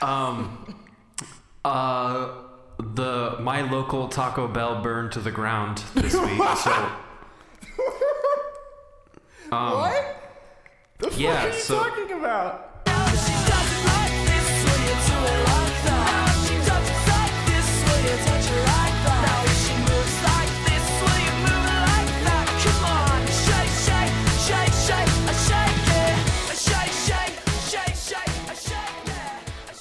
Um, 0.00 0.74
uh, 1.64 2.28
the 2.78 3.36
my 3.40 3.62
local 3.62 4.08
Taco 4.08 4.46
Bell 4.48 4.80
burned 4.82 5.12
to 5.12 5.20
the 5.20 5.30
ground 5.30 5.82
this 5.94 6.14
week. 6.20 6.38
So 6.56 6.88
what? 9.50 10.16
The 10.98 11.10
fuck 11.10 11.18
yeah, 11.20 11.44
are 11.44 11.48
you 11.48 11.52
so- 11.54 11.78
talking 11.82 12.12
about? 12.18 12.67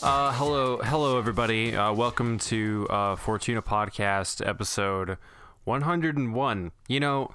Uh, 0.07 0.31
hello, 0.31 0.77
hello, 0.77 1.17
everybody. 1.17 1.75
Uh, 1.75 1.91
welcome 1.91 2.37
to 2.37 2.87
uh, 2.89 3.17
Fortuna 3.17 3.61
Podcast 3.61 4.41
episode 4.47 5.17
101. 5.65 6.71
You 6.87 6.99
know, 7.01 7.31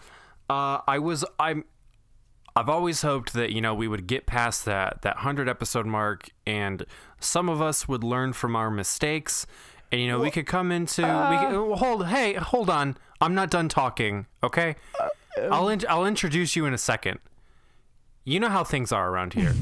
uh, 0.48 0.78
I 0.88 0.98
was 0.98 1.22
I'm 1.38 1.66
I've 2.56 2.70
always 2.70 3.02
hoped 3.02 3.34
that 3.34 3.52
you 3.52 3.60
know 3.60 3.74
we 3.74 3.88
would 3.88 4.06
get 4.06 4.24
past 4.24 4.64
that 4.64 5.02
that 5.02 5.18
hundred 5.18 5.50
episode 5.50 5.84
mark, 5.84 6.30
and 6.46 6.86
some 7.20 7.50
of 7.50 7.60
us 7.60 7.88
would 7.88 8.02
learn 8.02 8.32
from 8.32 8.56
our 8.56 8.70
mistakes, 8.70 9.46
and 9.92 10.00
you 10.00 10.08
know 10.08 10.18
we 10.18 10.30
could 10.30 10.46
come 10.46 10.72
into 10.72 11.02
we 11.02 11.36
could, 11.36 11.54
oh, 11.54 11.74
hold 11.74 12.06
hey 12.06 12.32
hold 12.32 12.70
on 12.70 12.96
I'm 13.20 13.34
not 13.34 13.50
done 13.50 13.68
talking 13.68 14.24
okay 14.42 14.76
I'll 15.50 15.68
in, 15.68 15.82
I'll 15.90 16.06
introduce 16.06 16.56
you 16.56 16.64
in 16.64 16.72
a 16.72 16.78
second. 16.78 17.18
You 18.24 18.40
know 18.40 18.48
how 18.48 18.64
things 18.64 18.92
are 18.92 19.10
around 19.10 19.34
here. 19.34 19.52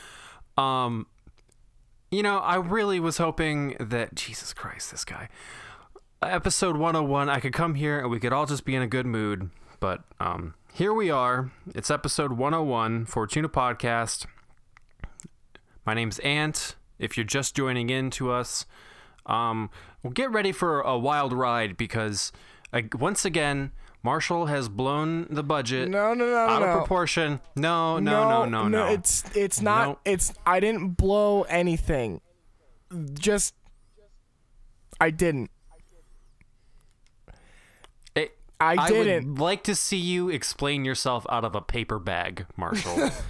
um, 0.56 1.08
you 2.14 2.22
know, 2.22 2.38
I 2.38 2.56
really 2.56 3.00
was 3.00 3.18
hoping 3.18 3.76
that 3.80 4.14
Jesus 4.14 4.52
Christ, 4.52 4.92
this 4.92 5.04
guy. 5.04 5.28
Episode 6.22 6.76
101, 6.76 7.28
I 7.28 7.40
could 7.40 7.52
come 7.52 7.74
here 7.74 7.98
and 7.98 8.08
we 8.08 8.20
could 8.20 8.32
all 8.32 8.46
just 8.46 8.64
be 8.64 8.76
in 8.76 8.82
a 8.82 8.86
good 8.86 9.04
mood, 9.04 9.50
but 9.80 10.04
um 10.20 10.54
here 10.72 10.92
we 10.92 11.10
are. 11.10 11.50
It's 11.74 11.90
episode 11.90 12.32
101 12.32 13.06
Fortuna 13.06 13.48
Podcast. 13.48 14.26
My 15.84 15.94
name's 15.94 16.20
Ant. 16.20 16.76
If 16.98 17.16
you're 17.16 17.24
just 17.24 17.56
joining 17.56 17.90
in 17.90 18.10
to 18.10 18.30
us, 18.30 18.64
um 19.26 19.68
well 20.04 20.12
get 20.12 20.30
ready 20.30 20.52
for 20.52 20.82
a 20.82 20.96
wild 20.96 21.32
ride 21.32 21.76
because 21.76 22.30
uh, 22.72 22.82
once 22.96 23.24
again 23.24 23.72
Marshall 24.04 24.46
has 24.46 24.68
blown 24.68 25.26
the 25.30 25.42
budget 25.42 25.88
No, 25.88 26.12
no, 26.14 26.26
no, 26.26 26.36
out 26.36 26.60
no. 26.60 26.68
of 26.68 26.78
proportion. 26.78 27.40
No, 27.56 27.98
no, 27.98 28.44
no, 28.44 28.44
no, 28.44 28.68
no. 28.68 28.86
It's 28.88 29.24
it's 29.34 29.60
not. 29.62 29.88
No. 29.88 29.98
It's 30.04 30.32
I 30.46 30.60
didn't 30.60 30.90
blow 30.90 31.42
anything. 31.44 32.20
Just 33.14 33.54
I 35.00 35.10
didn't. 35.10 35.50
It- 38.14 38.36
I 38.60 38.88
didn't. 38.88 39.30
would 39.32 39.38
like 39.40 39.64
to 39.64 39.74
see 39.74 39.96
you 39.96 40.28
explain 40.28 40.84
yourself 40.84 41.26
out 41.30 41.44
of 41.44 41.54
a 41.54 41.60
paper 41.60 41.98
bag, 41.98 42.46
Marshall. 42.56 43.10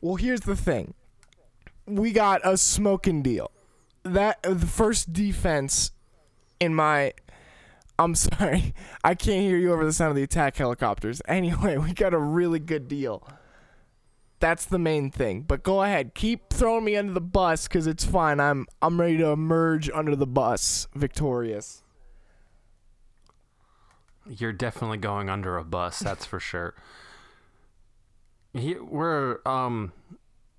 Well, 0.00 0.14
here's 0.14 0.42
the 0.42 0.54
thing. 0.54 0.94
We 1.84 2.12
got 2.12 2.40
a 2.44 2.56
smoking 2.56 3.20
deal. 3.20 3.50
That 4.04 4.40
the 4.44 4.64
first 4.64 5.12
defense 5.12 5.90
in 6.60 6.72
my 6.72 7.14
I'm 7.98 8.14
sorry. 8.14 8.74
I 9.02 9.14
can't 9.14 9.42
hear 9.42 9.56
you 9.56 9.72
over 9.72 9.84
the 9.84 9.92
sound 9.92 10.10
of 10.10 10.16
the 10.16 10.22
attack 10.22 10.56
helicopters. 10.56 11.20
Anyway, 11.28 11.76
we 11.76 11.92
got 11.92 12.14
a 12.14 12.18
really 12.18 12.58
good 12.58 12.88
deal. 12.88 13.26
That's 14.40 14.64
the 14.64 14.78
main 14.78 15.10
thing. 15.10 15.42
But 15.42 15.62
go 15.62 15.82
ahead, 15.82 16.14
keep 16.14 16.50
throwing 16.50 16.84
me 16.84 16.96
under 16.96 17.12
the 17.12 17.20
bus 17.20 17.66
cuz 17.68 17.86
it's 17.86 18.04
fine. 18.04 18.40
I'm 18.40 18.66
I'm 18.80 19.00
ready 19.00 19.18
to 19.18 19.28
emerge 19.28 19.90
under 19.90 20.16
the 20.16 20.26
bus 20.26 20.86
victorious. 20.94 21.82
You're 24.26 24.52
definitely 24.52 24.98
going 24.98 25.28
under 25.28 25.56
a 25.56 25.64
bus, 25.64 25.98
that's 25.98 26.24
for 26.24 26.40
sure. 26.40 26.74
He, 28.54 28.74
we're 28.76 29.40
um 29.44 29.92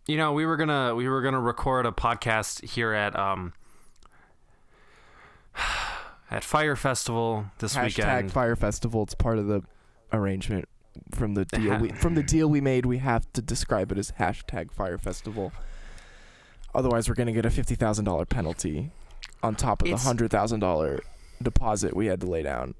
you 0.07 0.17
know, 0.17 0.33
we 0.33 0.45
were 0.45 0.57
going 0.57 0.69
to 0.69 0.95
we 0.95 1.07
were 1.07 1.21
going 1.21 1.33
to 1.35 1.39
record 1.39 1.85
a 1.85 1.91
podcast 1.91 2.63
here 2.63 2.93
at 2.93 3.17
um 3.17 3.53
at 6.31 6.43
Fyre 6.43 6.75
Festival 6.75 7.45
this 7.59 7.75
Hashtag 7.75 7.83
weekend. 7.85 8.31
Fyre 8.31 8.55
Festival. 8.55 9.03
It's 9.03 9.15
part 9.15 9.37
of 9.39 9.47
the 9.47 9.61
arrangement 10.13 10.67
from 11.11 11.33
the 11.33 11.45
deal. 11.45 11.77
We, 11.79 11.89
from 11.93 12.15
the 12.15 12.23
deal 12.23 12.47
we 12.49 12.61
made, 12.61 12.85
we 12.85 12.97
have 12.99 13.31
to 13.33 13.41
describe 13.41 13.91
it 13.91 13.97
as 13.97 14.11
hashtag 14.19 14.71
Fyre 14.71 14.97
Festival. 14.97 15.51
Otherwise, 16.75 17.09
we're 17.09 17.15
gonna 17.15 17.31
get 17.31 17.45
a 17.45 17.49
fifty 17.49 17.75
thousand 17.75 18.05
dollar 18.05 18.25
penalty 18.25 18.91
on 19.41 19.55
top 19.55 19.81
of 19.81 19.87
It's- 19.87 20.01
the 20.03 20.07
hundred 20.07 20.29
thousand 20.31 20.59
dollar 20.59 20.99
deposit 21.41 21.95
we 21.95 22.05
had 22.07 22.19
to 22.21 22.27
lay 22.27 22.43
down. 22.43 22.75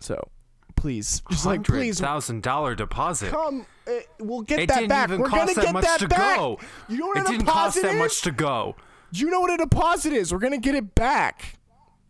So, 0.00 0.28
please, 0.76 1.22
just 1.30 1.46
like 1.46 1.62
please, 1.64 2.00
$100,000 2.00 2.76
deposit. 2.76 3.30
come. 3.30 3.64
Uh, 3.86 3.92
we'll 4.18 4.42
get 4.42 4.58
It 4.60 4.68
that 4.68 4.74
didn't 4.80 4.88
back. 4.88 5.08
even 5.08 5.20
we're 5.20 5.28
cost 5.28 5.40
gonna 5.40 5.54
that 5.54 5.62
get 5.64 5.72
much 5.72 5.84
that 5.84 6.00
to 6.00 6.08
back. 6.08 6.36
go. 6.36 6.58
You 6.88 6.98
know 6.98 7.06
what 7.08 7.16
It 7.18 7.20
a 7.20 7.30
didn't 7.30 7.46
cost 7.46 7.76
deposit 7.76 7.82
that 7.82 7.92
is? 7.94 7.98
much 7.98 8.22
to 8.22 8.32
go. 8.32 8.76
You 9.12 9.30
know 9.30 9.40
what 9.40 9.52
a 9.52 9.56
deposit 9.56 10.12
is. 10.12 10.32
We're 10.32 10.40
gonna 10.40 10.58
get 10.58 10.74
it 10.74 10.94
back. 10.94 11.56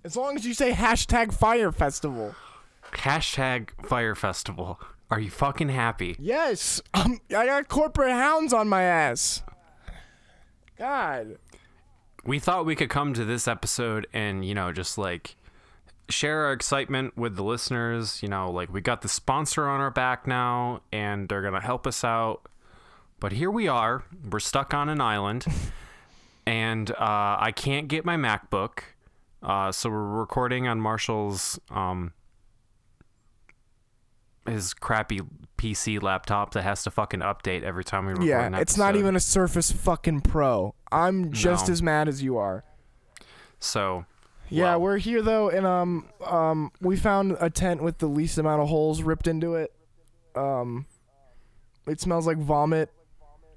As 0.04 0.16
long 0.16 0.36
as 0.36 0.46
you 0.46 0.52
say 0.52 0.72
hashtag 0.72 1.32
Fyre 1.32 1.72
Festival. 1.72 2.34
Hashtag 2.92 3.70
Fyre 3.86 4.14
Festival. 4.14 4.78
Are 5.10 5.18
you 5.18 5.30
fucking 5.30 5.70
happy? 5.70 6.16
Yes, 6.18 6.80
um, 6.92 7.20
I 7.30 7.46
got 7.46 7.68
corporate 7.68 8.12
hounds 8.12 8.52
on 8.52 8.68
my 8.68 8.82
ass. 8.82 9.42
God. 10.76 11.38
we 12.24 12.38
thought 12.38 12.66
we 12.66 12.74
could 12.74 12.90
come 12.90 13.14
to 13.14 13.24
this 13.24 13.46
episode 13.46 14.06
and 14.12 14.44
you 14.44 14.54
know 14.54 14.72
just 14.72 14.98
like 14.98 15.36
share 16.08 16.46
our 16.46 16.52
excitement 16.52 17.16
with 17.16 17.36
the 17.36 17.44
listeners 17.44 18.20
you 18.22 18.28
know 18.28 18.50
like 18.50 18.72
we 18.72 18.80
got 18.80 19.00
the 19.02 19.08
sponsor 19.08 19.68
on 19.68 19.80
our 19.80 19.90
back 19.92 20.26
now 20.26 20.80
and 20.92 21.28
they're 21.28 21.42
gonna 21.42 21.60
help 21.60 21.86
us 21.86 22.02
out 22.02 22.42
but 23.20 23.32
here 23.32 23.50
we 23.52 23.68
are 23.68 24.02
we're 24.30 24.40
stuck 24.40 24.74
on 24.74 24.88
an 24.88 25.00
island 25.00 25.46
and 26.46 26.90
uh, 26.90 27.36
i 27.38 27.52
can't 27.54 27.86
get 27.86 28.04
my 28.04 28.16
macbook 28.16 28.80
uh, 29.44 29.70
so 29.72 29.90
we're 29.90 30.02
recording 30.20 30.66
on 30.66 30.80
marshall's 30.80 31.58
um, 31.70 32.12
his 34.46 34.74
crappy 34.74 35.20
pc 35.56 36.02
laptop 36.02 36.52
that 36.52 36.62
has 36.62 36.82
to 36.84 36.90
fucking 36.90 37.20
update 37.20 37.62
every 37.62 37.84
time 37.84 38.04
we 38.06 38.12
record 38.12 38.26
Yeah, 38.26 38.44
an 38.44 38.54
it's 38.54 38.76
not 38.76 38.96
even 38.96 39.16
a 39.16 39.20
Surface 39.20 39.70
fucking 39.72 40.20
Pro. 40.22 40.74
I'm 40.92 41.32
just 41.32 41.68
No. 41.68 41.72
as 41.72 41.82
mad 41.82 42.08
as 42.08 42.22
you 42.22 42.36
are. 42.36 42.64
so 43.58 44.04
Yeah, 44.50 44.74
Wow. 44.74 44.78
we're 44.80 44.98
here 44.98 45.22
though, 45.22 45.48
and 45.48 45.64
um, 45.66 46.08
um, 46.26 46.70
we 46.80 46.96
found 46.96 47.36
a 47.40 47.48
tent 47.48 47.82
with 47.82 47.98
the 47.98 48.06
least 48.06 48.36
amount 48.36 48.60
of 48.60 48.68
holes 48.68 49.02
ripped 49.02 49.26
into 49.26 49.54
it. 49.54 49.72
Um, 50.36 50.84
it 51.86 52.00
smells 52.00 52.26
like 52.26 52.36
vomit, 52.38 52.90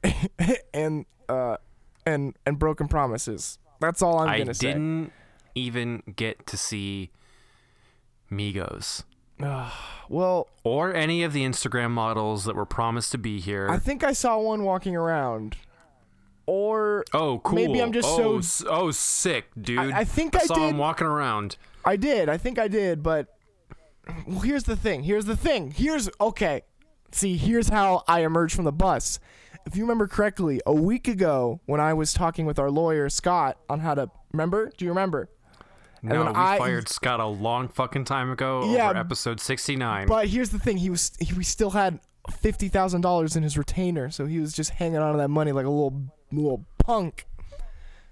and 0.73 1.05
uh, 1.27 1.57
and 2.05 2.35
and 2.45 2.57
broken 2.57 2.87
promises. 2.87 3.59
That's 3.81 4.01
all 4.01 4.19
I'm 4.19 4.29
I 4.29 4.37
gonna 4.37 4.53
say. 4.53 4.67
didn't 4.67 5.11
even 5.57 6.03
get 6.15 6.45
to 6.47 6.57
see 6.57 7.11
Migos 8.31 9.03
Well, 10.09 10.47
or 10.63 10.93
any 10.93 11.23
of 11.23 11.33
the 11.33 11.43
Instagram 11.43 11.91
models 11.91 12.45
that 12.45 12.55
were 12.55 12.65
promised 12.65 13.11
to 13.13 13.17
be 13.17 13.39
here. 13.39 13.69
I 13.69 13.77
think 13.77 14.03
I 14.03 14.13
saw 14.13 14.39
one 14.39 14.63
walking 14.63 14.95
around, 14.95 15.55
or 16.45 17.05
oh, 17.13 17.39
cool. 17.39 17.55
maybe 17.55 17.81
I'm 17.81 17.93
just 17.93 18.07
oh, 18.09 18.17
so- 18.17 18.37
s- 18.39 18.63
oh, 18.67 18.91
sick, 18.91 19.45
dude. 19.59 19.79
I 19.79 20.03
think 20.03 20.35
I 20.35 20.39
saw 20.45 20.55
did- 20.55 20.69
him 20.71 20.77
walking 20.77 21.07
around. 21.07 21.57
I 21.85 21.95
did. 21.95 22.27
I 22.29 22.37
think 22.37 22.59
I 22.59 22.67
did, 22.67 23.01
but 23.01 23.27
well, 24.25 24.39
here's 24.39 24.63
the 24.63 24.75
thing. 24.75 25.03
Here's 25.03 25.25
the 25.25 25.37
thing. 25.37 25.71
Here's 25.71 26.09
okay. 26.19 26.63
See, 27.11 27.37
here's 27.37 27.69
how 27.69 28.03
I 28.07 28.21
emerged 28.25 28.55
from 28.55 28.65
the 28.65 28.71
bus. 28.73 29.19
If 29.65 29.75
you 29.75 29.83
remember 29.83 30.07
correctly, 30.07 30.59
a 30.65 30.73
week 30.73 31.07
ago 31.07 31.61
when 31.65 31.79
I 31.79 31.93
was 31.93 32.13
talking 32.13 32.45
with 32.45 32.59
our 32.59 32.69
lawyer 32.71 33.07
Scott 33.09 33.57
on 33.69 33.79
how 33.79 33.95
to 33.95 34.09
remember, 34.33 34.71
do 34.77 34.83
you 34.85 34.91
remember? 34.91 35.29
No, 36.01 36.23
then 36.23 36.33
we 36.33 36.39
I- 36.39 36.57
fired 36.57 36.87
Scott 36.89 37.19
a 37.19 37.25
long 37.25 37.67
fucking 37.69 38.05
time 38.05 38.31
ago 38.31 38.71
Yeah, 38.73 38.89
over 38.89 38.99
episode 38.99 39.39
69. 39.39 40.07
But 40.07 40.27
here's 40.27 40.49
the 40.49 40.59
thing. 40.59 40.77
He 40.77 40.89
was 40.89 41.11
he, 41.19 41.33
we 41.33 41.43
still 41.43 41.71
had 41.71 41.99
fifty 42.31 42.67
thousand 42.67 43.01
dollars 43.01 43.35
in 43.35 43.43
his 43.43 43.57
retainer, 43.57 44.09
so 44.11 44.25
he 44.25 44.39
was 44.39 44.53
just 44.53 44.71
hanging 44.71 44.97
on 44.99 45.13
to 45.13 45.17
that 45.17 45.29
money 45.29 45.51
like 45.51 45.65
a 45.65 45.69
little 45.69 46.03
little 46.31 46.65
punk. 46.79 47.25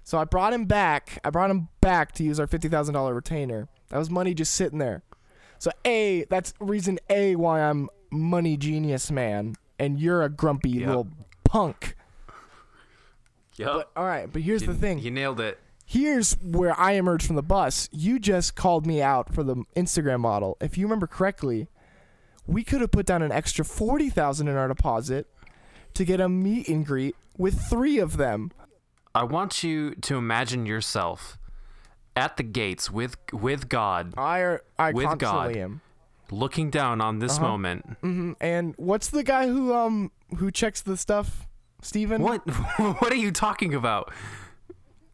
So 0.04 0.18
I 0.18 0.24
brought 0.24 0.52
him 0.52 0.64
back. 0.66 1.18
I 1.24 1.30
brought 1.30 1.50
him 1.50 1.68
back 1.80 2.12
to 2.12 2.22
use 2.24 2.38
our 2.40 2.46
fifty 2.46 2.68
thousand 2.68 2.94
dollar 2.94 3.14
retainer. 3.14 3.68
That 3.90 3.98
was 3.98 4.10
money 4.10 4.34
just 4.34 4.54
sitting 4.54 4.78
there. 4.78 5.02
So 5.58 5.70
a 5.86 6.24
that's 6.30 6.54
reason 6.60 6.98
a 7.10 7.36
why 7.36 7.60
I'm 7.60 7.88
money 8.10 8.56
genius 8.56 9.10
man, 9.10 9.54
and 9.78 9.98
you're 10.00 10.22
a 10.22 10.28
grumpy 10.28 10.70
Yep. 10.70 10.86
little 10.86 11.08
punk. 11.44 11.94
yep. 13.56 13.68
But 13.72 13.90
all 13.96 14.04
right, 14.04 14.30
but 14.32 14.42
here's 14.42 14.62
you, 14.62 14.68
the 14.68 14.74
thing. 14.74 14.98
You 14.98 15.10
nailed 15.10 15.40
it. 15.40 15.58
Here's 15.88 16.34
where 16.42 16.78
I 16.78 16.92
emerged 16.92 17.26
from 17.26 17.36
the 17.36 17.42
bus. 17.42 17.88
You 17.92 18.18
just 18.18 18.56
called 18.56 18.86
me 18.86 19.00
out 19.00 19.32
for 19.32 19.42
the 19.44 19.64
Instagram 19.76 20.20
model. 20.20 20.56
If 20.60 20.76
you 20.76 20.84
remember 20.86 21.06
correctly, 21.06 21.68
we 22.46 22.64
could 22.64 22.80
have 22.80 22.90
put 22.90 23.06
down 23.06 23.22
an 23.22 23.30
extra 23.32 23.64
forty 23.64 24.10
thousand 24.10 24.48
in 24.48 24.56
our 24.56 24.66
deposit 24.68 25.28
to 25.94 26.04
get 26.04 26.20
a 26.20 26.28
meet 26.28 26.68
and 26.68 26.84
greet 26.84 27.14
with 27.38 27.60
three 27.60 27.98
of 27.98 28.16
them. 28.16 28.50
I 29.14 29.22
want 29.22 29.62
you 29.62 29.94
to 29.94 30.16
imagine 30.16 30.66
yourself 30.66 31.38
at 32.16 32.36
the 32.36 32.42
gates 32.42 32.90
with 32.90 33.16
with 33.32 33.68
God, 33.68 34.12
I 34.18 34.58
I 34.78 34.90
With 34.92 35.06
constantly 35.06 35.54
God. 35.54 35.56
am. 35.56 35.80
looking 36.32 36.70
down 36.70 37.00
on 37.00 37.20
this 37.20 37.36
Uh-huh. 37.38 37.46
moment. 37.48 37.96
hmm 38.00 38.32
And 38.40 38.74
what's 38.76 39.08
the 39.08 39.22
guy 39.22 39.46
who 39.46 39.72
um 39.72 40.10
who 40.38 40.50
checks 40.50 40.80
the 40.82 40.96
stuff? 40.96 41.46
Steven? 41.80 42.22
What 42.22 42.40
what 43.00 43.12
are 43.12 43.16
you 43.16 43.30
talking 43.30 43.72
about? 43.72 44.12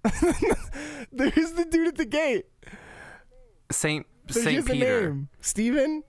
There's 1.13 1.53
the 1.53 1.67
dude 1.71 1.89
at 1.89 1.97
the 1.97 2.05
gate. 2.05 2.47
Saint 3.71 4.07
There's 4.27 4.45
Saint 4.45 4.67
Peter. 4.67 5.09
name. 5.11 5.29
Steven? 5.41 6.03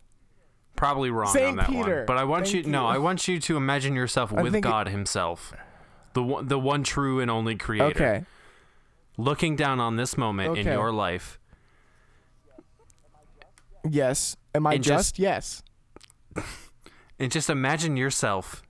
Probably 0.76 1.12
wrong 1.12 1.38
on 1.38 1.56
that 1.58 1.68
Peter. 1.70 1.98
one. 1.98 2.06
But 2.08 2.18
I 2.18 2.24
want 2.24 2.48
Thank 2.48 2.66
you 2.66 2.72
no, 2.72 2.82
you. 2.84 2.88
I 2.88 2.98
want 2.98 3.28
you 3.28 3.40
to 3.40 3.58
imagine 3.58 3.96
yourself 3.96 4.34
I 4.34 4.42
with 4.42 4.54
think 4.54 4.66
it- 4.66 4.70
God 4.70 4.88
himself. 4.90 5.54
The 6.14 6.24
one, 6.24 6.48
the 6.48 6.60
one 6.60 6.84
true 6.84 7.20
and 7.20 7.30
only 7.32 7.56
creator. 7.56 7.86
Okay. 7.86 8.26
Looking 9.18 9.56
down 9.56 9.80
on 9.80 9.96
this 9.96 10.18
moment 10.18 10.58
in 10.58 10.66
your 10.68 10.92
life. 10.92 11.40
Yes. 13.90 14.36
Am 14.56 14.66
I 14.68 14.78
just? 14.78 15.16
just- 15.16 15.20
Yes. 15.20 15.64
And 17.20 17.32
just 17.32 17.50
imagine 17.50 17.96
yourself 17.96 18.64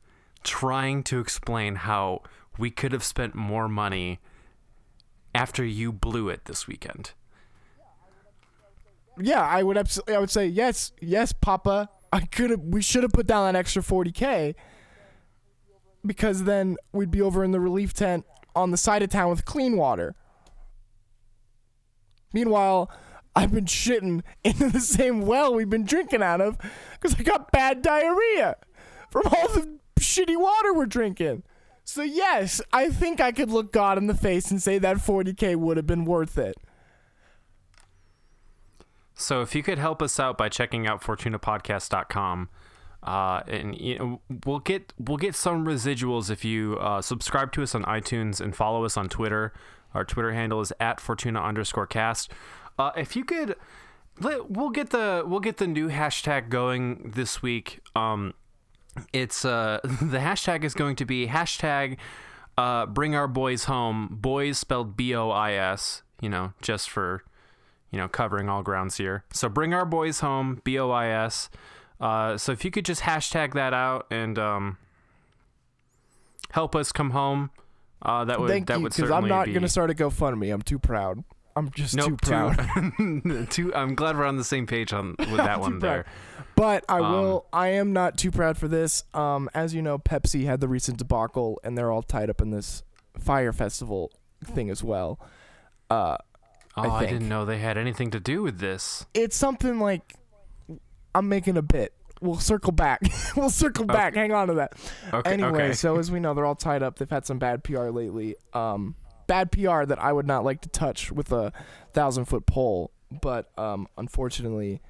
trying 0.44 1.02
to 1.04 1.20
explain 1.20 1.76
how 1.76 2.22
we 2.60 2.70
could 2.70 2.92
have 2.92 3.04
spent 3.04 3.34
more 3.34 3.68
money 3.70 4.20
after 5.34 5.66
you 5.66 5.92
blew 5.92 6.30
it 6.30 6.46
this 6.46 6.68
weekend. 6.68 7.12
Yeah, 9.20 9.42
I 9.42 9.64
would 9.64 9.78
absolutely 9.78 10.16
I 10.16 10.20
would 10.20 10.32
say 10.32 10.48
yes, 10.48 10.92
yes, 11.00 11.34
Papa. 11.34 11.90
I 12.12 12.22
could 12.22 12.50
have 12.50 12.60
we 12.60 12.82
should 12.82 13.04
have 13.04 13.12
put 13.12 13.28
down 13.28 13.52
that 13.52 13.58
extra 13.58 13.82
40k 13.82 14.56
because 16.06 16.44
then 16.44 16.78
we'd 16.92 17.12
be 17.12 17.22
over 17.22 17.44
in 17.44 17.52
the 17.52 17.60
relief 17.60 17.94
tent 17.94 18.26
on 18.56 18.72
the 18.72 18.78
side 18.78 19.04
of 19.04 19.10
town 19.10 19.30
with 19.30 19.46
clean 19.46 19.78
water. 19.78 20.16
Meanwhile, 22.34 22.92
I've 23.36 23.52
been 23.52 23.66
shitting 23.66 24.22
into 24.44 24.70
the 24.72 24.80
same 24.80 25.22
well 25.22 25.54
we've 25.54 25.70
been 25.70 25.86
drinking 25.86 26.24
out 26.24 26.42
of 26.42 26.58
because 26.94 27.16
I 27.20 27.24
got 27.24 27.52
bad 27.52 27.82
diarrhea 27.82 28.58
from 29.10 29.24
all 29.26 29.48
the 29.50 29.80
shitty 30.00 30.38
water 30.38 30.74
we're 30.74 30.86
drinking. 30.86 31.44
So 31.84 32.02
yes, 32.02 32.62
I 32.72 32.90
think 32.90 33.20
I 33.20 33.32
could 33.32 33.50
look 33.50 33.72
God 33.72 33.98
in 33.98 34.08
the 34.08 34.16
face 34.16 34.50
and 34.50 34.62
say 34.62 34.80
that 34.80 34.98
40k 34.98 35.56
would 35.56 35.78
have 35.78 35.88
been 35.88 36.06
worth 36.06 36.38
it. 36.38 36.56
So 39.16 39.42
if 39.42 39.54
you 39.54 39.62
could 39.64 39.78
help 39.78 40.02
us 40.02 40.20
out 40.20 40.38
by 40.38 40.50
checking 40.50 40.88
out 40.88 41.02
fortunapodcast.com 41.02 42.50
uh, 43.04 43.42
and 43.48 43.80
you 43.80 44.00
know, 44.00 44.22
we'll 44.46 44.60
get 44.60 44.94
we'll 44.98 45.18
get 45.18 45.36
some 45.36 45.66
residuals 45.66 46.32
if 46.32 46.46
you 46.46 46.78
uh, 46.80 47.02
subscribe 47.02 47.52
to 47.52 47.62
us 47.62 47.76
on 47.76 47.84
iTunes 47.84 48.40
and 48.40 48.56
follow 48.56 48.86
us 48.86 48.96
on 48.96 49.10
Twitter. 49.10 49.54
Our 49.94 50.06
Twitter 50.06 50.32
handle 50.32 50.62
is 50.62 50.72
at 50.80 51.00
Fortuna 51.00 51.42
underscore 51.42 51.86
cast. 51.86 52.32
Uh, 52.80 52.92
if 52.96 53.16
you 53.16 53.24
could, 53.24 53.56
let, 54.20 54.50
we'll 54.50 54.70
get 54.70 54.92
the 54.92 55.24
we'll 55.26 55.42
get 55.42 55.58
the 55.58 55.68
new 55.68 55.90
hashtag 55.90 56.50
going 56.50 57.12
this 57.14 57.42
week. 57.42 57.82
Um, 57.96 58.34
it's 59.12 59.46
uh 59.46 59.80
the 59.84 60.20
hashtag 60.20 60.64
is 60.64 60.74
going 60.74 60.96
to 60.96 61.06
be 61.06 61.28
hashtag 61.28 61.98
uh 62.58 62.86
bring 62.86 63.16
our 63.16 63.28
boys 63.28 63.66
home 63.66 64.08
boys 64.12 64.58
spelled 64.58 64.96
b-o-i-s 64.96 66.04
you 66.22 66.30
know 66.30 66.54
just 66.62 66.90
for 66.90 67.24
you 67.92 67.98
know 67.98 68.08
covering 68.08 68.50
all 68.50 68.62
grounds 68.64 68.98
here 68.98 69.24
so 69.32 69.50
bring 69.50 69.74
our 69.74 69.86
boys 69.86 70.20
home 70.20 70.62
b-o-i-s 70.64 71.50
uh 72.00 72.38
so 72.38 72.52
if 72.52 72.64
you 72.64 72.72
could 72.72 72.86
just 72.86 73.02
hashtag 73.02 73.54
that 73.54 73.74
out 73.74 74.06
and 74.12 74.38
um 74.38 74.78
help 76.52 76.76
us 76.76 76.92
come 76.92 77.12
home 77.12 77.50
uh 78.04 78.24
that 78.26 78.40
would 78.40 78.50
Thank 78.50 78.68
that 78.68 78.78
you, 78.78 78.84
would 78.84 78.92
because 78.92 79.10
certainly 79.10 79.32
I'm 79.32 79.38
not 79.38 79.46
be 79.46 79.54
gonna 79.54 79.68
start 79.68 79.90
a 79.90 79.94
GoFundMe. 79.94 80.54
I'm 80.54 80.62
too 80.62 80.78
proud. 80.80 81.24
I'm 81.56 81.70
just 81.72 81.96
nope, 81.96 82.22
too 82.22 82.30
proud. 82.30 82.58
too, 82.98 83.46
too 83.50 83.76
i'm 83.76 83.94
glad 83.96 84.18
we're 84.18 84.26
on 84.26 84.38
the 84.38 84.44
same 84.44 84.66
page 84.66 84.92
on 84.94 85.16
with 85.20 85.38
that 85.38 85.60
one 85.60 85.80
there 85.80 86.06
But 86.56 86.86
I 86.88 87.00
Um, 87.00 87.12
will. 87.12 87.46
I 87.52 87.70
am 87.70 87.94
not 87.94 88.18
too 88.18 88.30
proud 88.32 88.58
for 88.58 88.68
this. 88.68 89.04
Um, 89.14 89.50
as 89.56 89.74
you 89.74 89.82
know, 89.82 89.98
Pepsi 89.98 90.46
had 90.46 90.60
the 90.62 90.68
recent 90.68 90.98
debacle, 91.00 91.60
and 91.64 91.76
they're 91.78 91.92
all 91.92 92.04
tied 92.04 92.30
up 92.30 92.42
in 92.42 92.52
this 92.52 92.84
fyre 93.20 93.52
festival 93.52 94.12
thing 94.44 94.70
as 94.70 94.84
well. 94.84 95.20
Uh, 95.90 96.18
oh 96.78 96.82
I 96.90 97.00
I, 97.00 97.06
didn't 97.08 97.28
know 97.28 97.44
they 97.46 97.58
had 97.58 97.78
anything 97.78 98.12
to 98.12 98.20
do 98.20 98.42
with 98.44 98.60
this 98.60 99.06
it's 99.14 99.36
something 99.36 99.80
like 99.80 100.14
I'm 101.16 101.28
making 101.30 101.58
a 101.58 101.62
bit. 101.62 101.94
We'll 102.22 102.38
circle 102.40 102.72
back. 102.72 103.02
we'll 103.36 103.50
circle 103.50 103.86
back. 103.86 104.16
Hang 104.16 104.32
on 104.32 104.48
to 104.48 104.54
that. 104.56 104.74
okay 105.14 105.32
anyway, 105.34 105.50
okay. 105.66 105.74
so 105.74 105.98
as 105.98 106.10
we 106.12 106.20
know, 106.20 106.34
they're 106.34 106.46
all 106.46 106.56
tied 106.56 106.82
up. 106.84 106.98
They've 107.00 107.10
had 107.10 107.26
some 107.26 107.38
bad 107.40 107.64
PR 107.64 107.90
lately. 107.90 108.36
Um, 108.54 108.96
bad 109.28 109.52
PR 109.52 109.86
that 109.86 110.00
I 110.00 110.12
would 110.12 110.28
not 110.28 110.44
like 110.44 110.62
to 110.62 110.70
touch 110.70 111.12
with 111.12 111.32
a 111.32 111.52
thousand 111.94 112.26
foot 112.26 112.46
pole. 112.46 112.92
But 113.12 113.52
um, 113.58 113.88
unfortunately, 113.98 114.82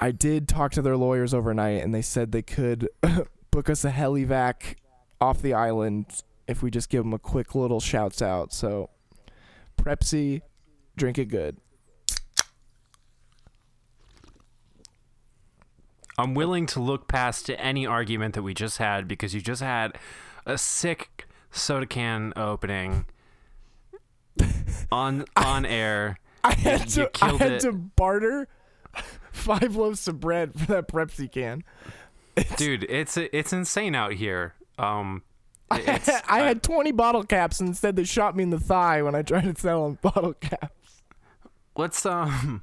I 0.00 0.10
did 0.10 0.48
talk 0.48 0.72
to 0.72 0.82
their 0.82 0.96
lawyers 0.96 1.34
overnight, 1.34 1.82
and 1.82 1.94
they 1.94 2.02
said 2.02 2.32
they 2.32 2.42
could 2.42 2.88
book 3.50 3.70
us 3.70 3.84
a 3.84 3.90
helivac 3.90 4.76
off 5.20 5.42
the 5.42 5.54
island 5.54 6.22
if 6.46 6.62
we 6.62 6.70
just 6.70 6.90
give 6.90 7.04
them 7.04 7.12
a 7.12 7.18
quick 7.18 7.54
little 7.54 7.80
shouts 7.80 8.22
out. 8.22 8.52
So, 8.52 8.90
Prepsy, 9.76 10.42
drink 10.96 11.18
it 11.18 11.26
good. 11.26 11.56
I'm 16.18 16.34
willing 16.34 16.66
to 16.66 16.80
look 16.80 17.08
past 17.08 17.50
any 17.50 17.86
argument 17.86 18.34
that 18.34 18.42
we 18.42 18.54
just 18.54 18.78
had 18.78 19.06
because 19.06 19.34
you 19.34 19.40
just 19.40 19.60
had 19.60 19.98
a 20.46 20.56
sick 20.56 21.26
soda 21.50 21.86
can 21.86 22.32
opening 22.36 23.06
on 24.92 25.24
on 25.36 25.66
air. 25.66 26.18
I 26.44 26.54
had 26.54 26.88
to. 26.90 27.10
I 27.22 27.32
had 27.34 27.52
it. 27.52 27.60
to 27.60 27.72
barter 27.72 28.48
five 29.32 29.76
loaves 29.76 30.06
of 30.08 30.20
bread 30.20 30.58
for 30.58 30.66
that 30.66 30.88
Prepsy 30.88 31.30
can. 31.30 31.64
Dude, 32.56 32.84
it's 32.84 33.16
it's 33.16 33.52
insane 33.52 33.94
out 33.94 34.12
here. 34.12 34.54
Um 34.78 35.22
it's, 35.72 36.08
I 36.28 36.42
had 36.42 36.62
20 36.62 36.92
bottle 36.92 37.24
caps 37.24 37.58
and 37.58 37.68
instead 37.68 37.96
they 37.96 38.04
shot 38.04 38.36
me 38.36 38.44
in 38.44 38.50
the 38.50 38.60
thigh 38.60 39.02
when 39.02 39.16
I 39.16 39.22
tried 39.22 39.52
to 39.52 39.60
sell 39.60 39.84
them 39.84 39.98
bottle 40.00 40.34
caps. 40.34 41.02
let's 41.76 42.06
um 42.06 42.62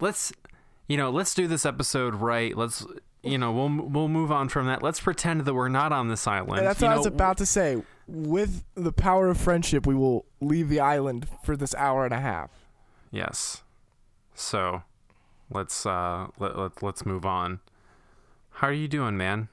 let's 0.00 0.32
you 0.88 0.96
know, 0.96 1.10
let's 1.10 1.34
do 1.34 1.46
this 1.46 1.64
episode 1.64 2.14
right. 2.14 2.56
Let's 2.56 2.84
you 3.22 3.38
know, 3.38 3.52
we'll 3.52 3.86
we'll 3.88 4.08
move 4.08 4.32
on 4.32 4.48
from 4.48 4.66
that. 4.66 4.82
Let's 4.82 5.00
pretend 5.00 5.42
that 5.42 5.54
we're 5.54 5.68
not 5.68 5.92
on 5.92 6.08
this 6.08 6.26
island. 6.26 6.58
And 6.58 6.66
that's 6.66 6.80
You 6.80 6.88
what 6.88 6.94
I 6.94 6.96
was 6.98 7.06
about 7.06 7.38
to 7.38 7.46
say. 7.46 7.82
With 8.06 8.64
the 8.74 8.92
power 8.92 9.28
of 9.28 9.38
friendship, 9.38 9.86
we 9.86 9.94
will 9.94 10.26
leave 10.40 10.68
the 10.68 10.80
island 10.80 11.26
for 11.42 11.56
this 11.56 11.74
hour 11.74 12.04
and 12.04 12.12
a 12.12 12.20
half. 12.20 12.50
Yes. 13.10 13.62
So, 14.34 14.82
let's 15.50 15.86
uh 15.86 16.28
let, 16.38 16.58
let 16.58 16.82
let's 16.82 17.06
move 17.06 17.24
on. 17.24 17.60
How 18.50 18.68
are 18.68 18.72
you 18.72 18.88
doing, 18.88 19.16
man? 19.16 19.48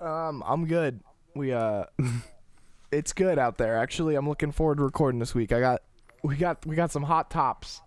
Um, 0.00 0.42
I'm 0.46 0.66
good. 0.66 1.00
We 1.34 1.52
uh, 1.52 1.84
it's 2.92 3.12
good 3.12 3.38
out 3.38 3.58
there. 3.58 3.76
Actually, 3.76 4.14
I'm 4.16 4.28
looking 4.28 4.52
forward 4.52 4.78
to 4.78 4.84
recording 4.84 5.20
this 5.20 5.34
week. 5.34 5.52
I 5.52 5.60
got, 5.60 5.82
we 6.22 6.36
got, 6.36 6.64
we 6.66 6.74
got 6.74 6.90
some 6.90 7.04
hot 7.04 7.30
tops. 7.30 7.80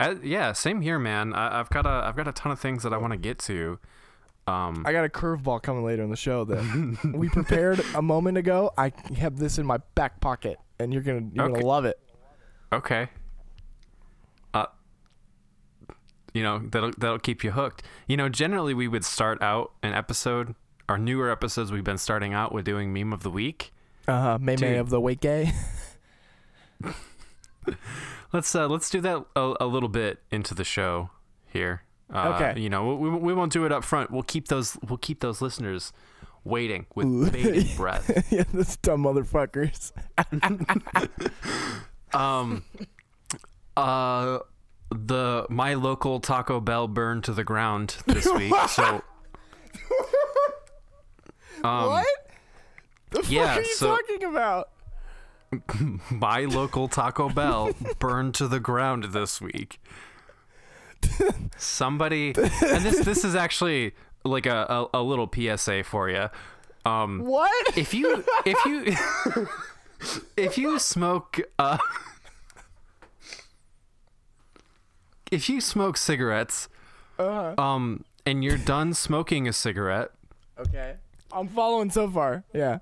Uh, 0.00 0.16
yeah, 0.22 0.52
same 0.52 0.80
here, 0.80 0.98
man. 0.98 1.32
I, 1.32 1.60
I've 1.60 1.70
got 1.70 1.86
a 1.86 2.06
I've 2.06 2.16
got 2.16 2.26
a 2.26 2.32
ton 2.32 2.50
of 2.50 2.58
things 2.58 2.82
that 2.82 2.92
I 2.92 2.96
want 2.96 3.12
to 3.12 3.18
get 3.18 3.38
to. 3.40 3.78
Um, 4.52 4.84
I 4.86 4.92
got 4.92 5.04
a 5.04 5.08
curveball 5.08 5.62
coming 5.62 5.84
later 5.84 6.02
in 6.02 6.10
the 6.10 6.16
show 6.16 6.44
that 6.44 7.12
we 7.14 7.28
prepared 7.28 7.80
a 7.94 8.02
moment 8.02 8.36
ago. 8.38 8.72
I 8.76 8.92
have 9.16 9.38
this 9.38 9.58
in 9.58 9.64
my 9.66 9.78
back 9.94 10.20
pocket, 10.20 10.58
and 10.78 10.92
you're 10.92 11.02
gonna, 11.02 11.28
you're 11.32 11.44
Okay. 11.46 11.54
gonna 11.54 11.66
love 11.66 11.84
it. 11.84 11.98
okay. 12.72 13.08
Uh, 14.54 14.66
you 16.34 16.42
know 16.42 16.58
that'll 16.70 16.92
that'll 16.98 17.18
keep 17.18 17.42
you 17.44 17.52
hooked. 17.52 17.82
You 18.06 18.16
know, 18.16 18.28
generally 18.28 18.74
we 18.74 18.88
would 18.88 19.04
start 19.04 19.42
out 19.42 19.72
an 19.82 19.92
episode. 19.94 20.54
Our 20.88 20.98
newer 20.98 21.30
episodes, 21.30 21.70
we've 21.72 21.84
been 21.84 21.96
starting 21.98 22.34
out 22.34 22.52
with 22.52 22.64
doing 22.64 22.92
meme 22.92 23.12
of 23.12 23.22
the 23.22 23.30
week. 23.30 23.72
Uh 24.08 24.20
huh. 24.20 24.38
May 24.40 24.56
Dude. 24.56 24.76
of 24.78 24.90
the 24.90 25.00
week, 25.00 25.20
Gay. 25.20 25.52
Let's 28.32 28.54
uh, 28.54 28.66
let's 28.66 28.88
do 28.90 29.00
that 29.02 29.24
a, 29.36 29.54
a 29.60 29.66
little 29.66 29.88
bit 29.90 30.20
into 30.30 30.54
the 30.54 30.64
show 30.64 31.10
here. 31.46 31.82
Uh, 32.12 32.32
Okay. 32.38 32.60
You 32.60 32.68
know, 32.70 32.94
we, 32.94 33.08
we 33.10 33.32
won't 33.34 33.52
do 33.52 33.64
it 33.64 33.72
up 33.72 33.84
front. 33.84 34.10
We'll 34.10 34.22
keep 34.22 34.48
those 34.48 34.76
we'll 34.86 34.98
keep 34.98 35.20
those 35.20 35.40
listeners 35.40 35.92
waiting 36.44 36.86
with 36.94 37.06
Ooh. 37.06 37.30
bated 37.30 37.68
breath. 37.76 38.26
yeah, 38.30 38.44
those 38.52 38.76
dumb 38.76 39.04
motherfuckers. 39.04 39.92
Um, 42.14 42.64
uh, 43.74 44.40
the 44.90 45.46
my 45.48 45.72
local 45.72 46.20
Taco 46.20 46.60
Bell 46.60 46.86
burned 46.86 47.24
to 47.24 47.32
the 47.32 47.42
ground 47.42 47.96
this 48.06 48.26
week. 48.34 48.52
So, 48.68 49.02
um, 51.64 51.86
what? 51.86 52.06
The 53.10 53.22
fuck 53.22 53.30
yeah, 53.30 53.56
are 53.56 53.60
you 53.62 53.74
so- 53.74 53.96
talking 53.96 54.24
about? 54.24 54.68
my 56.10 56.40
local 56.46 56.88
Taco 56.88 57.28
Bell 57.28 57.72
burned 57.98 58.34
to 58.36 58.48
the 58.48 58.60
ground 58.60 59.04
this 59.12 59.40
week. 59.40 59.80
Somebody, 61.56 62.28
and 62.36 62.84
this 62.84 63.04
this 63.04 63.24
is 63.24 63.34
actually 63.34 63.94
like 64.24 64.46
a, 64.46 64.88
a, 64.92 65.00
a 65.00 65.02
little 65.02 65.30
PSA 65.32 65.84
for 65.84 66.08
you. 66.08 66.28
Um, 66.84 67.20
What? 67.24 67.76
if 67.76 67.94
you 67.94 68.24
if 68.44 68.64
you 68.64 69.48
if 70.36 70.58
you 70.58 70.78
smoke 70.78 71.40
uh 71.58 71.78
if 75.30 75.48
you 75.48 75.60
smoke 75.60 75.96
cigarettes 75.96 76.68
uh-huh. 77.18 77.54
um 77.60 78.04
and 78.26 78.42
you're 78.42 78.58
done 78.58 78.94
smoking 78.94 79.46
a 79.46 79.52
cigarette 79.52 80.10
okay. 80.58 80.94
I'm 81.32 81.48
following 81.48 81.90
so 81.90 82.10
far. 82.10 82.44
Yeah. 82.52 82.80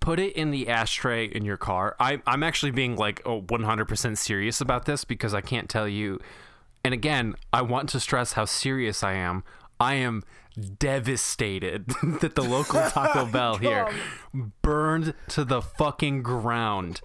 put 0.00 0.18
it 0.18 0.34
in 0.34 0.50
the 0.52 0.68
ashtray 0.68 1.26
in 1.26 1.44
your 1.44 1.56
car 1.56 1.96
I, 2.00 2.22
i'm 2.26 2.42
actually 2.42 2.70
being 2.70 2.96
like 2.96 3.20
oh, 3.26 3.42
100% 3.42 4.16
serious 4.16 4.60
about 4.60 4.86
this 4.86 5.04
because 5.04 5.34
i 5.34 5.40
can't 5.40 5.68
tell 5.68 5.88
you 5.88 6.20
and 6.84 6.94
again 6.94 7.34
i 7.52 7.60
want 7.62 7.88
to 7.88 8.00
stress 8.00 8.32
how 8.34 8.44
serious 8.44 9.02
i 9.02 9.12
am 9.12 9.42
i 9.78 9.94
am 9.94 10.22
devastated 10.78 11.86
that 12.20 12.34
the 12.34 12.42
local 12.42 12.80
taco 12.90 13.24
bell 13.32 13.56
here 13.56 13.88
burned 14.62 15.14
to 15.28 15.44
the 15.44 15.62
fucking 15.62 16.22
ground 16.22 17.00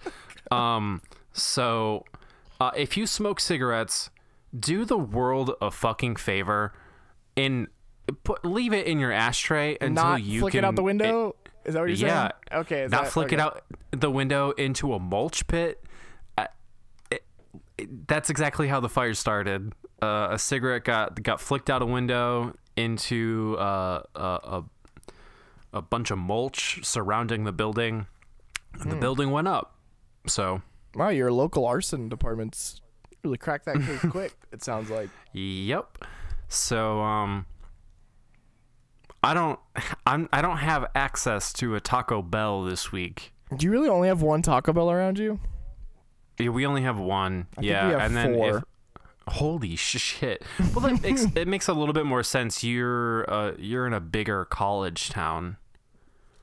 um 0.50 1.00
so 1.32 2.04
uh, 2.60 2.70
if 2.76 2.96
you 2.96 3.06
smoke 3.06 3.38
cigarettes 3.40 4.10
do 4.58 4.84
the 4.84 4.96
world 4.98 5.52
a 5.60 5.70
fucking 5.70 6.16
favor 6.16 6.72
and 7.36 7.68
put 8.24 8.44
leave 8.44 8.72
it 8.72 8.86
in 8.86 8.98
your 8.98 9.12
ashtray 9.12 9.76
until 9.80 10.04
Not 10.04 10.22
you 10.22 10.40
flick 10.40 10.52
can 10.52 10.64
it 10.64 10.66
out 10.66 10.76
the 10.76 10.82
window. 10.82 11.36
is 11.64 11.74
that 11.74 11.80
what 11.80 11.88
you're 11.88 12.08
yeah. 12.08 12.30
saying? 12.50 12.60
Okay. 12.62 12.82
is 12.82 12.90
not 12.90 13.04
that- 13.04 13.12
flick 13.12 13.32
it 13.32 13.40
out 13.40 13.64
the 13.90 14.10
window 14.10 14.52
into 14.52 14.94
a 14.94 14.98
mulch 14.98 15.46
pit. 15.46 15.82
That's 18.06 18.30
exactly 18.30 18.68
how 18.68 18.80
the 18.80 18.88
fire 18.88 19.14
started. 19.14 19.72
Uh, 20.02 20.28
a 20.32 20.38
cigarette 20.38 20.84
got 20.84 21.22
got 21.22 21.40
flicked 21.40 21.68
out 21.70 21.82
a 21.82 21.86
window 21.86 22.54
into 22.76 23.56
uh, 23.58 24.02
a, 24.14 24.20
a 24.20 24.64
a 25.74 25.82
bunch 25.82 26.10
of 26.10 26.18
mulch 26.18 26.80
surrounding 26.84 27.44
the 27.44 27.52
building, 27.52 28.06
and 28.74 28.82
Hmm. 28.84 28.90
the 28.90 28.96
building 28.96 29.30
went 29.30 29.48
up. 29.48 29.76
So, 30.26 30.62
Wow, 30.94 31.08
your 31.10 31.30
local 31.32 31.66
arson 31.66 32.08
department's 32.08 32.80
really 33.22 33.36
cracked 33.38 33.66
that 33.66 33.76
case 33.82 34.00
quick. 34.10 34.32
It 34.52 34.62
sounds 34.62 34.88
like. 34.90 35.10
yep. 35.32 35.98
So, 36.48 37.00
um, 37.00 37.44
I 39.22 39.34
don't, 39.34 39.58
I'm, 40.06 40.28
I 40.32 40.40
don't 40.40 40.58
have 40.58 40.86
access 40.94 41.52
to 41.54 41.74
a 41.74 41.80
Taco 41.80 42.22
Bell 42.22 42.62
this 42.62 42.92
week. 42.92 43.32
Do 43.56 43.66
you 43.66 43.72
really 43.72 43.88
only 43.88 44.08
have 44.08 44.22
one 44.22 44.40
Taco 44.42 44.72
Bell 44.72 44.90
around 44.90 45.18
you? 45.18 45.40
Yeah, 46.38 46.50
we 46.50 46.66
only 46.66 46.82
have 46.82 46.98
one. 46.98 47.46
I 47.56 47.62
yeah, 47.62 47.90
have 47.90 48.00
and 48.00 48.16
then 48.16 48.34
four. 48.34 48.56
if 48.58 48.64
holy 49.28 49.76
shit. 49.76 50.42
Well, 50.74 50.80
that 50.86 51.02
makes 51.02 51.24
it 51.34 51.48
makes 51.48 51.68
a 51.68 51.72
little 51.74 51.94
bit 51.94 52.06
more 52.06 52.22
sense. 52.22 52.62
You're 52.64 53.28
uh 53.30 53.52
you're 53.58 53.86
in 53.86 53.92
a 53.92 54.00
bigger 54.00 54.44
college 54.44 55.08
town. 55.10 55.56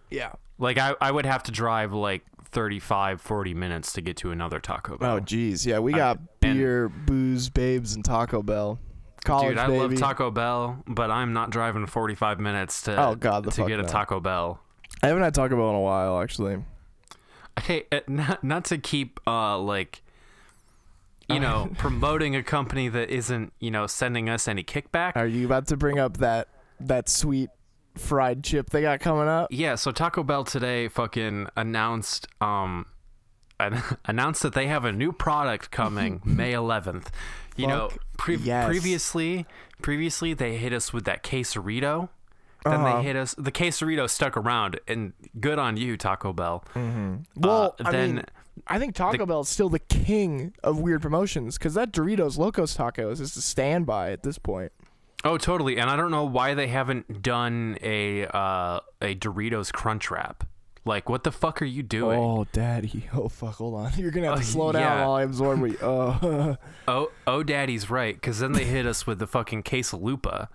Yeah. 0.09 0.33
Like 0.57 0.77
I 0.77 0.95
I 1.01 1.11
would 1.11 1.25
have 1.25 1.43
to 1.43 1.51
drive 1.51 1.93
like 1.93 2.23
35 2.45 3.19
40 3.21 3.53
minutes 3.55 3.93
to 3.93 4.01
get 4.01 4.17
to 4.17 4.31
another 4.31 4.59
Taco 4.59 4.97
Bell. 4.97 5.15
Oh, 5.15 5.19
geez. 5.19 5.65
Yeah, 5.65 5.79
we 5.79 5.93
I- 5.93 5.97
got 5.97 6.17
and- 6.17 6.27
beer, 6.57 6.89
booze, 6.89 7.49
babes, 7.49 7.95
and 7.95 8.05
Taco 8.05 8.41
Bell. 8.43 8.79
College, 9.25 9.49
Dude, 9.51 9.57
I 9.57 9.67
baby. 9.67 9.79
love 9.79 9.95
Taco 9.97 10.29
Bell, 10.31 10.83
but 10.85 11.09
I'm 11.09 11.31
not 11.31 11.49
driving 11.49 11.85
45 11.87 12.41
minutes 12.41 12.81
to 12.83 13.01
Oh, 13.01 13.15
God, 13.15 13.49
to 13.51 13.65
get 13.65 13.79
a. 13.79 13.83
Taco 13.83 14.19
Bell. 14.19 14.59
I 15.01 15.07
haven't 15.07 15.23
had 15.23 15.33
Taco 15.33 15.55
Bell 15.55 15.69
in 15.69 15.75
a 15.75 15.79
while, 15.79 16.21
actually. 16.21 16.57
Hey, 17.61 17.85
uh, 17.91 17.99
not 18.07 18.43
not 18.43 18.65
to 18.65 18.77
keep 18.77 19.19
uh 19.27 19.57
like 19.57 20.01
you 21.29 21.39
know 21.39 21.71
promoting 21.77 22.35
a 22.35 22.43
company 22.43 22.89
that 22.89 23.09
isn't 23.09 23.53
you 23.59 23.71
know 23.71 23.87
sending 23.87 24.29
us 24.29 24.47
any 24.47 24.63
kickback. 24.63 25.13
Are 25.15 25.27
you 25.27 25.45
about 25.45 25.67
to 25.67 25.77
bring 25.77 25.99
up 25.99 26.17
that 26.17 26.47
that 26.79 27.09
sweet 27.09 27.49
fried 27.95 28.43
chip 28.43 28.69
they 28.69 28.81
got 28.81 28.99
coming 28.99 29.27
up? 29.27 29.47
Yeah, 29.51 29.75
so 29.75 29.91
Taco 29.91 30.23
Bell 30.23 30.43
today 30.43 30.87
fucking 30.87 31.47
announced 31.55 32.27
um 32.41 32.87
an- 33.59 33.83
announced 34.05 34.41
that 34.43 34.53
they 34.53 34.67
have 34.67 34.85
a 34.85 34.91
new 34.91 35.11
product 35.11 35.71
coming 35.71 36.21
May 36.25 36.53
11th. 36.53 37.07
You 37.55 37.67
know, 37.67 37.91
pre- 38.17 38.37
yes. 38.37 38.65
previously 38.65 39.45
previously 39.81 40.33
they 40.33 40.57
hit 40.57 40.73
us 40.73 40.91
with 40.91 41.05
that 41.05 41.23
quesarito. 41.23 42.09
Then 42.63 42.73
Uh-huh. 42.75 42.97
they 42.97 43.03
hit 43.03 43.15
us 43.15 43.35
the 43.37 43.51
quesarito 43.51 44.09
stuck 44.09 44.37
around 44.37 44.79
and 44.87 45.13
good 45.39 45.59
on 45.59 45.77
you 45.77 45.97
Taco 45.97 46.31
Bell. 46.33 46.63
Well, 46.75 47.75
Uh, 47.79 47.83
I 47.85 47.91
then 47.91 48.15
mean, 48.15 48.25
I 48.67 48.79
think 48.79 48.95
Taco 48.95 49.25
Bell 49.25 49.41
is 49.41 49.49
still 49.49 49.69
the 49.69 49.79
king 49.79 50.53
of 50.63 50.79
weird 50.79 51.01
promotions 51.01 51.57
because 51.57 51.73
that 51.73 51.91
Doritos 51.91 52.37
Locos 52.37 52.77
Tacos 52.77 53.19
is 53.19 53.35
a 53.35 53.41
standby 53.41 54.11
at 54.11 54.23
this 54.23 54.37
point. 54.37 54.71
Oh, 55.25 55.37
totally. 55.37 55.77
And 55.77 55.89
I 55.89 55.95
don't 55.95 56.11
know 56.11 56.25
why 56.25 56.53
they 56.53 56.67
haven't 56.67 57.21
done 57.21 57.77
a 57.81 58.25
uh, 58.27 58.79
a 59.01 59.15
Doritos 59.15 59.71
Crunch 59.71 60.11
Wrap. 60.11 60.45
Like, 60.85 61.07
what 61.07 61.23
the 61.23 61.31
fuck 61.31 61.61
are 61.61 61.65
you 61.65 61.81
doing? 61.81 62.19
Oh, 62.19 62.45
daddy. 62.51 63.09
Oh, 63.13 63.29
fuck. 63.29 63.55
Hold 63.55 63.75
on. 63.75 63.91
You're 63.97 64.11
going 64.11 64.23
to 64.25 64.31
have 64.31 64.39
to 64.39 64.45
Oh, 64.45 64.51
slow 64.51 64.71
down 64.73 64.81
yeah. 64.81 65.05
while 65.05 65.13
I 65.15 65.23
absorb 65.23 65.61
what 65.61 65.71
you. 65.71 65.77
Oh. 65.81 66.57
Oh, 66.89 67.11
oh, 67.25 67.41
daddy's 67.43 67.89
right. 67.89 68.15
Because 68.15 68.39
then 68.39 68.51
they 68.51 68.65
hit 68.65 68.85
us 68.85 69.07
with 69.07 69.19
the 69.19 69.27
fucking 69.27 69.63
quesalupa, 69.63 70.49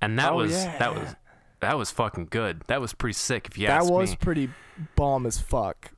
and 0.00 0.18
that 0.18 0.32
Oh, 0.32 0.36
was 0.38 0.52
yeah. 0.52 0.78
that 0.78 0.94
was 0.96 1.14
that 1.60 1.76
was 1.78 1.90
fucking 1.90 2.28
good. 2.30 2.62
That 2.68 2.80
was 2.80 2.92
pretty 2.92 3.14
sick, 3.14 3.48
if 3.48 3.58
you 3.58 3.66
that 3.66 3.82
ask 3.82 3.90
was 3.90 4.14
pretty 4.14 4.50
bomb 4.96 5.26
as 5.26 5.38
fuck. 5.40 5.90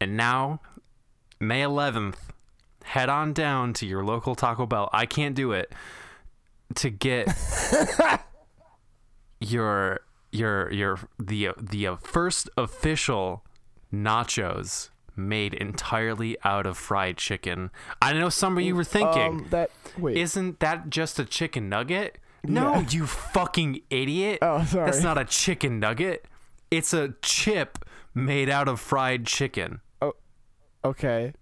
And 0.00 0.16
now, 0.16 0.60
May 1.40 1.62
11th, 1.62 2.16
head 2.84 3.08
on 3.08 3.32
down 3.32 3.72
to 3.74 3.86
your 3.86 4.04
local 4.04 4.34
Taco 4.34 4.66
Bell. 4.66 4.90
I 4.92 5.06
can't 5.06 5.34
do 5.34 5.52
it 5.52 5.72
to 6.76 6.90
get 6.90 7.28
your 9.40 10.00
your 10.32 10.72
your 10.72 10.98
the 11.18 11.50
the 11.60 11.96
first 12.02 12.48
official 12.56 13.44
nachos 13.92 14.90
made 15.16 15.54
entirely 15.54 16.36
out 16.44 16.66
of 16.66 16.76
fried 16.76 17.16
chicken. 17.16 17.70
I 18.02 18.12
know 18.14 18.28
some 18.28 18.58
of 18.58 18.64
you 18.64 18.74
were 18.74 18.82
thinking, 18.84 19.22
Um, 19.22 19.46
that. 19.50 19.70
Wait. 19.96 20.16
isn't 20.16 20.58
that 20.58 20.90
just 20.90 21.18
a 21.20 21.24
chicken 21.24 21.68
nugget? 21.68 22.18
No, 22.44 22.74
Yeah. 22.74 22.86
you 22.90 23.06
fucking 23.06 23.80
idiot. 23.90 24.38
Oh, 24.42 24.64
sorry. 24.64 24.90
That's 24.90 25.02
not 25.02 25.18
a 25.18 25.24
chicken 25.24 25.78
nugget. 25.80 26.26
It's 26.70 26.92
a 26.92 27.14
chip 27.22 27.78
made 28.14 28.48
out 28.50 28.68
of 28.68 28.80
fried 28.80 29.26
chicken. 29.26 29.80
Oh, 30.02 30.14
okay. 30.84 31.32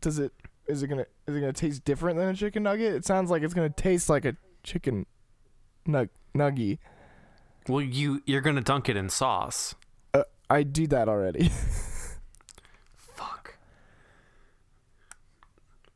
Does 0.00 0.18
it. 0.18 0.32
Is 0.66 0.82
it 0.82 0.88
gonna 0.88 1.06
is 1.26 1.34
it 1.34 1.40
gonna 1.40 1.52
taste 1.52 1.84
different 1.84 2.18
than 2.18 2.28
a 2.28 2.34
chicken 2.34 2.62
nugget? 2.62 2.94
It 2.94 3.04
sounds 3.06 3.30
like 3.30 3.42
it's 3.42 3.54
gonna 3.54 3.70
taste 3.70 4.08
like 4.10 4.24
a 4.26 4.36
chicken 4.62 5.06
nug 5.88 6.10
nuggy. 6.36 6.78
Well, 7.68 7.80
you 7.80 8.22
you're 8.26 8.42
gonna 8.42 8.60
dunk 8.60 8.88
it 8.88 8.96
in 8.96 9.08
sauce. 9.08 9.74
Uh, 10.14 10.24
I 10.50 10.62
do 10.62 10.86
that 10.88 11.08
already. 11.08 11.48
Fuck. 12.96 13.56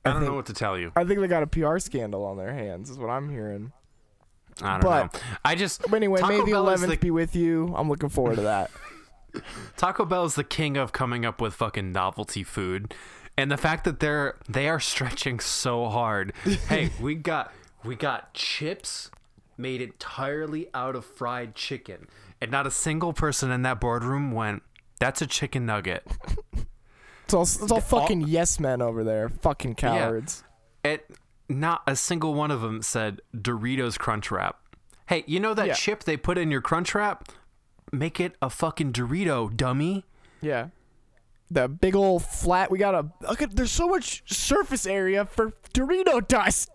I 0.04 0.08
I, 0.08 0.12
don't 0.12 0.22
think- 0.22 0.30
know 0.30 0.36
what 0.36 0.46
to 0.46 0.54
tell 0.54 0.78
you. 0.78 0.90
I 0.96 1.04
think 1.04 1.20
they 1.20 1.28
got 1.28 1.42
a 1.42 1.46
PR 1.46 1.78
scandal 1.78 2.24
on 2.24 2.36
their 2.38 2.52
hands. 2.52 2.88
Is 2.90 2.98
what 2.98 3.10
I'm 3.10 3.28
hearing. 3.30 3.72
I 4.60 4.72
don't 4.78 4.82
but- 4.82 5.14
know. 5.14 5.20
I 5.44 5.54
just 5.54 5.82
But 5.82 5.94
anyway, 5.94 6.20
Taco 6.20 6.38
May 6.38 6.44
the 6.44 6.50
Bell 6.52 6.66
11th 6.66 6.88
the- 6.90 6.96
be 6.96 7.10
with 7.10 7.34
you. 7.36 7.72
I'm 7.76 7.88
looking 7.88 8.08
forward 8.08 8.36
to 8.36 8.42
that. 8.42 8.70
Taco 9.76 10.04
Bell 10.04 10.24
is 10.24 10.34
the 10.34 10.44
king 10.44 10.76
of 10.76 10.92
coming 10.92 11.24
up 11.24 11.40
with 11.40 11.54
fucking 11.54 11.90
novelty 11.92 12.42
food, 12.44 12.94
and 13.38 13.50
the 13.50 13.56
fact 13.56 13.84
that 13.84 14.00
they're 14.00 14.36
they 14.48 14.68
are 14.68 14.80
stretching 14.80 15.40
so 15.40 15.88
hard. 15.88 16.32
hey, 16.68 16.90
we 17.00 17.14
got 17.14 17.52
we 17.84 17.94
got 17.96 18.34
chips 18.34 19.10
made 19.56 19.80
entirely 19.80 20.68
out 20.74 20.94
of 20.96 21.04
fried 21.04 21.54
chicken, 21.54 22.08
and 22.40 22.50
not 22.50 22.66
a 22.66 22.70
single 22.70 23.12
person 23.14 23.50
in 23.50 23.62
that 23.62 23.80
boardroom 23.80 24.32
went, 24.32 24.62
"That's 24.98 25.22
a 25.22 25.26
chicken 25.26 25.66
nugget." 25.66 26.06
It's 27.24 27.34
all, 27.34 27.42
it's 27.64 27.72
all 27.72 27.80
fucking 27.80 28.22
yes 28.28 28.60
men 28.60 28.82
over 28.82 29.04
there. 29.04 29.30
Fucking 29.30 29.76
cowards. 29.76 30.44
It 30.84 31.08
not 31.60 31.82
a 31.86 31.96
single 31.96 32.34
one 32.34 32.50
of 32.50 32.60
them 32.60 32.82
said 32.82 33.20
Doritos 33.36 33.98
Crunch 33.98 34.30
Wrap. 34.30 34.58
Hey, 35.06 35.24
you 35.26 35.40
know 35.40 35.54
that 35.54 35.66
Yeah. 35.68 35.74
chip 35.74 36.04
they 36.04 36.16
put 36.16 36.38
in 36.38 36.50
your 36.50 36.60
Crunch 36.60 36.94
Wrap? 36.94 37.28
Make 37.92 38.18
it 38.20 38.36
a 38.40 38.48
fucking 38.48 38.92
Dorito, 38.92 39.54
dummy. 39.54 40.04
Yeah. 40.40 40.68
The 41.50 41.68
big 41.68 41.94
old 41.94 42.24
flat. 42.24 42.70
We 42.70 42.78
got 42.78 42.94
a. 42.94 43.10
Look 43.28 43.42
at. 43.42 43.54
There's 43.54 43.70
so 43.72 43.86
much 43.88 44.22
surface 44.32 44.86
area 44.86 45.26
for 45.26 45.52
Dorito 45.74 46.26
dust. 46.26 46.70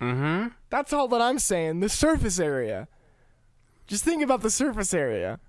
Mm-hmm. 0.00 0.48
That's 0.70 0.92
all 0.92 1.08
that 1.08 1.20
I'm 1.20 1.38
saying. 1.38 1.80
The 1.80 1.88
surface 1.88 2.38
area. 2.38 2.86
Just 3.86 4.04
think 4.04 4.22
about 4.22 4.42
the 4.42 4.50
surface 4.50 4.92
area. 4.94 5.40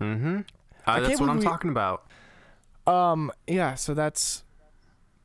Mm-hmm. 0.00 0.40
Uh, 0.86 1.00
that's 1.00 1.20
what 1.20 1.28
I'm 1.28 1.38
we- 1.38 1.44
talking 1.44 1.70
about. 1.70 2.06
Um. 2.86 3.30
Yeah. 3.46 3.74
So 3.74 3.92
that's 3.94 4.44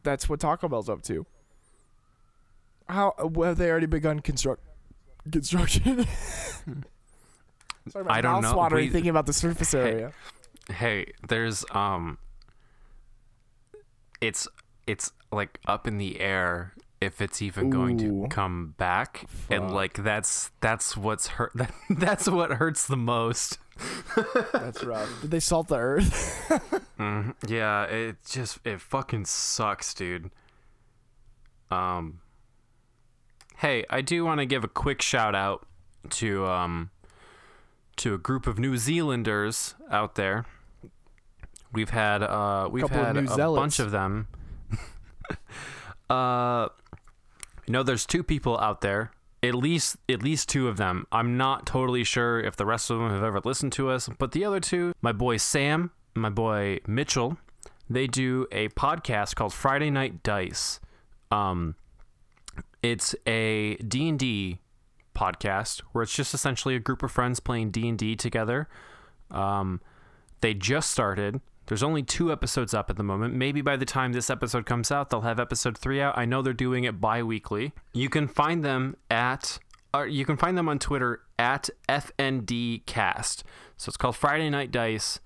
that's 0.03 0.27
what 0.27 0.39
Taco 0.41 0.67
Bell's 0.67 0.89
up 0.89 1.03
to. 1.03 1.25
How 2.91 3.13
well, 3.19 3.49
have 3.49 3.57
they 3.57 3.69
already 3.69 3.85
begun 3.85 4.19
construct 4.19 4.61
construction? 5.31 6.05
Sorry, 7.89 8.05
my 8.05 8.17
I 8.17 8.21
don't 8.21 8.41
know. 8.41 8.67
We- 8.71 8.89
thinking 8.89 9.09
about 9.09 9.25
the 9.25 9.33
surface 9.33 9.73
area. 9.73 10.11
Hey, 10.69 11.13
there's 11.27 11.63
um 11.71 12.17
it's 14.19 14.47
it's 14.87 15.11
like 15.31 15.59
up 15.67 15.87
in 15.87 15.97
the 15.97 16.19
air 16.19 16.73
if 16.99 17.21
it's 17.21 17.41
even 17.41 17.69
going 17.71 17.97
to 17.97 18.27
come 18.29 18.75
back 18.77 19.25
and 19.49 19.71
like 19.73 20.03
that's 20.03 20.51
that's 20.59 20.95
what's 20.95 21.27
hurt 21.27 21.51
that, 21.55 21.73
that's 21.89 22.29
what 22.29 22.51
hurts 22.51 22.85
the 22.85 22.97
most 22.97 23.57
That's 24.53 24.83
rough. 24.83 25.09
Did 25.21 25.31
they 25.31 25.39
salt 25.39 25.69
the 25.69 25.77
earth? 25.77 26.77
Mhm. 26.99 27.33
Yeah, 27.47 27.85
it 27.85 28.17
just 28.29 28.59
it 28.63 28.79
fucking 28.79 29.25
sucks, 29.25 29.93
dude. 29.95 30.29
Um 31.71 32.19
Hey, 33.61 33.85
I 33.91 34.01
do 34.01 34.25
want 34.25 34.39
to 34.39 34.47
give 34.47 34.63
a 34.63 34.67
quick 34.67 35.03
shout 35.03 35.35
out 35.35 35.67
to 36.09 36.47
um 36.47 36.89
to 37.97 38.15
a 38.15 38.17
group 38.17 38.47
of 38.47 38.57
New 38.57 38.75
Zealanders 38.75 39.75
out 39.91 40.15
there. 40.15 40.45
We've 41.71 41.91
had 41.91 42.23
uh 42.23 42.69
we've 42.71 42.81
Couple 42.81 43.03
had 43.03 43.17
a 43.17 43.27
Zealots. 43.27 43.61
bunch 43.61 43.79
of 43.79 43.91
them. 43.91 44.27
uh 46.09 46.69
you 47.67 47.71
know 47.71 47.83
there's 47.83 48.07
two 48.07 48.23
people 48.23 48.57
out 48.59 48.81
there. 48.81 49.11
At 49.43 49.53
least 49.53 49.97
at 50.09 50.23
least 50.23 50.49
two 50.49 50.67
of 50.67 50.77
them. 50.77 51.05
I'm 51.11 51.37
not 51.37 51.67
totally 51.67 52.03
sure 52.03 52.39
if 52.39 52.55
the 52.55 52.65
rest 52.65 52.89
of 52.89 52.97
them 52.97 53.11
have 53.11 53.23
ever 53.23 53.41
listened 53.45 53.73
to 53.73 53.91
us, 53.91 54.09
but 54.17 54.31
the 54.31 54.43
other 54.43 54.59
two, 54.59 54.93
my 55.03 55.11
boy 55.11 55.37
Sam, 55.37 55.91
my 56.15 56.29
boy 56.31 56.79
Mitchell, 56.87 57.37
they 57.87 58.07
do 58.07 58.47
a 58.51 58.69
podcast 58.69 59.35
called 59.35 59.53
Friday 59.53 59.91
Night 59.91 60.23
Dice. 60.23 60.79
Um, 61.29 61.75
it's 62.81 63.15
a 63.27 63.75
D&D 63.75 64.59
podcast 65.15 65.81
where 65.91 66.03
it's 66.03 66.15
just 66.15 66.33
essentially 66.33 66.75
a 66.75 66.79
group 66.79 67.03
of 67.03 67.11
friends 67.11 67.39
playing 67.39 67.71
D&D 67.71 68.15
together. 68.15 68.67
Um, 69.29 69.81
they 70.41 70.53
just 70.53 70.91
started. 70.91 71.41
There's 71.67 71.83
only 71.83 72.03
two 72.03 72.31
episodes 72.31 72.73
up 72.73 72.89
at 72.89 72.97
the 72.97 73.03
moment. 73.03 73.35
Maybe 73.35 73.61
by 73.61 73.77
the 73.77 73.85
time 73.85 74.13
this 74.13 74.29
episode 74.29 74.65
comes 74.65 74.91
out, 74.91 75.09
they'll 75.09 75.21
have 75.21 75.39
episode 75.39 75.77
three 75.77 76.01
out. 76.01 76.17
I 76.17 76.25
know 76.25 76.41
they're 76.41 76.53
doing 76.53 76.83
it 76.83 76.99
bi-weekly. 76.99 77.71
You 77.93 78.09
can 78.09 78.27
find 78.27 78.63
them 78.63 78.97
at, 79.09 79.59
or 79.93 80.07
you 80.07 80.25
can 80.25 80.37
find 80.37 80.57
them 80.57 80.67
on 80.67 80.79
Twitter 80.79 81.21
at 81.37 81.69
FNDcast. 81.87 83.43
So 83.77 83.89
it's 83.89 83.97
called 83.97 84.15
Friday 84.15 84.49
Night 84.49 84.71
Dice. 84.71 85.19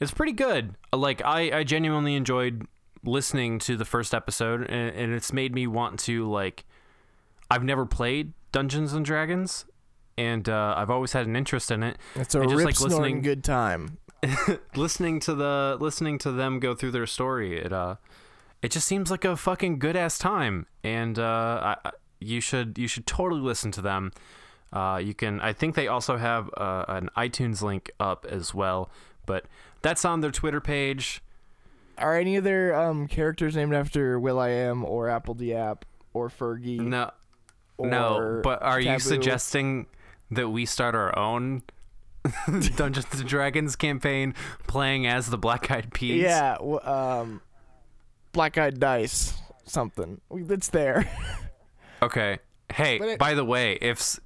It's 0.00 0.12
pretty 0.12 0.32
good. 0.32 0.76
Like 0.92 1.22
I, 1.24 1.58
I 1.58 1.62
genuinely 1.62 2.16
enjoyed 2.16 2.66
listening 3.04 3.58
to 3.60 3.76
the 3.76 3.84
first 3.84 4.14
episode, 4.14 4.62
and, 4.62 4.94
and 4.96 5.12
it's 5.12 5.32
made 5.32 5.54
me 5.54 5.66
want 5.66 5.98
to 6.00 6.28
like. 6.28 6.64
I've 7.52 7.64
never 7.64 7.84
played 7.86 8.32
Dungeons 8.50 8.92
and 8.92 9.04
Dragons, 9.04 9.64
and 10.18 10.48
uh, 10.48 10.74
I've 10.76 10.90
always 10.90 11.12
had 11.12 11.26
an 11.26 11.36
interest 11.36 11.70
in 11.70 11.82
it. 11.82 11.98
It's 12.14 12.34
a 12.34 12.40
And 12.40 12.50
just, 12.50 12.58
rip 12.58 12.66
like, 12.66 12.80
listening- 12.80 13.22
good 13.22 13.44
time. 13.44 13.98
listening 14.76 15.18
to 15.20 15.34
the 15.34 15.76
listening 15.80 16.16
to 16.18 16.30
them 16.30 16.60
go 16.60 16.74
through 16.76 16.92
their 16.92 17.06
story 17.08 17.58
it 17.58 17.72
uh 17.72 17.96
it 18.62 18.70
just 18.70 18.86
seems 18.86 19.10
like 19.10 19.24
a 19.24 19.36
fucking 19.36 19.80
good 19.80 19.96
ass 19.96 20.16
time 20.16 20.64
and 20.84 21.18
uh 21.18 21.76
I, 21.84 21.90
you 22.20 22.40
should 22.40 22.78
you 22.78 22.86
should 22.86 23.04
totally 23.04 23.40
listen 23.40 23.72
to 23.72 23.82
them 23.82 24.12
uh 24.72 25.00
you 25.02 25.12
can 25.12 25.40
i 25.40 25.52
think 25.52 25.74
they 25.74 25.88
also 25.88 26.18
have 26.18 26.48
uh, 26.56 26.84
an 26.86 27.10
itunes 27.16 27.62
link 27.62 27.90
up 27.98 28.24
as 28.30 28.54
well 28.54 28.88
but 29.26 29.46
that's 29.82 30.04
on 30.04 30.20
their 30.20 30.30
twitter 30.30 30.60
page 30.60 31.20
Are 31.98 32.16
any 32.16 32.36
of 32.36 32.44
their 32.44 32.76
um, 32.80 33.08
characters 33.08 33.56
named 33.56 33.74
after 33.74 34.20
will.i.am 34.20 34.84
or 34.84 35.08
apl.de.ap 35.08 35.84
or 36.14 36.28
Fergie? 36.28 36.78
no 36.78 37.10
no 37.84 38.40
but 38.42 38.62
are 38.62 38.80
you 38.80 38.98
suggesting 38.98 39.86
that 40.30 40.48
we 40.48 40.64
start 40.66 40.94
our 40.94 41.16
own 41.18 41.62
dungeons 42.76 43.06
and 43.12 43.28
dragons 43.28 43.76
campaign 43.76 44.34
playing 44.66 45.06
as 45.06 45.28
the 45.28 45.36
black 45.38 45.70
eyed 45.70 45.92
peas 45.92 46.22
Yeah, 46.22 46.54
w- 46.54 46.80
um, 46.82 47.40
Black 48.32 48.56
Eyed 48.56 48.80
Dice, 48.80 49.34
something. 49.64 50.20
It's 50.30 50.68
there. 50.68 51.08
Okay. 52.02 52.38
Hey, 52.72 52.98
it- 52.98 53.18
by 53.18 53.34
the 53.34 53.44
way, 53.44 53.74
if 53.74 54.18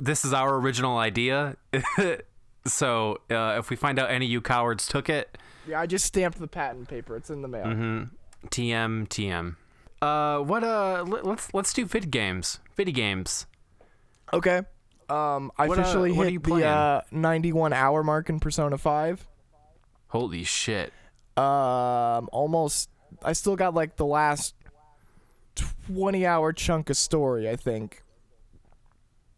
this 0.00 0.24
is 0.24 0.32
our 0.32 0.54
original 0.56 0.98
idea, 0.98 1.56
so 2.66 3.18
uh, 3.30 3.56
if 3.58 3.70
we 3.70 3.76
find 3.76 3.98
out 3.98 4.10
any 4.10 4.26
of 4.26 4.30
you 4.30 4.40
cowards 4.40 4.86
took 4.86 5.08
it, 5.08 5.36
yeah, 5.66 5.80
I 5.80 5.86
just 5.86 6.04
stamped 6.04 6.38
the 6.38 6.46
patent 6.46 6.88
paper. 6.88 7.16
It's 7.16 7.28
in 7.30 7.42
the 7.42 7.48
mail. 7.48 7.64
mm-hmm, 7.66 8.02
TM 8.48 9.08
TM. 9.08 9.56
Uh, 10.02 10.44
what 10.44 10.62
uh, 10.62 11.04
let- 11.08 11.24
let's 11.26 11.52
let's 11.54 11.72
do 11.72 11.84
vid 11.86 12.10
games. 12.12 12.60
Video 12.76 12.94
games. 12.94 13.46
Okay. 14.32 14.62
Um, 15.08 15.52
I 15.56 15.68
What, 15.68 15.78
uh, 15.78 15.82
officially 15.82 16.12
what 16.12 16.22
are 16.22 16.24
hit 16.24 16.32
you 16.32 16.38
the 16.40 16.48
playing? 16.50 16.64
uh, 16.64 17.00
91 17.10 17.72
hour 17.72 18.02
mark 18.02 18.28
in 18.28 18.40
Persona 18.40 18.76
5. 18.76 19.26
Holy 20.08 20.44
shit! 20.44 20.92
Um, 21.36 22.28
almost. 22.32 22.90
I 23.22 23.32
still 23.34 23.56
got 23.56 23.74
like 23.74 23.96
the 23.96 24.06
last 24.06 24.54
20 25.88 26.26
hour 26.26 26.52
chunk 26.52 26.90
of 26.90 26.96
story, 26.96 27.48
I 27.48 27.56
think. 27.56 28.02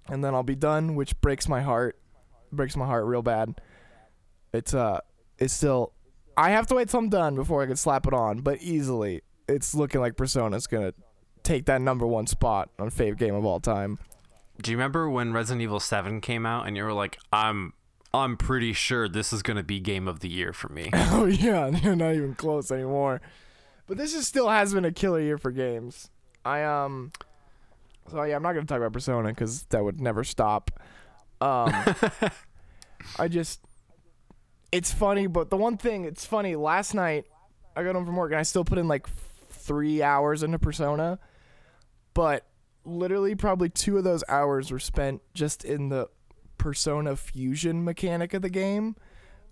And 0.09 0.25
then 0.25 0.35
I'll 0.35 0.43
be 0.43 0.55
done, 0.57 0.95
which 0.95 1.19
breaks 1.21 1.49
my 1.49 1.61
heart. 1.61 1.99
Breaks 2.51 2.77
my 2.77 2.87
heart 2.87 3.05
real 3.05 3.23
bad. 3.23 3.61
It's 4.53 4.73
uh, 4.73 5.01
it's 5.39 5.53
still. 5.53 5.93
I 6.37 6.51
have 6.51 6.67
to 6.69 6.77
wait 6.77 6.89
till 6.89 7.01
I'm 7.01 7.09
done 7.09 7.35
before 7.35 7.63
I 7.63 7.67
can 7.67 7.77
slap 7.77 8.07
it 8.07 8.15
on, 8.15 8.41
but 8.41 8.63
easily, 8.63 9.23
it's 9.49 9.75
looking 9.75 10.01
like 10.01 10.17
Persona's 10.17 10.67
gonna 10.67 10.95
take 11.49 11.65
that 11.65 11.81
number 11.81 12.07
one 12.07 12.27
spot 12.27 12.69
on 12.79 12.91
fave 12.91 13.17
game 13.17 13.35
of 13.35 13.45
all 13.45 13.59
time. 13.59 13.99
Do 14.61 14.71
you 14.71 14.77
remember 14.77 15.09
when 15.09 15.33
Resident 15.33 15.63
Evil 15.63 15.81
Seven 15.81 16.21
came 16.21 16.45
out 16.45 16.67
and 16.67 16.77
you 16.77 16.85
were 16.85 16.93
like, 16.93 17.19
I'm 17.33 17.73
I'm 18.13 18.37
pretty 18.37 18.73
sure 18.73 19.09
this 19.09 19.33
is 19.33 19.43
gonna 19.43 19.63
be 19.63 19.81
game 19.81 20.09
of 20.09 20.21
the 20.21 20.29
year 20.29 20.53
for 20.53 20.69
me. 20.69 20.91
Oh 21.11 21.25
yeah, 21.27 21.71
they're 21.83 21.97
not 21.97 22.15
even 22.15 22.35
close 22.35 22.71
anymore. 22.71 23.21
But 23.87 23.97
this 23.97 24.15
is 24.15 24.27
still 24.27 24.49
has 24.49 24.75
been 24.75 24.85
a 24.85 24.93
killer 24.93 25.21
year 25.21 25.39
for 25.39 25.51
games. 25.51 26.11
I 26.45 26.63
um, 26.65 27.13
so 28.11 28.23
yeah, 28.23 28.37
I'm 28.37 28.43
not 28.43 28.53
gonna 28.53 28.67
talk 28.67 28.79
about 28.79 28.93
Persona 28.93 29.29
because 29.29 29.63
that 29.65 29.83
would 29.83 30.01
never 30.01 30.25
stop. 30.25 30.71
Um, 31.41 31.73
I 33.19 33.29
just, 33.29 33.61
it's 34.73 34.93
funny, 34.93 35.29
but 35.29 35.51
the 35.51 35.57
one 35.57 35.79
thing 35.79 36.05
it's 36.05 36.27
funny. 36.27 36.57
Last 36.57 36.95
night, 36.95 37.27
I 37.77 37.85
got 37.85 37.95
home 37.95 38.05
from 38.05 38.17
work 38.17 38.33
and 38.33 38.41
I 38.41 38.43
still 38.43 38.65
put 38.65 38.77
in 38.79 38.89
like 38.89 39.07
three 39.51 40.03
hours 40.03 40.43
into 40.43 40.59
Persona, 40.59 41.19
but 42.19 42.45
literally 42.85 43.37
probably 43.37 43.69
two 43.69 43.97
of 43.97 44.03
those 44.03 44.25
hours 44.29 44.73
were 44.73 44.81
spent 44.81 45.23
just 45.35 45.65
in 45.65 45.89
the 45.89 46.09
Persona 46.57 47.15
fusion 47.15 47.85
mechanic 47.85 48.35
of 48.35 48.43
the 48.43 48.51
game 48.51 48.97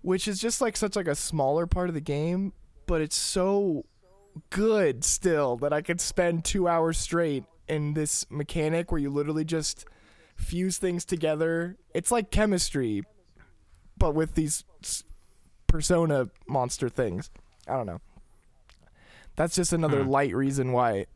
which 0.01 0.27
is 0.27 0.37
just 0.39 0.59
like 0.59 0.75
such 0.75 0.95
like 0.97 1.07
a 1.07 1.15
smaller 1.15 1.65
part 1.65 1.87
of 1.89 1.95
the 1.95 2.01
game, 2.01 2.53
but 2.85 3.01
it's 3.01 3.15
so 3.15 3.85
good 4.49 5.03
still 5.03 5.57
that 5.57 5.73
I 5.73 5.81
could 5.81 5.99
spend 5.99 6.45
two 6.45 6.67
hours 6.67 6.97
straight 6.97 7.43
in 7.67 7.93
this 7.93 8.25
mechanic 8.29 8.91
where 8.91 9.01
you 9.01 9.09
literally 9.09 9.43
just 9.45 9.85
fuse 10.35 10.77
things 10.77 11.03
together. 11.03 11.77
It's 11.93 12.11
like 12.11 12.31
chemistry, 12.31 13.03
but 13.97 14.13
with 14.13 14.35
these 14.35 14.63
persona 15.67 16.29
monster 16.47 16.89
things. 16.89 17.29
I 17.67 17.73
don't 17.73 17.87
know. 17.87 18.01
That's 19.35 19.55
just 19.55 19.73
another 19.73 20.03
Hmm. 20.03 20.09
light 20.09 20.35
reason 20.35 20.71
why 20.71 21.07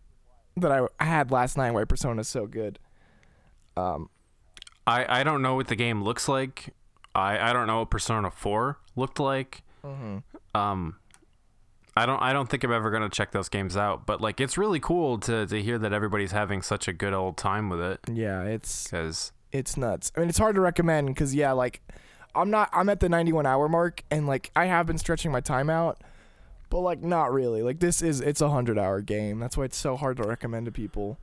that 0.58 0.72
I 0.72 0.86
I 1.00 1.06
had 1.06 1.32
last 1.32 1.58
night 1.58 1.72
why 1.72 1.84
Persona's 1.86 2.28
so 2.28 2.46
good. 2.46 2.80
Um, 3.78 4.10
I 4.86 5.22
I 5.22 5.24
don't 5.24 5.42
know 5.42 5.56
what 5.56 5.68
the 5.68 5.76
game 5.76 6.04
looks 6.04 6.28
like. 6.28 6.74
I 7.16 7.50
I 7.50 7.54
don't 7.54 7.68
know 7.68 7.80
what 7.80 7.90
Persona 7.90 8.32
Four 8.32 8.80
looked 8.96 9.20
like. 9.20 9.64
Um, 10.54 10.96
I 11.96 12.06
don't 12.06 12.22
I 12.22 12.34
don't 12.34 12.50
think 12.50 12.64
I'm 12.64 12.72
ever 12.72 12.92
gonna 12.92 13.10
check 13.10 13.32
those 13.32 13.50
games 13.50 13.76
out. 13.76 14.06
But 14.06 14.22
like, 14.22 14.40
it's 14.40 14.58
really 14.58 14.80
cool 14.80 15.18
to 15.20 15.46
to 15.46 15.62
hear 15.62 15.78
that 15.80 15.94
everybody's 15.94 16.32
having 16.32 16.62
such 16.62 16.88
a 16.88 16.94
good 16.94 17.14
old 17.14 17.38
time 17.38 17.70
with 17.70 17.82
it. 17.82 18.00
yeah, 18.12 18.44
it's 18.44 18.86
Because 18.86 19.32
it's 19.52 19.76
nuts. 19.76 20.12
I 20.16 20.22
mean, 20.22 20.30
it's 20.30 20.38
hard 20.38 20.56
to 20.56 20.62
recommend 20.62 21.08
because 21.08 21.36
yeah, 21.36 21.52
like 21.52 21.82
I'm 22.34 22.50
not. 22.50 22.70
I'm 22.72 22.88
at 22.90 23.02
the 23.02 23.10
91 23.10 23.46
hour 23.46 23.68
mark, 23.68 24.04
and 24.10 24.26
like 24.26 24.52
I 24.56 24.66
have 24.66 24.86
been 24.88 24.98
stretching 24.98 25.32
my 25.32 25.42
time 25.42 25.70
out, 25.70 26.02
but 26.72 26.80
like 26.80 27.04
not 27.04 27.32
really. 27.32 27.62
Like 27.62 27.80
this 27.80 28.02
is 28.02 28.22
it's 28.22 28.42
a 28.42 28.50
hundred 28.50 28.80
hour 28.80 29.02
game. 29.02 29.40
That's 29.40 29.56
why 29.56 29.66
it's 29.66 29.78
so 29.78 29.96
hard 29.96 30.18
to 30.18 30.24
recommend 30.24 30.66
to 30.66 30.72
people. 30.72 31.20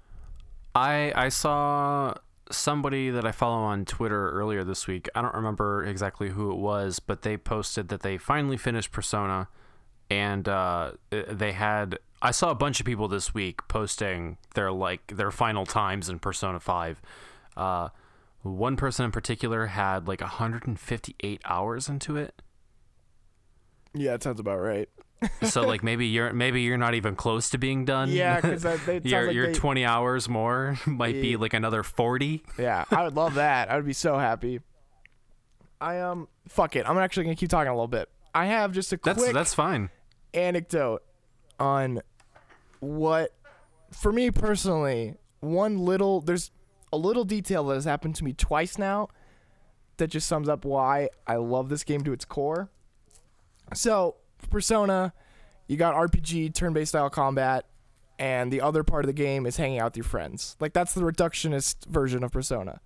I 0.75 1.13
I 1.17 1.31
saw 1.31 2.15
somebody 2.51 3.11
that 3.11 3.25
I 3.25 3.33
follow 3.33 3.57
on 3.57 3.85
Twitter 3.87 4.31
earlier 4.31 4.63
this 4.63 4.87
week. 4.87 5.09
I 5.15 5.23
don't 5.23 5.35
remember 5.35 5.85
exactly 5.85 6.29
who 6.29 6.53
it 6.53 6.59
was, 6.59 7.01
but 7.01 7.23
they 7.23 7.37
posted 7.37 7.89
that 7.89 8.03
they 8.03 8.19
finally 8.19 8.59
finished 8.59 8.93
Persona, 8.93 9.49
and 10.09 10.49
uh, 10.49 10.93
they 11.11 11.53
had. 11.53 11.99
I 12.21 12.31
saw 12.31 12.51
a 12.51 12.55
bunch 12.55 12.81
of 12.81 12.87
people 12.87 13.09
this 13.09 13.33
week 13.33 13.67
posting 13.69 14.37
their 14.55 14.71
like 14.71 15.17
their 15.17 15.31
final 15.31 15.65
times 15.65 16.11
in 16.11 16.19
Persona 16.19 16.61
Five. 16.61 17.01
Uh, 17.57 17.89
one 18.43 18.77
person 18.77 19.07
in 19.07 19.13
particular 19.13 19.67
had 19.67 20.07
like 20.07 20.21
158 20.21 21.41
hours 21.47 21.89
into 21.89 22.17
it. 22.17 22.43
Yeah, 23.95 24.15
it 24.15 24.23
sounds 24.23 24.41
about 24.41 24.61
right. 24.61 24.89
So 25.43 25.63
like 25.63 25.83
maybe 25.83 26.07
you're 26.07 26.33
maybe 26.33 26.63
you're 26.63 26.77
not 26.79 26.95
even 26.95 27.17
close 27.17 27.51
to 27.51 27.59
being 27.59 27.85
done. 27.85 28.11
Yeah, 28.11 28.41
because 28.41 28.65
your 29.05 29.27
like 29.27 29.35
your 29.35 29.47
they- 29.49 29.55
20 29.55 29.85
hours 29.85 30.29
more 30.29 30.79
might 30.87 31.15
be 31.15 31.37
like 31.37 31.55
another 31.55 31.83
40. 31.83 32.43
Yeah, 32.59 32.85
I 32.91 33.05
would 33.05 33.17
love 33.17 33.35
that. 33.35 33.71
I 33.71 33.77
would 33.77 33.87
be 33.87 33.93
so 33.93 34.17
happy. 34.19 34.61
I 35.81 35.99
um, 36.01 36.29
fuck 36.49 36.77
it. 36.77 36.89
I'm 36.89 36.99
actually 36.99 37.25
gonna 37.25 37.37
keep 37.37 37.51
talking 37.51 37.69
a 37.69 37.75
little 37.75 37.89
bit. 37.89 38.09
I 38.35 38.47
have 38.47 38.73
just 38.73 38.93
a 38.93 39.01
That's 39.03 39.19
quick 39.23 39.33
that's 39.35 39.55
fine. 39.55 39.91
anecdote 40.35 41.03
on 41.59 42.01
what 42.81 43.35
for 43.91 44.13
me 44.13 44.31
personally 44.31 45.17
one 45.41 45.79
little 45.79 46.21
there's 46.21 46.51
a 46.93 46.97
little 46.97 47.25
detail 47.25 47.65
that 47.65 47.75
has 47.75 47.85
happened 47.85 48.15
to 48.15 48.23
me 48.25 48.33
twice 48.33 48.79
now 48.79 49.09
that 49.97 50.09
just 50.09 50.29
sums 50.29 50.49
up 50.49 50.65
why 50.65 51.09
I 51.27 51.37
love 51.37 51.69
this 51.69 51.83
game 51.83 52.03
to 52.05 52.13
its 52.13 52.25
core. 52.25 52.71
So, 53.75 54.15
Persona, 54.51 55.13
you 55.67 55.77
got 55.77 55.95
RPG, 55.95 56.55
turn 56.55 56.73
based 56.73 56.91
style 56.91 57.11
combat, 57.11 57.67
and 58.19 58.53
the 58.53 58.61
other 58.61 58.83
part 58.83 59.05
of 59.05 59.07
the 59.07 59.13
game 59.13 59.47
is 59.47 59.57
hanging 59.57 59.79
out 59.79 59.93
with 59.93 59.97
your 59.97 60.05
friends. 60.05 60.57
Like, 60.61 60.73
that's 60.73 60.95
the 60.95 61.03
reductionist 61.03 61.87
version 61.87 62.25
of 62.25 62.33
Persona. 62.33 62.81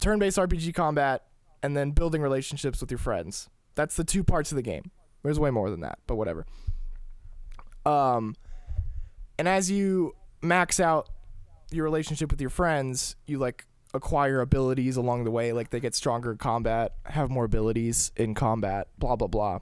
Turn 0.00 0.18
based 0.18 0.38
RPG 0.38 0.74
combat, 0.74 1.24
and 1.62 1.76
then 1.76 1.90
building 1.90 2.22
relationships 2.22 2.80
with 2.80 2.90
your 2.90 2.98
friends. 2.98 3.48
That's 3.74 3.96
the 3.96 4.04
two 4.04 4.24
parts 4.24 4.52
of 4.52 4.56
the 4.56 4.62
game. 4.62 4.90
There's 5.22 5.38
way 5.38 5.50
more 5.50 5.70
than 5.70 5.80
that, 5.80 5.98
but 6.06 6.16
whatever. 6.16 6.46
Um, 7.84 8.36
and 9.38 9.48
as 9.48 9.70
you 9.70 10.14
max 10.42 10.80
out 10.80 11.08
your 11.70 11.84
relationship 11.84 12.30
with 12.30 12.40
your 12.40 12.50
friends, 12.50 13.16
you 13.26 13.38
like 13.38 13.66
acquire 13.94 14.40
abilities 14.40 14.96
along 14.96 15.24
the 15.24 15.30
way. 15.30 15.52
Like 15.52 15.70
they 15.70 15.80
get 15.80 15.94
stronger 15.94 16.32
in 16.32 16.38
combat, 16.38 16.94
have 17.04 17.30
more 17.30 17.44
abilities 17.44 18.12
in 18.16 18.34
combat, 18.34 18.88
blah 18.98 19.16
blah 19.16 19.28
blah. 19.28 19.60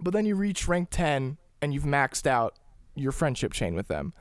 But 0.00 0.12
then 0.12 0.26
you 0.26 0.34
reach 0.34 0.66
rank 0.66 0.88
10 0.90 1.36
and 1.60 1.74
you've 1.74 1.84
maxed 1.84 2.26
out 2.26 2.54
your 2.94 3.12
friendship 3.12 3.52
chain 3.52 3.74
with 3.74 3.88
them. 3.88 4.12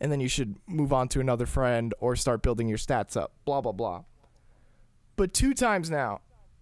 And 0.00 0.10
then 0.10 0.20
you 0.20 0.28
should 0.28 0.56
move 0.66 0.92
on 0.92 1.08
to 1.08 1.20
another 1.20 1.46
friend 1.46 1.94
or 2.00 2.16
start 2.16 2.42
building 2.42 2.68
your 2.68 2.78
stats 2.78 3.16
up, 3.16 3.32
blah 3.44 3.60
blah 3.60 3.72
blah. 3.72 4.04
But 5.16 5.32
two 5.32 5.54
times 5.54 5.90
now, 5.90 6.20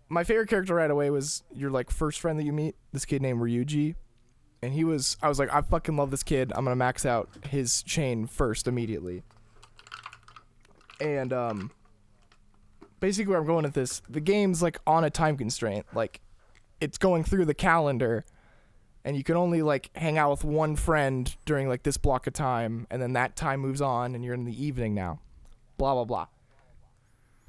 my 0.09 0.25
favorite 0.25 0.49
character 0.49 0.75
right 0.75 0.91
away 0.91 1.11
was 1.11 1.43
your 1.53 1.71
like 1.71 1.91
first 1.91 2.21
friend 2.21 2.39
that 2.39 2.45
you 2.45 2.53
meet, 2.53 2.77
this 2.93 3.05
kid 3.05 3.23
named 3.23 3.41
Ryuji. 3.41 3.95
And 4.63 4.73
he 4.75 4.85
was 4.85 5.17
I 5.23 5.29
was 5.29 5.39
like, 5.39 5.53
I 5.53 5.63
fucking 5.63 5.97
love 5.97 6.11
this 6.11 6.23
kid. 6.23 6.53
I'm 6.55 6.65
gonna 6.65 6.77
max 6.77 7.07
out 7.07 7.31
his 7.49 7.83
chain 7.83 8.27
first 8.27 8.69
immediately. 8.69 9.23
And 11.01 11.33
um 11.33 11.71
basically 13.01 13.31
where 13.31 13.41
I'm 13.41 13.47
going 13.47 13.65
with 13.65 13.75
this, 13.75 14.03
the 14.09 14.21
game's 14.21 14.63
like 14.63 14.79
on 14.87 15.03
a 15.03 15.11
time 15.11 15.37
constraint. 15.37 15.87
Like 15.95 16.21
it's 16.83 16.99
going 16.99 17.23
through 17.23 17.45
the 17.45 17.55
calendar 17.55 18.25
and 19.05 19.17
you 19.17 19.23
can 19.23 19.37
only 19.37 19.63
like 19.63 19.91
hang 19.95 20.19
out 20.19 20.33
with 20.33 20.43
one 20.43 20.75
friend 20.75 21.37
during 21.45 21.69
like 21.69 21.85
this 21.85 21.97
block 21.97 22.27
of 22.27 22.33
time 22.33 22.89
and 22.91 23.01
then 23.01 23.13
that 23.13 23.37
time 23.37 23.61
moves 23.61 23.81
on 23.81 24.17
and 24.17 24.25
you're 24.25 24.35
in 24.35 24.45
the 24.45 24.65
evening 24.65 24.93
now. 24.93 25.21
Blah 25.79 25.95
blah 25.95 26.05
blah. 26.05 26.27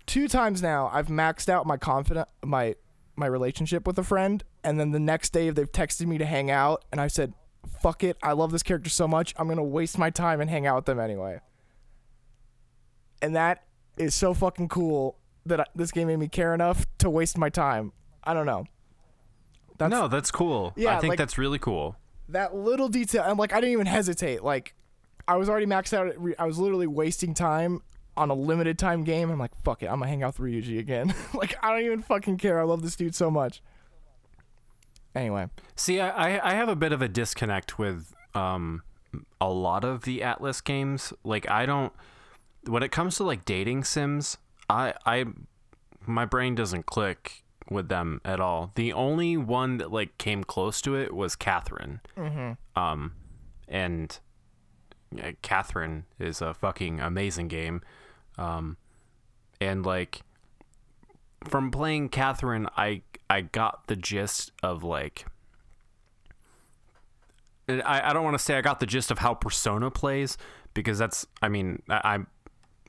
Two 0.05 0.27
times 0.27 0.61
now 0.61 0.87
I've 0.93 1.07
maxed 1.07 1.49
out 1.49 1.65
my 1.65 1.77
confident 1.77 2.29
my 2.45 2.75
my 3.15 3.25
relationship 3.25 3.87
with 3.87 3.97
a 3.97 4.03
friend 4.03 4.43
and 4.63 4.79
then 4.79 4.91
the 4.91 4.99
next 4.99 5.33
day 5.33 5.49
they've 5.49 5.71
texted 5.71 6.05
me 6.05 6.19
to 6.19 6.25
hang 6.25 6.51
out 6.51 6.85
and 6.91 7.01
I 7.01 7.07
said, 7.07 7.33
"Fuck 7.81 8.03
it. 8.03 8.17
I 8.21 8.33
love 8.33 8.51
this 8.51 8.63
character 8.63 8.91
so 8.91 9.07
much. 9.07 9.33
I'm 9.37 9.47
to 9.57 9.63
waste 9.63 9.97
my 9.97 10.11
time 10.11 10.41
and 10.41 10.49
hang 10.49 10.67
out 10.67 10.75
with 10.75 10.85
them 10.85 10.99
anyway." 10.99 11.39
And 13.19 13.35
that 13.35 13.63
is 13.97 14.13
so 14.13 14.35
fucking 14.35 14.69
cool 14.69 15.17
that 15.43 15.59
I, 15.59 15.65
this 15.73 15.91
game 15.91 16.07
made 16.07 16.19
me 16.19 16.27
care 16.27 16.53
enough 16.53 16.85
to 16.99 17.09
waste 17.09 17.35
my 17.35 17.49
time. 17.49 17.93
I 18.23 18.35
don't 18.35 18.45
know. 18.45 18.65
That's 19.77 19.91
no, 19.91 20.07
that's 20.07 20.31
cool. 20.31 20.73
Yeah, 20.75 20.95
I 20.97 20.99
think 20.99 21.11
like- 21.11 21.17
that's 21.17 21.37
really 21.37 21.59
cool. 21.59 21.95
that 22.29 22.55
little 22.55 22.89
detail. 22.89 23.23
And 23.23 23.37
like, 23.39 23.53
I 23.53 23.59
didn't 23.59 23.73
even 23.73 23.85
hesitate. 23.87 24.43
Like, 24.43 24.75
I 25.27 25.35
was 25.37 25.49
already 25.49 25.65
maxed 25.65 25.93
out. 25.93 26.13
Re- 26.21 26.35
I 26.37 26.45
was 26.45 26.57
literally 26.59 26.87
wasting 26.87 27.33
time 27.33 27.81
on 28.15 28.29
a 28.29 28.33
limited 28.33 28.77
time 28.77 29.03
game. 29.03 29.29
I'm 29.31 29.39
like, 29.39 29.55
fuck 29.63 29.81
it. 29.83 29.87
I'm 29.87 29.99
gonna 29.99 30.07
hang 30.07 30.21
out 30.23 30.37
with 30.37 30.47
Ryuji 30.47 30.77
again. 30.79 31.13
like, 31.33 31.55
I 31.63 31.69
don't 31.71 31.81
even 31.85 32.01
fucking 32.01 32.37
care. 32.37 32.59
I 32.59 32.63
love 32.63 32.81
this 32.81 32.95
dude 32.95 33.15
so 33.15 33.31
much. 33.31 33.61
Anyway, 35.15 35.47
See, 35.75 35.99
I, 35.99 36.37
I 36.37 36.51
I 36.51 36.53
have 36.55 36.69
a 36.69 36.75
bit 36.75 36.91
of 36.91 37.01
a 37.01 37.07
disconnect 37.07 37.77
with 37.77 38.13
um 38.33 38.81
a 39.39 39.49
lot 39.49 39.83
of 39.83 40.03
the 40.03 40.21
Atlus 40.21 40.63
games. 40.63 41.13
Like 41.23 41.49
I 41.49 41.65
don't 41.67 41.93
when 42.65 42.81
it 42.81 42.91
comes 42.91 43.17
to 43.17 43.23
like 43.23 43.45
dating 43.45 43.83
sims, 43.83 44.37
I 44.69 44.93
I 45.05 45.25
my 46.07 46.25
brain 46.25 46.55
doesn't 46.55 46.87
click 46.87 47.43
with 47.69 47.87
them 47.89 48.19
at 48.25 48.39
all. 48.39 48.71
The 48.75 48.93
only 48.93 49.37
one 49.37 49.77
that 49.77 49.91
like 49.91 50.17
came 50.17 50.43
close 50.43 50.81
to 50.81 50.95
it 50.95 51.13
was 51.13 51.35
Catherine. 51.35 52.01
Mm-hmm. 52.17 52.79
Um, 52.81 53.13
and 53.67 54.19
Catherine 55.41 56.05
is 56.19 56.41
a 56.41 56.53
fucking 56.53 56.99
amazing 56.99 57.47
game. 57.47 57.81
Um, 58.37 58.77
and 59.61 59.85
like 59.85 60.21
from 61.45 61.71
playing 61.71 62.09
Catherine, 62.09 62.67
I 62.75 63.01
I 63.29 63.41
got 63.41 63.87
the 63.87 63.95
gist 63.95 64.51
of 64.61 64.83
like. 64.83 65.25
I, 67.69 68.09
I 68.09 68.13
don't 68.13 68.25
want 68.25 68.37
to 68.37 68.43
say 68.43 68.57
I 68.57 68.61
got 68.61 68.81
the 68.81 68.85
gist 68.85 69.09
of 69.09 69.19
how 69.19 69.33
Persona 69.33 69.89
plays 69.89 70.37
because 70.73 70.97
that's 70.97 71.25
I 71.41 71.47
mean 71.49 71.81
I 71.89 72.01
I'm- 72.03 72.27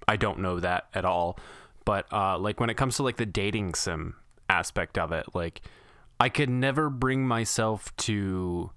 I 0.07 0.17
don't 0.17 0.41
know 0.41 0.61
that 0.61 0.89
at 0.93 1.07
all, 1.07 1.39
but 1.87 2.13
uh, 2.13 2.37
like 2.39 2.61
when 2.61 2.69
it 2.69 2.75
comes 2.75 2.97
to 2.97 3.03
like 3.03 3.17
the 3.17 3.25
dating 3.25 3.73
sim 3.75 4.17
aspect 4.49 4.99
of 4.99 5.13
it, 5.13 5.27
like 5.35 5.63
I 6.21 6.29
could 6.29 6.51
never 6.51 6.91
bring 6.91 7.27
myself 7.27 7.95
to 7.99 8.71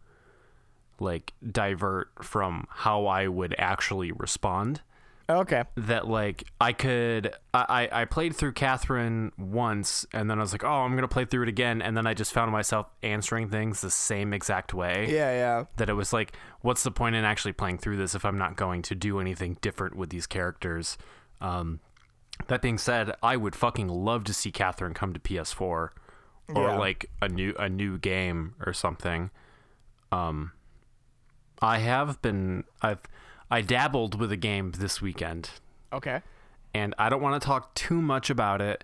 like 1.00 1.34
divert 1.52 2.10
from 2.24 2.68
how 2.70 3.06
I 3.06 3.28
would 3.28 3.54
actually 3.58 4.12
respond 4.12 4.82
okay. 5.30 5.64
that 5.76 6.08
like 6.08 6.44
I 6.60 6.74
could 6.74 7.34
I, 7.54 7.90
I 7.92 8.06
played 8.06 8.36
through 8.36 8.54
Catherine 8.54 9.32
once 9.38 10.06
and 10.14 10.30
then 10.30 10.40
I 10.40 10.42
was 10.42 10.52
like, 10.52 10.64
oh, 10.64 10.68
I'm 10.68 10.96
gonna 10.96 11.08
play 11.08 11.26
through 11.26 11.44
it 11.44 11.50
again, 11.50 11.82
and 11.82 11.96
then 11.96 12.08
I 12.08 12.14
just 12.14 12.34
found 12.34 12.52
myself 12.52 12.88
answering 13.04 13.50
things 13.50 13.82
the 13.82 13.92
same 13.92 14.34
exact 14.34 14.74
way. 14.74 15.08
Yeah, 15.10 15.32
yeah. 15.32 15.66
That 15.78 15.90
it 15.90 15.94
was 15.94 16.14
like, 16.14 16.34
what's 16.62 16.84
the 16.84 16.92
point 16.92 17.16
in 17.16 17.24
actually 17.24 17.54
playing 17.54 17.80
through 17.80 17.98
this 17.98 18.16
if 18.16 18.26
I'm 18.26 18.38
not 18.38 18.56
going 18.56 18.82
to 18.84 18.96
do 18.96 19.20
anything 19.20 19.58
different 19.62 19.96
with 19.96 20.10
these 20.10 20.28
characters? 20.28 20.98
Um, 21.42 21.80
that 22.48 22.62
being 22.62 22.78
said, 22.78 23.12
I 23.24 23.36
would 23.38 23.56
fucking 23.56 23.88
love 23.88 24.24
to 24.26 24.34
see 24.34 24.52
Catherine 24.52 24.94
come 24.94 25.14
to 25.14 25.20
PS4 25.20 25.60
or 25.60 25.92
Yeah. 26.50 26.78
like 26.78 27.10
a 27.22 27.28
new 27.28 27.54
a 27.60 27.68
new 27.68 27.98
game 27.98 28.56
or 28.66 28.72
something. 28.74 29.32
Um, 30.12 30.52
I 31.62 31.80
have 31.80 32.22
been 32.22 32.64
I've 32.82 33.02
I 33.52 33.62
dabbled 33.62 34.20
with 34.20 34.32
a 34.32 34.38
game 34.38 34.72
this 34.78 35.02
weekend 35.02 35.50
Okay. 35.92 36.22
and 36.74 36.94
I 36.98 37.10
don't 37.10 37.22
want 37.22 37.42
to 37.42 37.46
talk 37.46 37.74
too 37.76 38.02
much 38.02 38.30
about 38.30 38.62
it 38.62 38.84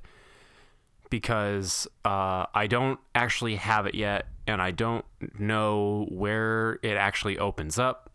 because 1.09 1.87
uh, 2.03 2.45
I 2.53 2.67
don't 2.67 2.99
actually 3.13 3.55
have 3.57 3.85
it 3.85 3.93
yet, 3.95 4.25
and 4.47 4.61
I 4.61 4.71
don't 4.71 5.05
know 5.37 6.07
where 6.09 6.79
it 6.81 6.97
actually 6.97 7.37
opens 7.37 7.77
up. 7.77 8.09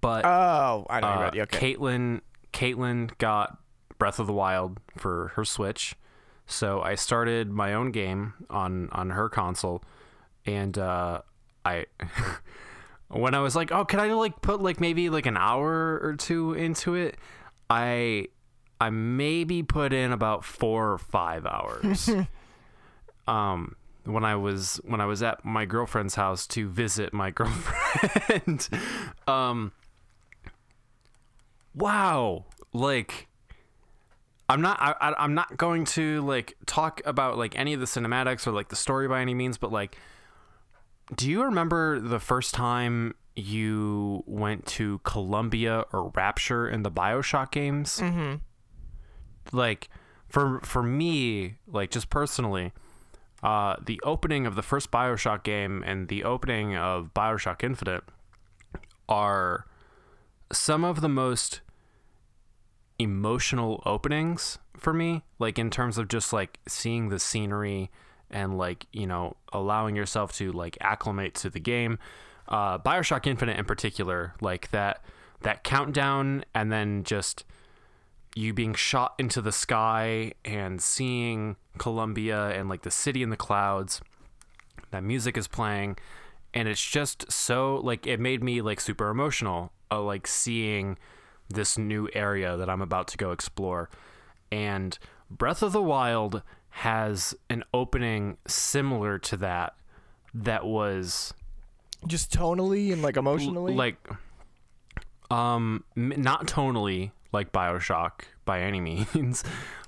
But 0.00 0.24
Oh, 0.24 0.86
I 0.88 1.00
know 1.00 1.06
uh, 1.06 1.12
you're 1.14 1.22
ready. 1.22 1.40
Okay. 1.42 1.74
Caitlin, 1.76 2.20
Caitlin 2.52 3.16
got 3.18 3.58
Breath 4.02 4.18
of 4.18 4.26
the 4.26 4.32
Wild 4.32 4.80
for 4.96 5.28
her 5.36 5.44
Switch, 5.44 5.94
so 6.44 6.82
I 6.82 6.96
started 6.96 7.52
my 7.52 7.72
own 7.72 7.92
game 7.92 8.34
on 8.50 8.88
on 8.90 9.10
her 9.10 9.28
console, 9.28 9.84
and 10.44 10.76
uh, 10.76 11.22
I. 11.64 11.86
when 13.12 13.32
I 13.32 13.38
was 13.38 13.54
like, 13.54 13.70
oh, 13.70 13.84
can 13.84 14.00
I 14.00 14.12
like 14.14 14.42
put 14.42 14.60
like 14.60 14.80
maybe 14.80 15.08
like 15.08 15.26
an 15.26 15.36
hour 15.36 16.00
or 16.02 16.16
two 16.16 16.54
into 16.54 16.96
it? 16.96 17.16
I 17.70 18.26
I 18.80 18.90
maybe 18.90 19.62
put 19.62 19.92
in 19.92 20.10
about 20.10 20.44
four 20.44 20.90
or 20.90 20.98
five 20.98 21.46
hours. 21.46 22.10
um, 23.28 23.76
when 24.02 24.24
I 24.24 24.34
was 24.34 24.80
when 24.82 25.00
I 25.00 25.06
was 25.06 25.22
at 25.22 25.44
my 25.44 25.64
girlfriend's 25.64 26.16
house 26.16 26.44
to 26.48 26.68
visit 26.68 27.12
my 27.12 27.30
girlfriend. 27.38 28.68
um, 29.28 29.70
wow, 31.72 32.46
like. 32.72 33.28
I'm 34.52 34.60
not. 34.60 34.78
I, 34.80 34.94
I, 35.00 35.14
I'm 35.18 35.34
not 35.34 35.56
going 35.56 35.84
to 35.86 36.20
like 36.22 36.56
talk 36.66 37.00
about 37.06 37.38
like 37.38 37.58
any 37.58 37.72
of 37.72 37.80
the 37.80 37.86
cinematics 37.86 38.46
or 38.46 38.52
like 38.52 38.68
the 38.68 38.76
story 38.76 39.08
by 39.08 39.20
any 39.20 39.34
means, 39.34 39.56
but 39.56 39.72
like, 39.72 39.96
do 41.14 41.30
you 41.30 41.42
remember 41.42 41.98
the 41.98 42.20
first 42.20 42.52
time 42.54 43.14
you 43.34 44.22
went 44.26 44.66
to 44.66 44.98
Columbia 45.04 45.84
or 45.92 46.10
Rapture 46.10 46.68
in 46.68 46.82
the 46.82 46.90
Bioshock 46.90 47.50
games? 47.50 47.98
Mm-hmm. 47.98 48.36
Like, 49.56 49.88
for 50.28 50.60
for 50.60 50.82
me, 50.82 51.56
like 51.66 51.90
just 51.90 52.10
personally, 52.10 52.72
uh, 53.42 53.76
the 53.82 54.00
opening 54.04 54.46
of 54.46 54.54
the 54.54 54.62
first 54.62 54.90
Bioshock 54.90 55.44
game 55.44 55.82
and 55.86 56.08
the 56.08 56.24
opening 56.24 56.76
of 56.76 57.14
Bioshock 57.14 57.64
Infinite 57.64 58.04
are 59.08 59.66
some 60.52 60.84
of 60.84 61.00
the 61.00 61.08
most 61.08 61.62
emotional 62.98 63.82
openings 63.86 64.58
for 64.76 64.92
me 64.92 65.22
like 65.38 65.58
in 65.58 65.70
terms 65.70 65.98
of 65.98 66.08
just 66.08 66.32
like 66.32 66.58
seeing 66.66 67.08
the 67.08 67.18
scenery 67.18 67.90
and 68.30 68.56
like 68.56 68.86
you 68.92 69.06
know 69.06 69.36
allowing 69.52 69.96
yourself 69.96 70.32
to 70.32 70.52
like 70.52 70.76
acclimate 70.80 71.34
to 71.34 71.50
the 71.50 71.60
game. 71.60 71.98
Uh 72.48 72.78
bioshock 72.78 73.26
infinite 73.26 73.58
in 73.58 73.64
particular 73.64 74.34
like 74.40 74.70
that 74.70 75.04
that 75.42 75.64
countdown 75.64 76.44
and 76.54 76.72
then 76.72 77.04
just 77.04 77.44
you 78.34 78.52
being 78.52 78.74
shot 78.74 79.14
into 79.18 79.40
the 79.40 79.52
sky 79.52 80.32
and 80.44 80.80
seeing 80.80 81.56
columbia 81.78 82.48
and 82.50 82.68
like 82.68 82.82
the 82.82 82.90
city 82.90 83.22
in 83.22 83.30
the 83.30 83.36
clouds 83.36 84.00
that 84.90 85.02
music 85.02 85.36
is 85.36 85.48
playing 85.48 85.96
and 86.54 86.68
it's 86.68 86.84
just 86.84 87.30
so 87.30 87.76
like 87.82 88.06
it 88.06 88.20
made 88.20 88.42
me 88.42 88.60
like 88.60 88.80
super 88.80 89.08
emotional 89.08 89.72
uh, 89.90 90.00
like 90.00 90.26
seeing 90.26 90.96
this 91.52 91.76
new 91.78 92.08
area 92.14 92.56
that 92.56 92.68
i'm 92.68 92.82
about 92.82 93.08
to 93.08 93.16
go 93.16 93.32
explore 93.32 93.88
and 94.50 94.98
Breath 95.30 95.62
of 95.62 95.72
the 95.72 95.80
Wild 95.82 96.42
has 96.68 97.34
an 97.48 97.64
opening 97.72 98.36
similar 98.46 99.18
to 99.20 99.36
that 99.38 99.74
that 100.34 100.66
was 100.66 101.32
Just 102.06 102.32
tonally 102.32 102.92
and 102.92 103.00
like 103.00 103.16
emotionally. 103.16 103.72
like 103.74 103.96
um 105.30 105.84
not 105.96 106.46
tonally 106.46 107.12
like 107.32 107.50
BioShock 107.50 108.24
by 108.44 108.60
any 108.60 108.80
means, 109.14 109.42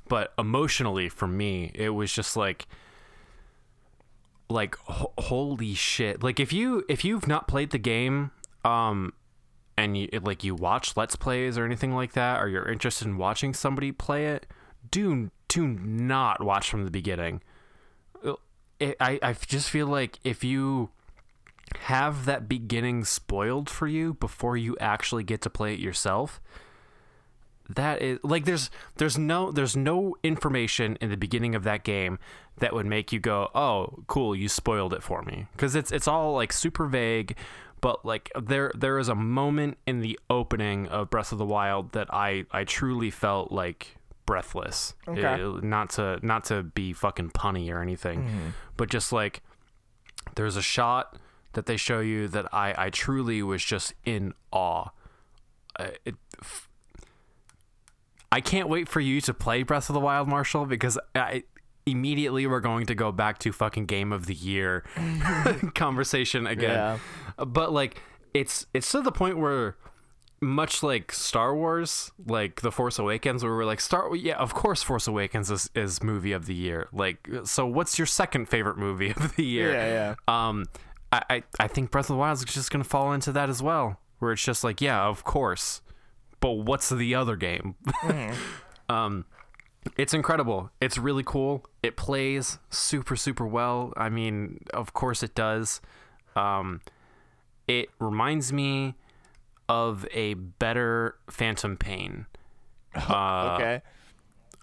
but 0.08 0.32
emotionally 0.38 1.10
for 1.10 1.26
me 1.28 1.70
it 1.74 1.90
was 1.90 2.10
just 2.12 2.34
like 2.36 2.66
like 4.48 4.76
ho- 4.76 5.12
holy 5.18 5.74
shit. 5.74 6.22
Like 6.22 6.40
if 6.40 6.52
you 6.54 6.84
if 6.88 7.04
you've 7.04 7.26
not 7.26 7.48
played 7.48 7.70
the 7.70 7.78
game 7.78 8.30
um 8.64 9.12
and 9.76 9.96
you 9.96 10.08
like 10.22 10.44
you 10.44 10.54
watch 10.54 10.96
let's 10.96 11.16
plays 11.16 11.58
or 11.58 11.64
anything 11.64 11.94
like 11.94 12.12
that 12.12 12.42
or 12.42 12.48
you're 12.48 12.70
interested 12.70 13.06
in 13.06 13.16
watching 13.16 13.54
somebody 13.54 13.92
play 13.92 14.26
it, 14.26 14.46
do 14.90 15.30
do 15.48 15.66
not 15.66 16.42
watch 16.42 16.68
from 16.68 16.84
the 16.84 16.90
beginning. 16.90 17.42
Uh, 18.24 18.34
it, 18.78 18.96
I 19.00 19.18
I 19.22 19.32
just 19.32 19.70
feel 19.70 19.86
like 19.86 20.18
if 20.24 20.44
you 20.44 20.90
have 21.80 22.26
that 22.26 22.48
beginning 22.48 23.04
spoiled 23.04 23.68
for 23.68 23.86
you 23.86 24.14
before 24.14 24.56
you 24.56 24.76
actually 24.80 25.24
get 25.24 25.40
to 25.40 25.50
play 25.50 25.74
it 25.74 25.80
yourself 25.80 26.40
that 27.68 28.02
is 28.02 28.18
like 28.22 28.44
there's 28.44 28.70
there's 28.96 29.16
no 29.16 29.50
there's 29.50 29.76
no 29.76 30.14
information 30.22 30.96
in 31.00 31.10
the 31.10 31.16
beginning 31.16 31.54
of 31.54 31.64
that 31.64 31.82
game 31.82 32.18
that 32.58 32.74
would 32.74 32.86
make 32.86 33.12
you 33.12 33.18
go 33.18 33.50
oh 33.54 34.02
cool 34.06 34.36
you 34.36 34.48
spoiled 34.48 34.92
it 34.92 35.02
for 35.02 35.22
me 35.22 35.46
because 35.52 35.74
it's 35.74 35.90
it's 35.90 36.06
all 36.06 36.34
like 36.34 36.52
super 36.52 36.86
vague 36.86 37.36
but 37.84 38.04
like 38.04 38.30
there 38.50 38.72
there 38.74 38.98
is 38.98 39.08
a 39.08 39.14
moment 39.14 39.76
in 39.86 40.00
the 40.00 40.18
opening 40.30 40.88
of 40.88 41.10
breath 41.10 41.32
of 41.32 41.38
the 41.38 41.44
wild 41.44 41.92
that 41.92 42.08
i 42.12 42.44
i 42.50 42.64
truly 42.64 43.10
felt 43.10 43.52
like 43.52 43.96
breathless 44.26 44.94
Okay. 45.06 45.22
Uh, 45.42 45.60
not 45.62 45.90
to 45.90 46.18
not 46.22 46.44
to 46.44 46.62
be 46.62 46.92
fucking 46.94 47.30
punny 47.30 47.70
or 47.72 47.82
anything 47.82 48.18
but 48.78 48.88
just 48.88 49.12
like 49.12 49.42
there's 50.36 50.56
a 50.56 50.62
shot 50.62 51.18
that 51.52 51.66
they 51.66 51.76
show 51.76 52.00
you 52.00 52.26
that 52.28 52.46
I, 52.52 52.86
I 52.86 52.90
truly 52.90 53.40
was 53.42 53.62
just 53.62 53.94
in 54.04 54.32
awe. 54.50 54.88
Uh, 55.78 55.88
it, 56.04 56.16
f- 56.40 56.68
I 58.32 58.40
can't 58.40 58.68
wait 58.68 58.88
for 58.88 58.98
you 59.00 59.20
to 59.20 59.32
play 59.34 59.62
Breath 59.62 59.88
of 59.88 59.94
the 59.94 60.00
Wild, 60.00 60.26
Marshall, 60.26 60.66
because 60.66 60.98
I 61.14 61.44
immediately 61.86 62.46
we're 62.46 62.60
going 62.60 62.86
to 62.86 62.94
go 62.94 63.12
back 63.12 63.38
to 63.40 63.52
fucking 63.52 63.86
Game 63.86 64.12
of 64.12 64.26
the 64.26 64.34
Year 64.34 64.84
conversation 65.74 66.46
again. 66.46 66.98
Yeah. 67.38 67.44
But 67.44 67.72
like, 67.72 68.00
it's 68.32 68.66
it's 68.74 68.90
to 68.92 69.02
the 69.02 69.12
point 69.12 69.38
where. 69.38 69.76
Much 70.40 70.82
like 70.82 71.10
Star 71.10 71.56
Wars, 71.56 72.10
like 72.26 72.60
The 72.60 72.70
Force 72.70 72.98
Awakens, 72.98 73.42
where 73.42 73.54
we're 73.54 73.64
like, 73.64 73.80
Star, 73.80 74.14
yeah, 74.14 74.36
of 74.36 74.52
course, 74.52 74.82
Force 74.82 75.06
Awakens 75.06 75.50
is, 75.50 75.70
is 75.74 76.02
movie 76.02 76.32
of 76.32 76.44
the 76.44 76.52
year. 76.52 76.88
Like, 76.92 77.26
so 77.44 77.64
what's 77.66 77.98
your 77.98 78.04
second 78.04 78.50
favorite 78.50 78.76
movie 78.76 79.10
of 79.10 79.36
the 79.36 79.44
year? 79.44 79.72
Yeah, 79.72 80.14
yeah. 80.28 80.48
Um, 80.48 80.66
I, 81.10 81.22
I, 81.30 81.42
I 81.60 81.68
think 81.68 81.90
Breath 81.90 82.06
of 82.06 82.08
the 82.08 82.16
Wild 82.16 82.36
is 82.36 82.44
just 82.44 82.70
gonna 82.70 82.84
fall 82.84 83.12
into 83.14 83.32
that 83.32 83.48
as 83.48 83.62
well, 83.62 83.98
where 84.18 84.32
it's 84.32 84.42
just 84.42 84.64
like, 84.64 84.82
yeah, 84.82 85.06
of 85.06 85.24
course, 85.24 85.80
but 86.40 86.50
what's 86.50 86.90
the 86.90 87.14
other 87.14 87.36
game? 87.36 87.76
um, 88.90 89.24
it's 89.96 90.14
incredible. 90.14 90.70
It's 90.80 90.98
really 90.98 91.22
cool. 91.24 91.64
It 91.82 91.96
plays 91.96 92.58
super 92.70 93.16
super 93.16 93.46
well. 93.46 93.92
I 93.96 94.08
mean, 94.08 94.64
of 94.72 94.92
course 94.92 95.22
it 95.22 95.34
does. 95.34 95.80
Um, 96.36 96.80
it 97.66 97.88
reminds 97.98 98.52
me 98.52 98.94
of 99.68 100.06
a 100.12 100.34
better 100.34 101.16
Phantom 101.30 101.76
Pain. 101.76 102.26
Uh, 102.96 103.56
okay. 103.56 103.82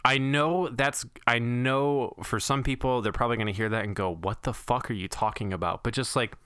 I 0.05 0.17
know 0.17 0.69
that's 0.69 1.05
I 1.27 1.37
know 1.39 2.13
for 2.23 2.39
some 2.39 2.63
people 2.63 3.01
they're 3.01 3.11
probably 3.11 3.35
going 3.35 3.47
to 3.47 3.53
hear 3.53 3.67
that 3.67 3.83
and 3.83 3.93
go, 3.93 4.09
"What 4.09 4.43
the 4.43 4.53
fuck 4.53 4.89
are 4.89 4.93
you 4.93 5.09
talking 5.09 5.51
about?" 5.51 5.83
But 5.83 5.93
just 5.93 6.15
like 6.15 6.37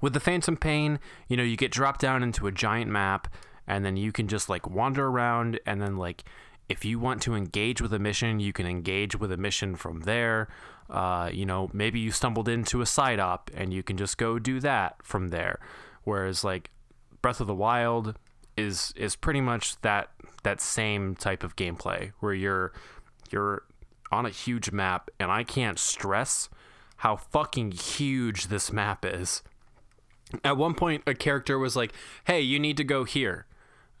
with 0.00 0.12
the 0.12 0.20
Phantom 0.20 0.56
Pain, 0.56 0.98
you 1.28 1.36
know, 1.36 1.44
you 1.44 1.56
get 1.56 1.70
dropped 1.70 2.00
down 2.00 2.24
into 2.24 2.48
a 2.48 2.52
giant 2.52 2.90
map 2.90 3.32
and 3.66 3.84
then 3.84 3.96
you 3.96 4.12
can 4.12 4.28
just 4.28 4.48
like 4.48 4.68
wander 4.68 5.06
around 5.06 5.58
and 5.66 5.80
then 5.80 5.96
like 5.96 6.24
if 6.68 6.84
you 6.84 6.98
want 6.98 7.22
to 7.22 7.34
engage 7.34 7.80
with 7.80 7.92
a 7.92 7.98
mission, 7.98 8.40
you 8.40 8.52
can 8.52 8.66
engage 8.66 9.16
with 9.16 9.30
a 9.30 9.36
mission 9.36 9.76
from 9.76 10.00
there. 10.00 10.48
Uh, 10.88 11.30
you 11.32 11.46
know, 11.46 11.70
maybe 11.72 11.98
you 12.00 12.10
stumbled 12.10 12.48
into 12.48 12.80
a 12.80 12.86
side 12.86 13.20
op 13.20 13.50
and 13.54 13.72
you 13.72 13.82
can 13.82 13.96
just 13.96 14.18
go 14.18 14.38
do 14.38 14.60
that 14.60 14.96
from 15.02 15.28
there. 15.28 15.58
Whereas 16.04 16.44
like 16.44 16.70
Breath 17.22 17.40
of 17.40 17.46
the 17.46 17.54
Wild 17.54 18.18
is 18.56 18.92
is 18.96 19.16
pretty 19.16 19.40
much 19.40 19.80
that 19.80 20.10
that 20.42 20.60
same 20.60 21.16
type 21.16 21.42
of 21.42 21.56
gameplay 21.56 22.12
where 22.20 22.34
you're 22.34 22.72
you're 23.30 23.64
on 24.12 24.26
a 24.26 24.30
huge 24.30 24.70
map 24.70 25.10
and 25.18 25.30
I 25.30 25.42
can't 25.42 25.78
stress 25.78 26.48
how 26.98 27.16
fucking 27.16 27.72
huge 27.72 28.46
this 28.46 28.70
map 28.70 29.04
is. 29.04 29.42
At 30.44 30.56
one 30.56 30.74
point 30.74 31.02
a 31.06 31.14
character 31.14 31.58
was 31.58 31.76
like, 31.76 31.92
"Hey, 32.24 32.40
you 32.40 32.58
need 32.58 32.76
to 32.76 32.84
go 32.84 33.04
here." 33.04 33.46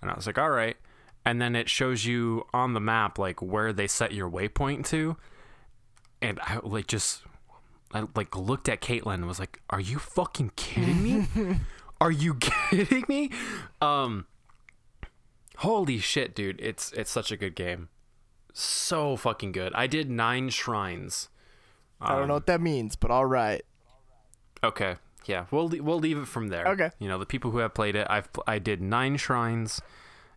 And 0.00 0.10
I 0.10 0.14
was 0.14 0.26
like, 0.26 0.38
"All 0.38 0.50
right." 0.50 0.76
And 1.24 1.40
then 1.40 1.56
it 1.56 1.70
shows 1.70 2.04
you 2.04 2.46
on 2.52 2.74
the 2.74 2.80
map 2.80 3.18
like 3.18 3.40
where 3.40 3.72
they 3.72 3.86
set 3.86 4.12
your 4.12 4.30
waypoint 4.30 4.86
to. 4.88 5.16
And 6.20 6.38
I 6.40 6.60
like 6.62 6.86
just 6.86 7.22
I 7.92 8.04
like 8.14 8.36
looked 8.36 8.68
at 8.68 8.80
Caitlin 8.80 9.14
and 9.14 9.26
was 9.26 9.38
like, 9.38 9.60
"Are 9.70 9.80
you 9.80 9.98
fucking 9.98 10.52
kidding 10.56 11.02
me? 11.02 11.26
Are 12.00 12.10
you 12.10 12.34
kidding 12.34 13.04
me?" 13.08 13.30
Um 13.80 14.26
Holy 15.58 15.98
shit, 15.98 16.34
dude. 16.34 16.60
It's 16.60 16.92
it's 16.92 17.10
such 17.10 17.30
a 17.30 17.36
good 17.36 17.54
game. 17.54 17.88
So 18.52 19.16
fucking 19.16 19.52
good. 19.52 19.72
I 19.74 19.86
did 19.86 20.10
9 20.10 20.50
shrines. 20.50 21.28
I 22.00 22.16
don't 22.16 22.28
know 22.28 22.34
what 22.34 22.46
that 22.46 22.60
means, 22.60 22.96
but 22.96 23.10
all 23.10 23.26
right. 23.26 23.64
Okay. 24.62 24.96
Yeah, 25.26 25.46
we'll 25.50 25.68
we'll 25.68 25.98
leave 25.98 26.18
it 26.18 26.28
from 26.28 26.48
there. 26.48 26.66
Okay. 26.68 26.90
You 26.98 27.08
know, 27.08 27.18
the 27.18 27.26
people 27.26 27.50
who 27.50 27.58
have 27.58 27.72
played 27.72 27.96
it, 27.96 28.06
I've 28.10 28.28
I 28.46 28.58
did 28.58 28.82
9 28.82 29.16
shrines 29.16 29.80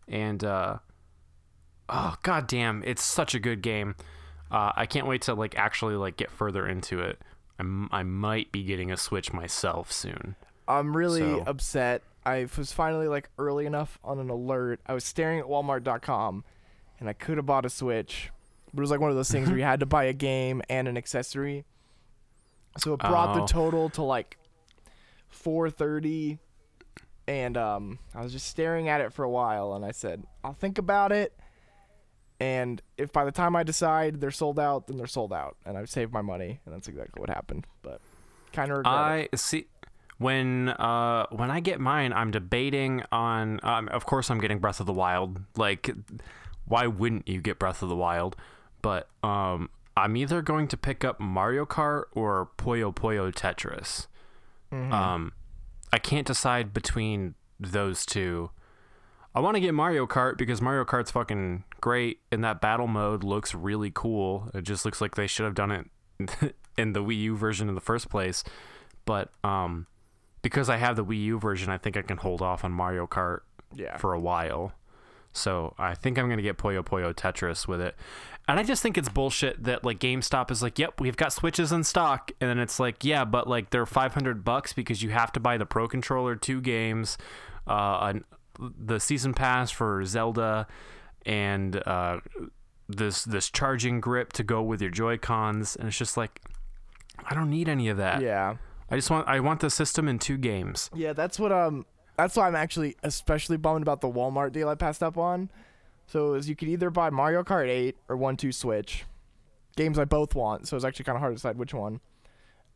and 0.07 0.43
uh 0.43 0.77
oh 1.89 2.15
god 2.23 2.47
damn, 2.47 2.83
it's 2.85 3.03
such 3.03 3.33
a 3.35 3.39
good 3.39 3.61
game. 3.61 3.95
Uh 4.51 4.71
I 4.75 4.85
can't 4.85 5.07
wait 5.07 5.21
to 5.23 5.33
like 5.33 5.57
actually 5.57 5.95
like 5.95 6.17
get 6.17 6.31
further 6.31 6.67
into 6.67 6.99
it. 7.01 7.19
I'm, 7.59 7.89
I 7.91 8.03
might 8.03 8.51
be 8.51 8.63
getting 8.63 8.91
a 8.91 8.97
Switch 8.97 9.33
myself 9.33 9.91
soon. 9.91 10.35
I'm 10.67 10.95
really 10.95 11.21
So- 11.21 11.43
upset. 11.47 12.03
I 12.25 12.45
was 12.57 12.71
finally 12.73 13.07
like 13.07 13.29
early 13.39 13.65
enough 13.65 13.97
on 14.03 14.19
an 14.19 14.29
alert. 14.29 14.81
I 14.85 14.93
was 14.93 15.05
staring 15.05 15.39
at 15.39 15.45
Walmart.com, 15.45 16.43
and 16.99 17.07
I 17.07 17.13
could 17.13 17.37
have 17.37 17.45
bought 17.45 17.65
a 17.65 17.69
Switch, 17.69 18.31
but 18.73 18.79
it 18.79 18.81
was 18.81 18.91
like 18.91 18.99
one 18.99 19.09
of 19.09 19.15
those 19.15 19.31
things 19.31 19.47
where 19.47 19.57
you 19.57 19.63
had 19.73 19.79
to 19.79 19.85
buy 19.85 20.03
a 20.03 20.13
game 20.13 20.61
and 20.69 20.89
an 20.89 20.97
accessory. 20.97 21.63
So 22.79 22.93
it 22.93 22.99
brought 22.99 23.33
the 23.33 23.43
Oh. 23.43 23.47
total 23.47 23.89
to 23.91 24.03
like 24.03 24.37
430, 25.29 26.37
and 27.27 27.57
um, 27.57 27.99
I 28.15 28.21
was 28.21 28.31
just 28.31 28.47
staring 28.47 28.87
at 28.89 29.01
it 29.01 29.13
for 29.13 29.23
a 29.23 29.29
while, 29.29 29.73
and 29.73 29.83
I 29.85 29.91
said, 29.91 30.23
"I'll 30.43 30.53
think 30.53 30.77
about 30.77 31.11
it." 31.11 31.37
And 32.39 32.81
if 32.97 33.11
by 33.11 33.25
the 33.25 33.31
time 33.31 33.55
I 33.55 33.63
decide 33.63 34.21
they're 34.21 34.31
sold 34.31 34.59
out, 34.59 34.87
then 34.87 34.97
they're 34.97 35.07
sold 35.07 35.33
out, 35.33 35.57
and 35.65 35.77
I've 35.77 35.89
saved 35.89 36.13
my 36.13 36.21
money, 36.21 36.59
and 36.65 36.73
that's 36.73 36.87
exactly 36.87 37.19
what 37.19 37.29
happened. 37.29 37.65
But 37.81 37.99
kind 38.53 38.71
of 38.71 38.77
regret 38.79 38.93
it. 39.19 39.29
I 39.33 39.35
see 39.35 39.67
when 40.19 40.69
uh 40.69 41.25
when 41.31 41.51
I 41.51 41.59
get 41.59 41.79
mine, 41.79 42.13
I'm 42.13 42.31
debating 42.31 43.03
on. 43.11 43.59
Um, 43.63 43.87
of 43.89 44.05
course, 44.05 44.29
I'm 44.29 44.39
getting 44.39 44.59
Breath 44.59 44.79
of 44.79 44.85
the 44.85 44.93
Wild. 44.93 45.41
Like, 45.55 45.89
why 46.65 46.87
wouldn't 46.87 47.27
you 47.27 47.41
get 47.41 47.59
Breath 47.59 47.81
of 47.81 47.89
the 47.89 47.95
Wild? 47.95 48.35
But 48.81 49.09
um, 49.23 49.69
I'm 49.97 50.15
either 50.15 50.41
going 50.43 50.67
to 50.69 50.77
pick 50.77 51.03
up 51.03 51.19
Mario 51.19 51.65
Kart 51.65 52.03
or 52.13 52.49
Puyo 52.57 52.93
Puyo 52.95 53.33
Tetris. 53.33 54.07
Um, 54.71 55.33
I 55.93 55.99
can't 55.99 56.27
decide 56.27 56.73
between 56.73 57.35
those 57.59 58.05
two. 58.05 58.51
I 59.33 59.39
want 59.39 59.55
to 59.55 59.61
get 59.61 59.73
Mario 59.73 60.07
Kart 60.07 60.37
because 60.37 60.61
Mario 60.61 60.83
Kart's 60.83 61.11
fucking 61.11 61.63
great, 61.79 62.19
and 62.31 62.43
that 62.43 62.59
battle 62.59 62.87
mode 62.87 63.23
looks 63.23 63.53
really 63.53 63.91
cool. 63.93 64.49
It 64.53 64.63
just 64.63 64.83
looks 64.83 64.99
like 64.99 65.15
they 65.15 65.27
should 65.27 65.45
have 65.45 65.53
done 65.55 65.71
it 65.71 66.55
in 66.77 66.93
the 66.93 67.03
Wii 67.03 67.17
U 67.21 67.35
version 67.37 67.69
in 67.69 67.75
the 67.75 67.81
first 67.81 68.09
place. 68.09 68.43
But 69.05 69.31
um, 69.43 69.85
because 70.41 70.69
I 70.69 70.77
have 70.77 70.95
the 70.95 71.05
Wii 71.05 71.23
U 71.25 71.39
version, 71.39 71.69
I 71.69 71.77
think 71.77 71.95
I 71.97 72.01
can 72.01 72.17
hold 72.17 72.41
off 72.41 72.63
on 72.65 72.71
Mario 72.71 73.05
Kart 73.07 73.41
Yeah. 73.75 73.97
for 73.97 74.13
a 74.13 74.19
while. 74.19 74.73
So 75.37 75.73
I 75.77 75.93
think 75.93 76.17
I'm 76.17 76.29
gonna 76.29 76.41
get 76.41 76.57
Puyo 76.57 76.83
Puyo 76.83 77.13
Tetris 77.13 77.67
with 77.67 77.81
it. 77.81 77.95
And 78.47 78.59
I 78.59 78.63
just 78.63 78.81
think 78.81 78.97
it's 78.97 79.09
bullshit 79.09 79.63
that 79.65 79.83
like 79.83 79.99
GameStop 79.99 80.51
is 80.51 80.63
like, 80.63 80.79
"Yep, 80.79 81.01
we've 81.01 81.17
got 81.17 81.33
Switches 81.33 81.71
in 81.71 81.83
stock," 81.83 82.31
and 82.39 82.49
then 82.49 82.59
it's 82.59 82.79
like, 82.79 83.03
"Yeah, 83.03 83.25
but 83.25 83.47
like 83.47 83.71
they're 83.71 83.85
500 83.85 84.43
bucks 84.43 84.73
because 84.73 85.03
you 85.03 85.09
have 85.09 85.31
to 85.33 85.39
buy 85.39 85.57
the 85.57 85.65
Pro 85.65 85.87
Controller, 85.87 86.35
two 86.35 86.61
games, 86.61 87.17
uh, 87.67 87.97
an, 88.01 88.25
the 88.59 88.99
season 88.99 89.33
pass 89.33 89.69
for 89.69 90.03
Zelda, 90.05 90.65
and 91.25 91.75
uh, 91.85 92.19
this 92.87 93.23
this 93.23 93.49
charging 93.49 93.99
grip 93.99 94.31
to 94.33 94.43
go 94.43 94.61
with 94.61 94.81
your 94.81 94.91
Joy 94.91 95.17
Cons." 95.17 95.75
And 95.75 95.87
it's 95.89 95.97
just 95.97 96.15
like, 96.15 96.41
I 97.25 97.35
don't 97.35 97.49
need 97.49 97.67
any 97.67 97.89
of 97.89 97.97
that. 97.97 98.21
Yeah. 98.21 98.55
I 98.89 98.95
just 98.95 99.09
want 99.09 99.27
I 99.27 99.39
want 99.41 99.59
the 99.59 99.69
system 99.69 100.07
in 100.07 100.19
two 100.19 100.37
games. 100.37 100.89
Yeah, 100.95 101.13
that's 101.13 101.39
what 101.39 101.51
um 101.51 101.85
that's 102.17 102.35
why 102.35 102.47
I'm 102.47 102.55
actually 102.55 102.95
especially 103.03 103.57
bummed 103.57 103.83
about 103.83 104.01
the 104.01 104.09
Walmart 104.09 104.51
deal 104.51 104.67
I 104.69 104.75
passed 104.75 105.03
up 105.03 105.17
on. 105.17 105.49
So 106.07 106.31
was, 106.31 106.47
you 106.49 106.55
could 106.55 106.67
either 106.69 106.89
buy 106.89 107.09
Mario 107.09 107.43
Kart 107.43 107.67
8 107.67 107.95
or 108.09 108.17
1 108.17 108.37
2 108.37 108.51
Switch. 108.51 109.05
Games 109.75 109.99
I 109.99 110.05
both 110.05 110.33
want, 110.33 110.67
so 110.67 110.75
it's 110.75 110.83
actually 110.85 111.05
kind 111.05 111.15
of 111.17 111.19
hard 111.19 111.33
to 111.33 111.35
decide 111.35 111.57
which 111.57 111.73
one. 111.73 111.99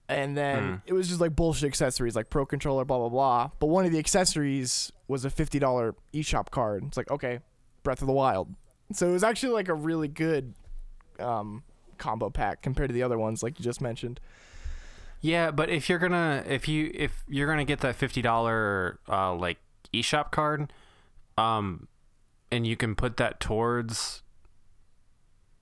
And 0.07 0.35
then 0.37 0.63
Hmm. 0.63 0.75
it 0.85 0.93
was 0.93 1.07
just 1.07 1.21
like 1.21 1.35
bullshit 1.35 1.67
accessories 1.67 2.15
like 2.15 2.29
Pro 2.29 2.45
Controller, 2.45 2.83
blah, 2.85 2.97
blah, 2.99 3.09
blah. 3.09 3.49
But 3.59 3.67
one 3.67 3.85
of 3.85 3.91
the 3.91 3.97
accessories 3.99 4.91
was 5.07 5.23
a 5.25 5.29
$50 5.29 5.93
eShop 6.13 6.51
card. 6.51 6.83
It's 6.85 6.97
like, 6.97 7.09
okay, 7.09 7.39
Breath 7.83 8.01
of 8.01 8.07
the 8.07 8.13
Wild. 8.13 8.53
So 8.93 9.07
it 9.07 9.13
was 9.13 9.23
actually 9.23 9.53
like 9.53 9.69
a 9.69 9.73
really 9.73 10.09
good 10.09 10.53
um, 11.19 11.63
combo 11.97 12.29
pack 12.29 12.61
compared 12.61 12.89
to 12.89 12.93
the 12.93 13.03
other 13.03 13.17
ones, 13.17 13.41
like 13.41 13.57
you 13.57 13.63
just 13.63 13.79
mentioned. 13.81 14.19
Yeah, 15.21 15.51
but 15.51 15.69
if 15.69 15.87
you're 15.87 15.99
gonna 15.99 16.43
if 16.47 16.67
you 16.67 16.91
if 16.93 17.23
you're 17.27 17.47
gonna 17.47 17.65
get 17.65 17.79
that 17.81 17.95
fifty 17.95 18.21
dollar 18.21 18.99
uh, 19.07 19.33
like 19.35 19.59
eShop 19.93 20.31
card, 20.31 20.73
um, 21.37 21.87
and 22.51 22.65
you 22.65 22.75
can 22.75 22.95
put 22.95 23.17
that 23.17 23.39
towards 23.39 24.23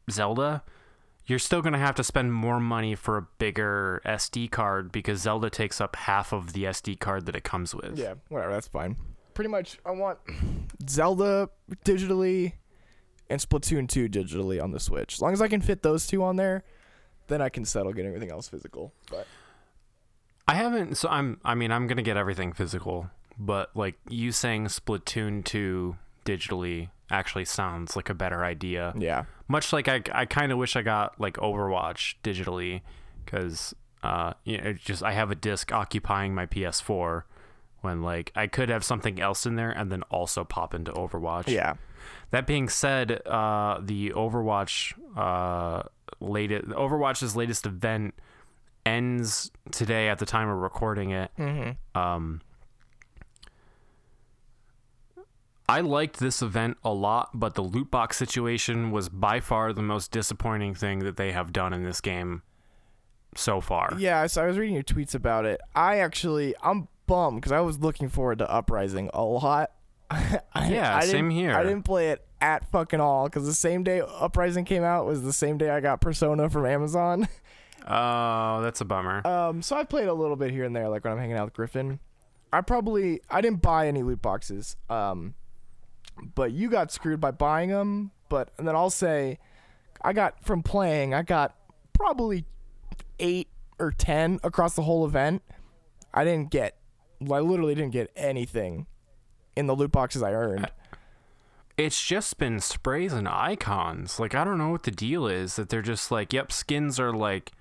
Zelda, 0.10 0.63
you're 1.26 1.39
still 1.39 1.62
gonna 1.62 1.78
have 1.78 1.95
to 1.95 2.04
spend 2.04 2.34
more 2.34 2.60
money 2.60 2.95
for 2.95 3.17
a 3.17 3.28
bigger 3.38 4.02
SD 4.06 4.50
card 4.50 4.93
because 4.93 5.19
Zelda 5.22 5.50
takes 5.50 5.82
up 5.82 5.95
half 5.98 6.32
of 6.32 6.54
the 6.54 6.63
SD 6.63 6.98
card 7.00 7.26
that 7.26 7.36
it 7.36 7.43
comes 7.43 7.76
with. 7.76 8.00
Yeah, 8.00 8.13
whatever, 8.30 8.54
that's 8.54 8.67
fine. 8.67 8.95
Pretty 9.34 9.50
much, 9.50 9.78
I 9.86 9.91
want 9.91 10.19
Zelda 10.89 11.50
digitally 11.84 12.54
and 13.30 13.39
Splatoon 13.39 13.88
2 13.88 14.10
digitally 14.10 14.62
on 14.62 14.72
the 14.72 14.80
Switch. 14.80 15.15
As 15.15 15.22
long 15.22 15.34
as 15.34 15.41
I 15.41 15.48
can 15.48 15.62
fit 15.62 15.84
those 15.84 16.08
two 16.08 16.24
on 16.24 16.36
there, 16.36 16.63
then 17.28 17.41
I 17.41 17.50
can 17.50 17.63
settle 17.63 17.93
getting 17.93 18.10
everything 18.10 18.32
else 18.32 18.48
physical. 18.48 18.93
But 19.10 19.28
I 20.50 20.54
haven't. 20.56 20.98
So 20.98 21.08
I'm. 21.10 21.40
I 21.46 21.54
mean, 21.56 21.72
I'm 21.72 21.88
gonna 21.88 22.02
get 22.02 22.18
everything 22.18 22.54
physical, 22.54 23.10
but 23.38 23.70
like 23.76 23.96
you 24.10 24.32
saying 24.32 24.66
Splatoon 24.66 25.44
two 25.46 25.96
digitally 26.26 26.90
actually 27.12 27.46
sounds 27.46 27.96
like 27.96 28.10
a 28.10 28.14
better 28.14 28.44
idea. 28.44 28.94
yeah, 28.98 29.26
much 29.48 29.72
like 29.74 29.88
I, 29.88 30.02
I 30.12 30.26
kind 30.26 30.52
of 30.52 30.58
wish 30.58 30.76
I 30.76 30.82
got 30.82 31.20
like 31.20 31.36
Overwatch 31.38 32.16
digitally 32.24 32.82
because 33.26 33.74
uh 34.04 34.34
you 34.44 34.60
know, 34.60 34.74
just 34.74 35.04
I 35.04 35.12
have 35.14 35.30
a 35.32 35.36
disc 35.36 35.72
occupying 35.72 36.34
my 36.34 36.46
PS4 36.46 37.24
when 37.82 38.02
like 38.02 38.32
I 38.36 38.48
could 38.48 38.70
have 38.70 38.84
something 38.84 39.20
else 39.20 39.46
in 39.46 39.56
there 39.56 39.72
and 39.72 39.92
then 39.92 40.04
also 40.04 40.44
pop 40.44 40.74
into 40.74 40.92
Overwatch. 40.92 41.48
yeah, 41.48 41.76
That 42.32 42.46
being 42.48 42.70
said, 42.70 43.22
uh 43.26 43.80
the 43.82 44.12
Overwatch 44.12 44.94
uh 45.18 45.84
latest 46.20 46.68
Overwatch's 46.70 47.36
latest 47.36 47.66
event 47.66 48.14
ends 48.89 49.52
today 49.71 50.10
at 50.10 50.19
the 50.19 50.25
time 50.25 50.49
of 50.49 50.58
recording 50.58 51.12
it. 51.12 51.32
mm-hmm. 51.38 51.99
Um, 51.99 52.41
I 55.67 55.82
liked 55.82 56.19
this 56.19 56.41
event 56.41 56.78
a 56.84 56.91
lot, 56.91 57.30
but 57.36 57.54
the 57.54 57.62
loot 57.62 57.91
box 57.91 58.17
situation 58.17 58.89
was 58.89 59.08
by 59.08 59.39
far 59.39 59.71
the 59.71 59.84
most 59.84 60.12
disappointing 60.12 60.73
thing 60.73 60.99
that 60.99 61.15
they 61.15 61.32
have 61.32 61.54
done 61.54 61.73
in 61.73 61.84
this 61.84 62.02
game 62.02 62.41
so 63.36 63.62
far. 63.62 63.93
yeah. 63.99 64.25
So 64.25 64.43
I 64.43 64.47
was 64.47 64.58
reading 64.58 64.73
your 64.73 64.84
tweets 64.84 65.13
about 65.13 65.45
it. 65.45 65.62
I 65.75 65.99
actually, 65.99 66.56
I'm 66.63 66.88
bummed 67.06 67.41
because 67.41 67.52
I 67.52 67.60
was 67.60 67.78
looking 67.78 68.10
forward 68.10 68.39
to 68.39 68.49
Uprising 68.49 69.12
a 69.13 69.23
lot. 69.23 69.71
I, 70.10 70.41
Yeah, 70.69 70.97
I 70.97 71.06
same 71.06 71.30
here. 71.30 71.54
I 71.54 71.62
didn't 71.62 71.84
play 71.84 72.10
it 72.10 72.25
at 72.41 72.69
fucking 72.71 72.99
all 72.99 73.25
because 73.25 73.45
the 73.45 73.54
same 73.54 73.84
day 73.84 74.02
Uprising 74.02 74.65
came 74.65 74.84
out 74.84 75.06
was 75.06 75.21
the 75.21 75.34
same 75.34 75.60
day 75.60 75.69
I 75.69 75.82
got 75.82 76.02
Persona 76.02 76.49
from 76.49 76.65
Amazon. 76.65 77.28
Oh, 77.89 78.62
that's 78.62 78.82
a 78.82 78.86
bummer. 78.86 79.25
Um, 79.25 79.62
so 79.62 79.75
I 79.75 79.84
played 79.84 80.08
a 80.08 80.13
little 80.13 80.36
bit 80.36 80.52
here 80.52 80.63
and 80.63 80.75
there, 80.75 80.89
like 80.89 81.04
when 81.04 81.13
I'm 81.13 81.19
hanging 81.19 81.38
out 81.38 81.45
with 81.45 81.54
Griffin. 81.54 81.99
I 82.54 82.62
probably 82.62 83.21
I 83.30 83.41
didn't 83.41 83.62
buy 83.62 83.88
any 83.88 84.04
loot 84.04 84.21
boxes. 84.21 84.75
Um, 84.89 85.34
but 86.36 86.52
you 86.52 86.69
got 86.69 86.91
screwed 86.91 87.19
by 87.19 87.32
buying 87.32 87.69
them. 87.69 88.12
But 88.30 88.52
and 88.58 88.67
then 88.67 88.75
I'll 88.75 88.91
say, 88.91 89.39
I 90.02 90.13
got 90.13 90.43
from 90.45 90.62
playing, 90.62 91.13
I 91.13 91.23
got 91.23 91.56
probably 91.93 92.45
eight 93.19 93.47
or 93.80 93.91
ten 93.91 94.39
across 94.43 94.75
the 94.75 94.84
whole 94.84 95.06
event. 95.06 95.41
I 96.13 96.23
didn't 96.23 96.52
get, 96.52 96.78
I 97.21 97.39
literally 97.39 97.75
didn't 97.75 97.91
get 97.91 98.12
anything 98.15 98.86
in 99.56 99.67
the 99.67 99.75
loot 99.75 99.91
boxes 99.91 100.21
I 100.21 100.32
earned. 100.32 100.69
It's 101.78 102.06
just 102.06 102.38
been 102.38 102.60
sprays 102.60 103.13
and 103.13 103.28
icons. 103.28 104.19
Like 104.19 104.36
I 104.36 104.43
don't 104.43 104.58
know 104.58 104.69
what 104.69 104.84
the 104.84 104.91
deal 104.91 105.28
is 105.28 105.56
that 105.56 105.69
they're 105.69 105.82
just 105.82 106.12
like, 106.12 106.34
yep, 106.34 106.52
skins 106.52 106.99
are 106.99 107.13
like 107.13 107.52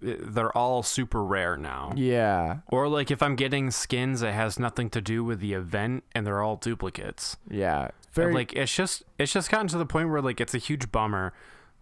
they're 0.00 0.56
all 0.56 0.82
super 0.82 1.24
rare 1.24 1.56
now. 1.56 1.92
Yeah, 1.96 2.58
Or 2.68 2.88
like 2.88 3.10
if 3.10 3.22
I'm 3.22 3.36
getting 3.36 3.70
skins 3.70 4.20
that 4.20 4.32
has 4.34 4.58
nothing 4.58 4.90
to 4.90 5.00
do 5.00 5.22
with 5.24 5.40
the 5.40 5.52
event 5.54 6.04
and 6.14 6.26
they're 6.26 6.42
all 6.42 6.56
duplicates. 6.56 7.36
yeah, 7.50 7.88
very 8.12 8.32
like 8.32 8.52
it's 8.52 8.74
just 8.74 9.02
it's 9.18 9.32
just 9.32 9.50
gotten 9.50 9.68
to 9.68 9.78
the 9.78 9.86
point 9.86 10.08
where 10.10 10.20
like 10.22 10.40
it's 10.40 10.54
a 10.54 10.58
huge 10.58 10.90
bummer. 10.92 11.32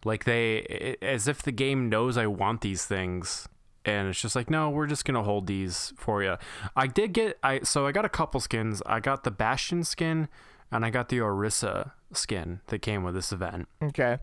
Like 0.04 0.24
they 0.24 0.96
i 1.02 1.04
as 1.04 1.28
if 1.28 1.42
the 1.42 1.52
game 1.52 1.88
knows 1.88 2.16
i 2.16 2.26
want 2.26 2.60
these 2.60 2.84
things. 2.86 3.48
And 3.84 4.08
it's 4.08 4.20
just 4.20 4.34
like 4.36 4.48
no 4.50 4.70
we're 4.70 4.86
just 4.86 5.04
gonna 5.04 5.22
hold 5.24 5.46
these 5.48 5.92
for 5.96 6.22
you 6.22 6.36
i 6.76 6.86
did 6.86 7.12
get 7.12 7.36
i 7.42 7.60
so 7.60 7.84
i 7.86 7.92
got 7.92 8.04
a 8.04 8.08
couple 8.08 8.38
skins. 8.40 8.80
I 8.86 9.00
got 9.00 9.24
the 9.24 9.30
bastion 9.30 9.82
skin 9.84 10.28
and 10.70 10.84
i 10.84 10.90
got 10.90 11.08
the 11.08 11.18
orisa 11.18 11.90
skin 12.12 12.60
that 12.68 12.80
came 12.80 13.02
with 13.02 13.14
this 13.14 13.32
event. 13.32 13.68
Okay. 13.82 14.18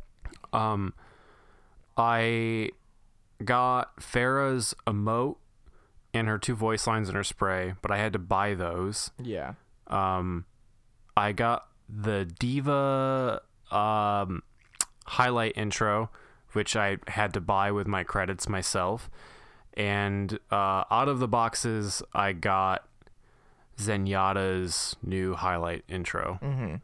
um 0.53 0.93
i 1.97 2.69
got 3.43 3.95
Pharah's 3.97 4.75
emote 4.85 5.37
and 6.13 6.27
her 6.27 6.37
two 6.37 6.55
voice 6.55 6.87
lines 6.87 7.07
and 7.07 7.15
her 7.15 7.23
spray 7.23 7.73
but 7.81 7.91
i 7.91 7.97
had 7.97 8.11
to 8.13 8.19
buy 8.19 8.53
those 8.53 9.11
Yeah, 9.21 9.53
um, 9.87 10.45
I 11.15 11.31
got 11.31 11.67
the 11.87 12.25
D.Va 12.39 13.41
um, 13.71 14.43
highlight 15.05 15.57
intro, 15.57 16.09
which 16.53 16.75
I 16.75 16.97
had 17.07 17.33
to 17.33 17.41
buy 17.41 17.71
with 17.71 17.87
my 17.87 18.03
credits 18.03 18.47
myself. 18.47 19.09
And 19.73 20.37
uh, 20.51 20.83
out 20.91 21.07
of 21.07 21.19
the 21.19 21.27
boxes, 21.27 22.01
I 22.13 22.33
got 22.33 22.87
Zenyatta's 23.77 24.95
new 25.03 25.35
highlight 25.35 25.83
intro. 25.87 26.39
mm-hmm. 26.41 26.75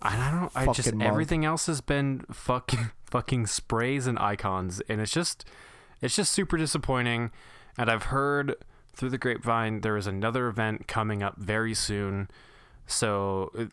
I 0.00 0.30
don't. 0.30 0.52
I 0.54 0.66
just 0.66 0.84
Fucking 0.88 0.98
monk. 0.98 1.10
everything 1.10 1.44
else 1.44 1.66
has 1.66 1.80
been 1.80 2.24
fucking 2.30 2.90
fucking 3.04 3.46
sprays 3.48 4.06
and 4.06 4.16
icons, 4.20 4.80
and 4.88 5.00
it's 5.00 5.10
just 5.12 5.44
it's 6.00 6.16
just 6.16 6.32
super 6.32 6.56
disappointing. 6.56 7.30
And 7.76 7.90
I've 7.90 8.04
heard 8.04 8.56
through 8.94 9.10
the 9.10 9.18
grapevine 9.18 9.80
there 9.82 9.96
is 9.96 10.06
another 10.06 10.48
event 10.48 10.88
coming 10.88 11.22
up 11.22 11.36
very 11.36 11.74
soon. 11.74 12.28
So 12.86 13.50
it, 13.54 13.70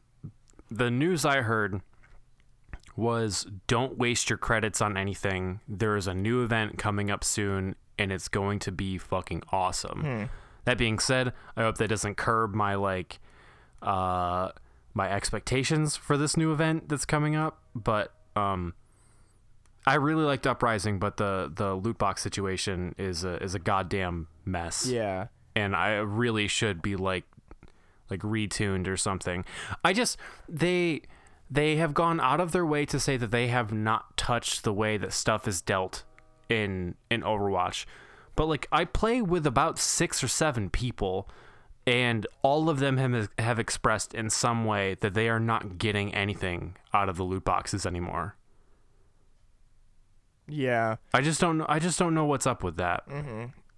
the 0.70 0.92
news 0.92 1.26
I 1.26 1.42
heard 1.42 1.82
was 2.96 3.48
don't 3.68 3.98
waste 3.98 4.30
your 4.30 4.38
credits 4.38 4.82
on 4.82 4.98
anything. 4.98 5.60
There 5.68 5.98
is 5.98 6.08
a 6.08 6.14
new 6.14 6.44
event 6.44 6.78
coming 6.78 7.12
up 7.12 7.24
soon, 7.24 7.76
and 7.98 8.12
it's 8.12 8.28
going 8.28 8.60
to 8.60 8.72
be 8.72 8.98
fucking 8.98 9.44
awesome. 9.52 10.02
Hmm. 10.02 10.24
That 10.66 10.78
being 10.78 11.00
said, 11.00 11.34
I 11.56 11.64
hope 11.64 11.78
that 11.78 11.88
doesn't 11.90 12.16
curb 12.16 12.54
my 12.54 12.76
like 12.76 13.20
uh 13.82 14.50
my 14.94 15.12
expectations 15.12 15.98
for 15.98 16.18
this 16.18 16.38
new 16.38 16.54
event 16.54 16.88
that's 16.88 17.06
coming 17.06 17.36
up, 17.36 17.62
but 17.76 18.14
um 18.36 18.74
I 19.88 19.96
really 19.96 20.24
liked 20.24 20.48
Uprising, 20.48 21.00
but 21.00 21.18
the 21.18 21.52
the 21.54 21.76
loot 21.76 21.98
box 21.98 22.22
situation 22.22 22.96
is 22.98 23.24
a 23.24 23.42
is 23.44 23.56
a 23.56 23.60
goddamn 23.60 24.28
mess. 24.44 24.88
yeah. 24.88 25.28
And 25.58 25.74
I 25.74 25.96
really 25.98 26.48
should 26.48 26.82
be 26.82 26.96
like 26.96 27.24
like 28.10 28.22
retuned 28.22 28.88
or 28.88 28.98
something. 28.98 29.46
I 29.84 29.94
just 29.94 30.18
they 30.50 31.02
they 31.50 31.78
have 31.78 31.94
gone 31.94 32.20
out 32.20 32.40
of 32.40 32.52
their 32.52 32.66
way 32.66 32.86
to 32.88 33.00
say 33.00 33.18
that 33.18 33.32
they 33.32 33.48
have 33.48 33.72
not 33.72 34.18
touched 34.18 34.64
the 34.64 34.74
way 34.74 34.98
that 34.98 35.14
stuff 35.14 35.48
is 35.48 35.62
dealt 35.62 36.04
in 36.50 36.96
in 37.10 37.22
Overwatch. 37.22 37.86
But 38.36 38.48
like 38.48 38.68
I 38.72 38.86
play 38.86 39.22
with 39.22 39.48
about 39.48 39.80
6 39.80 40.24
or 40.24 40.28
7 40.28 40.70
people 40.70 41.30
and 41.88 42.28
all 42.42 42.70
of 42.70 42.80
them 42.80 42.98
have 42.98 43.30
have 43.40 43.60
expressed 43.60 44.14
in 44.14 44.30
some 44.30 44.66
way 44.66 44.98
that 45.02 45.14
they 45.14 45.30
are 45.30 45.40
not 45.40 45.78
getting 45.78 46.14
anything 46.14 46.76
out 46.94 47.08
of 47.10 47.18
the 47.18 47.24
loot 47.24 47.46
boxes 47.46 47.86
anymore. 47.86 48.36
Yeah. 50.48 50.98
I 51.14 51.22
just 51.22 51.40
don't 51.42 51.58
know 51.58 51.66
I 51.70 51.80
just 51.80 51.98
don't 52.00 52.14
know 52.14 52.26
what's 52.26 52.46
up 52.48 52.64
with 52.64 52.78
that. 52.78 53.04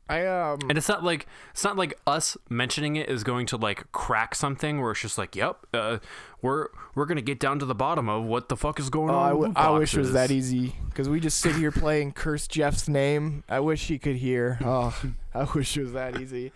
I 0.10 0.26
um 0.26 0.60
And 0.70 0.78
it's 0.78 0.88
not 0.88 1.04
like 1.04 1.28
it's 1.52 1.64
not 1.64 1.76
like 1.76 2.00
us 2.08 2.38
mentioning 2.50 2.96
it 2.96 3.10
is 3.10 3.24
going 3.26 3.46
to 3.48 3.58
like 3.58 3.92
crack 3.92 4.36
something 4.36 4.82
where 4.82 4.92
it's 4.92 5.02
just 5.02 5.18
like, 5.18 5.36
yep, 5.36 5.66
uh, 5.74 5.98
we're 6.42 6.68
we're 6.96 7.06
gonna 7.06 7.22
get 7.22 7.40
down 7.42 7.60
to 7.60 7.66
the 7.66 7.76
bottom 7.76 8.08
of 8.08 8.24
what 8.24 8.48
the 8.48 8.56
fuck 8.56 8.80
is 8.80 8.90
going 8.90 9.10
Oh, 9.14 9.18
on. 9.18 9.26
I, 9.26 9.30
w- 9.30 9.54
I 9.56 9.70
wish 9.72 9.94
it 9.94 10.00
was 10.00 10.14
that 10.14 10.32
easy 10.32 10.76
because 10.90 11.10
we 11.10 11.20
just 11.20 11.40
sit 11.40 11.56
here 11.58 11.72
playing 11.72 12.14
curse 12.14 12.48
Jeff's 12.48 12.88
name. 12.88 13.44
I 13.50 13.60
wish 13.60 13.88
he 13.88 14.00
could 14.00 14.16
hear. 14.16 14.58
Oh, 14.64 14.98
I 15.34 15.44
wish 15.44 15.76
it 15.76 15.82
was 15.84 15.92
that 15.94 16.20
easy. 16.22 16.54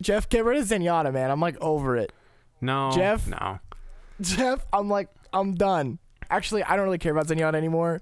Jeff, 0.00 0.28
get 0.28 0.44
rid 0.44 0.58
of 0.58 0.66
Zenyatta, 0.66 1.12
man. 1.12 1.30
I'm 1.30 1.40
like 1.40 1.56
over 1.60 1.96
it. 1.96 2.12
No, 2.60 2.90
Jeff? 2.94 3.26
No, 3.28 3.60
Jeff, 4.20 4.64
I'm 4.72 4.88
like 4.88 5.08
I'm 5.32 5.54
done. 5.54 5.98
Actually, 6.30 6.64
I 6.64 6.76
don't 6.76 6.84
really 6.86 6.98
care 6.98 7.12
about 7.12 7.26
Zenyatta 7.26 7.54
anymore 7.54 8.00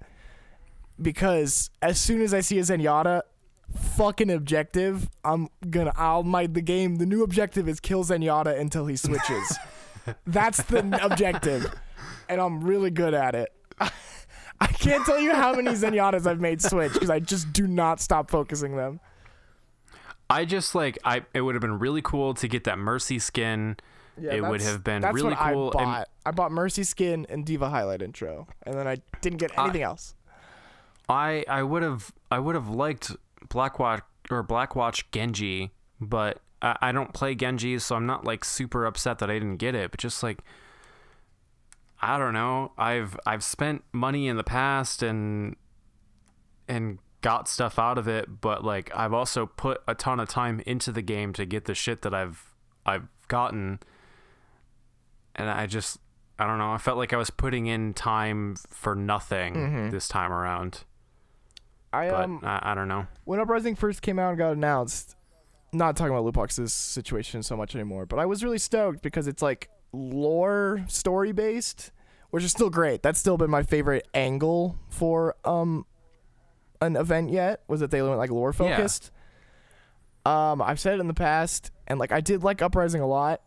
because 1.00 1.70
as 1.82 2.00
soon 2.00 2.20
as 2.22 2.32
I 2.34 2.40
see 2.40 2.58
a 2.58 2.62
Zenyatta 2.62 3.22
fucking 3.96 4.30
objective, 4.30 5.08
I'm 5.24 5.48
gonna 5.70 5.92
I'll 5.96 6.22
my 6.22 6.46
the 6.46 6.60
game. 6.62 6.96
The 6.96 7.06
new 7.06 7.22
objective 7.22 7.68
is 7.68 7.80
kill 7.80 8.04
Zenyatta 8.04 8.58
until 8.58 8.86
he 8.86 8.96
switches. 8.96 9.58
That's 10.26 10.62
the 10.64 10.98
objective. 11.04 11.72
and 12.28 12.40
I'm 12.40 12.62
really 12.62 12.90
good 12.90 13.14
at 13.14 13.34
it. 13.34 13.52
I 14.60 14.68
can't 14.68 15.04
tell 15.04 15.18
you 15.18 15.34
how 15.34 15.54
many 15.54 15.72
Zenyattas 15.72 16.26
I've 16.26 16.40
made 16.40 16.62
switch 16.62 16.92
because 16.92 17.10
I 17.10 17.18
just 17.18 17.52
do 17.52 17.66
not 17.66 18.00
stop 18.00 18.30
focusing 18.30 18.76
them. 18.76 19.00
I 20.30 20.44
just 20.44 20.74
like 20.74 20.98
I. 21.04 21.22
It 21.34 21.40
would 21.42 21.54
have 21.54 21.62
been 21.62 21.78
really 21.78 22.02
cool 22.02 22.34
to 22.34 22.48
get 22.48 22.64
that 22.64 22.78
Mercy 22.78 23.18
skin. 23.18 23.76
Yeah, 24.18 24.34
it 24.34 24.44
would 24.44 24.62
have 24.62 24.84
been 24.84 25.02
that's 25.02 25.14
really 25.14 25.30
what 25.30 25.38
cool. 25.38 25.72
I 25.76 25.82
and- 25.82 25.90
bought. 25.92 26.08
I 26.26 26.30
bought 26.30 26.52
Mercy 26.52 26.84
Skin 26.84 27.26
and 27.28 27.44
D.Va 27.44 27.68
Highlight 27.68 28.00
intro, 28.00 28.46
and 28.62 28.78
then 28.78 28.86
I 28.86 28.98
didn't 29.20 29.38
get 29.38 29.50
anything 29.58 29.82
else. 29.82 30.14
I 31.08 31.44
I 31.48 31.62
would 31.62 31.82
have 31.82 32.12
I 32.30 32.38
would 32.38 32.54
have 32.54 32.68
liked 32.68 33.12
Blackwatch 33.48 34.02
or 34.30 34.42
Blackwatch 34.42 35.04
Genji, 35.12 35.72
but 36.00 36.40
I, 36.62 36.76
I 36.80 36.92
don't 36.92 37.12
play 37.12 37.34
Genji, 37.34 37.78
so 37.78 37.96
I'm 37.96 38.06
not 38.06 38.24
like 38.24 38.44
super 38.44 38.86
upset 38.86 39.18
that 39.18 39.30
I 39.30 39.34
didn't 39.34 39.58
get 39.58 39.74
it. 39.74 39.90
But 39.90 40.00
just 40.00 40.22
like 40.22 40.38
I 42.00 42.18
don't 42.18 42.34
know, 42.34 42.72
I've 42.78 43.18
I've 43.26 43.44
spent 43.44 43.84
money 43.92 44.28
in 44.28 44.36
the 44.36 44.44
past 44.44 45.02
and 45.02 45.56
and 46.68 46.98
got 47.20 47.48
stuff 47.48 47.78
out 47.78 47.98
of 47.98 48.08
it, 48.08 48.40
but 48.40 48.64
like 48.64 48.90
I've 48.94 49.12
also 49.12 49.46
put 49.46 49.82
a 49.86 49.94
ton 49.94 50.20
of 50.20 50.28
time 50.28 50.60
into 50.66 50.92
the 50.92 51.02
game 51.02 51.32
to 51.34 51.44
get 51.44 51.66
the 51.66 51.74
shit 51.74 52.02
that 52.02 52.14
I've 52.14 52.54
I've 52.86 53.08
gotten, 53.28 53.80
and 55.34 55.50
I 55.50 55.66
just 55.66 55.98
I 56.38 56.46
don't 56.46 56.58
know. 56.58 56.72
I 56.72 56.78
felt 56.78 56.96
like 56.96 57.12
I 57.12 57.16
was 57.16 57.30
putting 57.30 57.66
in 57.66 57.92
time 57.92 58.56
for 58.68 58.94
nothing 58.94 59.54
mm-hmm. 59.54 59.90
this 59.90 60.08
time 60.08 60.32
around 60.32 60.84
I 61.94 62.08
um 62.10 62.40
I, 62.42 62.60
I 62.72 62.74
don't 62.74 62.88
know. 62.88 63.06
when 63.24 63.40
Uprising 63.40 63.74
first 63.76 64.02
came 64.02 64.18
out 64.18 64.30
and 64.30 64.38
got 64.38 64.52
announced, 64.52 65.16
not 65.72 65.96
talking 65.96 66.14
about 66.14 66.24
Lootbox's 66.32 66.72
situation 66.72 67.42
so 67.42 67.56
much 67.56 67.74
anymore, 67.74 68.06
but 68.06 68.18
I 68.18 68.26
was 68.26 68.42
really 68.44 68.58
stoked 68.58 69.02
because 69.02 69.26
it's 69.26 69.42
like 69.42 69.68
lore 69.92 70.84
story 70.88 71.32
based, 71.32 71.92
which 72.30 72.44
is 72.44 72.50
still 72.50 72.70
great. 72.70 73.02
That's 73.02 73.18
still 73.18 73.36
been 73.36 73.50
my 73.50 73.62
favorite 73.62 74.06
angle 74.14 74.76
for 74.88 75.36
um 75.44 75.86
an 76.80 76.96
event 76.96 77.30
yet 77.30 77.62
was 77.68 77.80
that 77.80 77.90
they 77.90 78.02
went 78.02 78.18
like 78.18 78.30
lore 78.30 78.52
focused. 78.52 79.10
Um, 80.26 80.62
I've 80.62 80.80
said 80.80 80.94
it 80.94 81.00
in 81.00 81.06
the 81.06 81.14
past, 81.14 81.70
and 81.86 81.98
like 81.98 82.10
I 82.12 82.20
did 82.20 82.42
like 82.42 82.62
Uprising 82.62 83.00
a 83.00 83.06
lot. 83.06 83.40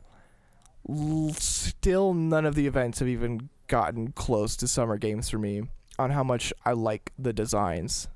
L- 0.90 1.34
still, 1.34 2.14
none 2.14 2.46
of 2.46 2.56
the 2.56 2.68
events 2.68 3.00
have 3.00 3.08
even 3.08 3.50
gotten 3.68 4.12
close 4.12 4.56
to 4.58 4.68
Summer 4.68 4.98
Games 4.98 5.30
for 5.30 5.38
me 5.40 5.64
on 6.00 6.12
how 6.12 6.24
much 6.24 6.54
I 6.66 6.74
like 6.74 7.12
the 7.18 7.34
designs 7.34 8.08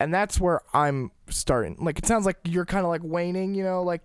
and 0.00 0.12
that's 0.14 0.40
where 0.40 0.60
I'm 0.74 1.10
starting. 1.28 1.76
Like 1.80 1.98
it 1.98 2.06
sounds 2.06 2.26
like 2.26 2.36
you're 2.44 2.64
kind 2.66 2.84
of 2.84 2.90
like 2.90 3.02
waning, 3.04 3.54
you 3.54 3.64
know, 3.64 3.82
like 3.82 4.02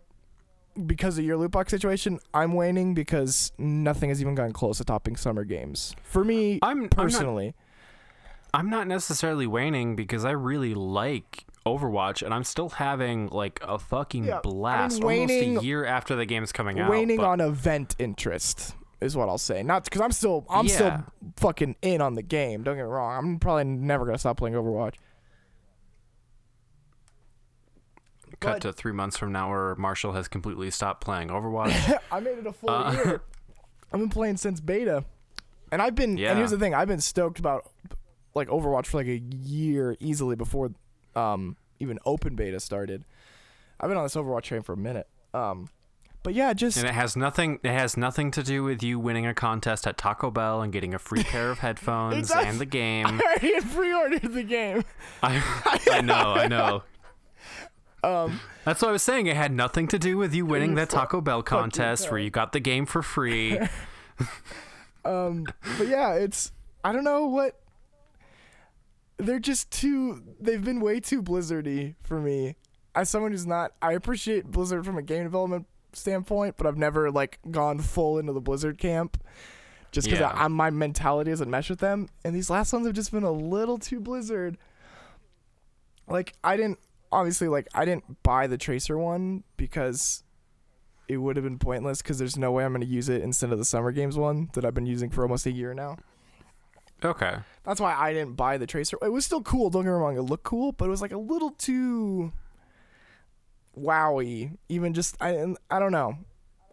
because 0.88 1.18
of 1.20 1.24
your 1.26 1.38
loot 1.38 1.52
box 1.52 1.70
situation. 1.72 2.20
I'm 2.34 2.54
waning 2.54 2.94
because 2.94 3.52
nothing 3.58 4.10
has 4.10 4.22
even 4.22 4.36
gotten 4.36 4.54
close 4.54 4.78
to 4.80 4.84
topping 4.84 5.16
summer 5.16 5.44
games 5.44 5.96
for 6.04 6.24
me 6.24 6.60
I'm 6.62 6.70
I'm 6.78 6.82
not, 6.84 6.92
personally. 6.92 7.54
I'm 8.54 8.70
not 8.70 8.88
necessarily 8.88 9.48
waning 9.48 9.96
because 9.96 10.26
I 10.26 10.32
really 10.32 10.74
like 10.76 11.46
Overwatch, 11.66 12.22
and 12.24 12.34
I'm 12.34 12.44
still 12.44 12.70
having 12.70 13.28
like 13.30 13.60
a 13.64 13.80
fucking 13.80 14.26
Yeah, 14.26 14.32
I 14.32 14.36
mean, 14.36 14.42
blast 14.44 15.04
waning- 15.04 15.44
almost 15.50 15.64
a 15.64 15.66
year 15.66 15.86
after 15.86 16.16
the 16.16 16.26
game's 16.26 16.52
coming 16.52 16.78
out. 16.80 16.92
waning 16.92 17.20
on 17.22 17.40
event 17.40 17.96
interest 18.00 18.76
is 19.00 19.16
what 19.16 19.30
I'll 19.30 19.38
say. 19.38 19.64
Not 19.64 19.86
because 19.86 20.02
I'm 20.02 20.12
still 20.12 20.46
I'm 20.50 20.66
Yeah. 20.68 20.74
still 20.74 21.04
fucking 21.38 21.76
in 21.82 22.02
on 22.02 22.16
the 22.16 22.22
game. 22.22 22.64
Don't 22.64 22.76
get 22.76 22.84
me 22.84 22.90
wrong. 22.90 23.18
I'm 23.18 23.40
probably 23.40 23.64
never 23.64 24.06
gonna 24.06 24.18
stop 24.18 24.38
playing 24.38 24.56
Overwatch. 24.56 24.96
Cut 28.44 28.54
but- 28.54 28.62
to 28.64 28.74
three 28.74 28.92
months 28.94 29.18
from 29.18 29.32
now, 29.32 29.50
where 29.50 29.76
Marshall 29.76 30.14
has 30.14 30.28
completely 30.28 30.70
stopped 30.72 31.02
playing 31.04 31.30
Overwatch. 31.30 31.98
I 32.12 32.20
made 32.20 32.38
it 32.38 32.48
a 32.48 32.54
full 32.54 32.70
Uh, 32.70 32.92
year. 32.94 33.22
I've 33.94 34.00
been 34.00 34.10
playing 34.10 34.38
since 34.38 34.60
beta, 34.60 35.06
and 35.72 35.82
I've 35.82 35.96
been. 35.96 36.18
Yeah. 36.18 36.30
And 36.30 36.38
here's 36.40 36.52
the 36.52 36.58
thing: 36.58 36.74
I've 36.74 36.88
been 36.88 37.02
stoked 37.02 37.40
about 37.40 37.70
like 38.36 38.48
Overwatch 38.48 38.88
for 38.88 38.98
like 38.98 39.08
a 39.08 39.18
year 39.20 39.96
easily 40.00 40.36
before 40.36 40.72
um 41.16 41.56
even 41.80 42.00
open 42.06 42.36
beta 42.36 42.60
started. 42.60 43.04
I've 43.80 43.90
been 43.90 43.98
on 43.98 44.04
this 44.06 44.16
Overwatch 44.16 44.44
train 44.44 44.62
for 44.64 44.74
a 44.74 44.78
minute. 44.78 45.08
Um, 45.34 45.68
but 46.24 46.34
yeah, 46.34 46.54
just 46.54 46.78
and 46.78 46.88
it 46.88 46.94
has 46.94 47.16
nothing. 47.18 47.60
It 47.64 47.72
has 47.72 47.98
nothing 47.98 48.32
to 48.32 48.42
do 48.44 48.64
with 48.64 48.82
you 48.82 48.98
winning 48.98 49.28
a 49.28 49.34
contest 49.34 49.86
at 49.86 49.98
Taco 49.98 50.32
Bell 50.32 50.62
and 50.62 50.72
getting 50.72 50.94
a 50.94 51.00
free 51.00 51.24
pair 51.26 51.52
of 51.52 51.60
headphones 51.60 52.32
and 52.32 52.60
the 52.60 52.66
game. 52.66 53.06
I 53.06 53.20
already 53.44 53.60
pre-ordered 53.62 54.34
the 54.34 54.44
game. 54.44 54.84
I, 55.22 55.44
I 55.92 56.02
know, 56.02 56.14
I 56.14 56.48
know. 56.48 56.84
Um, 58.04 58.40
That's 58.66 58.82
what 58.82 58.90
I 58.90 58.92
was 58.92 59.04
saying. 59.04 59.28
It 59.28 59.36
had 59.36 59.52
nothing 59.52 59.88
to 59.88 60.00
do 60.00 60.18
with 60.18 60.34
you 60.34 60.46
winning 60.46 60.76
that 60.76 60.90
Taco 60.90 61.22
Bell 61.22 61.42
contest 61.42 62.12
where 62.12 62.20
you 62.20 62.30
got 62.30 62.52
the 62.52 62.60
game 62.60 62.86
for 62.86 63.02
free. 63.02 63.58
um, 65.06 65.46
but 65.78 65.88
yeah, 65.88 66.14
it's 66.14 66.52
I 66.84 66.92
don't 66.92 67.04
know 67.04 67.26
what. 67.26 67.60
They're 69.18 69.40
just 69.40 69.72
too. 69.72 70.22
They've 70.40 70.64
been 70.64 70.82
way 70.82 71.00
too 71.00 71.22
Blizzardy 71.22 71.96
for 72.04 72.20
me. 72.20 72.56
As 72.96 73.10
someone 73.10 73.32
who's 73.32 73.48
not, 73.48 73.72
I 73.82 73.94
appreciate 73.94 74.46
Blizzard 74.46 74.86
from 74.86 74.98
a 74.98 75.02
game 75.02 75.24
development 75.24 75.66
standpoint, 75.94 76.58
but 76.58 76.68
I've 76.68 76.78
never 76.78 77.10
like 77.10 77.40
gone 77.50 77.80
full 77.80 78.20
into 78.20 78.34
the 78.34 78.42
Blizzard 78.42 78.78
camp, 78.78 79.24
just 79.92 80.06
because 80.06 80.20
Yeah. 80.20 80.48
My 80.48 80.70
mentality 80.70 81.32
doesn't 81.32 81.50
mesh 81.50 81.70
with 81.70 81.80
them. 81.80 82.10
And 82.26 82.36
these 82.36 82.50
last 82.50 82.74
ones 82.74 82.86
have 82.86 82.96
just 82.96 83.12
been 83.12 83.24
a 83.24 83.32
little 83.32 83.78
too 83.78 84.00
Blizzard. 84.00 84.58
Like 86.08 86.34
I 86.44 86.58
didn't 86.58 86.80
obviously 87.14 87.48
like 87.48 87.68
I 87.74 87.86
didn't 87.86 88.24
buy 88.24 88.48
the 88.48 88.58
Tracer 88.58 88.98
one 88.98 89.44
because 89.58 90.24
it 91.08 91.18
would 91.18 91.36
have 91.36 91.44
been 91.44 91.60
pointless 91.60 92.02
because 92.02 92.18
there's 92.18 92.38
no 92.38 92.52
way 92.52 92.66
I'm 92.66 92.72
going 92.72 92.82
to 92.82 92.88
use 92.88 93.10
it 93.10 93.22
instead 93.22 93.52
of 93.52 93.58
the 93.58 93.66
Summer 93.66 93.92
Games 93.92 94.18
one 94.18 94.50
that 94.54 94.66
I've 94.66 94.74
been 94.74 94.86
using 94.86 95.10
for 95.10 95.22
almost 95.22 95.46
a 95.46 95.52
year 95.52 95.74
now. 95.74 95.98
Okay. 97.04 97.36
That's 97.64 97.82
why 97.82 97.94
I 97.94 98.14
didn't 98.14 98.36
buy 98.36 98.58
the 98.58 98.66
Tracer. 98.66 98.98
It 99.02 99.12
was 99.12 99.26
still 99.26 99.42
cool, 99.42 99.70
don't 99.70 99.84
get 99.84 99.90
me 99.90 99.96
wrong, 99.96 100.18
it 100.18 100.22
looked 100.22 100.44
cool, 100.44 100.72
but 100.72 100.86
it 100.86 100.90
was 100.90 101.02
like 101.02 101.12
a 101.12 101.18
little 101.18 101.52
too 101.52 102.32
wowy. 103.78 104.58
Even 104.70 104.94
just 104.94 105.16
I 105.22 105.54
I 105.70 105.80
don't 105.80 105.92
know. 105.92 106.18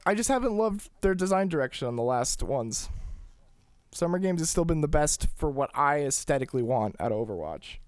I 0.06 0.14
just 0.14 0.28
haven't 0.28 0.56
loved 0.56 0.88
their 1.02 1.14
design 1.14 1.48
direction 1.48 1.86
on 1.86 1.96
the 1.96 2.02
last 2.02 2.42
ones. 2.42 2.88
Summer 3.92 4.18
Games 4.18 4.40
has 4.40 4.48
still 4.48 4.64
been 4.64 4.80
the 4.80 4.88
best 4.88 5.26
for 5.36 5.50
what 5.50 5.70
I 5.74 6.00
aesthetically 6.00 6.62
want 6.62 6.96
out 7.00 7.12
of 7.12 7.26
Overwatch. 7.26 7.79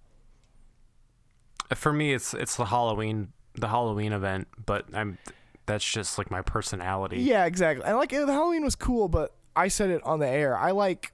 For 1.79 1.93
me, 1.93 2.13
it's 2.13 2.35
it's 2.35 2.57
the 2.57 2.67
Halloween 2.67 3.33
the 3.55 3.69
Halloween 3.69 4.13
event, 4.13 4.49
but 4.65 4.87
I'm 4.95 5.19
that's 5.67 5.85
just 5.85 6.19
like 6.19 6.31
my 6.31 6.43
personality. 6.43 7.19
Yeah, 7.21 7.45
exactly. 7.45 7.85
And 7.85 7.97
like 7.97 8.11
the 8.11 8.27
Halloween 8.27 8.65
was 8.65 8.75
cool, 8.75 9.09
but 9.09 9.35
I 9.55 9.69
said 9.69 9.91
it 9.91 10.03
on 10.05 10.19
the 10.19 10.29
air. 10.29 10.57
I 10.57 10.71
like 10.73 11.13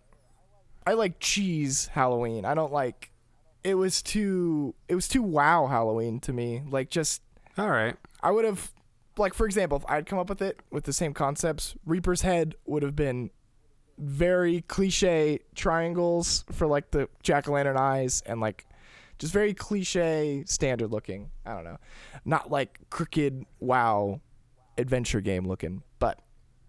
I 0.86 0.94
like 0.94 1.20
cheese 1.20 1.88
Halloween. 1.88 2.44
I 2.44 2.54
don't 2.54 2.72
like 2.72 3.10
it 3.64 3.74
was 3.74 4.02
too 4.02 4.74
it 4.88 4.94
was 4.94 5.08
too 5.08 5.22
wow 5.22 5.66
Halloween 5.66 6.20
to 6.20 6.32
me. 6.32 6.62
Like 6.68 6.90
just 6.90 7.22
All 7.56 7.68
right. 7.68 7.96
I 8.22 8.30
would 8.30 8.44
have 8.44 8.72
like 9.16 9.34
for 9.34 9.46
example, 9.46 9.78
if 9.78 9.84
I'd 9.88 10.06
come 10.06 10.18
up 10.18 10.28
with 10.28 10.42
it 10.42 10.60
with 10.70 10.84
the 10.84 10.92
same 10.92 11.12
concepts, 11.12 11.74
Reaper's 11.84 12.22
head 12.22 12.54
would 12.66 12.82
have 12.82 12.96
been 12.96 13.30
very 13.98 14.62
cliche 14.62 15.40
triangles 15.56 16.44
for 16.52 16.68
like 16.68 16.92
the 16.92 17.08
jack 17.22 17.48
o' 17.48 17.52
lantern 17.52 17.76
eyes 17.76 18.22
and 18.26 18.40
like 18.40 18.64
just 19.18 19.32
very 19.32 19.54
cliche 19.54 20.44
standard 20.46 20.90
looking. 20.90 21.30
I 21.44 21.54
don't 21.54 21.64
know. 21.64 21.78
Not 22.24 22.50
like 22.50 22.78
crooked 22.90 23.44
wow 23.60 24.20
adventure 24.76 25.20
game 25.20 25.46
looking, 25.46 25.82
but 25.98 26.20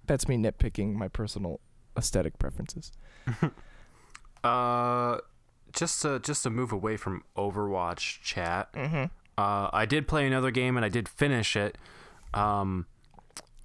that's 0.07 0.27
me 0.27 0.37
nitpicking 0.37 0.93
my 0.95 1.07
personal 1.07 1.59
aesthetic 1.97 2.37
preferences. 2.39 2.91
Uh, 4.43 5.17
just 5.73 6.01
to 6.01 6.19
just 6.19 6.43
to 6.43 6.49
move 6.49 6.71
away 6.71 6.97
from 6.97 7.23
Overwatch 7.37 8.21
chat. 8.21 8.71
Mm-hmm. 8.73 9.03
Uh, 9.37 9.69
I 9.71 9.85
did 9.85 10.07
play 10.07 10.25
another 10.25 10.51
game 10.51 10.75
and 10.77 10.85
I 10.85 10.89
did 10.89 11.07
finish 11.09 11.55
it. 11.55 11.77
Um, 12.33 12.85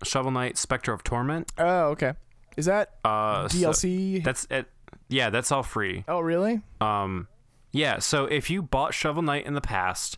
Shovel 0.03 0.33
Knight: 0.33 0.59
Spectre 0.59 0.93
of 0.93 1.05
Torment. 1.05 1.53
Oh, 1.59 1.91
okay. 1.91 2.15
Is 2.57 2.67
that 2.67 2.95
Uh, 3.05 3.49
so- 3.49 3.57
DLC? 3.71 4.23
that's 4.25 4.47
it. 4.51 4.67
Yeah, 5.09 5.31
that's 5.31 5.53
all 5.53 5.63
free. 5.63 6.05
oh, 6.09 6.21
really? 6.21 6.61
Um, 6.81 7.29
yeah. 7.75 7.99
So 7.99 8.25
if 8.27 8.49
you 8.49 8.63
bought 8.63 8.95
Shovel 8.95 9.23
Knight 9.23 9.47
in 9.47 9.55
the 9.55 9.61
past, 9.61 10.17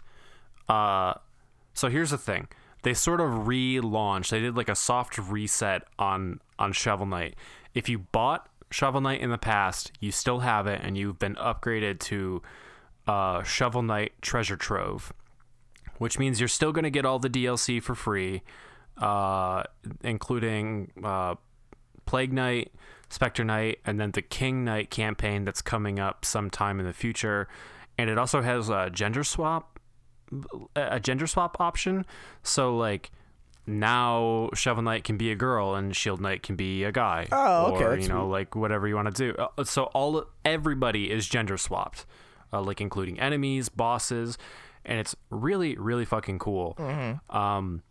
uh, 0.68 1.14
so 1.72 1.88
here's 1.88 2.10
the 2.10 2.18
thing: 2.18 2.48
they 2.82 2.94
sort 2.94 3.20
of 3.20 3.46
relaunched. 3.46 4.28
They 4.28 4.40
did 4.40 4.56
like 4.56 4.68
a 4.68 4.74
soft 4.74 5.18
reset 5.18 5.82
on 5.98 6.40
on 6.58 6.72
Shovel 6.72 7.06
Knight. 7.06 7.34
If 7.74 7.88
you 7.88 7.98
bought 7.98 8.48
Shovel 8.70 9.00
Knight 9.00 9.20
in 9.20 9.30
the 9.30 9.38
past, 9.38 9.90
you 10.00 10.12
still 10.12 10.40
have 10.40 10.66
it, 10.66 10.82
and 10.84 10.98
you've 10.98 11.18
been 11.18 11.34
upgraded 11.36 11.98
to 12.00 12.42
uh, 13.06 13.42
Shovel 13.42 13.82
Knight 13.82 14.12
Treasure 14.20 14.56
Trove, 14.56 15.12
which 15.98 16.18
means 16.18 16.40
you're 16.40 16.48
still 16.48 16.72
going 16.72 16.84
to 16.84 16.90
get 16.90 17.06
all 17.06 17.18
the 17.18 17.30
DLC 17.30 17.82
for 17.82 17.94
free, 17.94 18.42
uh, 18.98 19.62
including 20.02 20.92
uh, 21.02 21.36
Plague 22.04 22.34
Knight, 22.34 22.70
Spectre 23.08 23.44
Knight, 23.44 23.78
and 23.84 24.00
then 24.00 24.10
the 24.12 24.22
King 24.22 24.64
Knight 24.64 24.90
campaign 24.90 25.44
that's 25.44 25.62
coming 25.62 25.98
up 26.00 26.24
sometime 26.24 26.80
in 26.80 26.86
the 26.86 26.92
future. 26.92 27.48
And 27.98 28.10
it 28.10 28.18
also 28.18 28.42
has 28.42 28.68
a 28.68 28.90
gender 28.90 29.24
swap, 29.24 29.78
a 30.74 31.00
gender 31.00 31.26
swap 31.26 31.60
option. 31.60 32.04
So 32.42 32.76
like, 32.76 33.10
now 33.66 34.50
Shovel 34.54 34.82
Knight 34.82 35.02
can 35.04 35.16
be 35.16 35.30
a 35.32 35.34
girl 35.34 35.74
and 35.74 35.94
Shield 35.96 36.20
Knight 36.20 36.42
can 36.42 36.56
be 36.56 36.84
a 36.84 36.92
guy. 36.92 37.26
Oh, 37.32 37.74
okay, 37.74 37.84
Or 37.84 37.96
you 37.98 38.08
know, 38.08 38.22
sweet. 38.24 38.30
like 38.32 38.54
whatever 38.54 38.86
you 38.86 38.94
want 38.94 39.14
to 39.14 39.32
do. 39.32 39.36
Uh, 39.38 39.64
So 39.64 39.84
all 39.84 40.24
everybody 40.44 41.10
is 41.10 41.26
gender 41.28 41.56
swapped, 41.56 42.06
uh, 42.52 42.60
like 42.60 42.80
including 42.80 43.18
enemies, 43.18 43.68
bosses, 43.68 44.36
and 44.84 44.98
it's 45.00 45.16
really 45.30 45.76
really 45.76 46.04
fucking 46.04 46.38
cool. 46.38 46.74
Mm-hmm. 46.78 47.36
Um, 47.36 47.82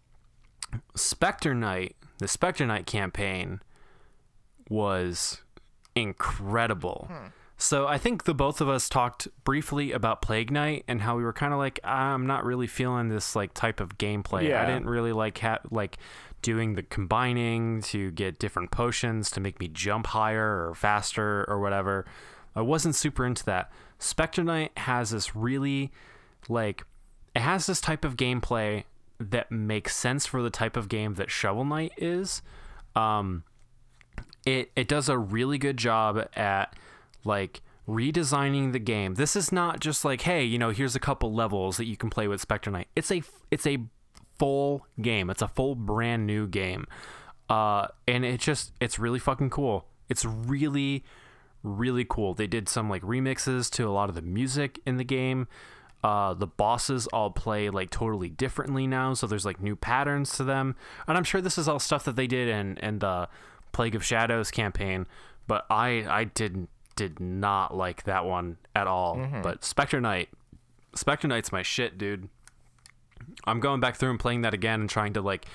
Spectre 0.96 1.54
Knight, 1.54 1.96
the 2.20 2.28
Spectre 2.28 2.66
Knight 2.66 2.86
campaign 2.86 3.62
was 4.70 5.42
incredible. 5.96 7.08
Hmm. 7.10 7.28
So 7.58 7.88
I 7.88 7.98
think 7.98 8.26
the 8.26 8.34
both 8.34 8.60
of 8.60 8.68
us 8.68 8.90
talked 8.90 9.28
briefly 9.46 9.94
about 9.94 10.22
Plague 10.22 10.52
Knight 10.52 10.84
and 10.88 11.02
how 11.02 11.16
we 11.16 11.24
were 11.24 11.34
kind 11.34 11.54
of 11.54 11.60
like, 11.60 11.80
I'm 11.86 12.28
not 12.28 12.44
really 12.44 12.68
feeling 12.68 13.08
this 13.08 13.36
like 13.36 13.54
type 13.54 13.80
of 13.80 13.98
gameplay. 13.98 14.50
Yeah. 14.50 14.62
I 14.62 14.66
didn't 14.66 14.88
really 14.88 15.14
like 15.14 15.38
ha- 15.40 15.62
like 15.72 15.98
doing 16.42 16.76
the 16.76 16.84
combining 16.84 17.82
to 17.82 18.12
get 18.12 18.40
different 18.40 18.72
potions 18.72 19.32
to 19.32 19.40
make 19.40 19.60
me 19.60 19.70
jump 19.70 20.08
higher 20.08 20.68
or 20.68 20.76
faster 20.76 21.46
or 21.48 21.60
whatever. 21.60 22.06
I 22.56 22.62
wasn't 22.62 22.96
super 22.96 23.26
into 23.26 23.46
that. 23.46 23.72
Spectre 24.00 24.44
Knight 24.44 24.78
has 24.78 25.12
this 25.12 25.36
really 25.36 25.92
like 26.50 26.84
it 27.34 27.42
has 27.42 27.66
this 27.66 27.82
type 27.82 28.04
of 28.04 28.18
gameplay 28.18 28.84
that 29.20 29.52
makes 29.52 29.96
sense 29.96 30.26
for 30.26 30.42
the 30.42 30.50
type 30.50 30.76
of 30.76 30.90
game 30.90 31.14
that 31.16 31.32
Shovel 31.32 31.66
Knight 31.66 31.94
is. 31.98 32.42
Um, 32.96 33.44
it 34.46 34.72
it 34.76 34.88
does 34.88 35.10
a 35.10 35.18
really 35.18 35.58
good 35.58 35.78
job 35.78 36.28
at 36.36 36.76
like 37.24 37.62
redesigning 37.88 38.72
the 38.72 38.80
game. 38.80 39.16
This 39.16 39.36
is 39.36 39.52
not 39.52 39.80
just 39.80 40.06
like, 40.06 40.22
hey, 40.22 40.44
you 40.44 40.58
know, 40.58 40.70
here's 40.70 40.96
a 40.96 41.00
couple 41.00 41.34
levels 41.34 41.78
that 41.78 41.86
you 41.86 41.98
can 41.98 42.10
play 42.10 42.28
with 42.28 42.42
Spectre 42.42 42.72
Knight. 42.72 42.88
It's 42.96 43.12
a 43.12 43.24
it's 43.52 43.68
a 43.68 43.80
full 44.38 44.86
game. 45.02 45.30
It's 45.30 45.42
a 45.42 45.48
full 45.48 45.76
brand 45.76 46.26
new 46.26 46.48
game. 46.48 46.88
Uh, 47.50 47.88
and 48.08 48.26
it 48.26 48.40
just 48.40 48.72
it's 48.80 48.98
really 48.98 49.20
fucking 49.20 49.50
cool. 49.50 49.86
It's 50.10 50.26
really 50.26 51.04
really 51.64 52.06
cool. 52.08 52.34
They 52.34 52.48
did 52.48 52.70
some 52.70 52.90
like 52.90 53.02
remixes 53.02 53.72
to 53.72 53.88
a 53.88 53.92
lot 53.92 54.10
of 54.10 54.16
the 54.16 54.22
music 54.22 54.80
in 54.86 54.98
the 54.98 55.04
game. 55.04 55.48
Uh, 56.04 56.36
the 56.36 56.46
bosses 56.46 57.08
all 57.08 57.32
play 57.32 57.72
like 57.72 57.90
totally 57.90 58.30
differently 58.30 58.86
now, 58.86 59.16
so 59.16 59.26
there's 59.26 59.46
like 59.46 59.60
new 59.60 59.76
patterns 59.76 60.38
to 60.38 60.44
them. 60.44 60.76
And 61.08 61.18
I'm 61.18 61.24
sure 61.24 61.42
this 61.42 61.58
is 61.58 61.68
all 61.68 61.80
stuff 61.80 62.04
that 62.06 62.16
they 62.16 62.28
did 62.28 62.48
in 62.48 62.78
in 62.78 63.00
the 63.00 63.28
Plague 63.76 63.94
of 63.94 64.06
Shadows 64.06 64.52
campaign, 64.52 65.06
but 65.48 65.66
I 65.70 66.06
I 66.10 66.24
didn't 66.24 66.70
did 66.96 67.20
not 67.20 67.76
like 67.76 68.04
that 68.04 68.24
one 68.24 68.56
at 68.74 68.88
all. 68.88 69.20
But 69.44 69.66
Spectre 69.66 70.00
Knight, 70.00 70.30
Spectre 70.96 71.28
Knight's 71.28 71.52
my 71.52 71.62
shit, 71.62 71.98
dude. 71.98 72.30
I'm 73.44 73.60
going 73.60 73.82
back 73.82 73.98
through 73.98 74.12
and 74.12 74.20
playing 74.20 74.44
that 74.44 74.54
again 74.54 74.80
and 74.80 74.90
trying 74.90 75.12
to 75.14 75.22
like 75.22 75.46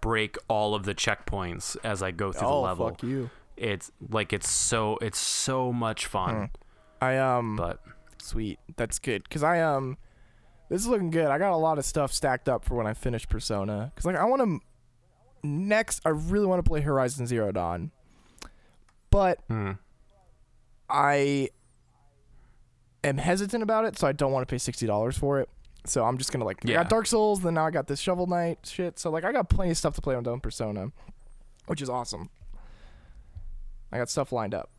break 0.00 0.38
all 0.48 0.74
of 0.74 0.84
the 0.84 0.94
checkpoints 0.94 1.76
as 1.84 2.02
I 2.02 2.10
go 2.10 2.32
through 2.32 2.48
oh, 2.48 2.62
the 2.62 2.66
level 2.68 2.88
fuck 2.88 3.02
you. 3.02 3.28
it's 3.58 3.92
like 4.10 4.32
it's 4.32 4.48
so 4.48 4.96
it's 5.02 5.18
so 5.18 5.70
much 5.70 6.06
fun 6.06 6.50
I 7.02 7.18
um 7.18 7.56
but 7.56 7.80
sweet. 8.16 8.58
That's 8.76 8.98
good 8.98 9.28
cuz 9.28 9.42
I 9.42 9.60
um 9.60 9.98
this 10.70 10.80
is 10.80 10.86
looking 10.86 11.10
good. 11.10 11.26
I 11.26 11.36
got 11.36 11.52
a 11.52 11.56
lot 11.56 11.76
of 11.76 11.84
stuff 11.84 12.14
stacked 12.14 12.48
up 12.48 12.64
for 12.64 12.76
when 12.76 12.86
I 12.86 12.94
finish 12.94 13.28
Persona 13.28 13.92
cuz 13.94 14.06
like 14.06 14.16
I 14.16 14.24
want 14.24 14.40
to 14.42 14.60
next 15.42 16.00
I 16.04 16.10
really 16.10 16.46
want 16.46 16.64
to 16.64 16.68
play 16.68 16.80
Horizon 16.80 17.26
Zero 17.26 17.52
Dawn. 17.52 17.90
But 19.10 19.40
hmm. 19.48 19.72
I 20.88 21.50
am 23.04 23.18
hesitant 23.18 23.62
about 23.62 23.84
it, 23.84 23.98
so 23.98 24.06
I 24.06 24.12
don't 24.12 24.32
want 24.32 24.46
to 24.46 24.52
pay 24.52 24.58
sixty 24.58 24.86
dollars 24.86 25.16
for 25.16 25.40
it. 25.40 25.48
So 25.84 26.04
I'm 26.04 26.18
just 26.18 26.32
gonna 26.32 26.44
like 26.44 26.58
yeah. 26.64 26.80
I 26.80 26.82
got 26.82 26.90
Dark 26.90 27.06
Souls, 27.06 27.40
then 27.40 27.54
now 27.54 27.66
I 27.66 27.70
got 27.70 27.86
this 27.86 28.00
Shovel 28.00 28.26
Knight 28.26 28.58
shit. 28.64 28.98
So 28.98 29.10
like 29.10 29.24
I 29.24 29.32
got 29.32 29.48
plenty 29.48 29.70
of 29.70 29.76
stuff 29.76 29.94
to 29.94 30.00
play 30.00 30.14
on 30.14 30.22
Dome 30.22 30.40
Persona, 30.40 30.92
which 31.66 31.80
is 31.80 31.88
awesome. 31.88 32.30
I 33.90 33.98
got 33.98 34.10
stuff 34.10 34.32
lined 34.32 34.54
up. 34.54 34.70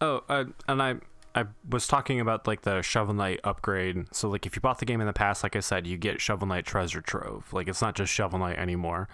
oh 0.00 0.22
uh, 0.28 0.44
and 0.68 0.82
i 0.82 0.94
i 1.38 1.44
was 1.68 1.86
talking 1.86 2.20
about 2.20 2.46
like 2.46 2.62
the 2.62 2.82
shovel 2.82 3.14
knight 3.14 3.40
upgrade 3.44 4.04
so 4.12 4.28
like 4.28 4.44
if 4.46 4.54
you 4.56 4.60
bought 4.60 4.78
the 4.78 4.84
game 4.84 5.00
in 5.00 5.06
the 5.06 5.12
past 5.12 5.42
like 5.42 5.56
i 5.56 5.60
said 5.60 5.86
you 5.86 5.96
get 5.96 6.20
shovel 6.20 6.46
knight 6.46 6.64
treasure 6.66 7.00
trove 7.00 7.52
like 7.52 7.68
it's 7.68 7.80
not 7.82 7.94
just 7.94 8.12
shovel 8.12 8.38
knight 8.38 8.58
anymore 8.58 9.08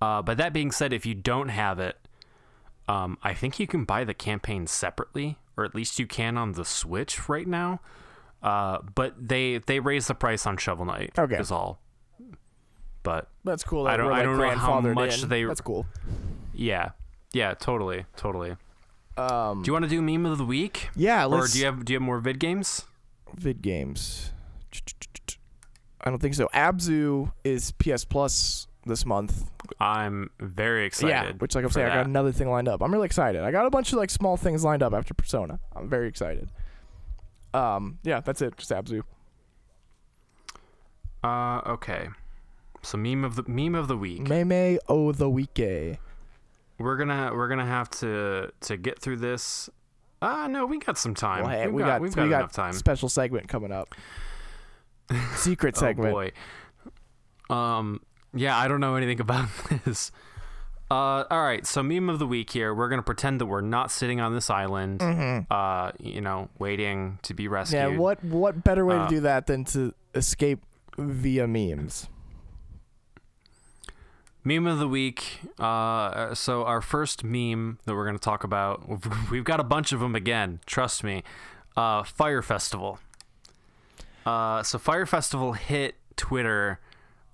uh, 0.00 0.20
but 0.22 0.36
that 0.36 0.52
being 0.52 0.70
said 0.70 0.92
if 0.92 1.06
you 1.06 1.14
don't 1.14 1.48
have 1.48 1.78
it 1.78 1.96
um, 2.88 3.16
i 3.22 3.32
think 3.34 3.58
you 3.60 3.66
can 3.66 3.84
buy 3.84 4.04
the 4.04 4.14
campaign 4.14 4.66
separately 4.66 5.38
or 5.56 5.64
at 5.64 5.74
least 5.74 5.98
you 5.98 6.06
can 6.06 6.36
on 6.38 6.52
the 6.52 6.64
switch 6.64 7.28
right 7.28 7.46
now 7.46 7.80
uh, 8.42 8.78
but 8.94 9.14
they 9.18 9.58
they 9.66 9.78
raised 9.80 10.08
the 10.08 10.14
price 10.14 10.46
on 10.46 10.56
shovel 10.56 10.84
knight 10.84 11.12
Okay. 11.18 11.36
is 11.36 11.50
all 11.50 11.80
but 13.04 13.28
That's 13.44 13.64
cool. 13.64 13.88
I 13.88 13.96
don't- 13.96 14.12
I 14.12 14.22
don't 14.22 14.38
know 14.38 14.48
how 14.50 14.80
much 14.80 15.24
in. 15.24 15.28
they- 15.28 15.44
That's 15.44 15.60
cool. 15.60 15.86
yeah 16.54 16.90
yeah 17.32 17.54
totally 17.54 18.04
totally 18.16 18.56
Um, 19.16 19.62
do 19.62 19.68
you 19.68 19.72
want 19.72 19.84
to 19.84 19.88
do 19.90 20.00
meme 20.00 20.24
of 20.24 20.38
the 20.38 20.44
week 20.44 20.88
yeah, 20.96 21.26
or 21.26 21.46
do 21.46 21.58
you 21.58 21.66
have 21.66 21.84
do 21.84 21.92
you 21.92 21.96
have 21.98 22.02
more 22.02 22.18
vid 22.18 22.38
games 22.38 22.86
vid 23.36 23.62
games. 23.62 24.32
I 26.00 26.10
don't 26.10 26.20
think 26.20 26.34
so. 26.34 26.48
Abzu 26.52 27.32
is 27.44 27.72
PS 27.72 28.04
Plus 28.04 28.66
this 28.86 29.06
month. 29.06 29.50
I'm 29.78 30.30
very 30.40 30.84
excited. 30.84 31.10
yeah, 31.10 31.32
which 31.38 31.54
like 31.54 31.64
I'm 31.64 31.70
saying, 31.70 31.88
I 31.88 31.94
got 31.94 32.06
another 32.06 32.32
thing 32.32 32.50
lined 32.50 32.68
up. 32.68 32.82
I'm 32.82 32.92
really 32.92 33.06
excited. 33.06 33.42
I 33.42 33.50
got 33.50 33.66
a 33.66 33.70
bunch 33.70 33.92
of 33.92 33.98
like 33.98 34.10
small 34.10 34.36
things 34.36 34.64
lined 34.64 34.82
up 34.82 34.92
after 34.92 35.14
Persona. 35.14 35.60
I'm 35.74 35.88
very 35.88 36.08
excited. 36.08 36.50
Um, 37.54 37.98
yeah, 38.02 38.20
that's 38.20 38.42
it. 38.42 38.56
Just 38.56 38.70
Abzu. 38.70 39.02
Uh, 41.22 41.60
okay. 41.66 42.08
So 42.82 42.98
meme 42.98 43.24
of 43.24 43.36
the 43.36 43.44
meme 43.46 43.76
of 43.76 43.86
the 43.86 43.96
week. 43.96 44.28
Meme 44.28 44.78
o 44.88 45.12
the 45.12 45.30
weeke. 45.30 45.98
We're 46.82 46.96
gonna 46.96 47.30
we're 47.32 47.48
gonna 47.48 47.66
have 47.66 47.88
to 48.00 48.50
to 48.62 48.76
get 48.76 48.98
through 49.00 49.18
this. 49.18 49.70
Ah, 50.20 50.46
no, 50.48 50.66
we 50.66 50.78
got 50.78 50.98
some 50.98 51.14
time. 51.14 51.42
Well, 51.44 51.50
hey, 51.50 51.66
we've 51.68 51.80
got, 51.84 51.92
got 51.94 52.00
we've 52.00 52.16
we 52.16 52.22
got 52.24 52.28
got 52.28 52.38
enough 52.40 52.52
time. 52.52 52.72
special 52.74 53.08
segment 53.08 53.48
coming 53.48 53.72
up. 53.72 53.94
Secret 55.36 55.74
Oh 55.78 55.80
segment. 55.80 56.12
boy. 56.14 57.54
Um. 57.54 58.00
Yeah, 58.34 58.56
I 58.56 58.66
don't 58.68 58.80
know 58.80 58.94
anything 58.96 59.20
about 59.20 59.48
this. 59.84 60.10
Uh, 60.90 61.24
all 61.30 61.42
right, 61.42 61.66
so 61.66 61.82
meme 61.82 62.10
of 62.10 62.18
the 62.18 62.26
week 62.26 62.50
here. 62.50 62.74
We're 62.74 62.88
gonna 62.88 63.02
pretend 63.02 63.40
that 63.40 63.46
we're 63.46 63.60
not 63.62 63.90
sitting 63.90 64.20
on 64.20 64.34
this 64.34 64.50
island, 64.50 65.02
uh, 65.50 65.92
you 65.98 66.20
know, 66.20 66.50
waiting 66.58 67.18
to 67.22 67.34
be 67.34 67.48
rescued. 67.48 67.80
Mm-hmm. 67.82 67.92
Yeah, 67.94 67.98
what 67.98 68.24
what 68.24 68.62
better 68.62 68.84
way 68.86 68.96
Uh, 68.96 69.04
to 69.08 69.14
do 69.14 69.20
that 69.20 69.46
than 69.46 69.64
to 69.66 69.94
escape 70.14 70.62
via 70.98 71.46
memes? 71.46 72.08
Meme 74.44 74.66
of 74.66 74.78
the 74.78 74.88
week. 74.88 75.40
Uh, 75.58 76.34
so 76.34 76.64
our 76.64 76.80
first 76.80 77.22
meme 77.24 77.78
that 77.84 77.94
we're 77.94 78.04
going 78.04 78.18
to 78.18 78.22
talk 78.24 78.42
about, 78.44 78.82
we've 79.30 79.44
got 79.44 79.60
a 79.60 79.64
bunch 79.64 79.92
of 79.92 80.00
them 80.00 80.14
again. 80.14 80.60
Trust 80.66 81.04
me. 81.04 81.22
Uh, 81.76 82.02
Fyre 82.02 82.42
Festival. 82.42 82.98
Uh, 84.26 84.62
so 84.62 84.78
Fyre 84.78 85.06
Festival 85.06 85.52
hit 85.54 85.96
Twitter 86.16 86.78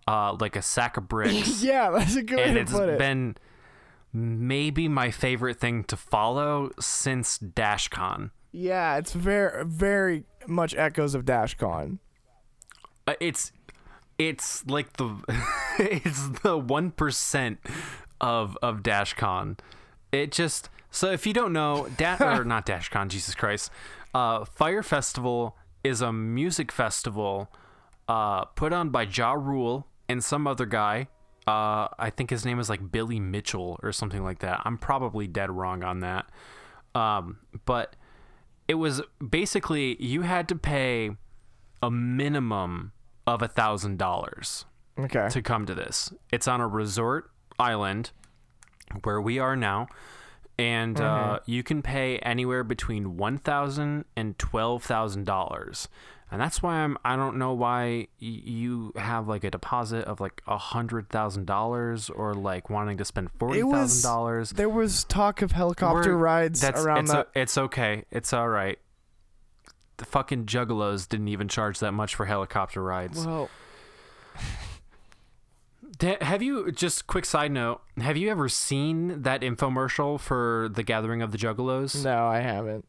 uh, 0.06 0.34
like 0.40 0.56
a 0.56 0.62
sack 0.62 0.96
of 0.96 1.06
bricks, 1.06 1.62
yeah, 1.62 1.90
that's 1.90 2.16
a 2.16 2.22
good 2.22 2.38
way 2.38 2.44
and 2.44 2.54
to 2.54 2.61
it's 2.61 2.72
put 2.72 2.88
it. 2.88 2.92
It's 2.92 2.98
been 2.98 3.36
maybe 4.12 4.88
my 4.88 5.11
favorite 5.11 5.61
thing 5.61 5.84
to 5.84 5.96
follow 5.98 6.70
since 6.80 7.38
DashCon. 7.38 8.30
yeah, 8.52 8.96
it's 8.96 9.12
very 9.12 9.66
very 9.66 10.24
much 10.46 10.74
echoes 10.74 11.14
of 11.14 11.26
DashCon. 11.26 11.98
Uh, 13.06 13.14
it's 13.20 13.52
it's 14.18 14.66
like 14.66 14.96
the 14.96 15.16
it's 15.78 16.28
the 16.40 16.58
one 16.58 16.90
percent 16.90 17.58
of 18.20 18.56
of 18.62 18.82
DashCon. 18.82 19.58
It 20.12 20.32
just 20.32 20.68
so 20.90 21.10
if 21.10 21.26
you 21.26 21.32
don't 21.32 21.52
know, 21.52 21.88
da- 21.96 22.16
or 22.38 22.44
not 22.44 22.66
DashCon, 22.66 23.08
Jesus 23.08 23.34
Christ, 23.34 23.70
uh, 24.14 24.44
Fyre 24.44 24.82
Festival 24.82 25.56
is 25.84 26.00
a 26.00 26.12
music 26.12 26.72
festival 26.72 27.48
uh, 28.08 28.44
put 28.46 28.72
on 28.72 28.90
by 28.90 29.02
Ja 29.02 29.32
Rule 29.32 29.86
and 30.08 30.22
some 30.22 30.46
other 30.46 30.66
guy. 30.66 31.08
Uh, 31.46 31.88
I 31.98 32.10
think 32.14 32.30
his 32.30 32.44
name 32.44 32.58
is 32.58 32.68
like 32.68 32.90
Billy 32.90 33.20
Mitchell 33.20 33.78
or 33.82 33.92
something 33.92 34.22
like 34.22 34.40
that. 34.40 34.60
I'm 34.64 34.76
probably 34.76 35.26
dead 35.26 35.50
wrong 35.50 35.82
on 35.82 36.00
that. 36.00 36.26
Um, 36.94 37.38
but 37.64 37.96
it 38.66 38.74
was 38.74 39.00
basically 39.26 40.02
you 40.02 40.22
had 40.22 40.48
to 40.48 40.56
pay 40.56 41.10
a 41.82 41.90
minimum 41.90 42.92
of 43.34 43.42
a 43.42 43.48
thousand 43.48 43.98
dollars 43.98 44.64
Okay. 44.98 45.28
to 45.30 45.42
come 45.42 45.66
to 45.66 45.74
this. 45.74 46.12
It's 46.32 46.48
on 46.48 46.60
a 46.60 46.66
resort 46.66 47.30
island 47.58 48.10
where 49.04 49.20
we 49.20 49.38
are 49.38 49.54
now, 49.56 49.86
and 50.58 51.00
uh, 51.00 51.40
you 51.46 51.62
can 51.62 51.82
pay 51.82 52.18
anywhere 52.18 52.64
between 52.64 53.16
one 53.16 53.38
thousand 53.38 54.06
and 54.16 54.38
twelve 54.38 54.82
thousand 54.82 55.24
dollars. 55.24 55.88
And 56.30 56.40
that's 56.42 56.62
why 56.62 56.74
I'm. 56.80 56.98
I 57.06 57.16
don't 57.16 57.38
know 57.38 57.54
why 57.54 58.08
y- 58.20 58.42
you 58.44 58.92
have 58.96 59.28
like 59.28 59.44
a 59.44 59.50
deposit 59.50 60.04
of 60.04 60.20
like 60.20 60.42
a 60.46 60.58
hundred 60.58 61.08
thousand 61.08 61.46
dollars 61.46 62.10
or 62.10 62.34
like 62.34 62.68
wanting 62.68 62.98
to 62.98 63.04
spend 63.06 63.30
forty 63.38 63.62
thousand 63.62 64.02
dollars. 64.02 64.50
There 64.50 64.68
was 64.68 65.04
talk 65.04 65.40
of 65.40 65.52
helicopter 65.52 66.10
We're- 66.10 66.22
rides 66.22 66.60
That's 66.60 66.84
around 66.84 66.98
it's, 67.04 67.12
that. 67.12 67.26
o- 67.28 67.40
it's 67.40 67.56
okay. 67.58 68.04
It's 68.10 68.32
all 68.34 68.48
right. 68.48 68.78
The 69.99 70.05
fucking 70.05 70.46
juggalos 70.46 71.09
didn't 71.09 71.28
even 71.28 71.49
charge 71.49 71.78
that 71.80 71.92
much 71.92 72.14
for 72.14 72.26
helicopter 72.26 72.82
rides. 72.82 73.26
well, 73.26 73.51
Have 76.20 76.42
you 76.42 76.70
just 76.70 77.07
quick 77.07 77.24
side 77.24 77.51
note? 77.51 77.80
Have 77.99 78.16
you 78.16 78.30
ever 78.30 78.49
seen 78.49 79.22
that 79.22 79.40
infomercial 79.40 80.20
for 80.20 80.68
the 80.72 80.82
Gathering 80.84 81.22
of 81.22 81.32
the 81.32 81.38
Juggalos? 81.38 82.05
No, 82.05 82.26
I 82.26 82.38
haven't. 82.40 82.84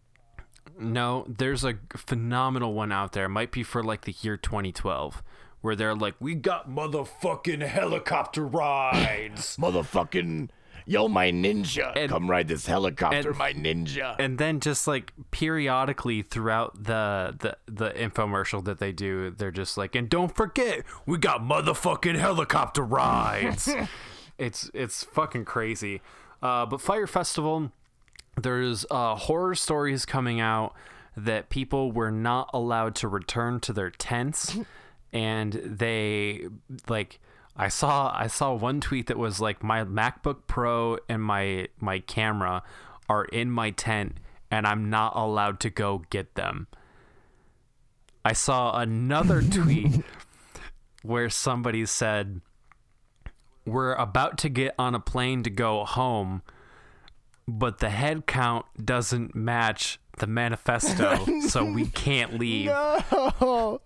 No, 0.80 1.26
there's 1.28 1.64
a 1.64 1.80
phenomenal 1.96 2.74
one 2.74 2.92
out 2.92 3.14
there. 3.14 3.26
It 3.26 3.30
might 3.30 3.52
be 3.52 3.64
for 3.64 3.84
like 3.84 4.02
the 4.02 4.14
year 4.22 4.38
2012, 4.38 5.24
where 5.62 5.76
they're 5.76 5.96
like, 5.96 6.16
"We 6.20 6.36
got 6.36 6.70
motherfucking 6.70 7.66
helicopter 7.66 8.46
rides," 8.46 9.58
Motherfucking, 9.60 10.50
yo, 10.90 11.08
my 11.08 11.32
ninja. 11.32 11.94
And- 11.96 12.10
Come 12.12 12.30
ride 12.30 12.48
this 12.48 12.66
helicopter, 12.66 13.30
and- 13.30 13.38
my 13.38 13.54
ninja. 13.54 14.16
and 14.20 14.38
then 14.38 14.60
just 14.60 14.88
like 14.88 15.14
periodically 15.32 16.22
throughout 16.22 16.84
the 16.84 17.36
the 17.40 17.58
the 17.72 17.92
infomercial 17.92 18.64
that 18.66 18.80
they 18.80 18.92
do, 18.92 19.30
they're 19.32 19.52
just 19.52 19.78
like, 19.78 19.96
"And 19.96 20.10
don't 20.10 20.36
forget, 20.36 20.84
we 21.06 21.18
got 21.18 21.42
motherfucking 21.42 22.16
helicopter 22.18 22.84
rides." 22.84 23.70
it's 24.38 24.70
it's 24.74 25.04
fucking 25.04 25.46
crazy. 25.46 26.02
Uh, 26.42 26.66
but 26.66 26.80
Fyre 26.82 27.06
Festival, 27.08 27.72
there's 28.42 28.86
uh, 28.90 29.16
horror 29.16 29.56
stories 29.56 30.06
coming 30.06 30.40
out 30.40 30.74
that 31.18 31.50
people 31.50 31.92
were 31.92 32.12
not 32.12 32.50
allowed 32.54 32.96
to 32.96 33.08
return 33.10 33.60
to 33.60 33.74
their 33.74 33.90
tents, 33.90 34.58
and 35.14 35.54
they 35.54 36.48
like. 36.88 37.20
I 37.60 37.68
saw 37.68 38.16
I 38.18 38.28
saw 38.28 38.54
one 38.54 38.80
tweet 38.80 39.08
that 39.08 39.18
was 39.18 39.42
like 39.42 39.62
my 39.62 39.84
MacBook 39.84 40.48
Pro 40.48 40.98
and 41.10 41.22
my 41.22 41.68
my 41.78 42.00
camera 42.00 42.64
are 43.10 43.26
in 43.26 43.52
my 43.52 43.72
tent 43.72 44.18
and 44.50 44.66
I'm 44.66 44.90
not 44.90 45.14
allowed 45.14 45.60
to 45.60 45.70
go 45.70 46.04
get 46.10 46.36
them. 46.36 46.68
I 48.24 48.32
saw 48.32 48.80
another 48.80 49.42
tweet 49.52 50.06
where 51.04 51.30
somebody 51.30 51.86
said 51.86 52.40
we're 53.66 53.94
about 53.94 54.38
to 54.38 54.50
get 54.50 54.74
on 54.80 54.96
a 54.96 55.00
plane 55.02 55.44
to 55.44 55.50
go 55.50 55.84
home 55.84 56.42
but 57.46 57.80
the 57.80 57.90
head 57.90 58.26
count 58.26 58.66
doesn't 58.84 59.36
match 59.36 60.00
the 60.20 60.28
manifesto 60.28 61.26
so 61.42 61.66
we 61.66 61.86
can't 62.06 62.40
leave. 62.40 62.70
Oh, 62.72 63.82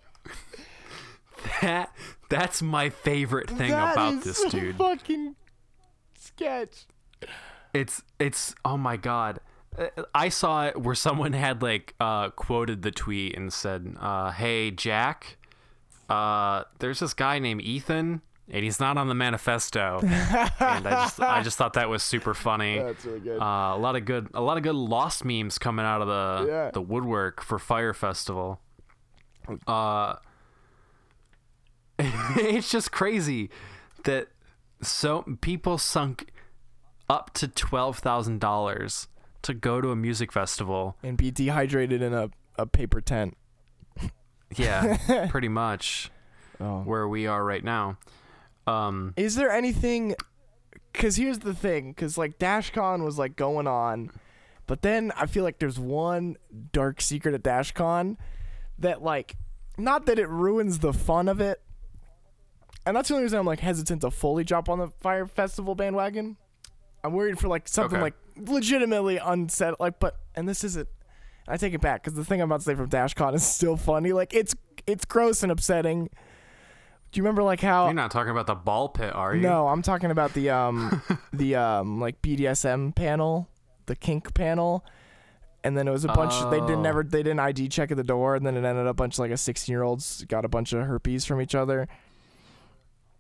That 1.62 1.92
that's 2.30 2.62
my 2.62 2.90
favorite 2.90 3.50
thing 3.50 3.72
that 3.72 3.94
about 3.94 4.14
is 4.16 4.24
this 4.24 4.52
dude. 4.52 4.76
fucking 4.78 5.36
sketch. 6.18 6.86
It's 7.74 8.04
it's 8.20 8.56
oh 8.66 8.78
my 8.78 8.98
god. 8.98 9.40
Uh, 9.78 9.88
I 10.14 10.30
saw 10.30 10.68
it 10.68 10.80
where 10.80 10.96
someone 10.96 11.34
had 11.34 11.62
like 11.62 11.96
uh, 12.00 12.30
quoted 12.30 12.82
the 12.84 12.92
tweet 12.92 13.36
and 13.36 13.52
said, 13.52 13.96
uh, 14.00 14.32
"Hey 14.32 14.70
Jack, 14.72 15.38
uh, 16.10 16.64
there's 16.80 17.00
this 17.00 17.14
guy 17.16 17.40
named 17.40 17.62
Ethan, 17.62 18.22
and 18.50 18.64
he's 18.64 18.80
not 18.80 18.98
on 18.98 19.08
the 19.08 19.16
manifesto." 19.16 20.00
and 20.04 20.88
I 20.88 21.04
just 21.06 21.20
I 21.20 21.42
just 21.42 21.58
thought 21.58 21.74
that 21.74 21.90
was 21.90 22.04
super 22.04 22.34
funny. 22.36 22.78
That's 22.84 23.04
really 23.06 23.20
good. 23.22 23.40
Uh, 23.42 23.74
a 23.76 23.78
lot 23.80 23.96
of 23.96 24.06
good 24.06 24.28
a 24.36 24.42
lot 24.42 24.58
of 24.58 24.64
good 24.64 24.76
lost 24.76 25.26
memes 25.26 25.58
coming 25.58 25.86
out 25.86 26.02
of 26.02 26.08
the 26.08 26.48
Yeah. 26.52 26.72
the 26.72 26.82
woodwork 26.82 27.42
for 27.42 27.58
Fyre 27.58 27.94
Festival. 27.94 28.60
Uh, 29.68 30.16
it's 32.00 32.70
just 32.72 32.92
crazy 32.92 33.50
that 34.06 34.28
so 34.82 35.24
people 35.42 35.78
sunk 35.78 36.32
up 37.10 37.34
to 37.36 37.48
twelve 37.48 38.00
thousand 38.00 38.40
dollars 38.40 39.08
to 39.44 39.54
go 39.54 39.82
to 39.82 39.92
a 39.92 39.96
music 39.96 40.32
festival. 40.32 40.96
and 41.04 41.18
be 41.18 41.30
dehydrated 41.32 42.02
in 42.02 42.14
a, 42.14 42.30
a 42.58 42.66
paper 42.66 43.02
tent. 43.02 43.38
Yeah, 44.56 45.28
pretty 45.30 45.50
much 45.50 46.12
Oh. 46.60 46.82
where 46.84 47.08
we 47.08 47.26
are 47.26 47.44
right 47.44 47.64
now. 47.64 47.98
Um, 48.68 49.14
Is 49.18 49.36
there 49.36 49.50
anything? 49.52 50.16
Because 50.94 51.16
here's 51.16 51.40
the 51.40 51.56
thing. 51.56 51.92
Because 51.92 52.18
like 52.20 52.38
DashCon 52.38 53.04
was 53.04 53.18
like 53.18 53.36
going 53.36 53.66
on, 53.68 54.12
but 54.68 54.84
then 54.84 55.12
I 55.18 55.26
feel 55.26 55.44
like 55.44 55.58
there's 55.58 55.80
one 55.80 56.38
dark 56.72 57.02
secret 57.02 57.34
at 57.34 57.42
DashCon 57.42 58.18
that 58.78 59.02
like, 59.02 59.36
not 59.78 60.06
that 60.06 60.20
it 60.20 60.30
ruins 60.30 60.80
the 60.80 60.94
fun 60.94 61.28
of 61.28 61.42
it, 61.42 61.60
and 62.86 62.96
that's 62.96 63.08
the 63.10 63.16
only 63.16 63.24
reason 63.24 63.40
I'm 63.40 63.46
like 63.46 63.60
hesitant 63.60 64.02
to 64.02 64.12
fully 64.12 64.44
jump 64.44 64.70
on 64.70 64.80
the 64.80 64.88
Fyre 65.02 65.28
Festival 65.28 65.76
bandwagon. 65.76 66.38
I'm 67.04 67.14
worried 67.14 67.38
for 67.40 67.48
like 67.48 67.68
something 67.68 67.98
Okay. 67.98 68.04
like 68.04 68.14
legitimately 68.38 69.18
unsettled. 69.18 69.80
Like, 69.80 70.00
but 70.00 70.18
and 70.36 70.48
this 70.48 70.64
isn't. 70.64 70.88
I 71.48 71.58
take 71.58 71.74
it 71.74 71.82
back 71.82 72.02
because 72.02 72.14
the 72.16 72.24
thing 72.24 72.42
I'm 72.42 72.50
about 72.50 72.62
to 72.62 72.66
say 72.66 72.76
from 72.76 72.90
DashCon 72.90 73.34
is 73.36 73.46
still 73.46 73.76
funny. 73.78 74.14
Like 74.14 74.34
it's 74.34 74.56
it's 74.88 75.04
gross 75.06 75.44
and 75.44 75.52
upsetting. 75.52 76.06
Do 77.12 77.18
you 77.20 77.24
remember 77.24 77.44
like 77.44 77.60
how 77.62 77.86
you're 77.86 77.94
not 77.94 78.10
talking 78.12 78.32
about 78.32 78.48
the 78.48 78.56
ball 78.56 78.90
pit, 78.90 79.14
are 79.14 79.36
you? 79.36 79.42
no, 79.42 79.68
I'm 79.68 79.82
talking 79.82 80.10
about 80.12 80.34
the 80.34 80.50
um 80.50 81.02
the 81.34 81.56
um 81.56 82.00
like 82.00 82.22
BDSM 82.22 82.96
panel, 82.96 83.50
the 83.86 83.96
kink 83.96 84.34
panel. 84.34 84.86
And 85.66 85.78
then 85.78 85.88
it 85.88 85.92
was 85.92 86.04
a 86.04 86.10
bunch 86.10 86.34
they 86.52 86.60
Oh. 86.60 86.68
didn't 86.68 86.82
never 86.82 87.04
they 87.04 87.24
didn't 87.24 87.40
ID 87.40 87.68
check 87.70 87.92
at 87.92 87.98
the 87.98 88.04
door 88.04 88.36
and 88.36 88.46
then 88.46 88.56
it 88.56 88.66
ended 88.66 88.86
up 88.88 88.92
a 88.92 88.94
bunch 88.94 89.16
of 89.16 89.20
like 89.20 89.32
a 89.32 89.36
16-year-olds 89.36 90.26
got 90.26 90.44
a 90.44 90.50
bunch 90.50 90.74
of 90.74 90.86
herpes 90.86 91.24
from 91.26 91.40
each 91.42 91.56
other. 91.56 91.88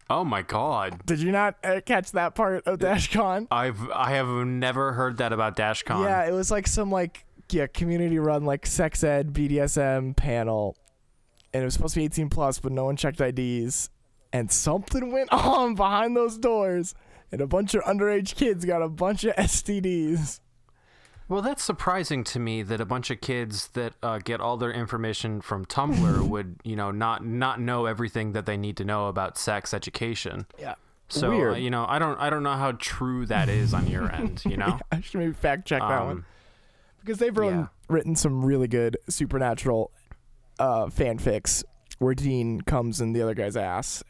Oh 0.09 0.23
my 0.23 0.41
god. 0.41 1.05
Did 1.05 1.19
you 1.19 1.31
not 1.31 1.55
uh, 1.63 1.81
catch 1.85 2.11
that 2.11 2.35
part 2.35 2.67
of 2.67 2.79
DashCon? 2.79 3.47
I've 3.51 3.89
I 3.91 4.11
have 4.11 4.27
never 4.27 4.93
heard 4.93 5.17
that 5.17 5.33
about 5.33 5.55
DashCon. 5.55 6.03
Yeah, 6.03 6.25
it 6.25 6.31
was 6.31 6.51
like 6.51 6.67
some 6.67 6.91
like 6.91 7.25
yeah, 7.51 7.67
community 7.67 8.19
run 8.19 8.45
like 8.45 8.65
sex 8.65 9.03
ed 9.03 9.33
BDSM 9.33 10.15
panel. 10.15 10.75
And 11.53 11.61
it 11.61 11.65
was 11.65 11.75
supposed 11.75 11.93
to 11.93 11.99
be 11.99 12.05
18 12.05 12.29
plus, 12.29 12.59
but 12.59 12.71
no 12.71 12.85
one 12.85 12.95
checked 12.95 13.21
IDs. 13.21 13.89
And 14.31 14.51
something 14.51 15.11
went 15.11 15.29
on 15.31 15.75
behind 15.75 16.17
those 16.17 16.37
doors. 16.37 16.95
And 17.31 17.41
a 17.41 17.47
bunch 17.47 17.73
of 17.75 17.83
underage 17.83 18.35
kids 18.35 18.65
got 18.65 18.81
a 18.81 18.89
bunch 18.89 19.23
of 19.23 19.35
STDs. 19.35 20.39
Well, 21.33 21.41
that's 21.41 21.63
surprising 21.63 22.23
to 22.25 22.39
me 22.39 22.61
that 22.61 22.79
a 22.79 22.85
bunch 22.85 23.09
of 23.09 23.19
kids 23.19 23.69
that 23.69 23.93
uh, 24.03 24.19
get 24.19 24.39
all 24.39 24.55
their 24.55 24.71
information 24.71 25.41
from 25.41 25.65
Tumblr 25.65 26.21
would, 26.29 26.57
you 26.63 26.75
know, 26.75 26.91
not 26.91 27.25
not 27.25 27.59
know 27.59 27.87
everything 27.87 28.33
that 28.33 28.45
they 28.45 28.55
need 28.55 28.77
to 28.77 28.85
know 28.85 29.07
about 29.07 29.35
sex 29.39 29.73
education. 29.73 30.45
Yeah. 30.59 30.75
So, 31.09 31.31
uh, 31.31 31.55
you 31.55 31.71
know, 31.71 31.87
I 31.89 31.97
don't 31.97 32.19
I 32.19 32.29
don't 32.29 32.43
know 32.43 32.53
how 32.53 32.73
true 32.73 33.25
that 33.25 33.49
is 33.49 33.73
on 33.73 33.87
your 33.87 34.11
end, 34.11 34.43
you 34.45 34.57
know. 34.57 34.77
I 34.91 35.01
should 35.01 35.21
maybe 35.21 35.33
fact 35.33 35.65
check 35.65 35.81
that 35.81 36.03
one. 36.05 36.17
Um, 36.17 36.25
Because 36.99 37.17
they've 37.17 37.35
written, 37.35 37.61
yeah. 37.61 37.67
written 37.89 38.15
some 38.15 38.45
really 38.45 38.67
good 38.67 38.97
supernatural 39.09 39.89
uh, 40.59 40.85
fanfics 40.85 41.63
where 41.97 42.13
Dean 42.13 42.61
comes 42.61 43.01
in 43.01 43.13
the 43.13 43.23
other 43.23 43.33
guy's 43.33 43.57
ass. 43.57 44.03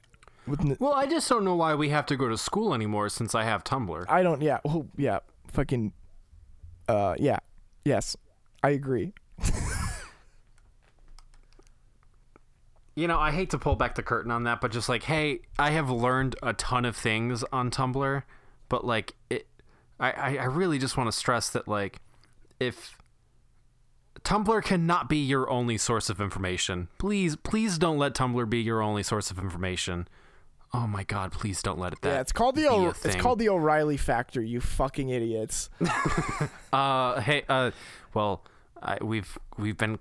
N- 0.45 0.75
Well, 0.77 0.93
I 0.93 1.05
just 1.05 1.29
don't 1.29 1.45
know 1.45 1.55
why 1.55 1.73
we 1.73 1.87
have 1.87 2.05
to 2.07 2.17
go 2.17 2.27
to 2.27 2.37
school 2.37 2.73
anymore 2.73 3.07
since 3.07 3.33
I 3.33 3.45
have 3.45 3.63
Tumblr. 3.63 4.03
I 4.09 4.23
don't, 4.23 4.41
yeah, 4.41 4.59
well, 4.65 4.87
yeah, 4.97 5.19
fucking, 5.47 5.93
uh, 6.87 7.15
yeah, 7.17 7.39
yes, 7.85 8.15
I 8.61 8.71
agree. 8.71 9.13
You 12.95 13.07
know, 13.07 13.19
I 13.19 13.31
hate 13.31 13.49
to 13.49 13.57
pull 13.57 13.75
back 13.75 13.95
the 13.95 14.03
curtain 14.03 14.29
on 14.29 14.43
that, 14.43 14.61
but 14.61 14.71
just 14.71 14.87
like, 14.87 15.03
hey, 15.03 15.39
I 15.57 15.71
have 15.71 15.89
learned 15.89 16.35
a 16.43 16.53
ton 16.53 16.85
of 16.85 16.95
things 16.95 17.43
on 17.51 17.71
Tumblr, 17.71 18.21
but 18.69 18.85
like, 18.85 19.15
it, 19.31 19.47
I, 19.99 20.11
I 20.11 20.37
I 20.37 20.45
really 20.45 20.77
just 20.77 20.95
want 20.95 21.07
to 21.07 21.11
stress 21.11 21.49
that 21.49 21.67
like, 21.67 21.97
if 22.59 22.99
Tumblr 24.23 24.63
cannot 24.63 25.09
be 25.09 25.17
your 25.17 25.49
only 25.49 25.77
source 25.77 26.11
of 26.11 26.21
information, 26.21 26.87
please, 26.99 27.35
please 27.35 27.79
don't 27.79 27.97
let 27.97 28.13
Tumblr 28.13 28.47
be 28.47 28.61
your 28.61 28.83
only 28.83 29.01
source 29.01 29.31
of 29.31 29.39
information. 29.39 30.07
Oh 30.75 30.87
my 30.87 31.03
God, 31.03 31.31
please 31.31 31.61
don't 31.61 31.77
let 31.77 31.93
it 31.93 32.01
that. 32.01 32.09
yeah, 32.09 32.19
it's 32.21 32.31
called 32.31 32.55
the 32.55 32.67
o- 32.67 32.89
it's 33.03 33.15
called 33.15 33.37
the 33.37 33.49
O'Reilly 33.49 33.97
factor. 33.97 34.41
You 34.41 34.59
fucking 34.61 35.09
idiots. 35.09 35.69
Uh, 36.73 37.21
hey, 37.21 37.43
uh, 37.47 37.69
well, 38.15 38.43
I, 38.81 38.97
we've 38.99 39.37
we've 39.59 39.77
been. 39.77 39.99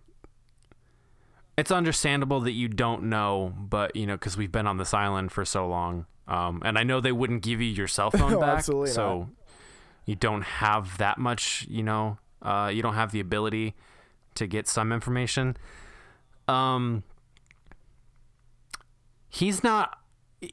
It's 1.59 1.71
understandable 1.71 2.41
that 2.41 2.53
you 2.53 2.67
don't 2.67 3.05
know, 3.05 3.53
but 3.59 3.95
you 3.95 4.07
know, 4.07 4.15
because 4.15 4.39
we've 4.39 4.51
been 4.51 4.67
on 4.67 4.79
this 4.79 4.95
island 4.95 5.33
for 5.33 5.45
so 5.45 5.69
long, 5.69 6.07
um, 6.27 6.63
and 6.65 6.79
I 6.79 6.83
know 6.83 6.99
they 7.03 7.13
wouldn't 7.13 7.43
give 7.43 7.61
you 7.61 7.69
your 7.69 7.89
cell 7.89 8.11
phone 8.11 8.33
No, 8.33 8.41
back, 8.41 8.59
absolutely 8.61 8.89
so 8.93 9.29
you 10.07 10.17
don't 10.17 10.41
have 10.43 10.97
that 10.97 11.19
much. 11.19 11.67
You 11.69 11.83
know, 11.83 12.17
uh, 12.41 12.71
you 12.73 12.81
don't 12.81 12.95
have 12.95 13.13
the 13.13 13.21
ability 13.21 13.75
to 14.37 14.47
get 14.47 14.67
some 14.67 14.91
information. 14.93 15.59
Um, 16.49 17.03
he's 19.29 19.63
not. 19.63 19.99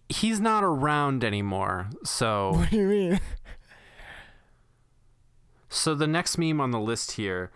He's 0.09 0.39
not 0.39 0.63
around 0.63 1.23
anymore, 1.23 1.89
so. 2.03 2.51
what 2.55 2.69
do 2.69 2.77
you 2.77 2.87
mean? 2.87 3.19
So 5.69 5.93
the 5.93 6.07
next 6.07 6.37
meme 6.37 6.59
on 6.59 6.71
the 6.71 6.79
list 6.79 7.13
here 7.13 7.51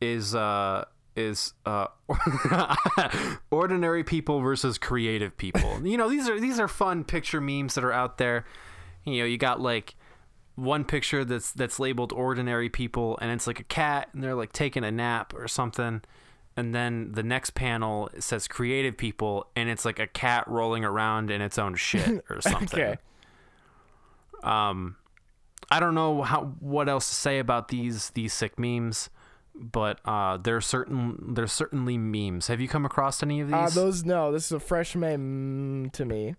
is 0.00 0.34
uh 0.34 0.84
is 1.16 1.54
uh 1.66 1.88
ordinary 3.50 4.04
people 4.04 4.40
versus 4.40 4.78
creative 4.78 5.36
people. 5.36 5.84
you 5.84 5.96
know, 5.96 6.08
these 6.08 6.28
are 6.28 6.40
these 6.40 6.60
are 6.60 6.68
fun 6.68 7.02
picture 7.04 7.40
memes 7.40 7.74
that 7.74 7.84
are 7.84 7.92
out 7.92 8.18
there. 8.18 8.44
You 9.04 9.18
know, 9.18 9.24
you 9.24 9.36
got 9.36 9.60
like 9.60 9.96
one 10.54 10.84
picture 10.84 11.24
that's 11.24 11.52
that's 11.52 11.80
labeled 11.80 12.12
ordinary 12.12 12.68
people 12.68 13.18
and 13.20 13.30
it's 13.30 13.46
like 13.46 13.60
a 13.60 13.64
cat 13.64 14.08
and 14.12 14.22
they're 14.22 14.34
like 14.34 14.52
taking 14.52 14.84
a 14.84 14.92
nap 14.92 15.34
or 15.34 15.48
something. 15.48 16.00
And 16.58 16.74
then 16.74 17.12
the 17.12 17.22
next 17.22 17.50
panel 17.50 18.10
says 18.18 18.48
creative 18.48 18.96
people, 18.96 19.46
and 19.54 19.68
it's 19.68 19.84
like 19.84 20.00
a 20.00 20.08
cat 20.08 20.42
rolling 20.48 20.84
around 20.84 21.30
in 21.30 21.40
its 21.40 21.56
own 21.56 21.76
shit 21.76 22.24
or 22.30 22.40
something. 22.40 22.80
Okay. 22.80 22.96
Um, 24.42 24.96
I 25.70 25.78
don't 25.78 25.94
know 25.94 26.22
how 26.22 26.56
what 26.58 26.88
else 26.88 27.08
to 27.10 27.14
say 27.14 27.38
about 27.38 27.68
these 27.68 28.10
these 28.10 28.32
sick 28.32 28.58
memes, 28.58 29.08
but 29.54 30.00
uh, 30.04 30.36
there's 30.36 30.66
certain 30.66 31.32
there's 31.34 31.52
certainly 31.52 31.96
memes. 31.96 32.48
Have 32.48 32.60
you 32.60 32.66
come 32.66 32.84
across 32.84 33.22
any 33.22 33.40
of 33.40 33.46
these? 33.46 33.54
Uh, 33.54 33.70
those 33.72 34.04
no. 34.04 34.32
This 34.32 34.46
is 34.46 34.52
a 34.52 34.60
fresh 34.60 34.96
meme 34.96 35.90
to 35.92 36.04
me. 36.04 36.34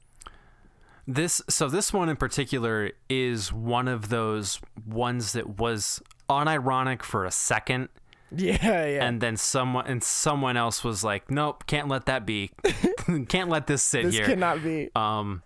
This 1.08 1.42
so 1.48 1.70
this 1.70 1.94
one 1.94 2.10
in 2.10 2.18
particular 2.18 2.92
is 3.08 3.54
one 3.54 3.88
of 3.88 4.10
those 4.10 4.60
ones 4.86 5.32
that 5.32 5.58
was 5.58 6.02
unironic 6.30 7.04
for 7.04 7.24
a 7.24 7.32
second 7.32 7.88
Yeah, 8.36 8.86
yeah. 8.86 9.06
and 9.06 9.22
then 9.22 9.38
someone 9.38 9.88
and 9.88 10.04
someone 10.04 10.56
else 10.56 10.84
was 10.84 11.04
like 11.04 11.32
nope 11.32 11.66
can't 11.66 11.88
let 11.88 12.06
that 12.06 12.26
be 12.26 12.52
can't 13.28 13.50
let 13.50 13.68
this 13.68 13.82
sit 13.82 14.02
here. 14.02 14.10
this 14.12 14.16
here 14.18 14.26
cannot 14.28 14.64
be. 14.64 14.90
um 14.96 15.42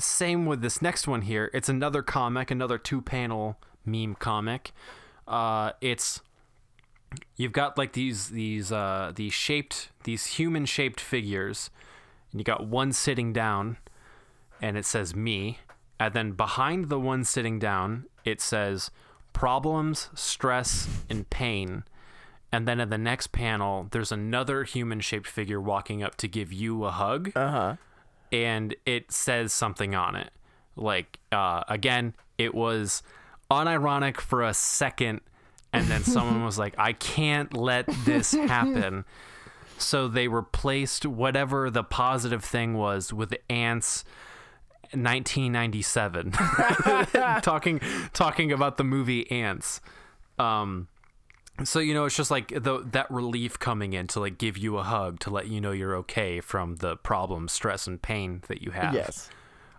same 0.00 0.46
with 0.46 0.60
this 0.60 0.82
next 0.82 1.06
one 1.06 1.22
here 1.22 1.50
it's 1.54 1.68
another 1.68 2.02
comic 2.02 2.50
another 2.50 2.78
two 2.78 3.00
panel 3.00 3.56
meme 3.84 4.14
comic 4.16 4.72
uh 5.28 5.70
it's 5.80 6.20
you've 7.36 7.52
got 7.52 7.78
like 7.78 7.92
these 7.92 8.30
these 8.30 8.72
uh 8.72 9.12
these 9.14 9.32
shaped 9.32 9.90
these 10.04 10.26
human 10.26 10.66
shaped 10.66 10.98
figures 11.00 11.70
and 12.32 12.40
you 12.40 12.44
got 12.44 12.66
one 12.66 12.92
sitting 12.92 13.32
down 13.32 13.76
and 14.60 14.76
it 14.76 14.84
says 14.84 15.14
me 15.14 15.58
and 16.00 16.14
then 16.14 16.32
behind 16.32 16.88
the 16.88 16.98
one 16.98 17.22
sitting 17.22 17.58
down 17.60 18.06
it 18.24 18.40
says 18.40 18.90
problems 19.32 20.08
stress 20.14 20.88
and 21.08 21.28
pain 21.30 21.84
and 22.52 22.66
then 22.68 22.78
in 22.80 22.90
the 22.90 22.98
next 22.98 23.32
panel 23.32 23.86
there's 23.90 24.12
another 24.12 24.64
human 24.64 25.00
shaped 25.00 25.26
figure 25.26 25.60
walking 25.60 26.02
up 26.02 26.14
to 26.16 26.28
give 26.28 26.52
you 26.52 26.84
a 26.84 26.90
hug 26.90 27.32
Uh 27.36 27.50
huh. 27.50 27.76
and 28.30 28.74
it 28.86 29.10
says 29.12 29.52
something 29.52 29.94
on 29.94 30.16
it. 30.16 30.30
Like 30.76 31.18
uh, 31.30 31.62
again, 31.68 32.14
it 32.38 32.54
was 32.54 33.02
unironic 33.50 34.18
for 34.20 34.42
a 34.42 34.54
second, 34.54 35.20
and 35.72 35.86
then 35.88 36.02
someone 36.02 36.42
was 36.50 36.58
like, 36.58 36.74
"I 36.78 36.94
can't 36.94 37.52
let 37.54 37.86
this 38.06 38.32
happen." 38.32 39.04
so 39.76 40.08
they 40.08 40.28
replaced 40.28 41.04
whatever 41.04 41.68
the 41.68 41.82
positive 41.84 42.42
thing 42.44 42.72
was 42.74 43.12
with 43.12 43.34
ants. 43.50 44.04
1997 44.92 46.30
talking 47.42 47.80
talking 48.12 48.52
about 48.52 48.76
the 48.76 48.84
movie 48.84 49.30
ants 49.30 49.80
um 50.38 50.88
so 51.64 51.78
you 51.78 51.94
know 51.94 52.04
it's 52.04 52.16
just 52.16 52.30
like 52.30 52.48
the 52.48 52.84
that 52.92 53.10
relief 53.10 53.58
coming 53.58 53.92
in 53.92 54.06
to 54.06 54.20
like 54.20 54.38
give 54.38 54.56
you 54.56 54.78
a 54.78 54.82
hug 54.82 55.18
to 55.20 55.30
let 55.30 55.48
you 55.48 55.60
know 55.60 55.70
you're 55.72 55.94
okay 55.96 56.40
from 56.40 56.76
the 56.76 56.96
problem 56.98 57.48
stress 57.48 57.86
and 57.86 58.00
pain 58.02 58.42
that 58.48 58.62
you 58.62 58.70
have 58.70 58.94
Yes. 58.94 59.28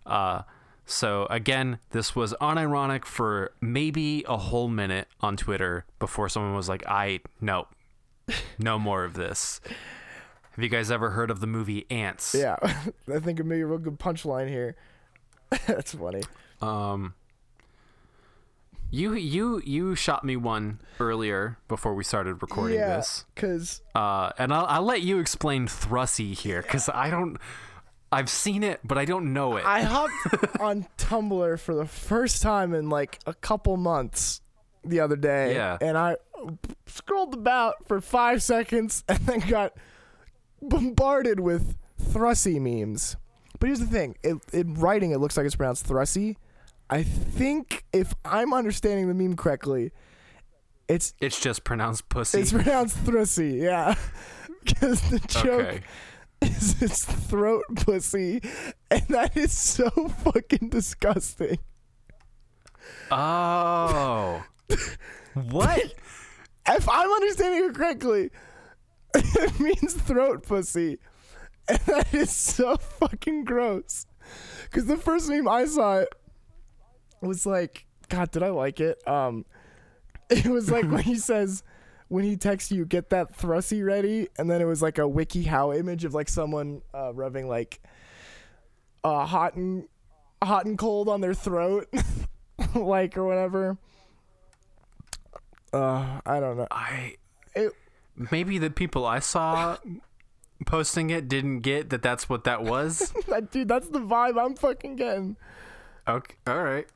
uh 0.05 0.43
so 0.85 1.25
again 1.29 1.79
this 1.91 2.15
was 2.15 2.33
unironic 2.41 3.05
for 3.05 3.51
maybe 3.61 4.23
a 4.27 4.37
whole 4.37 4.67
minute 4.67 5.07
on 5.21 5.37
twitter 5.37 5.85
before 5.99 6.27
someone 6.29 6.55
was 6.55 6.67
like 6.69 6.83
i 6.87 7.19
no 7.41 7.67
no 8.59 8.77
more 8.79 9.03
of 9.03 9.13
this 9.13 9.59
have 10.55 10.63
you 10.63 10.69
guys 10.69 10.91
ever 10.91 11.09
heard 11.11 11.31
of 11.31 11.39
the 11.39 11.47
movie 11.47 11.85
ants 11.89 12.35
Yeah. 12.37 12.57
I 13.13 13.19
think 13.19 13.39
it 13.39 13.45
made 13.45 13.61
a 13.61 13.65
real 13.65 13.79
good 13.79 13.97
punchline 13.99 14.47
here. 14.47 14.75
That's 15.67 15.93
funny. 15.93 16.23
um 16.61 17.13
you 18.93 19.13
you 19.13 19.59
you 19.65 19.95
shot 19.95 20.23
me 20.23 20.35
one 20.35 20.79
earlier 20.99 21.57
before 21.67 21.95
we 21.95 22.03
started 22.03 22.43
recording 22.43 22.77
yeah, 22.77 22.97
this 22.97 23.25
because 23.33 23.81
Uh, 23.95 24.31
and 24.37 24.53
I'll, 24.53 24.65
I'll 24.67 24.83
let 24.83 25.01
you 25.01 25.17
explain 25.17 25.67
Thrusy 25.67 26.37
here 26.37 26.61
because 26.61 26.89
I 26.89 27.09
don't. 27.09 27.37
I've 28.11 28.29
seen 28.29 28.61
it, 28.63 28.81
but 28.83 28.99
I 28.99 29.05
don't 29.05 29.33
know 29.33 29.57
it. 29.57 29.65
I 29.65 29.81
hopped 29.95 30.59
on 30.59 30.85
Tumblr 30.99 31.59
for 31.59 31.73
the 31.73 31.87
first 31.87 32.43
time 32.43 32.75
in 32.75 32.89
like 32.89 33.17
a 33.25 33.33
couple 33.33 33.75
months 33.77 34.41
the 34.85 34.99
other 34.99 35.15
day. 35.15 35.55
Yeah. 35.55 35.79
And 35.81 35.97
I 35.97 36.17
scrolled 36.85 37.33
about 37.33 37.87
for 37.87 37.99
five 37.99 38.43
seconds 38.43 39.03
and 39.09 39.17
then 39.21 39.39
got 39.39 39.73
bombarded 40.61 41.39
with 41.39 41.75
Thrusy 41.99 42.61
memes. 42.61 43.15
But 43.63 43.67
here's 43.67 43.79
the 43.79 43.85
thing: 43.85 44.17
it, 44.23 44.35
in 44.51 44.73
writing, 44.73 45.11
it 45.11 45.19
looks 45.19 45.37
like 45.37 45.45
it's 45.45 45.55
pronounced 45.55 45.87
Thrussy. 45.87 46.35
I 46.89 47.03
think 47.03 47.85
if 47.93 48.13
I'm 48.25 48.53
understanding 48.53 49.07
the 49.07 49.13
meme 49.13 49.37
correctly, 49.37 49.93
it's 50.89 51.13
it's 51.21 51.39
just 51.39 51.63
pronounced 51.63 52.09
pussy. 52.09 52.41
it's 52.41 52.51
pronounced 52.51 52.97
Thrussy, 53.05 53.61
Yeah. 53.61 53.95
Because 54.65 54.99
the 55.09 55.19
joke 55.19 55.61
okay. 55.61 55.81
is 56.41 56.81
its 56.81 57.05
throat 57.05 57.63
pussy, 57.77 58.41
and 58.91 59.07
that 59.07 59.37
is 59.37 59.57
so 59.57 59.89
fucking 59.89 60.67
disgusting. 60.67 61.59
Oh. 63.11 64.43
what? 65.35 65.93
If 66.67 66.89
I'm 66.89 67.09
understanding 67.09 67.69
it 67.69 67.75
correctly, 67.75 68.29
it 69.15 69.57
means 69.61 69.93
throat 69.93 70.43
pussy, 70.43 70.99
and 71.67 71.79
that 71.85 72.13
is 72.13 72.29
so 72.31 72.77
fucking 72.77 73.45
gross. 73.45 74.05
Because 74.63 74.85
the 74.85 74.97
first 74.97 75.29
meme 75.29 75.47
I 75.47 75.65
saw 75.65 76.03
was 77.21 77.45
like, 77.45 77.85
God, 78.09 78.31
did 78.31 78.43
I 78.43 78.49
like 78.49 78.79
it? 78.79 79.05
Um, 79.07 79.45
it 80.29 80.45
was 80.47 80.69
like 80.71 80.85
when 80.89 81.03
he 81.03 81.15
says. 81.17 81.63
When 82.09 82.23
he 82.25 82.37
texts 82.37 82.71
you, 82.71 82.85
get 82.85 83.09
that 83.09 83.35
thrusy 83.35 83.83
ready, 83.83 84.27
and 84.37 84.47
then 84.51 84.61
it 84.61 84.65
was 84.65 84.83
like 84.83 84.99
a 84.99 85.01
WikiHow 85.01 85.75
image 85.75 86.05
of 86.05 86.13
like 86.13 86.29
someone 86.29 86.83
uh, 86.93 87.11
rubbing 87.11 87.47
like 87.47 87.81
uh, 89.03 89.25
hot 89.25 89.55
and 89.55 89.87
hot 90.43 90.65
and 90.65 90.77
cold 90.77 91.09
on 91.09 91.21
their 91.21 91.33
throat, 91.33 91.87
like 92.75 93.17
or 93.17 93.23
whatever. 93.25 93.79
Uh, 95.71 96.19
I 96.23 96.39
don't 96.39 96.57
know. 96.57 96.67
I. 96.69 97.15
It- 97.55 97.73
Maybe 98.29 98.59
the 98.59 98.69
people 98.69 99.07
I 99.07 99.17
saw 99.17 99.77
posting 100.65 101.09
it 101.09 101.27
didn't 101.27 101.59
get 101.59 101.89
that 101.89 102.01
that's 102.01 102.27
what 102.29 102.43
that 102.45 102.63
was. 102.63 103.13
Dude, 103.51 103.67
that's 103.67 103.89
the 103.89 103.99
vibe 103.99 104.43
I'm 104.43 104.55
fucking 104.55 104.95
getting. 104.95 105.35
okay. 106.07 106.35
All 106.47 106.63
right. 106.63 106.87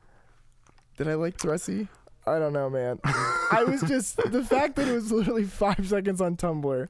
Did 0.96 1.08
I 1.08 1.14
like 1.14 1.38
Thrusy? 1.38 1.88
I 2.26 2.38
don't 2.38 2.52
know, 2.52 2.68
man. 2.68 3.00
I 3.04 3.64
was 3.66 3.80
just 3.82 4.16
the 4.16 4.44
fact 4.44 4.76
that 4.76 4.86
it 4.88 4.92
was 4.92 5.10
literally 5.10 5.44
five 5.44 5.88
seconds 5.88 6.20
on 6.20 6.36
Tumblr, 6.36 6.88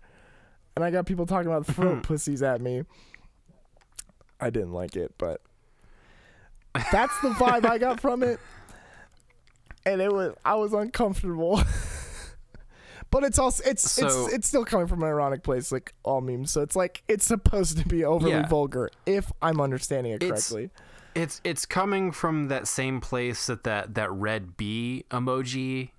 and 0.74 0.84
I 0.84 0.90
got 0.90 1.06
people 1.06 1.26
talking 1.26 1.46
about 1.46 1.66
throat 1.66 2.02
pussies 2.02 2.42
at 2.42 2.60
me. 2.60 2.82
I 4.40 4.50
didn't 4.50 4.72
like 4.72 4.96
it, 4.96 5.14
but 5.18 5.40
that's 6.92 7.18
the 7.20 7.30
vibe 7.30 7.66
I 7.66 7.78
got 7.78 8.00
from 8.00 8.22
it, 8.22 8.40
and 9.84 10.00
it 10.00 10.12
was 10.12 10.34
I 10.44 10.54
was 10.54 10.72
uncomfortable. 10.72 11.62
But 13.10 13.24
it's 13.24 13.38
also 13.38 13.62
it's 13.64 13.90
So- 13.90 14.06
it's 14.26 14.34
it's 14.34 14.48
still 14.48 14.64
coming 14.64 14.86
from 14.86 15.02
an 15.02 15.08
ironic 15.08 15.42
place, 15.42 15.70
like 15.72 15.94
all 16.02 16.20
memes. 16.20 16.50
So 16.50 16.62
it's 16.62 16.76
like 16.76 17.02
it's 17.08 17.24
supposed 17.24 17.78
to 17.78 17.86
be 17.88 18.04
overly 18.04 18.32
Yeah. 18.32 18.46
vulgar, 18.48 18.90
if 19.06 19.30
I'm 19.42 19.60
understanding 19.60 20.12
it 20.12 20.20
correctly. 20.20 20.70
It's 21.14 21.40
it's 21.44 21.66
coming 21.66 22.12
from 22.12 22.48
that 22.48 22.68
same 22.68 23.00
place 23.00 23.46
that 23.46 23.64
that, 23.64 23.94
that 23.94 24.10
red 24.12 24.56
bee 24.56 25.04
emoji 25.10 25.90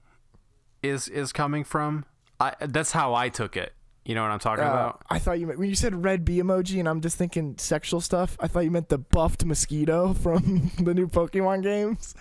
is 0.82 1.08
is 1.10 1.34
coming 1.34 1.64
from. 1.64 2.06
I 2.40 2.54
that's 2.62 2.92
how 2.94 3.14
I 3.14 3.30
took 3.30 3.58
it. 3.58 3.74
You 4.06 4.16
know 4.16 4.24
what 4.24 4.32
I'm 4.32 4.40
talking 4.40 4.64
Uh, 4.64 4.68
about? 4.70 5.02
I 5.10 5.20
thought 5.20 5.40
you 5.40 5.46
meant 5.48 5.60
when 5.60 5.68
you 5.70 5.76
said 5.76 6.04
red 6.06 6.24
bee 6.24 6.38
emoji, 6.42 6.80
and 6.80 6.88
I'm 6.88 7.02
just 7.02 7.18
thinking 7.18 7.56
sexual 7.58 8.00
stuff. 8.02 8.38
I 8.40 8.48
thought 8.48 8.62
you 8.62 8.72
meant 8.72 8.90
the 8.90 8.98
buffed 8.98 9.44
mosquito 9.46 10.14
from 10.24 10.72
the 10.80 10.94
new 10.94 11.08
Pokemon 11.08 11.64
games 11.64 12.16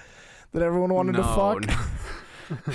that 0.53 0.63
everyone 0.63 0.93
wanted 0.93 1.13
to 1.17 1.23
fuck. 1.23 1.67
No. 1.67 2.75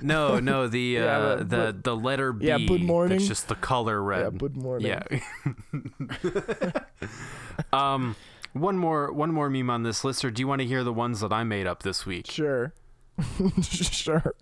no, 0.00 0.38
no, 0.40 0.66
the 0.68 0.80
Yeah, 0.80 1.04
uh, 1.18 1.36
but- 1.38 1.48
the 1.50 1.76
the 1.82 1.96
letter 1.96 2.32
B. 2.32 2.46
Yeah, 2.46 2.58
Good 2.58 2.82
Morning. 2.82 3.18
That's 3.18 3.28
just 3.28 3.48
the 3.48 3.54
color 3.54 4.02
red. 4.02 4.32
Yeah, 4.32 4.38
good 4.38 4.56
morning. 4.56 4.86
Yeah. 4.88 5.20
um, 7.72 8.16
one 8.52 8.76
more 8.76 9.12
one 9.12 9.32
more 9.32 9.48
meme 9.48 9.70
on 9.70 9.82
this 9.82 10.04
list, 10.04 10.24
or 10.24 10.30
do 10.30 10.40
you 10.40 10.48
want 10.48 10.60
to 10.60 10.66
hear 10.66 10.84
the 10.84 10.92
ones 10.92 11.20
that 11.20 11.32
I 11.32 11.44
made 11.44 11.66
up 11.66 11.82
this 11.82 12.04
week? 12.06 12.30
Sure. 12.30 12.72
sure. 13.62 14.34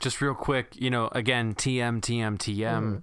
Just 0.00 0.20
real 0.20 0.34
quick, 0.34 0.76
you 0.76 0.90
know, 0.90 1.08
again, 1.12 1.54
TM 1.54 2.00
TM 2.00 2.38
TM. 2.38 3.02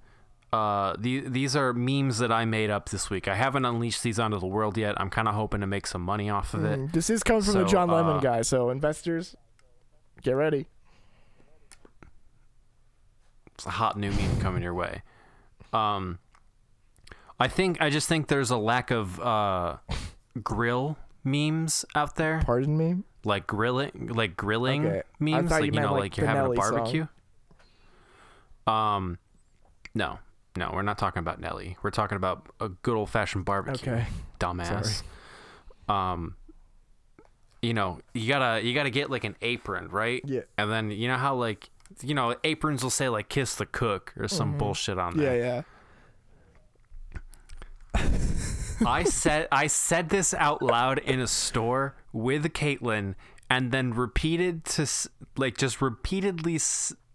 Uh, 0.52 0.94
the, 0.98 1.20
these 1.28 1.54
are 1.54 1.74
memes 1.74 2.18
that 2.18 2.32
I 2.32 2.46
made 2.46 2.70
up 2.70 2.88
this 2.88 3.10
week. 3.10 3.28
I 3.28 3.34
haven't 3.34 3.66
unleashed 3.66 4.02
these 4.02 4.18
onto 4.18 4.38
the 4.38 4.46
world 4.46 4.78
yet. 4.78 4.98
I'm 4.98 5.10
kind 5.10 5.28
of 5.28 5.34
hoping 5.34 5.60
to 5.60 5.66
make 5.66 5.86
some 5.86 6.00
money 6.00 6.30
off 6.30 6.54
of 6.54 6.64
it. 6.64 6.78
Mm, 6.78 6.92
This 6.92 7.10
is 7.10 7.22
coming 7.22 7.42
from 7.42 7.54
the 7.54 7.60
So, 7.64 7.66
John 7.66 7.90
Lemon 7.90 8.16
uh, 8.16 8.20
guy, 8.20 8.40
so 8.42 8.70
investors, 8.70 9.36
get 10.22 10.32
ready. 10.32 10.66
It's 13.54 13.66
a 13.66 13.70
hot 13.70 13.96
new 13.98 14.10
meme 14.10 14.40
coming 14.40 14.62
your 14.62 14.74
way. 14.74 15.02
Um, 15.72 16.18
I 17.40 17.48
think 17.48 17.80
I 17.80 17.90
just 17.90 18.08
think 18.08 18.28
there's 18.28 18.50
a 18.50 18.56
lack 18.56 18.90
of 18.90 19.18
uh, 19.20 19.76
grill 20.42 20.98
memes 21.24 21.84
out 21.94 22.16
there. 22.16 22.42
Pardon 22.44 22.76
me. 22.76 22.96
like 23.24 23.46
grilling, 23.46 24.10
like 24.12 24.36
grilling 24.36 24.86
Okay. 24.86 25.02
Memes, 25.18 25.50
like 25.50 25.64
you 25.64 25.72
you, 25.72 25.80
know, 25.80 25.92
like, 25.92 26.00
like, 26.00 26.16
you're 26.18 26.26
having 26.26 26.52
a 26.52 26.62
song. 26.62 26.74
barbecue. 26.74 27.06
Um, 28.66 29.18
no, 29.94 30.18
no, 30.56 30.70
we're 30.74 30.82
not 30.82 30.98
talking 30.98 31.20
about 31.20 31.40
Nelly. 31.40 31.76
We're 31.82 31.90
talking 31.90 32.16
about 32.16 32.46
a 32.60 32.68
good 32.68 32.96
old 32.96 33.10
fashioned 33.10 33.44
barbecue. 33.44 33.92
Okay. 33.92 34.06
dumbass. 34.38 35.02
Um, 35.88 36.36
you 37.62 37.74
know, 37.74 38.00
you 38.14 38.28
gotta 38.28 38.64
you 38.64 38.74
gotta 38.74 38.90
get 38.90 39.10
like 39.10 39.24
an 39.24 39.36
apron, 39.42 39.88
right? 39.88 40.22
Yeah. 40.24 40.42
And 40.58 40.70
then 40.70 40.90
you 40.90 41.08
know 41.08 41.16
how 41.16 41.34
like 41.34 41.70
you 42.02 42.14
know 42.14 42.36
aprons 42.44 42.82
will 42.82 42.90
say 42.90 43.08
like 43.08 43.28
"kiss 43.28 43.54
the 43.54 43.66
cook" 43.66 44.12
or 44.16 44.28
some 44.28 44.50
mm-hmm. 44.50 44.58
bullshit 44.58 44.98
on 44.98 45.16
there. 45.16 45.36
Yeah, 45.36 45.62
yeah. 47.94 48.02
I 48.86 49.04
said 49.04 49.48
I 49.50 49.68
said 49.68 50.10
this 50.10 50.34
out 50.34 50.60
loud 50.62 50.98
in 50.98 51.20
a 51.20 51.26
store 51.26 51.96
with 52.12 52.44
Caitlin, 52.52 53.14
and 53.48 53.72
then 53.72 53.94
repeated 53.94 54.64
to 54.66 54.86
like 55.36 55.56
just 55.56 55.80
repeatedly 55.80 56.60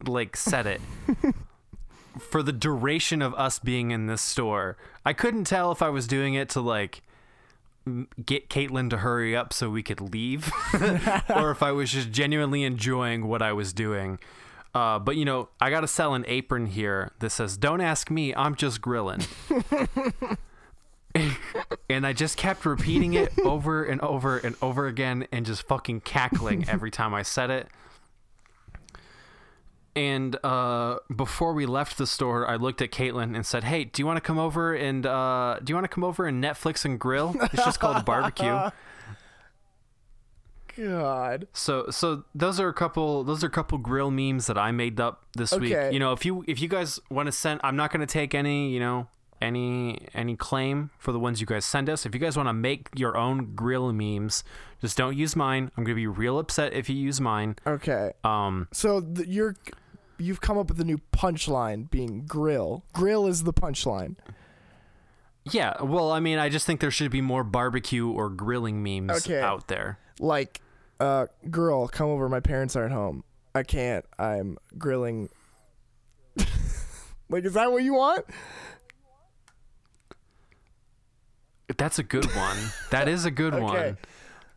like 0.06 0.36
said 0.36 0.66
it 0.66 0.82
for 2.20 2.42
the 2.42 2.52
duration 2.52 3.22
of 3.22 3.34
us 3.36 3.60
being 3.60 3.92
in 3.92 4.08
this 4.08 4.22
store. 4.22 4.78
I 5.06 5.14
couldn't 5.14 5.46
tell 5.46 5.72
if 5.72 5.82
I 5.82 5.90
was 5.90 6.08
doing 6.08 6.34
it 6.34 6.50
to 6.50 6.62
like 6.62 7.04
get 8.26 8.50
Caitlin 8.50 8.90
to 8.90 8.98
hurry 8.98 9.36
up 9.36 9.54
so 9.54 9.70
we 9.70 9.84
could 9.84 10.02
leave, 10.02 10.52
or 11.30 11.52
if 11.52 11.64
I 11.64 11.72
was 11.72 11.92
just 11.92 12.12
genuinely 12.12 12.64
enjoying 12.64 13.28
what 13.28 13.42
I 13.42 13.54
was 13.54 13.74
doing. 13.74 14.20
Uh, 14.74 15.00
but 15.00 15.18
you 15.18 15.26
know, 15.26 15.50
I 15.60 15.70
gotta 15.70 15.88
sell 15.88 16.14
an 16.14 16.24
apron 16.28 16.68
here 16.68 17.12
that 17.20 17.32
says 17.32 17.58
"Don't 17.58 17.82
ask 17.82 18.10
me, 18.10 18.34
I'm 18.36 18.56
just 18.56 18.82
grilling." 18.82 19.22
and 21.90 22.08
I 22.08 22.14
just 22.14 22.38
kept 22.38 22.66
repeating 22.66 23.14
it 23.14 23.34
over 23.44 23.84
and 23.84 24.00
over 24.02 24.38
and 24.38 24.56
over 24.62 24.88
again 24.88 25.28
and 25.32 25.46
just 25.46 25.64
fucking 25.68 26.02
cackling 26.02 26.70
every 26.70 26.92
time 26.92 27.14
I 27.14 27.24
said 27.24 27.50
it. 27.50 27.68
And 29.96 30.38
uh, 30.44 31.00
before 31.14 31.54
we 31.54 31.66
left 31.66 31.98
the 31.98 32.08
store, 32.08 32.48
I 32.48 32.56
looked 32.56 32.82
at 32.82 32.92
Caitlin 32.92 33.36
and 33.36 33.46
said, 33.46 33.66
"Hey, 33.66 33.84
do 33.84 34.02
you 34.02 34.06
want 34.06 34.18
to 34.18 34.22
come 34.22 34.40
over 34.40 34.74
and 34.74 35.06
uh, 35.06 35.60
do 35.64 35.72
you 35.72 35.76
want 35.76 35.84
to 35.86 35.94
come 35.94 36.04
over 36.04 36.26
and 36.26 36.42
Netflix 36.44 36.86
and 36.86 37.00
grill? 37.00 37.36
It's 37.42 37.66
just 37.66 37.80
called 37.80 37.98
a 37.98 38.04
barbecue." 38.04 38.70
God. 40.78 41.48
So 41.54 41.90
so 41.90 42.24
those 42.34 42.60
are 42.60 42.68
a 42.68 42.74
couple 42.74 43.24
those 43.24 43.44
are 43.44 43.48
a 43.48 43.52
couple 43.52 43.78
grill 43.78 44.12
memes 44.12 44.48
that 44.48 44.58
I 44.58 44.72
made 44.72 45.00
up 45.00 45.24
this 45.34 45.52
week. 45.52 45.74
Okay. 45.74 45.94
You 45.94 46.00
know, 46.00 46.14
if 46.14 46.26
you 46.26 46.44
if 46.48 46.62
you 46.62 46.68
guys 46.68 47.00
want 47.10 47.28
to 47.28 47.32
send 47.32 47.60
I'm 47.64 47.76
not 47.76 47.92
going 47.92 48.00
to 48.06 48.12
take 48.12 48.34
any, 48.34 48.70
you 48.70 48.80
know, 48.80 49.08
any 49.42 50.08
any 50.14 50.36
claim 50.36 50.92
for 50.98 51.12
the 51.12 51.20
ones 51.20 51.42
you 51.42 51.48
guys 51.48 51.66
send 51.66 51.90
us. 51.90 52.06
If 52.06 52.14
you 52.14 52.22
guys 52.22 52.38
want 52.38 52.48
to 52.48 52.54
make 52.54 52.88
your 52.96 53.18
own 53.18 53.54
grill 53.56 53.92
memes, 53.92 54.44
just 54.80 54.98
don't 54.98 55.18
use 55.18 55.36
mine. 55.36 55.72
I'm 55.76 55.84
going 55.84 55.96
to 55.96 56.00
be 56.02 56.08
real 56.08 56.40
upset 56.40 56.74
if 56.74 56.90
you 56.90 56.96
use 56.96 57.20
mine. 57.20 57.58
Okay. 57.68 58.14
Um 58.24 58.68
So 58.72 59.02
th- 59.02 59.28
you're 59.28 59.56
you've 60.22 60.42
come 60.42 60.58
up 60.58 60.70
with 60.70 60.80
a 60.80 60.84
new 60.84 61.00
punchline 61.12 61.90
being 61.90 62.26
grill. 62.26 62.84
Grill 62.94 63.28
is 63.28 63.44
the 63.44 63.54
punchline. 63.54 64.16
yeah, 65.52 65.82
well, 65.82 66.12
I 66.12 66.20
mean, 66.20 66.38
I 66.38 66.50
just 66.50 66.66
think 66.66 66.80
there 66.82 66.92
should 66.92 67.12
be 67.12 67.22
more 67.22 67.44
barbecue 67.44 68.10
or 68.10 68.30
grilling 68.30 68.84
memes 68.84 69.26
Okay. 69.26 69.42
out 69.42 69.68
there. 69.68 69.98
Like, 70.20 70.62
uh, 71.00 71.28
girl, 71.50 71.88
come 71.88 72.10
over. 72.10 72.30
My 72.30 72.40
parents 72.42 72.76
aren't 72.76 72.94
home. 72.94 73.24
I 73.56 73.64
can't. 73.64 74.06
I'm 74.20 74.58
grilling. 74.78 75.30
like, 77.30 77.44
is 77.46 77.54
that 77.54 77.72
what 77.72 77.84
you 77.84 77.94
want? 77.96 78.26
That's 81.78 82.00
a 82.00 82.04
good 82.04 82.26
one. 82.36 82.58
that 82.92 83.08
is 83.08 83.26
a 83.26 83.32
good 83.32 83.54
Okay. 83.56 83.64
one. 83.64 83.98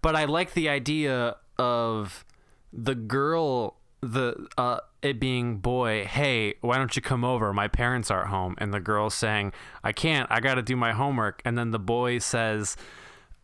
But 0.03 0.17
I 0.17 0.25
like 0.27 0.53
the 0.55 0.69
idea 0.69 1.37
of 1.59 2.25
the 2.73 2.95
girl 2.95 3.77
the 4.05 4.47
uh 4.59 4.79
it 5.03 5.21
being 5.21 5.59
boy, 5.59 6.05
hey, 6.07 6.55
why 6.61 6.79
don't 6.79 6.95
you 6.97 7.03
come 7.03 7.25
over? 7.25 7.53
My 7.53 7.69
parents 7.69 8.11
aren't 8.11 8.29
home 8.29 8.55
and 8.59 8.73
the 8.73 8.81
girl 8.81 9.11
saying, 9.11 9.53
I 9.83 9.93
can't. 9.93 10.31
I 10.31 10.41
got 10.41 10.55
to 10.55 10.63
do 10.63 10.77
my 10.77 10.93
homework. 10.93 11.43
And 11.45 11.59
then 11.59 11.73
the 11.73 11.79
boy 11.79 12.19
says, 12.21 12.77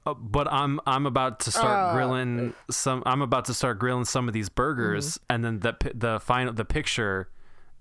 uh, 0.06 0.14
but 0.14 0.50
I'm 0.50 0.80
I'm 0.86 1.04
about 1.04 1.40
to 1.40 1.50
start 1.50 1.66
Ah. 1.90 1.92
grilling 1.92 2.54
some 2.70 3.02
I'm 3.04 3.20
about 3.22 3.44
to 3.46 3.54
start 3.54 3.78
grilling 3.78 4.06
some 4.06 4.26
of 4.28 4.32
these 4.34 4.48
burgers 4.48 5.18
Mm-hmm. 5.18 5.32
and 5.34 5.44
then 5.44 5.58
the 5.60 5.76
the 5.94 6.20
final 6.20 6.52
the 6.54 6.64
picture 6.64 7.28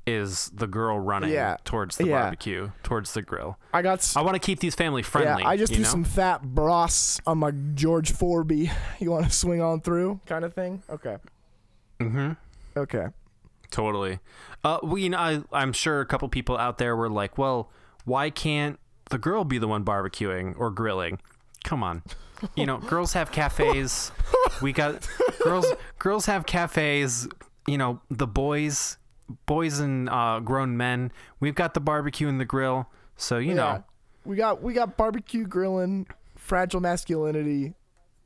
is 0.07 0.49
the 0.55 0.65
girl 0.67 0.99
running 0.99 1.29
Yeah. 1.31 1.57
towards 1.65 1.97
the 1.97 2.07
Yeah. 2.07 2.21
barbecue, 2.23 2.71
towards 2.83 3.13
the 3.13 3.21
grill. 3.21 3.57
I 3.73 3.81
got. 3.83 3.99
S- 3.99 4.15
I 4.17 4.21
want 4.21 4.33
to 4.35 4.39
keep 4.39 4.59
these 4.59 4.73
family 4.75 5.01
yeah, 5.03 5.07
friendly. 5.07 5.43
I 5.43 5.55
just 5.55 5.71
do 5.71 5.79
know? 5.79 5.87
some 5.87 6.03
fat 6.03 6.41
bros 6.41 7.19
on 7.27 7.37
my 7.37 7.51
George 7.75 8.11
Forby. 8.11 8.71
You 8.99 9.11
want 9.11 9.25
to 9.25 9.31
swing 9.31 9.61
on 9.61 9.81
through, 9.81 10.19
kind 10.25 10.43
of 10.43 10.53
thing. 10.53 10.81
Okay. 10.89 11.17
Mhm. 12.01 12.37
Okay. 12.79 13.07
Totally. 13.71 14.19
Uh, 14.63 14.79
well, 14.81 14.97
you 14.97 15.09
know, 15.09 15.17
I, 15.17 15.41
I'm 15.51 15.73
sure 15.73 16.01
a 16.01 16.05
couple 16.05 16.27
people 16.29 16.57
out 16.57 16.77
there 16.79 16.95
were 16.95 17.09
like, 17.09 17.37
well, 17.37 17.69
why 18.05 18.29
can't 18.29 18.79
the 19.09 19.17
girl 19.17 19.43
be 19.43 19.57
the 19.59 19.67
one 19.67 19.83
barbecuing 19.85 20.55
or 20.57 20.71
grilling? 20.71 21.19
Come 21.63 21.83
on. 21.83 22.01
You 22.55 22.65
know, 22.65 22.77
girls 22.77 23.13
have 23.13 23.31
cafes. 23.31 24.11
We 24.61 24.71
got 24.71 25.07
girls. 25.43 25.65
Girls 25.99 26.25
have 26.25 26.45
cafes. 26.45 27.27
You 27.67 27.77
know, 27.77 28.01
the 28.09 28.25
boys, 28.25 28.97
boys 29.45 29.79
and 29.79 30.09
uh, 30.09 30.39
grown 30.39 30.77
men. 30.77 31.11
We've 31.39 31.53
got 31.55 31.73
the 31.73 31.81
barbecue 31.81 32.27
and 32.29 32.39
the 32.39 32.45
grill. 32.45 32.87
So 33.17 33.37
you 33.37 33.49
Yeah. 33.49 33.55
know, 33.55 33.83
we 34.25 34.35
got 34.37 34.63
we 34.63 34.73
got 34.73 34.95
barbecue 34.97 35.45
grilling, 35.45 36.07
fragile 36.37 36.79
masculinity, 36.79 37.73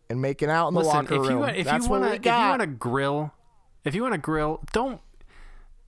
and 0.09 0.21
making 0.21 0.49
out 0.49 0.67
in 0.69 0.73
the 0.75 0.81
locker 0.81 1.15
If 1.15 1.21
room. 1.21 1.39
you 1.39 1.43
if 1.45 1.65
That's 1.65 1.85
you 1.85 1.89
what 1.91 2.01
want 2.01 2.03
to 2.03 2.09
we 2.11 2.15
if 2.17 2.25
you 2.25 2.31
got. 2.31 2.49
want 2.51 2.61
to 2.61 2.67
grill, 2.67 3.33
if 3.85 3.93
you 3.95 4.01
want 4.01 4.13
to 4.13 4.19
grill, 4.19 4.61
don't. 4.71 5.01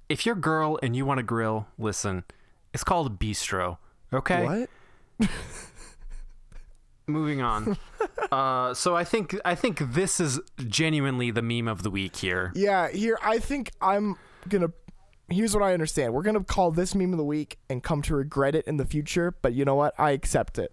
If 0.10 0.26
you're 0.26 0.36
a 0.36 0.40
girl 0.42 0.78
and 0.84 0.96
you 0.96 1.06
want 1.06 1.18
to 1.20 1.24
grill, 1.24 1.68
listen. 1.78 2.24
It's 2.74 2.84
called 2.84 3.08
a 3.08 3.10
bistro. 3.10 3.78
Okay. 4.14 4.68
what? 5.20 5.30
moving 7.08 7.40
on 7.40 7.78
uh 8.32 8.74
so 8.74 8.96
i 8.96 9.04
think 9.04 9.40
i 9.46 9.54
think 9.54 9.78
this 9.94 10.20
is 10.20 10.40
genuinely 10.68 11.30
the 11.30 11.42
meme 11.42 11.68
of 11.68 11.84
the 11.84 11.92
week 11.92 12.16
here 12.16 12.52
Yeah, 12.56 12.90
here 12.90 13.20
I 13.22 13.38
think 13.38 13.72
I'm 13.80 14.16
gonna. 14.50 14.72
Here's 15.30 15.54
what 15.54 15.64
I 15.64 15.74
understand. 15.74 16.14
We're 16.14 16.24
gonna 16.24 16.44
call 16.44 16.72
this 16.72 16.96
meme 16.96 17.12
of 17.14 17.18
the 17.18 17.24
week 17.24 17.60
and 17.70 17.84
come 17.84 18.02
to 18.04 18.16
regret 18.16 18.56
it 18.56 18.66
in 18.66 18.78
the 18.78 18.86
future. 18.86 19.36
But 19.42 19.54
you 19.54 19.66
know 19.66 19.76
what? 19.76 19.94
I 20.00 20.12
accept 20.12 20.58
it. 20.58 20.72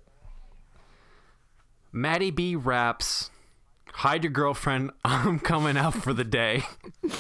matty 1.93 2.31
b 2.31 2.57
raps 2.57 3.31
hide 3.93 4.25
your 4.25 4.33
girlfriend 4.33 4.91
i'm 5.05 5.39
coming 5.39 5.77
out 5.77 5.95
for 5.95 6.13
the 6.13 6.25
day 6.25 6.63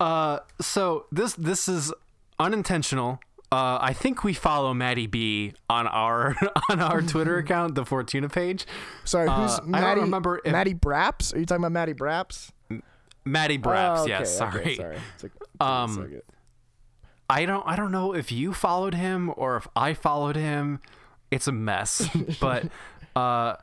uh 0.00 0.38
so 0.60 1.06
this 1.12 1.34
this 1.34 1.68
is 1.68 1.92
unintentional 2.38 3.20
uh, 3.52 3.78
I 3.82 3.94
think 3.94 4.22
we 4.22 4.32
follow 4.32 4.72
Matty 4.74 5.08
B 5.08 5.54
on 5.68 5.88
our 5.88 6.36
on 6.70 6.78
our 6.80 7.02
Twitter 7.02 7.36
account, 7.38 7.74
the 7.74 7.84
Fortuna 7.84 8.28
page. 8.28 8.64
Sorry, 9.04 9.26
Uh, 9.26 9.40
who's 9.40 9.58
I 9.74 9.80
don't 9.92 10.02
remember 10.04 10.40
if- 10.44 10.52
MattyBRaps? 10.54 11.34
Are 11.34 11.38
you 11.40 11.46
talking 11.46 11.64
about 11.64 11.88
MattyBRaps? 11.88 12.52
Maddie 13.24 13.56
Braps, 13.56 13.98
Oh, 13.98 14.02
okay, 14.04 14.10
yes, 14.10 14.40
okay, 14.40 14.52
sorry. 14.52 14.76
sorry. 14.76 14.98
It's 15.14 15.22
like- 15.24 15.32
Um, 15.68 15.90
it's 15.90 15.98
like 15.98 16.10
it. 16.12 16.24
I 17.28 17.44
don't 17.44 17.66
I 17.66 17.74
don't 17.74 17.90
know 17.90 18.14
if 18.14 18.30
you 18.30 18.52
followed 18.52 18.94
him 18.94 19.32
or 19.36 19.56
if 19.56 19.66
I 19.74 19.94
followed 19.94 20.36
him. 20.36 20.78
It's 21.32 21.48
a 21.48 21.52
mess. 21.52 22.08
but 22.40 22.66
uh 23.16 23.56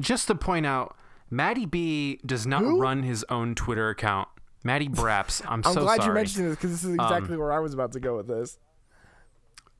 just 0.00 0.26
to 0.28 0.34
point 0.34 0.66
out, 0.66 0.96
Matty 1.30 1.66
B 1.66 2.20
does 2.24 2.46
not 2.46 2.62
Who? 2.62 2.80
run 2.80 3.02
his 3.02 3.24
own 3.28 3.54
Twitter 3.54 3.88
account. 3.90 4.28
MattyBRaps, 4.64 5.42
I'm, 5.46 5.62
sorry 5.62 5.64
I'm 5.64 5.74
so 5.74 5.80
glad 5.82 5.96
sorry. 5.96 6.08
you 6.08 6.14
mentioned 6.14 6.46
this 6.46 6.56
because 6.56 6.70
this 6.70 6.84
is 6.84 6.98
Um, 6.98 7.04
exactly 7.04 7.36
where 7.36 7.52
I 7.52 7.58
was 7.58 7.74
about 7.74 7.92
to 7.92 8.00
go 8.00 8.16
with 8.16 8.26
this. 8.28 8.58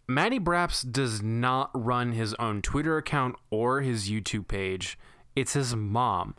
MattyBRaps 0.08 0.90
does 0.92 1.22
not 1.22 1.70
run 1.74 2.12
his 2.12 2.34
own 2.34 2.60
Twitter 2.60 2.98
account 2.98 3.36
or 3.50 3.80
his 3.80 4.10
YouTube 4.10 4.46
page. 4.48 4.98
It's 5.34 5.54
his 5.54 5.74
mom. 5.74 6.34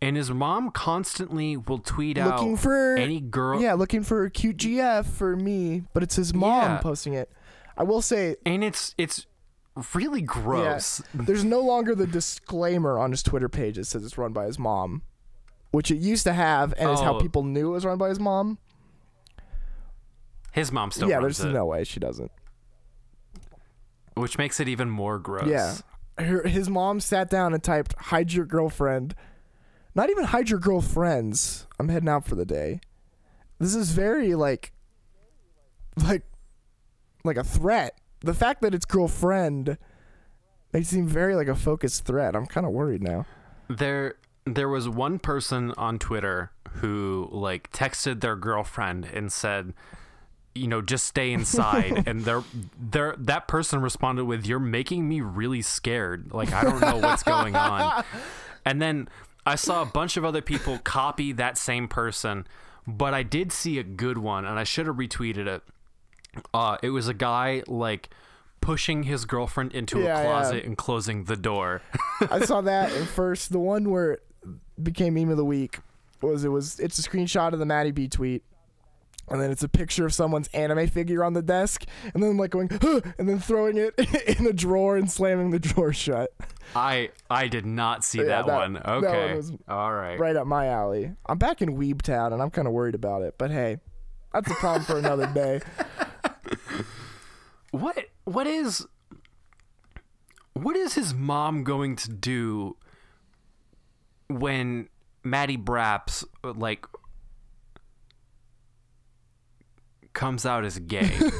And 0.00 0.16
his 0.16 0.30
mom 0.30 0.70
constantly 0.70 1.56
will 1.56 1.78
tweet 1.78 2.16
Looking 2.16 2.52
out 2.54 2.58
for 2.60 2.94
any 2.96 3.20
girl 3.20 3.60
Yeah, 3.60 3.74
looking 3.74 4.02
for 4.02 4.24
a 4.24 4.30
cute 4.30 4.56
GF 4.56 5.04
for 5.04 5.36
me, 5.36 5.82
but 5.92 6.02
it's 6.02 6.16
his 6.16 6.32
mom 6.32 6.62
Yeah. 6.62 6.78
posting 6.78 7.14
it. 7.14 7.30
I 7.76 7.82
will 7.82 8.00
say, 8.02 8.36
and 8.46 8.62
it's 8.64 8.94
it's 8.96 9.26
really 9.94 10.22
gross. 10.22 11.02
yeah, 11.14 11.22
there's 11.26 11.44
no 11.44 11.60
longer 11.60 11.94
the 11.94 12.06
disclaimer 12.06 12.98
on 12.98 13.10
his 13.10 13.22
Twitter 13.22 13.48
page 13.48 13.76
that 13.76 13.84
says 13.86 14.04
it's 14.04 14.18
run 14.18 14.32
by 14.32 14.46
his 14.46 14.58
mom, 14.58 15.02
which 15.70 15.90
it 15.90 15.96
used 15.96 16.24
to 16.24 16.32
have, 16.32 16.72
and 16.78 16.90
is 16.90 17.00
how 17.00 17.16
Oh. 17.16 17.20
people 17.20 17.42
knew 17.42 17.68
it 17.70 17.74
was 17.74 17.84
run 17.84 17.98
by 17.98 18.08
his 18.08 18.20
mom. 18.20 18.58
His 20.52 20.72
mom 20.72 20.90
still 20.90 21.08
yeah, 21.08 21.20
there's 21.20 21.40
it, 21.40 21.52
no 21.52 21.64
way 21.66 21.84
she 21.84 22.00
doesn't. 22.00 22.32
which 24.14 24.36
makes 24.36 24.58
it 24.60 24.68
even 24.68 24.90
more 24.90 25.18
gross. 25.18 25.46
Yeah, 25.48 25.76
Her, 26.18 26.46
his 26.46 26.68
mom 26.68 26.98
sat 27.00 27.30
down 27.30 27.54
and 27.54 27.62
typed 27.62 27.94
"hide 27.96 28.32
your 28.32 28.44
girlfriend," 28.46 29.14
not 29.94 30.10
even 30.10 30.24
"hide 30.24 30.50
your 30.50 30.58
girlfriends." 30.58 31.66
I'm 31.78 31.88
heading 31.88 32.08
out 32.08 32.26
for 32.26 32.34
the 32.34 32.44
day. 32.44 32.80
This 33.60 33.74
is 33.76 33.92
very 33.92 34.34
like, 34.34 34.72
like, 35.96 36.22
like 37.24 37.36
a 37.36 37.44
threat. 37.44 37.99
The 38.22 38.34
fact 38.34 38.60
that 38.62 38.74
it's 38.74 38.84
girlfriend 38.84 39.78
it 40.72 40.86
seem 40.86 41.06
very 41.06 41.34
like 41.34 41.48
a 41.48 41.54
focused 41.54 42.04
threat. 42.04 42.36
I'm 42.36 42.46
kind 42.46 42.66
of 42.66 42.72
worried 42.72 43.02
now. 43.02 43.26
There 43.68 44.14
there 44.44 44.68
was 44.68 44.88
one 44.88 45.18
person 45.18 45.72
on 45.76 45.98
Twitter 45.98 46.50
who 46.74 47.28
like 47.30 47.70
texted 47.72 48.20
their 48.20 48.36
girlfriend 48.36 49.04
and 49.04 49.32
said, 49.32 49.74
you 50.54 50.68
know, 50.68 50.80
just 50.80 51.06
stay 51.06 51.32
inside. 51.32 52.04
and 52.06 52.22
their 52.22 52.42
their 52.78 53.14
that 53.18 53.48
person 53.48 53.80
responded 53.80 54.24
with, 54.24 54.46
"You're 54.46 54.58
making 54.60 55.08
me 55.08 55.20
really 55.20 55.62
scared. 55.62 56.32
Like 56.32 56.52
I 56.52 56.62
don't 56.62 56.80
know 56.80 56.96
what's 56.96 57.22
going 57.22 57.56
on." 57.56 58.04
And 58.62 58.80
then 58.80 59.08
I 59.46 59.54
saw 59.54 59.80
a 59.80 59.86
bunch 59.86 60.18
of 60.18 60.24
other 60.24 60.42
people 60.42 60.78
copy 60.84 61.32
that 61.32 61.56
same 61.56 61.88
person, 61.88 62.46
but 62.86 63.14
I 63.14 63.22
did 63.22 63.52
see 63.52 63.78
a 63.78 63.82
good 63.82 64.18
one, 64.18 64.44
and 64.44 64.58
I 64.58 64.64
should 64.64 64.86
have 64.86 64.96
retweeted 64.96 65.46
it. 65.46 65.62
Uh, 66.54 66.76
it 66.82 66.90
was 66.90 67.08
a 67.08 67.14
guy 67.14 67.62
like 67.66 68.10
pushing 68.60 69.04
his 69.04 69.24
girlfriend 69.24 69.72
into 69.72 70.00
Yeah, 70.00 70.04
a 70.18 70.22
yeah. 70.22 70.22
closet 70.24 70.64
and 70.64 70.76
closing 70.76 71.24
the 71.24 71.36
door. 71.36 71.82
I 72.30 72.40
saw 72.44 72.60
that 72.62 72.92
and 72.92 73.08
first. 73.08 73.52
The 73.52 73.58
one 73.58 73.90
where 73.90 74.12
it 74.12 74.22
became 74.82 75.14
meme 75.14 75.30
of 75.30 75.36
the 75.36 75.44
week 75.44 75.78
was 76.22 76.44
it 76.44 76.48
was 76.50 76.78
it's 76.78 76.98
a 76.98 77.02
screenshot 77.02 77.52
of 77.52 77.58
the 77.58 77.66
Matty 77.66 77.90
B 77.90 78.08
tweet. 78.08 78.42
And 79.28 79.40
then 79.40 79.52
it's 79.52 79.62
a 79.62 79.68
picture 79.68 80.04
of 80.04 80.12
someone's 80.12 80.48
anime 80.48 80.88
figure 80.88 81.22
on 81.22 81.34
the 81.34 81.42
desk, 81.42 81.84
and 82.14 82.20
then 82.20 82.36
like 82.36 82.50
going, 82.50 82.68
huh, 82.82 83.00
and 83.16 83.28
then 83.28 83.38
throwing 83.38 83.76
it 83.76 83.94
in 84.40 84.44
a 84.44 84.52
drawer 84.52 84.96
and 84.96 85.08
slamming 85.08 85.50
the 85.52 85.60
drawer 85.60 85.92
shut. 85.92 86.32
I 86.74 87.10
I 87.30 87.46
did 87.46 87.64
not 87.64 88.02
see 88.04 88.18
Yeah, 88.18 88.24
that, 88.24 88.46
that- 88.46 88.56
one. 88.58 88.72
that 88.72 88.86
one 88.86 89.04
Okay. 89.04 89.36
was 89.36 89.52
All 89.68 89.92
right. 89.92 90.18
Right 90.18 90.34
up 90.34 90.48
my 90.48 90.66
alley. 90.66 91.12
I'm 91.26 91.38
back 91.38 91.62
in 91.62 91.76
Weeb 91.76 92.02
Town, 92.02 92.32
and 92.32 92.42
I'm 92.42 92.50
kind 92.50 92.66
of 92.66 92.74
worried 92.74 92.96
about 92.96 93.22
it. 93.22 93.36
But 93.38 93.52
hey, 93.52 93.78
that's 94.32 94.50
a 94.50 94.54
problem 94.54 94.84
for 94.84 94.98
another 94.98 95.26
day. 95.28 95.60
What 97.70 97.96
what 98.24 98.46
is 98.46 98.86
what 100.54 100.76
is 100.76 100.94
his 100.94 101.14
mom 101.14 101.62
going 101.64 101.96
to 101.96 102.10
do 102.10 102.76
when 104.28 104.88
MattyBRaps 105.24 106.24
like 106.56 106.84
comes 110.12 110.44
out 110.46 110.64
as 110.64 110.78
gay? 110.78 111.10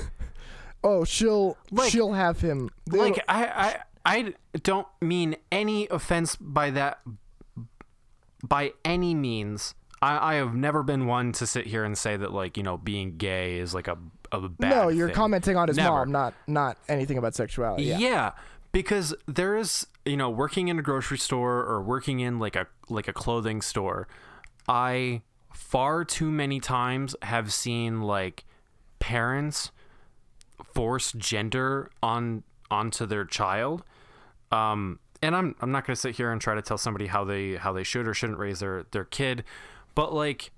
Oh, 0.82 1.04
she'll 1.04 1.58
Like- 1.70 1.92
she'll 1.92 2.14
have 2.14 2.40
him. 2.40 2.70
like 2.86 3.22
I, 3.28 3.44
I 3.44 3.76
I 4.06 4.34
don't 4.62 4.86
mean 5.02 5.36
any 5.52 5.86
offense 5.88 6.36
by 6.36 6.70
that 6.70 7.00
by 8.42 8.72
any 8.82 9.14
means. 9.14 9.74
I, 10.00 10.32
I 10.32 10.34
have 10.36 10.54
never 10.54 10.82
been 10.82 11.04
one 11.04 11.32
to 11.32 11.46
sit 11.46 11.66
here 11.66 11.84
and 11.84 11.98
say 11.98 12.16
that 12.16 12.32
like 12.32 12.56
you 12.56 12.62
know 12.62 12.78
being 12.78 13.18
gay 13.18 13.58
is 13.58 13.74
like 13.74 13.88
a 13.88 13.98
a 14.32 14.48
bad. 14.48 14.70
no, 14.70 14.88
you're 14.88 15.08
thing. 15.08 15.16
commenting 15.16 15.56
on 15.56 15.68
his 15.68 15.76
Never. 15.76 15.90
mom, 15.90 16.12
not 16.12 16.34
not 16.46 16.76
anything 16.88 17.18
about 17.18 17.34
sexuality. 17.34 17.84
Yeah. 17.84 17.98
Yeah. 17.98 18.30
because 18.72 19.14
there 19.26 19.56
is, 19.56 19.86
you 20.04 20.16
know, 20.16 20.30
working 20.30 20.68
in 20.68 20.78
a 20.78 20.82
grocery 20.82 21.18
store 21.18 21.64
or 21.64 21.82
working 21.82 22.20
in 22.20 22.38
like 22.38 22.56
a 22.56 22.66
like 22.88 23.08
a 23.08 23.12
clothing 23.12 23.60
store, 23.62 24.06
I 24.68 25.22
far 25.52 26.04
too 26.04 26.30
many 26.30 26.60
times 26.60 27.16
have 27.22 27.52
seen 27.52 28.02
like 28.02 28.44
parents 29.00 29.72
force 30.74 31.12
gender 31.12 31.90
on 32.02 32.42
onto 32.70 33.06
their 33.06 33.24
child. 33.24 33.82
Um 34.52 34.98
and 35.22 35.34
I'm 35.36 35.54
I'm 35.60 35.70
not 35.72 35.86
going 35.86 35.94
to 35.94 36.00
sit 36.00 36.16
here 36.16 36.32
and 36.32 36.40
try 36.40 36.54
to 36.54 36.62
tell 36.62 36.78
somebody 36.78 37.06
how 37.08 37.24
they 37.24 37.56
how 37.56 37.72
they 37.72 37.82
should 37.84 38.06
or 38.08 38.14
shouldn't 38.14 38.38
raise 38.38 38.60
their 38.60 38.84
their 38.92 39.04
kid, 39.04 39.44
but 39.94 40.14
like 40.14 40.50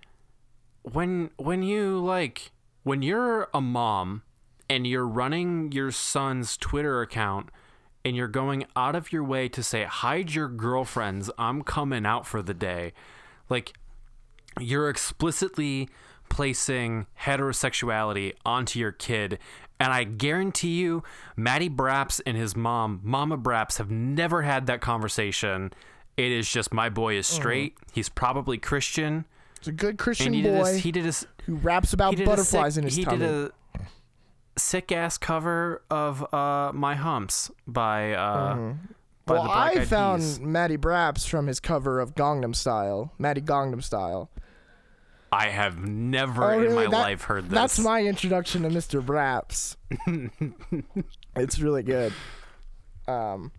when 0.83 1.31
when 1.37 1.63
you 1.63 1.99
like 1.99 2.53
when 2.83 3.03
you're 3.03 3.49
a 3.55 3.61
mom 3.61 4.23
and 4.69 4.87
you're 4.87 5.07
running 5.07 5.71
your 5.73 5.91
son's 5.91 6.57
Twitter 6.57 7.03
account 7.03 7.51
and 8.05 8.17
you're 8.17 8.29
going 8.29 8.65
out 8.75 8.97
of 8.97 9.13
your 9.13 9.23
way 9.23 9.49
to 9.49 9.63
say 9.63 9.85
hide 9.85 10.35
your 10.35 10.49
girlfriends. 10.49 11.31
I'm 11.39 11.63
coming 11.63 12.07
out 12.07 12.27
for 12.27 12.43
the 12.43 12.55
day 12.55 12.93
like 13.49 13.75
you're 14.61 14.89
explicitly 14.89 15.89
placing 16.29 17.07
heterosexuality 17.21 18.33
onto 18.45 18.79
your 18.79 18.93
kid. 18.93 19.39
And 19.79 19.93
I 19.93 20.05
guarantee 20.05 20.81
you 20.81 21.03
MattyBRaps 21.37 22.21
and 22.27 22.37
his 22.37 22.57
mom 22.57 23.01
Mama 23.03 23.37
Braps 23.37 23.79
have 23.79 23.91
never 23.91 24.43
had 24.43 24.67
that 24.67 24.81
conversation. 24.81 25.73
It 26.17 26.33
is 26.33 26.51
just 26.51 26.73
my 26.73 26.89
boy 26.89 27.17
is 27.17 27.27
mm-hmm. 27.27 27.37
straight. 27.37 27.77
He's 27.93 28.09
probably 28.09 28.59
Christian 28.59 29.27
It's 29.63 29.69
a 29.69 29.73
good 29.73 29.97
Christian 29.97 30.33
he 30.33 30.43
did 30.43 30.61
boy 30.61 30.75
a, 30.75 30.79
he 30.79 30.91
did 30.91 31.07
a 31.07 31.13
who 31.45 31.55
raps 31.55 31.93
about 31.93 32.11
he 32.11 32.17
did 32.17 32.27
a 32.27 32.31
butterflies 32.31 32.75
sick, 32.75 32.81
in 32.81 32.85
his 32.85 32.97
he 32.97 33.05
tummy. 33.05 33.19
did 33.19 33.29
a 33.31 33.51
sick 34.59 34.91
ass 34.93 35.17
cover 35.19 35.83
of 35.89 36.35
uh 36.35 36.73
my 36.75 36.97
humps 36.97 37.51
by 37.67 38.13
uh 38.13 38.55
Mm-hmm. 38.57 38.79
well, 39.29 39.43
the 39.45 39.49
Black 39.49 39.77
I 39.77 39.85
found. 39.85 40.23
MattyBRaps 40.23 41.29
from 41.29 41.47
his 41.47 41.61
cover 41.61 42.01
of 42.01 42.15
Gangnam 42.17 42.57
Style, 42.57 43.13
Matty 43.19 43.41
Gangnam 43.41 43.83
Style. 43.83 44.29
I 45.31 45.49
have 45.51 45.79
never 45.87 46.43
Oh, 46.55 46.61
in 46.63 46.75
my 46.75 46.83
That- 46.83 46.91
life 46.91 47.23
heard 47.23 47.45
this. 47.45 47.53
That's 47.55 47.79
my 47.79 48.03
introduction 48.03 48.63
to 48.63 48.69
Mr. 48.69 49.01
Braps. 49.01 49.77
it's 51.37 51.59
really 51.61 51.83
good. 51.85 52.13
Um, 53.09 53.53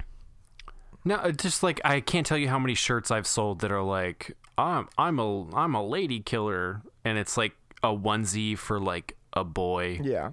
no, 1.05 1.15
uh, 1.15 1.31
just 1.31 1.63
like 1.63 1.81
I 1.83 1.99
can't 2.01 2.25
tell 2.27 2.37
you 2.37 2.49
how 2.49 2.59
many 2.59 2.75
shirts 2.75 3.09
I've 3.09 3.25
sold 3.27 3.59
that 3.61 3.71
are 3.71 3.81
like 3.81 4.35
I'm 4.57 4.87
I'm 4.97 5.19
a 5.19 5.55
I'm 5.55 5.75
a 5.75 5.85
lady 5.85 6.19
killer, 6.19 6.81
and 7.03 7.17
it's 7.17 7.37
like 7.37 7.53
a 7.81 7.87
onesie 7.87 8.57
for 8.57 8.79
like 8.79 9.17
a 9.33 9.43
boy 9.43 9.99
yeah. 10.01 10.31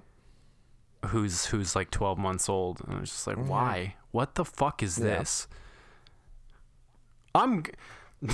who's 1.07 1.45
who's 1.45 1.75
like 1.75 1.91
12 1.91 2.17
months 2.17 2.47
old, 2.49 2.81
and 2.87 3.01
it's 3.01 3.11
just 3.11 3.27
like 3.27 3.37
why? 3.37 3.95
What 4.11 4.35
the 4.35 4.45
fuck 4.45 4.83
is. 4.83 4.97
Yeah. 4.97 5.05
this? 5.05 5.47
I'm. 7.33 7.63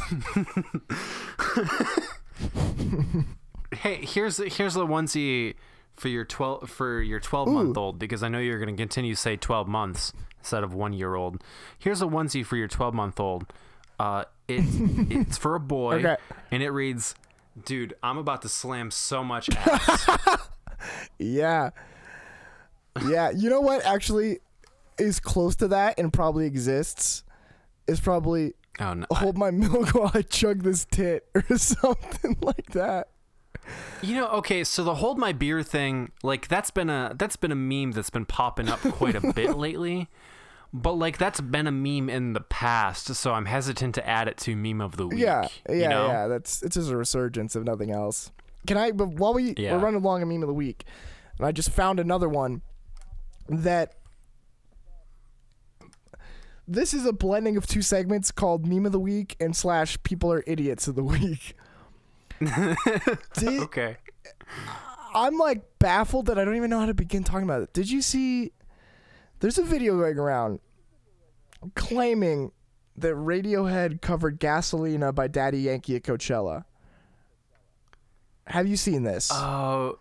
hey, 3.74 4.04
here's 4.06 4.38
here's 4.38 4.74
the 4.74 4.86
onesie 4.86 5.56
for 5.96 6.10
your 6.10 6.26
12 6.26 6.70
for 6.70 7.02
your 7.02 7.20
12 7.20 7.48
month 7.48 7.78
old 7.78 7.98
because 8.00 8.22
I 8.24 8.28
know 8.28 8.40
you're 8.40 8.60
going 8.60 8.76
to 8.76 8.82
continue 8.82 9.16
to 9.16 9.20
say 9.20 9.36
12 9.36 9.68
months 9.68 10.14
instead 10.40 10.64
of 10.64 10.74
1 10.74 10.94
year 10.94 11.16
old. 11.16 11.44
Here's 11.80 12.02
a 12.02 12.06
onesie 12.06 12.46
for 12.46 12.56
your 12.58 12.68
12 12.68 12.94
month 12.94 13.20
old. 13.20 13.46
Uh 14.00 14.26
it, 14.48 14.64
it's 15.12 15.38
for 15.38 15.56
a 15.56 15.60
boy 15.60 15.95
Okay. 15.95 16.16
and 16.52 16.62
it 16.64 16.70
reads 16.72 17.16
Dude, 17.66 17.95
I'm 18.04 18.18
about 18.18 18.43
to 18.43 18.50
slam 18.50 18.91
so 18.91 19.24
much 19.24 19.50
ass. 19.56 20.08
Yeah. 21.18 21.72
Yeah. 23.08 23.32
You 23.32 23.50
know 23.50 23.62
what 23.62 23.84
actually 23.84 24.39
is 25.00 25.20
close 25.20 25.56
to 25.58 25.68
that 25.70 25.98
and 26.00 26.14
probably 26.14 26.45
exists? 26.45 27.24
Is 27.88 28.00
probably 28.00 28.54
oh 28.80 28.93
no. 28.93 29.06
hold 29.12 29.38
my 29.38 29.50
milk 29.52 29.89
while 29.95 30.12
I 30.14 30.22
chug 30.22 30.64
this 30.64 30.86
tit 30.86 31.28
or 31.34 31.58
something 31.58 32.38
like 32.41 32.72
that. 32.72 33.08
You 34.02 34.16
know, 34.16 34.28
okay, 34.30 34.64
so 34.64 34.84
the 34.84 34.95
hold 34.95 35.18
my 35.18 35.34
beer 35.34 35.62
thing, 35.64 36.12
like 36.24 36.48
that's 36.48 36.72
been 36.72 36.89
a 36.89 37.14
that's 37.18 37.36
been 37.36 37.52
a 37.52 37.56
meme 37.56 37.91
that's 37.91 38.10
been 38.10 38.26
popping 38.26 38.70
up 38.70 38.80
quite 38.82 39.16
a 39.16 39.34
bit 39.34 39.58
lately. 39.58 40.10
But 40.74 40.93
like 40.93 41.18
that's 41.18 41.39
been 41.41 41.65
a 41.68 41.72
meme 41.72 42.09
in 42.09 42.34
the 42.34 42.41
past, 42.41 43.07
so 43.15 43.34
I'm 43.34 43.45
hesitant 43.45 43.95
to 43.95 44.07
add 44.07 44.28
it 44.28 44.38
to 44.39 44.55
meme 44.55 44.82
of 44.82 44.97
the 44.97 45.07
week. 45.07 45.20
Yeah, 45.20 45.47
yeah, 45.70 45.76
you 45.76 45.88
know? 45.88 46.07
yeah. 46.07 46.28
That's 46.28 46.61
it's 46.61 46.76
just 46.76 46.89
a 46.91 46.97
resurgence 46.97 47.55
of 47.55 47.63
nothing 47.63 47.89
else. 47.91 48.32
Can 48.68 48.78
I? 48.78 48.91
But 48.91 49.07
while 49.09 49.34
we 49.34 49.53
Yeah. 49.57 49.74
we're 49.74 49.80
running 49.80 50.01
along 50.01 50.24
a 50.24 50.26
meme 50.26 50.43
of 50.43 50.47
the 50.47 50.53
week, 50.53 50.84
and 51.38 51.47
I 51.47 51.51
just 51.53 51.70
found 51.72 51.99
another 51.99 52.28
one 52.28 52.61
that 53.47 53.93
this 56.68 56.93
is 56.93 57.05
a 57.05 57.13
blending 57.13 57.55
of 57.55 57.65
two 57.65 57.82
segments 57.82 58.30
called 58.32 58.68
meme 58.68 58.86
of 58.86 58.91
the 58.91 58.99
week 58.99 59.38
and 59.39 59.55
slash 59.55 59.97
people 60.03 60.32
are 60.32 60.43
idiots 60.45 60.88
of 60.89 60.95
the 60.95 61.03
week. 61.03 61.55
Did, 63.34 63.61
Okay. 63.61 63.97
I'm 65.15 65.38
like 65.38 65.63
baffled 65.80 66.26
that 66.28 66.38
I 66.38 66.43
don't 66.45 66.55
even 66.57 66.70
know 66.70 66.80
how 66.82 66.86
to 66.88 66.93
begin 66.93 67.24
talking 67.24 67.43
about 67.45 67.61
it. 67.61 67.72
Did 67.74 67.89
you 67.89 68.01
see? 68.01 68.51
There's 69.40 69.58
a 69.58 69.64
video 69.64 69.98
going 69.98 70.18
around 70.18 70.60
claiming 71.76 72.52
that 72.96 73.14
Radiohead 73.14 74.02
covered 74.02 74.40
"Gasolina" 74.40 75.14
by 75.14 75.28
Daddy 75.28 75.60
Yankee 75.60 75.96
at 75.96 76.04
Coachella. 76.04 76.66
Have 78.48 78.68
you 78.68 78.78
seen 78.78 79.04
this? 79.04 79.30
Oh, 79.32 80.00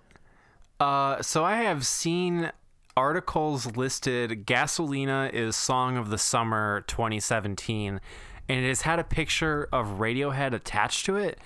uh, 0.80 1.20
so 1.20 1.44
I 1.44 1.56
have 1.56 1.86
seen 1.86 2.50
articles 2.96 3.76
listed. 3.76 4.46
Gasolina 4.46 5.32
is 5.32 5.56
song 5.56 5.96
of 5.96 6.10
the 6.10 6.18
summer 6.18 6.82
2017, 6.86 8.00
and 8.48 8.64
it 8.64 8.68
has 8.68 8.82
had 8.82 8.98
a 8.98 9.04
picture 9.04 9.68
of 9.72 9.98
Radiohead 9.98 10.54
attached 10.54 11.04
to 11.06 11.16
it, 11.16 11.38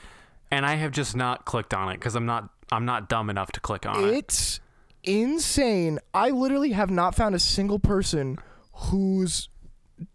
and 0.50 0.64
I 0.64 0.74
have 0.74 0.92
just 0.92 1.16
not 1.16 1.44
clicked 1.44 1.74
on 1.74 1.88
it 1.88 1.94
because 1.94 2.14
I'm 2.14 2.26
not 2.26 2.50
I'm 2.70 2.84
not 2.84 3.08
dumb 3.08 3.30
enough 3.30 3.50
to 3.52 3.60
click 3.60 3.84
on 3.86 4.04
it. 4.04 4.14
it's 4.14 4.60
insane. 5.04 5.98
I 6.14 6.30
literally 6.30 6.72
have 6.72 6.90
not 6.90 7.14
found 7.14 7.34
a 7.34 7.38
single 7.38 7.78
person 7.78 8.38
who's 8.72 9.48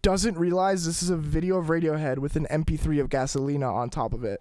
doesn't 0.02 0.36
realize 0.36 0.84
this 0.84 1.02
is 1.02 1.10
a 1.10 1.16
video 1.16 1.58
of 1.58 1.66
Radiohead 1.66 2.18
with 2.18 2.34
an 2.36 2.46
MP3 2.50 3.00
of 3.00 3.08
Gasolina 3.08 3.72
on 3.72 3.88
top 3.88 4.12
of 4.12 4.24
it. 4.24 4.40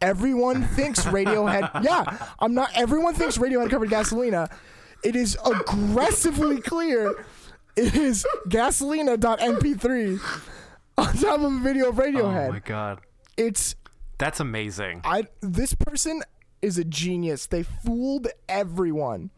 Everyone 0.00 0.62
thinks 0.76 1.04
Radiohead. 1.04 1.82
Yeah, 1.82 2.04
I'm 2.38 2.54
not. 2.54 2.70
Everyone 2.74 3.14
thinks 3.14 3.38
Radiohead 3.38 3.70
covered 3.70 3.90
Gasolina. 3.90 4.50
It 5.02 5.16
is 5.16 5.36
aggressively 5.44 6.60
clear. 6.60 7.24
It 7.76 7.96
is 7.96 8.24
Gasolina.mp3 8.48 10.20
on 10.96 11.12
top 11.16 11.40
of 11.40 11.52
a 11.52 11.58
video 11.60 11.88
of 11.88 11.98
oh 11.98 12.02
Radiohead. 12.02 12.48
Oh 12.48 12.52
my 12.52 12.60
god. 12.60 13.00
It's 13.36 13.74
That's 14.18 14.38
amazing. 14.40 15.00
I 15.04 15.24
this 15.40 15.74
person 15.74 16.22
is 16.62 16.78
a 16.78 16.84
genius. 16.84 17.46
They 17.46 17.62
fooled 17.62 18.28
everyone. 18.48 19.30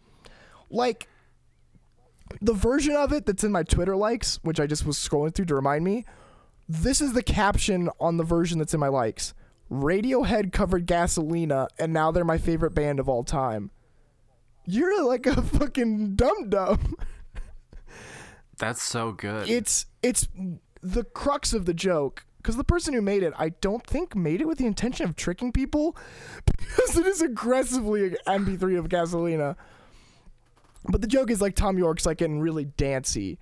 Like 0.71 1.09
the 2.41 2.55
version 2.55 2.97
of 2.97 3.13
it 3.13 3.27
that's 3.27 3.45
in 3.45 3.53
my 3.53 3.63
Twitter 3.63 3.97
likes, 3.97 4.39
which 4.43 4.61
I 4.61 4.67
just 4.67 4.85
was 4.87 4.97
scrolling 4.97 5.35
through 5.35 5.47
to 5.47 5.55
remind 5.55 5.85
me. 5.85 6.05
This 6.69 7.01
is 7.01 7.13
the 7.13 7.23
caption 7.23 7.89
on 8.01 8.17
the 8.17 8.25
version 8.25 8.59
that's 8.59 8.75
in 8.75 8.81
my 8.81 8.89
likes. 8.89 9.35
Radiohead 9.71 10.53
covered 10.53 10.87
Gasolina, 10.87 11.69
and 11.79 11.93
now 11.93 12.11
they're 12.11 12.25
my 12.25 12.39
favorite 12.39 12.73
band 12.73 13.01
of 13.01 13.09
all 13.09 13.25
time. 13.25 13.71
You're 14.65 15.05
like 15.05 15.27
a 15.27 15.43
fucking 15.43 16.17
dum 16.17 16.51
dum. 16.51 16.97
That's 18.59 18.83
so 18.83 19.13
good. 19.13 19.49
It's 19.49 19.87
it's 20.03 20.29
the 20.83 21.05
crux 21.05 21.53
of 21.53 21.67
the 21.67 21.75
joke 21.75 22.25
because 22.39 22.57
the 22.57 22.65
person 22.65 22.95
who 22.95 23.03
made 23.03 23.23
it, 23.23 23.33
I 23.37 23.51
don't 23.51 23.87
think 23.87 24.15
made 24.17 24.41
it 24.41 24.47
with 24.47 24.59
the 24.59 24.67
intention 24.67 25.05
of 25.05 25.15
tricking 25.15 25.53
people, 25.53 25.97
because 26.47 26.97
it 26.97 27.07
is 27.07 27.21
aggressively 27.21 28.07
an 28.07 28.17
MP3 28.27 28.79
of 28.79 28.89
Gasolina. 28.89 29.57
But 30.89 31.01
the 31.01 31.07
joke 31.07 31.31
is 31.31 31.41
like 31.41 31.55
Thom 31.55 31.79
Yorke's 31.79 32.07
like 32.07 32.19
getting 32.19 32.41
really 32.41 32.65
dancey, 32.65 33.39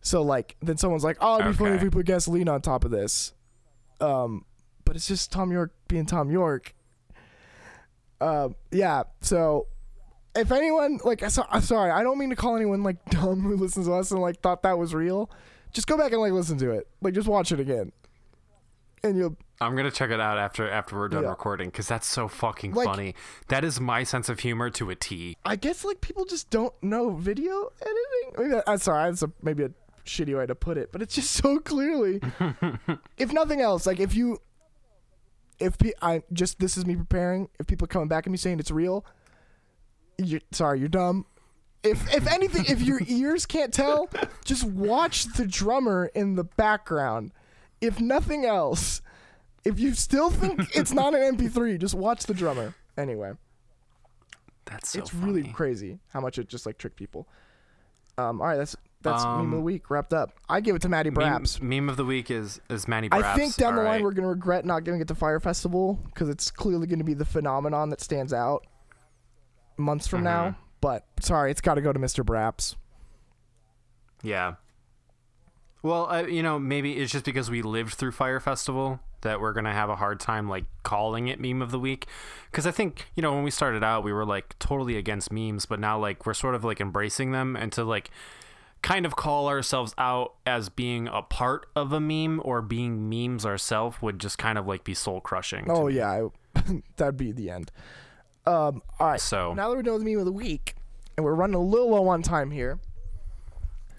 so 0.00 0.22
like 0.22 0.56
then 0.62 0.76
someone's 0.76 1.04
like, 1.04 1.16
"Oh, 1.20 1.38
it'd 1.40 1.52
be 1.52 1.56
funny 1.56 1.76
if 1.76 1.82
we 1.82 1.90
put 1.90 2.06
gasoline 2.06 2.48
on 2.48 2.60
top 2.60 2.84
of 2.84 2.90
this," 2.90 3.32
um, 4.00 4.44
but 4.84 4.96
it's 4.96 5.08
just 5.08 5.32
Thom 5.32 5.50
Yorke 5.52 5.72
being 5.88 6.06
Thom 6.06 6.30
Yorke. 6.30 6.74
Um, 8.20 8.54
yeah. 8.70 9.04
So 9.20 9.66
if 10.36 10.50
anyone 10.50 11.00
like, 11.04 11.28
so, 11.30 11.46
I'm 11.50 11.62
sorry, 11.62 11.90
I 11.90 12.02
don't 12.02 12.18
mean 12.18 12.30
to 12.30 12.36
call 12.36 12.56
anyone 12.56 12.82
like 12.82 13.04
dumb 13.10 13.40
who 13.40 13.56
listens 13.56 13.86
to 13.86 13.94
us 13.94 14.10
and 14.10 14.20
like 14.20 14.40
thought 14.40 14.62
that 14.62 14.78
was 14.78 14.94
real. 14.94 15.30
Just 15.72 15.86
go 15.86 15.96
back 15.96 16.12
and 16.12 16.20
like 16.20 16.32
listen 16.32 16.58
to 16.58 16.70
it. 16.70 16.88
Like 17.02 17.14
just 17.14 17.28
watch 17.28 17.52
it 17.52 17.60
again, 17.60 17.92
and 19.02 19.16
you'll 19.16 19.36
I'm 19.60 19.76
gonna 19.76 19.90
check 19.90 20.10
it 20.10 20.20
out 20.20 20.36
after 20.38 20.68
after 20.68 20.96
we're 20.96 21.08
done 21.08 21.22
Yeah. 21.22 21.30
recording 21.30 21.68
because 21.70 21.86
that's 21.88 22.06
so 22.06 22.28
fucking 22.28 22.72
Like- 22.74 22.86
funny. 22.86 23.14
That 23.48 23.64
is 23.64 23.80
my 23.80 24.02
sense 24.02 24.28
of 24.28 24.40
humor 24.40 24.68
to 24.70 24.90
a 24.90 24.94
T. 24.94 25.36
I 25.44 25.56
guess 25.56 25.84
like 25.84 26.00
people 26.00 26.24
just 26.24 26.50
don't 26.50 26.74
know 26.82 27.10
video 27.14 27.70
editing. 27.80 28.50
Maybe 28.50 28.62
I'm 28.66 28.78
sorry, 28.78 29.10
that's 29.10 29.22
a, 29.22 29.32
maybe 29.42 29.64
a 29.64 29.70
shitty 30.04 30.36
way 30.36 30.44
to 30.46 30.54
put 30.54 30.76
it, 30.76 30.90
but 30.92 31.00
it's 31.02 31.14
just 31.14 31.30
so 31.42 31.58
clearly. 31.60 32.20
if 33.16 33.32
nothing 33.32 33.60
else, 33.60 33.86
like 33.86 34.00
if 34.00 34.14
you, 34.14 34.38
if 35.60 35.78
pe- 35.78 35.92
I 36.02 36.22
just 36.32 36.58
this 36.58 36.76
is 36.76 36.84
me 36.84 36.96
preparing. 36.96 37.48
If 37.60 37.66
people 37.68 37.84
are 37.84 37.88
coming 37.88 38.08
back 38.08 38.26
at 38.26 38.30
me 38.30 38.36
saying 38.36 38.58
it's 38.60 38.70
real, 38.72 39.06
you 40.18 40.40
sorry, 40.52 40.80
you're 40.80 40.88
dumb. 40.88 41.26
If 41.84 42.12
if 42.14 42.26
anything, 42.26 42.64
if 42.66 42.82
your 42.82 43.00
ears 43.06 43.46
can't 43.46 43.72
tell, 43.72 44.08
just 44.44 44.64
watch 44.64 45.24
the 45.34 45.46
drummer 45.46 46.10
in 46.14 46.34
the 46.34 46.44
background. 46.44 47.32
If 47.80 48.00
nothing 48.00 48.44
else, 48.44 49.00
if 49.64 49.78
you 49.80 49.94
still 49.94 50.30
think 50.30 50.60
it's 50.76 50.92
not 50.92 51.14
an 51.14 51.36
MP3, 51.36 51.78
just 51.78 51.94
watch 51.94 52.24
the 52.24 52.34
drummer. 52.34 52.74
Anyway 52.96 53.32
That's 54.66 54.90
so 54.90 54.98
it's 55.00 55.10
funny. 55.10 55.24
really 55.26 55.48
crazy 55.52 55.98
how 56.12 56.20
much 56.20 56.38
it 56.38 56.48
just 56.48 56.64
like 56.66 56.78
tricked 56.78 56.96
people. 56.96 57.26
Um, 58.16 58.40
all 58.40 58.46
right, 58.46 58.56
that's 58.56 58.76
that's 59.02 59.22
meme 59.24 59.46
of 59.46 59.50
the 59.50 59.56
Um, 59.58 59.64
week 59.64 59.90
wrapped 59.90 60.14
up. 60.14 60.32
I 60.48 60.60
give 60.60 60.76
it 60.76 60.82
to 60.82 60.88
Maddie 60.88 61.10
Meme, 61.10 61.14
Braps. 61.42 61.60
meme 61.60 61.88
of 61.88 61.96
the 61.96 62.04
week 62.04 62.30
is 62.30 62.60
is 62.70 62.86
Manny 62.88 63.08
Braps. 63.08 63.24
I 63.24 63.34
think 63.36 63.56
down 63.56 63.74
the 63.74 63.82
line 63.82 63.90
right. 63.94 64.02
we're 64.04 64.12
gonna 64.12 64.28
regret 64.28 64.64
not 64.64 64.84
giving 64.84 65.00
it 65.00 65.08
to 65.08 65.14
Fyre 65.14 65.40
Festival 65.40 65.98
because 66.06 66.28
it's 66.28 66.50
clearly 66.50 66.86
gonna 66.86 67.04
be 67.04 67.14
the 67.14 67.24
phenomenon 67.24 67.90
that 67.90 68.00
stands 68.00 68.32
out 68.32 68.66
months 69.76 70.06
from 70.06 70.22
now. 70.22 70.50
Mhm. 70.50 70.56
But 70.80 71.04
sorry, 71.20 71.50
it's 71.50 71.60
got 71.60 71.74
to 71.74 71.80
go 71.80 71.92
to 71.92 71.98
Mr. 71.98 72.24
Braps. 72.24 72.76
Yeah. 74.22 74.54
Well, 75.82 76.10
uh, 76.10 76.22
you 76.22 76.42
know, 76.42 76.58
maybe 76.58 76.92
it's 76.98 77.12
just 77.12 77.24
because 77.24 77.50
we 77.50 77.62
lived 77.62 77.94
through 77.94 78.12
Fyre 78.12 78.38
Festival 78.40 79.00
that 79.24 79.40
we're 79.40 79.52
gonna 79.52 79.72
have 79.74 79.90
a 79.90 79.96
hard 79.96 80.20
time 80.20 80.48
like 80.48 80.64
calling 80.84 81.26
it 81.28 81.40
meme 81.40 81.60
of 81.60 81.70
the 81.72 81.78
week. 81.78 82.06
Because 82.50 82.66
I 82.66 82.70
think 82.70 83.06
you 83.16 83.22
know 83.22 83.34
when 83.34 83.42
we 83.42 83.50
started 83.50 83.82
out, 83.82 84.04
we 84.04 84.12
were 84.12 84.24
like 84.24 84.56
totally 84.58 84.96
against 84.96 85.32
memes, 85.32 85.66
but 85.66 85.80
now 85.80 85.98
like 85.98 86.24
we're 86.24 86.32
sort 86.34 86.54
of 86.54 86.64
like 86.64 86.80
embracing 86.80 87.32
them 87.32 87.56
and 87.56 87.72
to 87.72 87.84
like 87.84 88.10
kind 88.82 89.06
of 89.06 89.16
call 89.16 89.48
ourselves 89.48 89.94
out 89.96 90.34
as 90.46 90.68
being 90.68 91.08
a 91.08 91.22
part 91.22 91.66
of 91.74 91.92
a 91.92 92.00
meme 92.00 92.40
or 92.44 92.60
being 92.62 93.08
memes 93.08 93.44
ourselves 93.46 94.00
would 94.02 94.18
just 94.18 94.36
kind 94.38 94.58
of 94.58 94.66
like 94.66 94.84
be 94.84 94.94
soul 94.94 95.20
crushing. 95.20 95.66
Oh 95.70 95.88
yeah, 95.88 96.28
I, 96.56 96.62
that'd 96.96 97.16
be 97.16 97.32
the 97.32 97.50
end. 97.50 97.72
Um, 98.46 98.82
all 99.00 99.06
right. 99.08 99.20
So 99.20 99.54
Now 99.54 99.70
that 99.70 99.76
we 99.76 99.82
know 99.82 99.98
the 99.98 100.04
meme 100.04 100.18
of 100.18 100.26
the 100.26 100.32
week, 100.32 100.74
and 101.16 101.24
we're 101.24 101.34
running 101.34 101.54
a 101.54 101.62
little 101.62 101.90
low 101.90 102.08
on 102.08 102.20
time 102.22 102.50
here, 102.50 102.78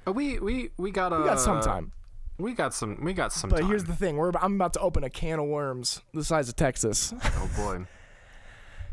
Uh, 0.08 0.12
we 0.12 0.38
we 0.38 0.70
we 0.78 0.92
got 0.92 1.12
a 1.12 1.18
we 1.18 1.24
got 1.26 1.40
some 1.40 1.62
time. 1.62 1.92
We 2.38 2.54
got 2.54 2.74
some. 2.74 3.04
We 3.04 3.14
got 3.14 3.32
some. 3.32 3.50
But 3.50 3.62
time. 3.62 3.70
here's 3.70 3.86
the 3.86 3.96
thing: 3.96 4.18
we're 4.18 4.32
I'm 4.42 4.56
about 4.56 4.74
to 4.74 4.80
open 4.80 5.04
a 5.04 5.10
can 5.10 5.40
of 5.40 5.46
worms 5.46 6.02
the 6.14 6.24
size 6.24 6.50
of 6.50 6.56
Texas. 6.56 7.14
oh 7.24 7.50
boy. 7.56 7.86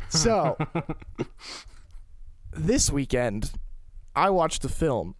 So, 0.08 0.58
this 2.52 2.90
weekend, 2.90 3.52
I 4.14 4.28
watched 4.28 4.62
a 4.62 4.68
film, 4.68 5.14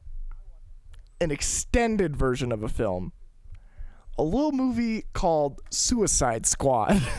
an 1.19 1.31
extended 1.31 2.15
version 2.15 2.53
of 2.53 2.63
a 2.63 2.69
film, 2.69 3.13
a 4.19 4.23
little 4.23 4.53
movie 4.53 5.07
called 5.15 5.63
Suicide 5.71 6.45
Squad. 6.47 7.01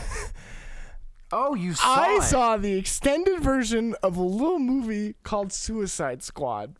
Oh, 1.36 1.54
you 1.56 1.74
saw 1.74 1.94
I 1.96 2.18
it. 2.18 2.22
saw 2.22 2.56
the 2.56 2.74
extended 2.78 3.40
version 3.40 3.96
of 4.04 4.16
a 4.16 4.22
little 4.22 4.60
movie 4.60 5.16
called 5.24 5.52
Suicide 5.52 6.22
Squad. 6.22 6.76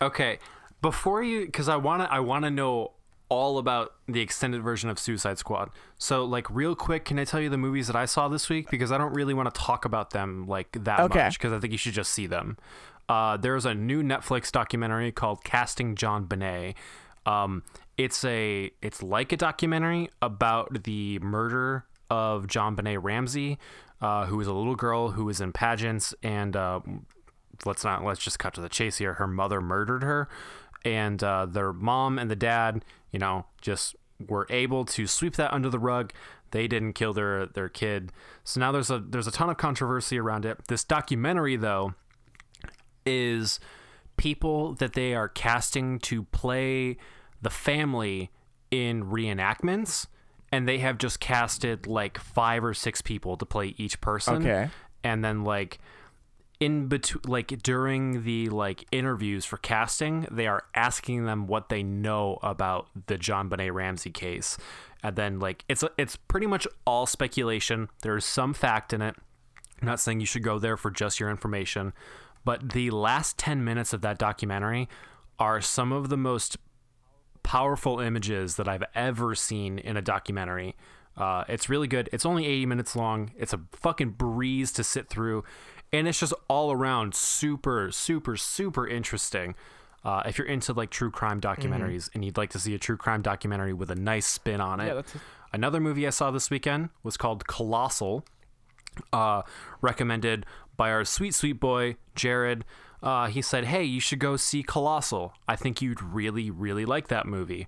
Okay, 0.00 0.38
before 0.80 1.20
you, 1.24 1.46
because 1.46 1.68
I 1.68 1.74
wanna, 1.74 2.06
I 2.08 2.20
wanna 2.20 2.50
know 2.50 2.92
all 3.28 3.58
about 3.58 3.92
the 4.06 4.20
extended 4.20 4.62
version 4.62 4.88
of 4.88 4.98
Suicide 4.98 5.38
Squad. 5.38 5.70
So, 5.98 6.24
like, 6.24 6.48
real 6.50 6.74
quick, 6.76 7.04
can 7.04 7.18
I 7.18 7.24
tell 7.24 7.40
you 7.40 7.48
the 7.48 7.58
movies 7.58 7.86
that 7.88 7.96
I 7.96 8.04
saw 8.04 8.28
this 8.28 8.48
week? 8.48 8.70
Because 8.70 8.92
I 8.92 8.98
don't 8.98 9.12
really 9.12 9.34
want 9.34 9.52
to 9.52 9.60
talk 9.60 9.84
about 9.84 10.10
them 10.10 10.46
like 10.46 10.76
that 10.84 11.00
Okay. 11.00 11.24
much. 11.24 11.38
Because 11.38 11.52
I 11.52 11.58
think 11.58 11.72
you 11.72 11.78
should 11.78 11.92
just 11.94 12.12
see 12.12 12.26
them. 12.26 12.56
Uh, 13.08 13.36
there's 13.36 13.64
a 13.64 13.74
new 13.74 14.02
Netflix 14.02 14.50
documentary 14.52 15.12
called 15.12 15.44
"Casting 15.44 15.94
JonBenét." 15.94 16.74
Um, 17.24 17.62
it's 17.96 18.24
a, 18.24 18.70
it's 18.82 19.02
like 19.02 19.32
a 19.32 19.36
documentary 19.36 20.10
about 20.22 20.84
the 20.84 21.18
murder 21.20 21.84
of 22.10 22.46
JonBenét 22.46 22.98
Ramsey, 23.02 23.58
uh, 24.00 24.26
who 24.26 24.36
was 24.36 24.46
a 24.46 24.52
little 24.52 24.76
girl 24.76 25.10
who 25.10 25.24
was 25.24 25.40
in 25.40 25.52
pageants 25.52 26.14
and 26.22 26.54
uh, 26.54 26.80
let's 27.64 27.82
not 27.82 28.04
let's 28.04 28.20
just 28.20 28.38
cut 28.38 28.52
to 28.54 28.60
the 28.60 28.68
chase 28.68 28.98
here 28.98 29.14
her 29.14 29.26
mother 29.26 29.60
murdered 29.62 30.02
her 30.02 30.28
and 30.86 31.22
uh, 31.22 31.46
their 31.46 31.72
mom 31.72 32.18
and 32.18 32.30
the 32.30 32.36
dad 32.36 32.84
you 33.10 33.18
know 33.18 33.44
just 33.60 33.96
were 34.28 34.46
able 34.48 34.84
to 34.84 35.06
sweep 35.06 35.34
that 35.34 35.52
under 35.52 35.68
the 35.68 35.78
rug. 35.78 36.12
They 36.52 36.68
didn't 36.68 36.92
kill 36.94 37.12
their 37.12 37.46
their 37.46 37.68
kid. 37.68 38.12
So 38.44 38.60
now 38.60 38.72
there's 38.72 38.90
a 38.90 38.98
there's 39.00 39.26
a 39.26 39.32
ton 39.32 39.50
of 39.50 39.56
controversy 39.56 40.18
around 40.18 40.46
it. 40.46 40.58
This 40.68 40.84
documentary 40.84 41.56
though 41.56 41.94
is 43.04 43.60
people 44.16 44.74
that 44.74 44.94
they 44.94 45.14
are 45.14 45.28
casting 45.28 45.98
to 45.98 46.22
play 46.22 46.96
the 47.42 47.50
family 47.50 48.30
in 48.70 49.04
reenactments 49.04 50.06
and 50.50 50.66
they 50.66 50.78
have 50.78 50.98
just 50.98 51.20
casted 51.20 51.86
like 51.86 52.18
five 52.18 52.64
or 52.64 52.72
six 52.72 53.02
people 53.02 53.36
to 53.36 53.44
play 53.44 53.74
each 53.76 54.00
person. 54.00 54.36
Okay. 54.36 54.70
and 55.04 55.24
then 55.24 55.44
like 55.44 55.78
in 56.58 56.86
between 56.88 57.22
like 57.26 57.62
during 57.62 58.24
the 58.24 58.48
like 58.48 58.84
interviews 58.90 59.44
for 59.44 59.58
casting 59.58 60.26
they 60.30 60.46
are 60.46 60.64
asking 60.74 61.24
them 61.24 61.46
what 61.46 61.68
they 61.68 61.82
know 61.82 62.38
about 62.42 62.88
the 63.06 63.18
JonBenét 63.18 63.72
Ramsey 63.72 64.10
case 64.10 64.56
and 65.02 65.16
then 65.16 65.38
like 65.38 65.64
it's 65.68 65.84
it's 65.98 66.16
pretty 66.16 66.46
much 66.46 66.66
all 66.86 67.06
speculation 67.06 67.88
there's 68.02 68.24
some 68.24 68.54
fact 68.54 68.92
in 68.92 69.02
it 69.02 69.14
I'm 69.82 69.86
not 69.86 70.00
saying 70.00 70.20
you 70.20 70.26
should 70.26 70.42
go 70.42 70.58
there 70.58 70.78
for 70.78 70.90
just 70.90 71.20
your 71.20 71.28
information 71.28 71.92
but 72.44 72.70
the 72.70 72.90
last 72.90 73.36
10 73.38 73.64
minutes 73.64 73.92
of 73.92 74.00
that 74.02 74.18
documentary 74.18 74.88
are 75.38 75.60
some 75.60 75.92
of 75.92 76.08
the 76.08 76.16
most 76.16 76.56
powerful 77.42 78.00
images 78.00 78.56
that 78.56 78.68
I've 78.68 78.84
ever 78.94 79.34
seen 79.34 79.78
in 79.78 79.96
a 79.96 80.02
documentary. 80.02 80.74
Uh, 81.16 81.44
it's 81.48 81.68
really 81.68 81.88
good. 81.88 82.08
It's 82.12 82.26
only 82.26 82.46
80 82.46 82.66
minutes 82.66 82.96
long. 82.96 83.30
It's 83.38 83.52
a 83.52 83.60
fucking 83.72 84.10
breeze 84.10 84.72
to 84.72 84.84
sit 84.84 85.08
through. 85.08 85.44
And 85.92 86.06
it's 86.08 86.18
just 86.20 86.34
all 86.48 86.72
around 86.72 87.14
super, 87.14 87.90
super, 87.92 88.36
super 88.36 88.86
interesting. 88.86 89.54
Uh, 90.04 90.22
if 90.26 90.38
you're 90.38 90.46
into 90.46 90.72
like 90.72 90.90
true 90.90 91.10
crime 91.10 91.40
documentaries 91.40 92.10
and 92.14 92.24
you'd 92.24 92.36
like 92.36 92.50
to 92.50 92.58
see 92.58 92.74
a 92.74 92.78
true 92.78 92.96
crime 92.96 93.22
documentary 93.22 93.72
with 93.72 93.90
a 93.90 93.94
nice 93.94 94.26
spin 94.26 94.60
on 94.60 94.80
it, 94.80 94.86
Yeah, 94.88 94.94
that's- 94.94 95.16
another 95.52 95.80
movie 95.80 96.06
I 96.06 96.10
saw 96.10 96.30
this 96.30 96.50
weekend 96.50 96.90
was 97.02 97.16
called 97.16 97.46
Colossal 97.46 98.24
uh, 99.12 99.42
recommended 99.80 100.46
by 100.76 100.90
our 100.90 101.04
sweet, 101.04 101.34
sweet 101.34 101.60
boy, 101.60 101.96
Jared. 102.14 102.64
Uh, 103.02 103.26
he 103.26 103.42
said, 103.42 103.64
Hey, 103.66 103.84
you 103.84 104.00
should 104.00 104.18
go 104.18 104.36
see 104.36 104.62
Colossal. 104.62 105.32
I 105.48 105.56
think 105.56 105.82
you'd 105.82 106.02
really, 106.02 106.50
really 106.50 106.84
like 106.84 107.08
that 107.08 107.26
movie. 107.26 107.66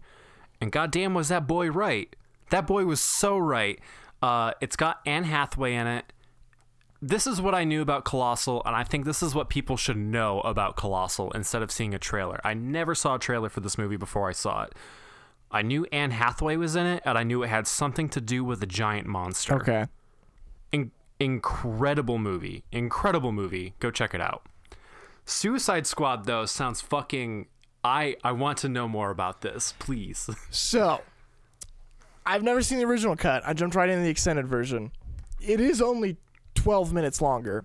And 0.61 0.73
goddamn, 0.73 1.15
was 1.15 1.29
that 1.29 1.47
boy 1.47 1.71
right? 1.71 2.15
That 2.51 2.67
boy 2.67 2.85
was 2.85 3.01
so 3.01 3.37
right. 3.39 3.79
Uh, 4.23 4.53
it's 4.61 4.75
got 4.75 5.01
Anne 5.07 5.25
Hathaway 5.25 5.75
in 5.75 5.87
it. 5.87 6.13
This 7.01 7.27
is 7.27 7.41
what 7.41 7.55
I 7.55 7.63
knew 7.65 7.81
about 7.81 8.05
Colossal, 8.05 8.63
and 8.67 8.75
I 8.75 8.83
think 8.83 9.05
this 9.05 9.23
is 9.23 9.35
what 9.35 9.49
people 9.49 9.77
should 9.77 9.97
know 9.97 10.41
about 10.41 10.77
Colossal 10.77 11.31
instead 11.31 11.63
of 11.63 11.71
seeing 11.71 11.95
a 11.95 11.99
trailer. 11.99 12.41
I 12.43 12.55
never 12.55 12.95
saw 12.95 13.15
a 13.15 13.19
trailer 13.19 13.49
for 13.49 13.61
this 13.61 13.79
movie 13.79 13.97
before 13.97 14.29
I 14.29 14.33
saw 14.33 14.65
it. 14.65 14.75
I 15.51 15.63
knew 15.63 15.87
Anne 15.93 16.11
Hathaway 16.11 16.57
was 16.57 16.75
in 16.75 16.87
it, 16.87 17.03
and 17.07 17.17
I 17.17 17.23
knew 17.23 17.43
it 17.43 17.49
had 17.49 17.69
something 17.69 18.09
to 18.11 18.21
do 18.21 18.43
with 18.45 18.63
a 18.63 18.67
giant 18.67 19.07
monster. 19.07 19.55
Okay. 19.55 19.87
In- 20.73 20.91
incredible 21.21 22.19
movie. 22.19 22.65
Incredible 22.73 23.33
movie. 23.33 23.75
Go 23.79 23.91
check 23.91 24.13
it 24.13 24.21
out. 24.21 24.43
Suicide 25.25 25.87
Squad 25.87 26.25
though 26.25 26.47
sounds 26.47 26.81
fucking 26.81 27.47
I 27.85 28.17
I 28.25 28.33
want 28.33 28.59
to 28.59 28.69
know 28.69 28.89
more 28.89 29.11
about 29.11 29.43
this, 29.43 29.75
please. 29.79 30.29
So, 30.51 31.03
I've 32.27 32.43
never 32.43 32.63
seen 32.63 32.79
the 32.79 32.85
original 32.85 33.15
cut. 33.17 33.43
I 33.47 33.53
jumped 33.53 33.77
right 33.77 33.89
into 33.89 34.03
the 34.03 34.11
extended 34.11 34.49
version. 34.49 34.91
It 35.41 35.61
is 35.61 35.81
only 35.81 36.17
12 36.59 36.93
minutes 36.93 37.21
longer. 37.21 37.65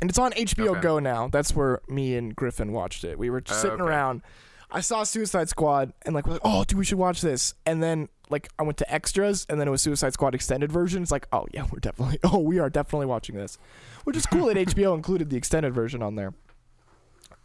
And 0.00 0.10
it's 0.10 0.18
on 0.18 0.32
HBO 0.32 0.70
Okay. 0.70 0.80
Go 0.80 0.98
now. 0.98 1.28
That's 1.28 1.54
where 1.54 1.80
me 1.88 2.16
and 2.16 2.34
Griffin 2.34 2.72
watched 2.72 3.04
it. 3.04 3.18
We 3.18 3.30
were 3.30 3.40
just 3.40 3.60
sitting 3.60 3.80
okay. 3.80 3.88
around. 3.88 4.22
I 4.70 4.80
saw 4.80 5.04
Suicide 5.04 5.48
Squad 5.48 5.92
and 6.04 6.14
like 6.14 6.26
we're 6.26 6.34
like, 6.34 6.42
"Oh, 6.44 6.64
dude, 6.64 6.78
we 6.78 6.84
should 6.84 6.98
watch 6.98 7.20
this." 7.20 7.54
And 7.66 7.82
then 7.82 8.08
like 8.30 8.48
I 8.58 8.62
went 8.62 8.78
to 8.78 8.92
extras 8.92 9.46
and 9.48 9.60
then 9.60 9.68
it 9.68 9.70
was 9.70 9.82
Suicide 9.82 10.12
Squad 10.14 10.34
extended 10.34 10.72
version. 10.72 11.02
It's 11.02 11.12
like, 11.12 11.28
"Oh, 11.32 11.46
yeah, 11.52 11.66
we're 11.72 11.78
definitely 11.78 12.18
Oh, 12.24 12.38
we 12.38 12.58
are 12.58 12.70
definitely 12.70 13.06
watching 13.06 13.36
this." 13.36 13.58
Which 14.04 14.16
is 14.16 14.26
cool 14.26 14.46
that 14.46 14.56
HBO 14.68 14.94
included 14.94 15.30
the 15.30 15.36
extended 15.36 15.74
version 15.74 16.02
on 16.02 16.16
there. 16.16 16.34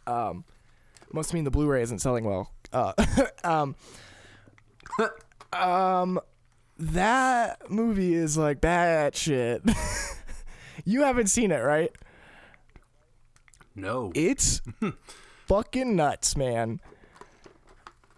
Um 0.06 0.44
must 1.12 1.32
mean 1.32 1.44
the 1.44 1.50
Blu-ray 1.50 1.82
isn't 1.82 2.00
selling 2.00 2.24
well. 2.24 2.50
Uh, 2.72 2.92
um, 3.44 3.74
um, 5.52 6.20
that 6.78 7.70
movie 7.70 8.14
is 8.14 8.36
like 8.36 8.60
bad 8.60 9.14
shit. 9.14 9.62
you 10.84 11.02
haven't 11.02 11.26
seen 11.28 11.50
it, 11.50 11.58
right? 11.60 11.90
No. 13.74 14.12
It's 14.14 14.60
fucking 15.46 15.96
nuts, 15.96 16.36
man. 16.36 16.80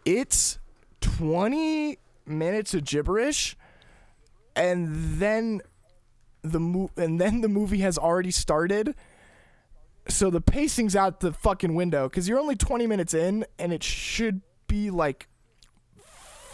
It's 0.04 0.58
20 1.00 1.98
minutes 2.26 2.74
of 2.74 2.84
gibberish 2.84 3.56
and 4.56 4.88
then 5.18 5.60
the 6.42 6.60
mo- 6.60 6.90
and 6.96 7.20
then 7.20 7.40
the 7.40 7.48
movie 7.48 7.78
has 7.80 7.98
already 7.98 8.30
started. 8.30 8.94
So 10.08 10.30
the 10.30 10.40
pacing's 10.40 10.96
out 10.96 11.20
the 11.20 11.32
fucking 11.32 11.74
window 11.74 12.08
cuz 12.08 12.28
you're 12.28 12.38
only 12.38 12.56
20 12.56 12.86
minutes 12.86 13.14
in 13.14 13.44
and 13.58 13.72
it 13.72 13.82
should 13.82 14.40
be 14.66 14.90
like 14.90 15.28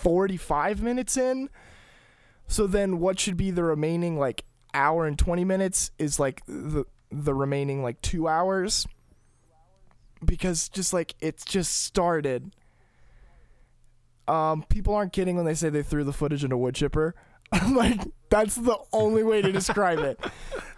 45 0.02 0.82
minutes 0.82 1.16
in. 1.16 1.48
So 2.48 2.66
then 2.66 2.98
what 3.00 3.18
should 3.18 3.36
be 3.36 3.50
the 3.50 3.64
remaining 3.64 4.18
like 4.18 4.44
hour 4.74 5.06
and 5.06 5.18
20 5.18 5.44
minutes 5.44 5.90
is 5.98 6.20
like 6.20 6.42
the 6.46 6.84
the 7.10 7.34
remaining 7.34 7.82
like 7.82 8.00
2 8.02 8.28
hours 8.28 8.86
because 10.24 10.68
just 10.68 10.92
like 10.92 11.14
it's 11.20 11.44
just 11.44 11.82
started. 11.84 12.54
Um, 14.28 14.64
people 14.68 14.94
aren't 14.94 15.12
kidding 15.12 15.36
when 15.36 15.44
they 15.44 15.54
say 15.54 15.68
they 15.70 15.82
threw 15.82 16.02
the 16.02 16.12
footage 16.12 16.42
in 16.44 16.50
a 16.50 16.58
wood 16.58 16.74
chipper. 16.74 17.14
I'm 17.52 17.76
like 17.76 18.00
that's 18.28 18.56
the 18.56 18.76
only 18.92 19.22
way 19.22 19.40
to 19.40 19.52
describe 19.52 19.98
it. 20.00 20.18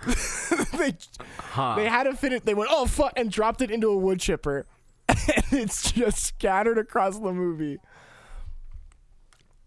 they 0.78 0.94
Huh. 1.38 1.74
they 1.76 1.88
had 1.88 2.04
to 2.04 2.14
fit 2.14 2.32
it. 2.32 2.44
They 2.44 2.54
went 2.54 2.70
oh 2.72 2.86
fuck 2.86 3.12
and 3.16 3.30
dropped 3.30 3.62
it 3.62 3.70
into 3.70 3.88
a 3.88 3.96
wood 3.96 4.20
chipper, 4.20 4.66
and 5.08 5.44
it's 5.52 5.90
just 5.92 6.18
scattered 6.22 6.78
across 6.78 7.18
the 7.18 7.32
movie. 7.32 7.78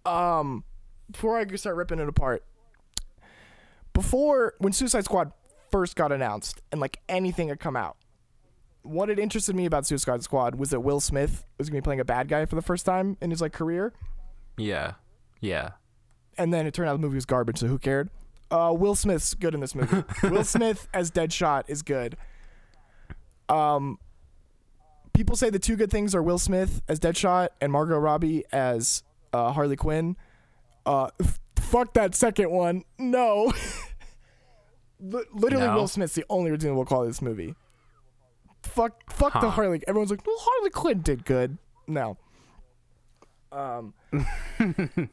Um, 0.05 0.63
before 1.11 1.37
I 1.37 1.45
start 1.55 1.75
ripping 1.75 1.99
it 1.99 2.07
apart, 2.07 2.43
before 3.93 4.53
when 4.59 4.73
Suicide 4.73 5.05
Squad 5.05 5.31
first 5.69 5.95
got 5.95 6.11
announced 6.11 6.61
and 6.71 6.79
like 6.81 6.99
anything 7.09 7.49
had 7.49 7.59
come 7.59 7.75
out, 7.75 7.97
what 8.83 9.09
had 9.09 9.19
interested 9.19 9.55
me 9.55 9.65
about 9.65 9.85
Suicide 9.85 10.23
Squad 10.23 10.55
was 10.55 10.69
that 10.71 10.79
Will 10.79 10.99
Smith 10.99 11.45
was 11.57 11.69
gonna 11.69 11.81
be 11.81 11.85
playing 11.85 11.99
a 11.99 12.05
bad 12.05 12.27
guy 12.27 12.45
for 12.45 12.55
the 12.55 12.61
first 12.61 12.85
time 12.85 13.17
in 13.21 13.29
his 13.29 13.41
like 13.41 13.53
career, 13.53 13.93
yeah. 14.57 14.93
Yeah. 15.39 15.71
and 16.37 16.53
then 16.53 16.67
it 16.67 16.73
turned 16.73 16.87
out 16.89 16.93
the 16.93 16.99
movie 16.99 17.15
was 17.15 17.25
garbage. 17.25 17.57
So 17.59 17.67
who 17.67 17.77
cared? 17.79 18.09
Uh, 18.51 18.73
Will 18.77 18.95
Smith's 18.95 19.33
good 19.33 19.53
in 19.53 19.59
this 19.59 19.73
movie. 19.75 20.03
Will 20.23 20.43
Smith 20.43 20.87
as 20.93 21.09
Deadshot 21.09 21.63
is 21.67 21.81
good. 21.81 22.15
Um, 23.49 23.97
people 25.13 25.35
say 25.35 25.49
the 25.49 25.59
two 25.59 25.75
good 25.75 25.89
things 25.89 26.13
are 26.13 26.21
Will 26.21 26.37
Smith 26.37 26.81
as 26.87 26.99
Deadshot 26.99 27.49
and 27.59 27.71
Margot 27.71 27.97
Robbie 27.97 28.43
as 28.51 29.03
uh, 29.33 29.51
Harley 29.51 29.75
Quinn. 29.75 30.15
Uh, 30.85 31.09
f- 31.21 31.39
fuck 31.57 31.93
that 31.93 32.15
second 32.15 32.49
one. 32.51 32.83
No. 32.97 33.51
Li- 34.99 35.23
Literally, 35.33 35.67
No? 35.67 35.75
Will 35.75 35.87
Smith's 35.87 36.13
the 36.13 36.25
only 36.29 36.51
redeemable 36.51 36.85
quality 36.85 37.09
of 37.09 37.15
this 37.15 37.21
movie. 37.21 37.55
Fuck, 38.63 39.11
fuck 39.11 39.33
the 39.41 39.49
Harley. 39.49 39.81
Everyone's 39.87 40.11
like, 40.11 40.25
well, 40.25 40.35
Harley 40.39 40.69
Quinn 40.69 41.01
did 41.01 41.25
good. 41.25 41.57
No. 41.87 42.17
Um, 43.51 43.93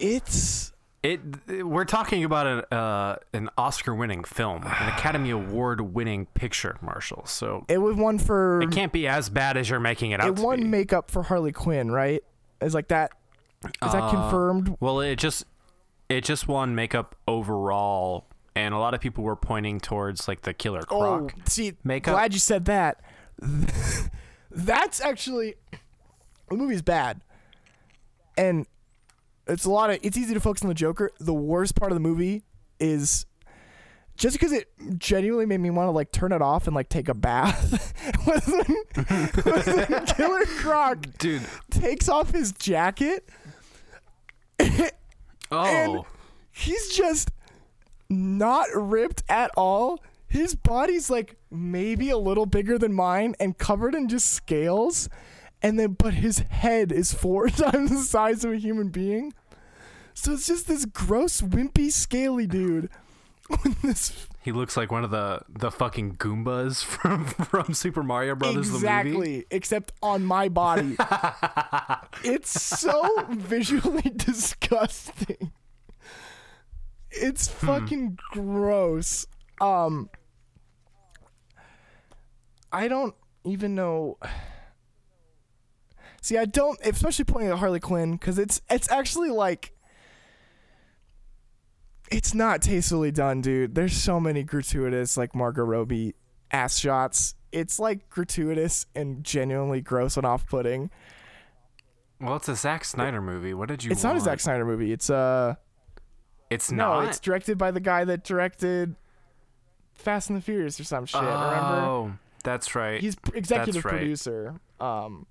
it's 0.00 0.72
It, 1.02 1.20
we're 1.64 1.84
talking 1.84 2.24
about 2.24 2.46
an 2.46 2.78
uh, 2.78 3.16
an 3.32 3.50
Oscar-winning 3.58 4.24
film, 4.24 4.62
an 4.64 4.88
Academy 4.96 5.30
Award-winning 5.30 6.26
picture, 6.34 6.76
Marshall. 6.80 7.26
So 7.26 7.64
it 7.68 7.78
was 7.78 7.96
one 7.96 8.18
for 8.18 8.62
it 8.62 8.70
can't 8.70 8.92
be 8.92 9.06
as 9.08 9.28
bad 9.28 9.56
as 9.56 9.68
you're 9.68 9.80
making 9.80 10.12
it 10.12 10.20
out 10.20 10.28
it 10.28 10.36
won 10.44 10.60
be. 10.60 10.64
makeup 10.66 11.10
for 11.10 11.22
Harley 11.22 11.52
Quinn, 11.52 11.90
right? 11.90 12.22
Is 12.60 12.74
like 12.74 12.88
that. 12.88 13.12
Is 13.64 13.92
that 13.92 14.02
Uh, 14.02 14.10
confirmed? 14.10 14.76
Well, 14.80 15.00
it 15.00 15.16
just 15.16 15.44
it 16.08 16.24
just 16.24 16.48
won 16.48 16.74
makeup 16.74 17.14
overall, 17.28 18.26
and 18.56 18.72
a 18.74 18.78
lot 18.78 18.94
of 18.94 19.00
people 19.00 19.22
were 19.22 19.36
pointing 19.36 19.80
towards 19.80 20.26
like 20.26 20.42
the 20.42 20.54
Killer 20.54 20.82
Oh, 20.90 21.26
Croc. 21.28 21.34
see, 21.46 21.74
makeup. 21.84 22.14
glad 22.14 22.32
you 22.32 22.40
said 22.40 22.64
that. 22.66 23.00
That's 24.50 25.00
actually 25.00 25.54
the 26.48 26.56
movie's 26.56 26.82
bad, 26.82 27.20
and 28.36 28.66
it's 29.46 29.64
a 29.64 29.70
lot 29.70 29.90
of. 29.90 29.98
It's 30.02 30.16
easy 30.16 30.34
to 30.34 30.40
focus 30.40 30.62
on 30.62 30.68
the 30.68 30.74
Joker. 30.74 31.10
The 31.20 31.34
worst 31.34 31.76
part 31.76 31.92
of 31.92 31.96
the 31.96 32.00
movie 32.00 32.42
is 32.80 33.26
just 34.16 34.34
because 34.36 34.52
it 34.52 34.68
genuinely 34.98 35.46
made 35.46 35.60
me 35.60 35.70
want 35.70 35.86
to 35.86 35.92
like 35.92 36.10
turn 36.12 36.32
it 36.32 36.42
off 36.42 36.66
and 36.66 36.74
like 36.74 36.88
take 36.88 37.08
a 37.08 37.14
bath. 37.14 37.94
was 38.26 38.46
when, 38.66 38.82
was 39.44 39.66
when 39.66 40.06
Killer 40.06 40.44
Croc 40.46 41.06
Dude, 41.18 41.42
takes 41.70 42.08
off 42.08 42.30
his 42.32 42.52
jacket. 42.52 43.28
oh, 45.50 45.64
And- 45.64 46.04
he's 46.50 46.94
just 46.96 47.30
not 48.08 48.68
ripped 48.74 49.22
at 49.28 49.50
all. 49.56 50.00
His 50.26 50.54
body's 50.54 51.10
like 51.10 51.36
maybe 51.50 52.10
a 52.10 52.18
little 52.18 52.46
bigger 52.46 52.78
than 52.78 52.92
mine 52.92 53.34
and 53.40 53.58
covered 53.58 53.94
in 53.94 54.08
just 54.08 54.32
scales. 54.32 55.08
And 55.62 55.78
then, 55.78 55.92
but 55.92 56.14
his 56.14 56.38
head 56.38 56.90
is 56.92 57.12
four 57.12 57.48
times 57.50 57.90
the 57.90 57.98
size 57.98 58.44
of 58.44 58.52
a 58.52 58.56
human 58.56 58.88
being. 58.88 59.32
So 60.14 60.32
it's 60.32 60.46
just 60.46 60.68
this 60.68 60.84
gross, 60.84 61.40
wimpy, 61.40 61.90
scaly 61.90 62.46
dude. 62.46 62.88
With 63.50 63.82
this 63.82 64.26
he 64.42 64.52
looks 64.52 64.76
like 64.76 64.90
one 64.90 65.04
of 65.04 65.10
the 65.10 65.42
the 65.48 65.70
fucking 65.70 66.16
Goombas 66.16 66.82
from 66.84 67.26
from 67.26 67.74
Super 67.74 68.02
Mario 68.02 68.34
Brothers 68.34 68.68
the 68.68 68.72
movie. 68.74 68.86
exactly, 68.86 69.46
except 69.50 69.92
on 70.02 70.24
my 70.24 70.48
body. 70.48 70.96
it's 72.24 72.50
so 72.50 73.26
visually 73.30 74.10
disgusting. 74.16 75.52
It's 77.10 77.48
fucking 77.48 78.18
gross. 78.32 79.26
Um 79.60 80.08
I 82.72 82.88
don't 82.88 83.14
even 83.44 83.74
know 83.74 84.18
See, 86.22 86.36
I 86.36 86.44
don't 86.44 86.78
especially 86.84 87.24
pointing 87.24 87.50
at 87.50 87.58
Harley 87.58 87.80
Quinn 87.80 88.18
cuz 88.18 88.38
it's 88.38 88.60
it's 88.70 88.90
actually 88.90 89.30
like 89.30 89.72
it's 92.10 92.34
not 92.34 92.62
tastefully 92.62 93.10
done, 93.12 93.40
dude. 93.40 93.74
There's 93.74 93.96
so 93.96 94.18
many 94.20 94.42
gratuitous 94.42 95.16
like 95.16 95.34
Margot 95.34 95.62
Robbie 95.64 96.14
ass 96.50 96.78
shots. 96.78 97.34
It's 97.52 97.78
like 97.78 98.08
gratuitous 98.10 98.86
and 98.94 99.24
genuinely 99.24 99.80
gross 99.80 100.16
and 100.16 100.26
off-putting. 100.26 100.90
Well, 102.20 102.36
it's 102.36 102.48
a 102.48 102.54
Zack 102.54 102.84
Snyder 102.84 103.20
movie. 103.22 103.54
What 103.54 103.68
did 103.68 103.82
you? 103.82 103.90
It's 103.90 104.02
not 104.02 104.10
a 104.10 104.12
want? 104.14 104.24
Zack 104.24 104.40
Snyder 104.40 104.64
movie. 104.64 104.92
It's 104.92 105.08
uh 105.08 105.54
It's 106.50 106.70
no, 106.70 107.00
not. 107.00 107.08
it's 107.08 107.18
directed 107.20 107.56
by 107.56 107.70
the 107.70 107.80
guy 107.80 108.04
that 108.04 108.24
directed 108.24 108.94
Fast 109.94 110.28
and 110.30 110.36
the 110.36 110.42
Furious 110.42 110.78
or 110.78 110.84
some 110.84 111.06
shit. 111.06 111.20
remember? 111.20 111.40
Oh, 111.40 112.12
that's 112.44 112.74
right. 112.74 113.00
He's 113.00 113.16
executive 113.34 113.84
right. 113.84 113.92
producer. 113.96 114.60
Um, 114.80 115.26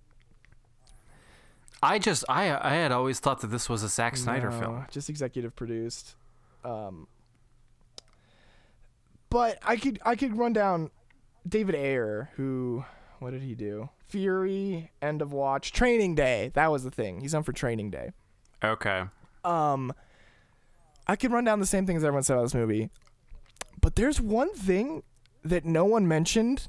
I 1.81 1.99
just 1.99 2.26
I 2.27 2.57
I 2.60 2.76
had 2.76 2.91
always 2.91 3.19
thought 3.19 3.41
that 3.41 3.47
this 3.47 3.69
was 3.69 3.84
a 3.84 3.88
Zack 3.88 4.18
Snyder 4.18 4.49
no, 4.49 4.60
film. 4.60 4.85
just 4.91 5.10
executive 5.10 5.56
produced. 5.56 6.15
Um, 6.64 7.07
but 9.30 9.60
I 9.64 9.76
could 9.76 9.99
I 10.06 10.15
could 10.15 10.38
run 10.38 10.53
down 10.53 10.91
David 11.48 11.76
Ayer, 11.76 12.30
who 12.36 12.84
what 13.19 13.31
did 13.31 13.41
he 13.44 13.56
do? 13.56 13.90
Fury, 14.07 14.91
End 15.02 15.22
of 15.22 15.31
Watch, 15.34 15.72
Training 15.72 16.15
Day. 16.15 16.52
That 16.56 16.72
was 16.72 16.84
the 16.84 16.91
thing. 16.91 17.22
He's 17.22 17.36
on 17.36 17.44
for 17.44 17.53
Training 17.53 17.91
Day. 17.91 18.11
Okay. 18.64 19.03
Um, 19.44 19.94
I 21.07 21.15
could 21.15 21.31
run 21.31 21.44
down 21.44 21.60
the 21.60 21.65
same 21.65 21.86
things 21.86 22.03
everyone 22.03 22.23
said 22.23 22.34
about 22.34 22.44
this 22.44 22.56
movie, 22.56 22.90
but 23.81 23.95
there's 23.95 24.19
one 24.19 24.53
thing 24.53 25.03
that 25.44 25.65
no 25.65 25.86
one 25.86 26.07
mentioned. 26.07 26.68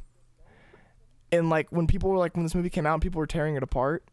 And 1.33 1.49
like 1.49 1.71
when 1.71 1.87
people 1.87 2.11
were 2.11 2.19
like 2.19 2.37
when 2.37 2.45
this 2.45 2.55
movie 2.55 2.71
came 2.71 2.87
out 2.87 2.95
and 2.95 3.03
people 3.03 3.19
were 3.21 3.27
tearing 3.27 3.55
it 3.55 3.63
apart, 3.63 4.05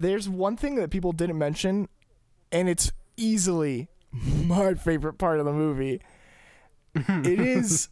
there's 0.00 0.28
one 0.28 0.56
thing 0.56 0.76
that 0.76 0.90
people 0.90 1.12
didn't 1.12 1.38
mention, 1.38 1.88
and 2.50 2.68
it's 2.68 2.90
easily 3.16 3.88
my 4.46 4.74
favorite 4.74 5.14
part 5.14 5.38
of 5.38 5.46
the 5.46 5.52
movie. 5.52 6.00
it 6.94 7.40
is. 7.40 7.88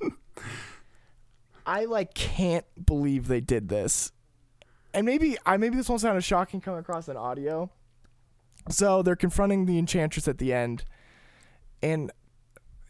I 1.66 1.84
like 1.84 2.14
can't 2.14 2.64
believe 2.84 3.28
they 3.28 3.40
did 3.40 3.68
this, 3.68 4.10
and 4.92 5.06
maybe 5.06 5.36
I 5.46 5.56
maybe 5.56 5.76
this 5.76 5.88
won't 5.88 6.00
sound 6.00 6.16
as 6.16 6.24
shocking 6.24 6.60
coming 6.60 6.80
across 6.80 7.08
in 7.08 7.16
audio. 7.16 7.70
So 8.68 9.02
they're 9.02 9.16
confronting 9.16 9.66
the 9.66 9.78
enchantress 9.78 10.26
at 10.26 10.38
the 10.38 10.52
end, 10.52 10.84
and 11.82 12.10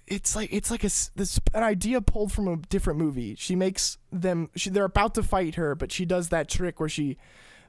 it's 0.06 0.34
like 0.34 0.52
it's 0.52 0.70
like 0.70 0.84
a 0.84 0.90
this 1.16 1.40
an 1.54 1.62
idea 1.62 2.00
pulled 2.00 2.32
from 2.32 2.48
a 2.48 2.56
different 2.56 2.98
movie. 2.98 3.34
She 3.34 3.56
makes 3.56 3.98
them 4.10 4.50
she, 4.56 4.70
they're 4.70 4.84
about 4.84 5.14
to 5.14 5.22
fight 5.22 5.56
her, 5.56 5.74
but 5.74 5.92
she 5.92 6.04
does 6.04 6.30
that 6.30 6.48
trick 6.48 6.80
where 6.80 6.88
she 6.88 7.16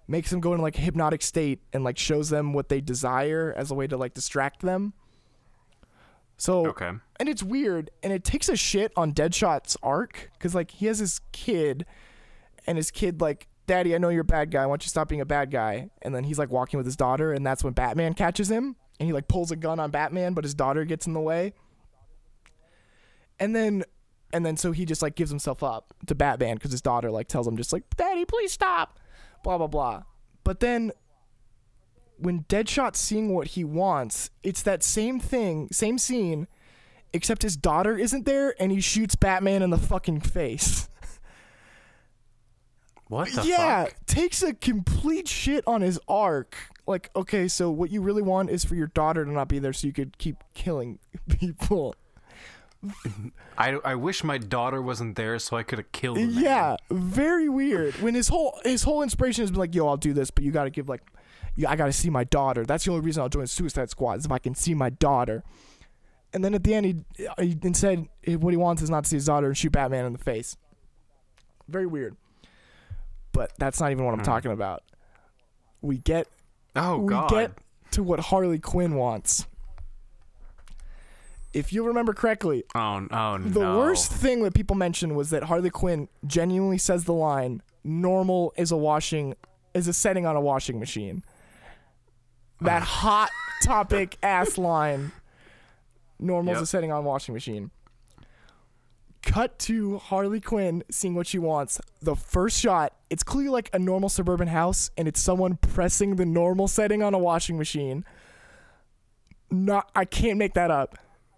makes 0.07 0.29
them 0.29 0.39
go 0.39 0.53
in 0.53 0.61
like 0.61 0.77
a 0.77 0.81
hypnotic 0.81 1.21
state 1.21 1.61
and 1.71 1.83
like 1.83 1.97
shows 1.97 2.29
them 2.29 2.53
what 2.53 2.69
they 2.69 2.81
desire 2.81 3.53
as 3.55 3.71
a 3.71 3.73
way 3.73 3.87
to 3.87 3.97
like 3.97 4.13
distract 4.13 4.61
them. 4.61 4.93
So 6.37 6.67
Okay. 6.67 6.91
and 7.19 7.29
it's 7.29 7.43
weird 7.43 7.89
and 8.01 8.11
it 8.11 8.23
takes 8.23 8.49
a 8.49 8.55
shit 8.55 8.91
on 8.97 9.13
Deadshot's 9.13 9.77
arc 9.83 10.31
cuz 10.39 10.53
like 10.55 10.71
he 10.71 10.87
has 10.87 10.99
his 10.99 11.21
kid 11.31 11.85
and 12.67 12.77
his 12.77 12.91
kid 12.91 13.21
like 13.21 13.47
daddy 13.67 13.95
I 13.95 13.97
know 13.97 14.09
you're 14.09 14.21
a 14.21 14.25
bad 14.25 14.51
guy 14.51 14.63
I 14.63 14.65
want 14.65 14.81
you 14.81 14.85
to 14.85 14.89
stop 14.89 15.07
being 15.07 15.21
a 15.21 15.25
bad 15.25 15.51
guy 15.51 15.89
and 16.01 16.13
then 16.13 16.23
he's 16.25 16.37
like 16.39 16.49
walking 16.49 16.77
with 16.77 16.85
his 16.85 16.95
daughter 16.97 17.31
and 17.31 17.45
that's 17.45 17.63
when 17.63 17.73
Batman 17.73 18.13
catches 18.13 18.49
him 18.51 18.75
and 18.99 19.07
he 19.07 19.13
like 19.13 19.27
pulls 19.27 19.51
a 19.51 19.55
gun 19.55 19.79
on 19.79 19.89
Batman 19.91 20.33
but 20.33 20.43
his 20.43 20.53
daughter 20.53 20.83
gets 20.85 21.07
in 21.07 21.13
the 21.13 21.21
way 21.21 21.53
and 23.39 23.55
then 23.55 23.83
and 24.33 24.45
then 24.45 24.57
so 24.57 24.71
he 24.71 24.85
just 24.85 25.01
like 25.01 25.15
gives 25.15 25.29
himself 25.29 25.63
up 25.63 25.93
to 26.07 26.15
Batman 26.15 26.57
cuz 26.57 26.71
his 26.71 26.81
daughter 26.81 27.11
like 27.11 27.27
tells 27.27 27.47
him 27.47 27.55
just 27.55 27.71
like 27.71 27.83
daddy 27.95 28.25
please 28.25 28.51
stop 28.51 28.99
blah 29.43 29.57
blah 29.57 29.67
blah 29.67 30.03
but 30.43 30.59
then 30.59 30.91
when 32.17 32.43
Deadshot's 32.43 32.99
seeing 32.99 33.33
what 33.33 33.47
he 33.47 33.63
wants, 33.63 34.29
it's 34.43 34.61
that 34.63 34.83
same 34.83 35.19
thing, 35.19 35.67
same 35.71 35.97
scene, 35.97 36.47
except 37.11 37.41
his 37.41 37.57
daughter 37.57 37.97
isn't 37.97 38.25
there 38.25 38.55
and 38.59 38.71
he 38.71 38.81
shoots 38.81 39.15
Batman 39.15 39.61
in 39.61 39.69
the 39.69 39.77
fucking 39.77 40.21
face. 40.21 40.89
What 43.09 43.31
the 43.31 43.45
yeah, 43.45 43.83
fuck? 43.83 44.05
takes 44.07 44.41
a 44.41 44.55
complete 44.55 45.27
shit 45.27 45.63
on 45.67 45.81
his 45.81 45.99
arc. 46.07 46.55
Like, 46.87 47.11
okay, 47.15 47.47
so 47.47 47.69
what 47.69 47.91
you 47.91 48.01
really 48.01 48.23
want 48.23 48.49
is 48.49 48.65
for 48.65 48.73
your 48.73 48.87
daughter 48.87 49.23
to 49.23 49.29
not 49.29 49.47
be 49.47 49.59
there 49.59 49.73
so 49.73 49.85
you 49.85 49.93
could 49.93 50.17
keep 50.17 50.37
killing 50.55 50.97
people. 51.29 51.93
I, 53.57 53.79
I 53.85 53.95
wish 53.95 54.23
my 54.23 54.37
daughter 54.37 54.81
wasn't 54.81 55.15
there 55.15 55.39
so 55.39 55.55
I 55.57 55.63
could 55.63 55.79
have 55.79 55.91
killed 55.91 56.17
him. 56.17 56.31
Yeah, 56.31 56.75
very 56.91 57.47
weird. 57.49 57.95
When 58.01 58.13
his 58.15 58.27
whole 58.27 58.59
his 58.63 58.83
whole 58.83 59.03
inspiration 59.03 59.43
has 59.43 59.51
been 59.51 59.59
like, 59.59 59.73
"Yo, 59.75 59.87
I'll 59.87 59.97
do 59.97 60.13
this, 60.13 60.31
but 60.31 60.43
you 60.43 60.51
got 60.51 60.65
to 60.65 60.69
give 60.69 60.89
like, 60.89 61.01
you, 61.55 61.67
I 61.67 61.75
got 61.75 61.85
to 61.85 61.93
see 61.93 62.09
my 62.09 62.23
daughter. 62.25 62.65
That's 62.65 62.83
the 62.85 62.91
only 62.91 63.05
reason 63.05 63.21
I'll 63.23 63.29
join 63.29 63.47
Suicide 63.47 63.89
Squad 63.89 64.19
is 64.19 64.25
if 64.25 64.31
I 64.31 64.39
can 64.39 64.55
see 64.55 64.73
my 64.73 64.89
daughter." 64.89 65.43
And 66.33 66.43
then 66.43 66.55
at 66.55 66.63
the 66.63 66.73
end, 66.73 66.85
he, 66.87 67.27
he 67.39 67.57
instead 67.61 68.07
what 68.27 68.51
he 68.51 68.57
wants 68.57 68.81
is 68.81 68.89
not 68.89 69.03
to 69.03 69.09
see 69.09 69.17
his 69.17 69.25
daughter 69.27 69.47
and 69.47 69.55
shoot 69.57 69.71
Batman 69.71 70.05
in 70.05 70.13
the 70.13 70.19
face. 70.19 70.57
Very 71.67 71.85
weird. 71.85 72.17
But 73.31 73.51
that's 73.57 73.79
not 73.79 73.91
even 73.91 74.03
what 74.03 74.13
I'm 74.13 74.19
Hmm. 74.19 74.25
talking 74.25 74.51
about. 74.51 74.83
We 75.81 75.97
get 75.99 76.27
Oh 76.75 76.97
we 76.97 77.09
god. 77.09 77.29
get 77.29 77.51
to 77.91 78.03
what 78.03 78.19
Harley 78.19 78.57
Quinn 78.59 78.95
wants. 78.95 79.45
If 81.53 81.71
you 81.71 81.85
remember 81.85 82.13
correctly, 82.13 82.63
oh 82.75 83.07
oh 83.11 83.37
no. 83.37 83.49
the 83.49 83.59
worst 83.59 84.11
thing 84.11 84.43
that 84.43 84.53
people 84.53 84.75
mentioned 84.75 85.15
was 85.15 85.29
that 85.29 85.43
Harley 85.43 85.69
Quinn 85.69 86.09
genuinely 86.25 86.79
says 86.79 87.05
the 87.05 87.13
line, 87.13 87.61
"Normal 87.83 88.53
is 88.57 88.71
a 88.71 88.77
washing 88.77 89.35
is 89.73 89.87
a 89.87 89.93
setting 89.93 90.25
on 90.25 90.35
a 90.35 90.41
washing 90.41 90.79
machine." 90.79 91.23
That 92.61 92.81
hot 93.03 93.29
topic 93.63 94.17
ass 94.23 94.57
line. 94.57 95.11
Normal's 96.19 96.61
a 96.61 96.65
setting 96.65 96.91
on 96.91 96.99
a 96.99 97.07
washing 97.07 97.33
machine. 97.33 97.71
Cut 99.21 99.57
to 99.59 99.99
Harley 99.99 100.41
Quinn 100.41 100.83
seeing 100.91 101.15
what 101.15 101.27
she 101.27 101.39
wants. 101.39 101.79
The 102.01 102.15
first 102.15 102.59
shot, 102.59 102.93
it's 103.09 103.23
clearly 103.23 103.49
like 103.49 103.69
a 103.73 103.79
normal 103.79 104.09
suburban 104.09 104.49
house, 104.49 104.91
and 104.97 105.07
it's 105.07 105.21
someone 105.21 105.55
pressing 105.57 106.17
the 106.17 106.25
normal 106.25 106.67
setting 106.67 107.01
on 107.01 107.13
a 107.13 107.17
washing 107.17 107.57
machine. 107.57 108.05
Not, 109.49 109.89
I 109.95 110.05
can't 110.05 110.37
make 110.37 110.55
that 110.55 110.71
up. 110.71 110.97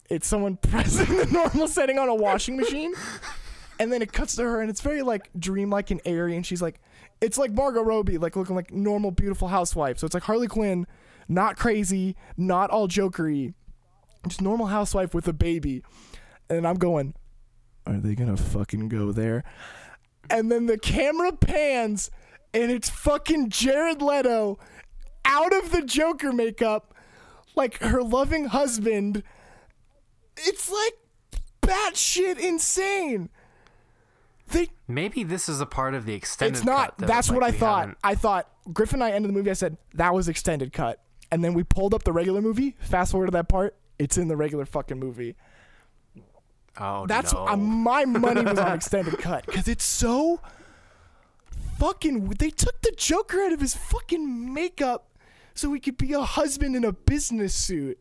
It's 0.10 0.27
someone 0.27 0.57
pressing 0.61 1.15
the 1.15 1.26
normal 1.26 1.68
setting 1.68 1.98
on 1.98 2.10
a 2.10 2.15
washing 2.15 2.57
machine, 2.57 2.94
and 3.80 3.91
then 3.91 4.02
it 4.02 4.14
cuts 4.14 4.36
to 4.36 4.44
her, 4.44 4.61
and 4.61 4.69
it's 4.69 4.82
very 4.82 5.02
like 5.02 5.30
dreamlike 5.38 5.91
and 5.91 6.02
airy, 6.06 6.36
and 6.36 6.45
she's 6.45 6.61
like, 6.61 6.80
it's 7.22 7.38
like 7.38 7.52
Margot 7.52 7.82
Robbie, 7.82 8.18
like 8.18 8.36
looking 8.36 8.56
like 8.56 8.72
normal, 8.72 9.11
beautiful 9.11 9.48
housewife. 9.48 9.98
So 9.98 10.06
it's 10.06 10.14
like 10.14 10.23
Harley 10.23 10.48
Quinn, 10.48 10.86
not 11.27 11.57
crazy, 11.57 12.15
not 12.38 12.69
all 12.69 12.88
jokery, 12.88 13.53
just 14.27 14.41
normal 14.41 14.68
housewife 14.68 15.14
with 15.14 15.27
a 15.27 15.34
baby. 15.34 15.84
And 16.49 16.68
I'm 16.68 16.76
going, 16.76 17.15
are 17.88 17.98
they 17.98 18.15
gonna 18.15 18.38
fucking 18.38 18.90
go 18.90 19.11
there? 19.11 19.44
And 20.30 20.52
then 20.52 20.65
the 20.65 20.77
camera 20.77 21.32
pans, 21.32 22.10
and 22.53 22.72
it's 22.72 22.90
fucking 22.90 23.49
Jared 23.49 24.02
Leto 24.02 24.57
out 25.23 25.53
of 25.53 25.72
the 25.72 25.82
Joker 25.82 26.32
makeup, 26.32 26.94
like 27.56 27.80
her 27.80 28.02
loving 28.03 28.45
husband. 28.45 29.23
It's 30.38 30.70
like 30.72 30.94
batshit 31.62 32.38
insane. 32.40 33.30
They 34.48 34.70
Maybe 34.88 35.24
this 35.24 35.49
is 35.49 35.60
a 35.62 35.66
part 35.66 35.95
of 35.95 36.06
the 36.06 36.14
extended 36.14 36.57
it's 36.57 36.66
not. 36.66 36.98
cut 36.98 37.07
That's 37.07 37.30
like, 37.30 37.40
what 37.40 37.44
I 37.44 37.52
thought. 37.52 37.80
haven't- 37.82 37.98
I 38.03 38.16
thought 38.16 38.48
Griffin 38.72 39.02
and 39.02 39.12
I 39.12 39.16
ended 39.16 39.30
the 39.30 39.34
movie. 39.34 39.49
I 39.49 39.53
said 39.53 39.78
that 39.95 40.14
was 40.14 40.28
extended 40.30 40.72
cut, 40.74 41.02
and 41.32 41.44
then 41.44 41.53
we 41.53 41.64
pulled 41.64 41.94
up 41.94 42.03
the 42.03 42.12
regular 42.14 42.41
movie. 42.41 42.76
Fast 42.80 43.12
forward 43.12 43.28
to 43.28 43.32
that 43.32 43.48
part. 43.49 43.76
It's 43.98 44.18
in 44.18 44.28
the 44.28 44.36
regular 44.38 44.66
fucking 44.66 44.99
movie. 44.99 45.36
Oh 46.78 47.07
That's 47.07 47.32
no. 47.34 47.48
uh, 47.48 47.56
my 47.56 48.03
money 48.06 48.41
was 48.41 48.60
on 48.60 48.74
extended 48.74 49.18
cut 49.18 49.45
because 49.45 49.68
it's 49.68 49.86
so 49.86 50.41
fucking. 51.80 52.30
They 52.38 52.49
took 52.49 52.82
the 52.82 52.94
Joker 52.98 53.41
out 53.41 53.53
of 53.53 53.62
his 53.62 53.76
fucking 53.76 54.53
makeup 54.53 55.07
so 55.53 55.72
he 55.74 55.80
could 55.80 55.98
be 55.98 56.14
a 56.14 56.22
husband 56.22 56.76
in 56.76 56.84
a 56.84 56.91
business 56.91 57.56
suit. 57.56 57.98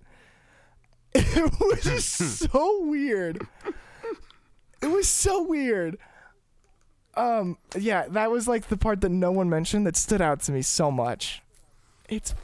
It 1.36 1.52
was 1.60 1.82
just 1.82 2.08
so 2.50 2.82
weird. 2.84 3.46
It 4.82 4.86
was 4.88 5.08
so 5.08 5.42
weird. 5.42 5.96
Um, 7.16 7.58
yeah, 7.78 8.06
that 8.08 8.30
was 8.30 8.48
like 8.48 8.68
the 8.68 8.76
part 8.76 9.00
that 9.02 9.10
no 9.10 9.30
one 9.30 9.48
mentioned 9.48 9.86
that 9.86 9.96
stood 9.96 10.20
out 10.20 10.40
to 10.42 10.52
me 10.52 10.62
so 10.62 10.90
much. 10.90 11.42
It's 12.08 12.34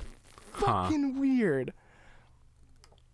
Huh. 0.53 0.85
fucking 0.85 1.19
weird. 1.19 1.73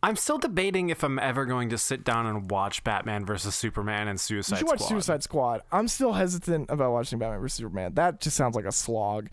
I'm 0.03 0.17
still 0.17 0.39
debating 0.39 0.91
if 0.91 1.03
I'm 1.03 1.19
ever 1.19 1.45
going 1.47 1.69
to 1.71 1.79
sit 1.79 2.05
down 2.05 2.27
and 2.27 2.51
watch 2.51 2.85
Batman 2.85 3.25
versus 3.25 3.55
Superman 3.55 4.09
and 4.09 4.17
You 4.17 4.43
Suicide 4.43 4.59
should 4.59 4.67
watch 4.69 4.79
Squad. 4.79 4.89
Suicide 4.89 5.23
Squad. 5.23 5.63
I'm 5.73 5.89
still 5.89 6.13
hesitant 6.13 6.71
about 6.71 6.93
watching 6.93 7.19
Batman 7.19 7.41
vs 7.41 7.57
Superman. 7.57 7.95
That 7.95 8.21
just 8.21 8.37
sounds 8.37 8.55
like 8.55 8.67
a 8.67 8.73
slog. 8.73 9.29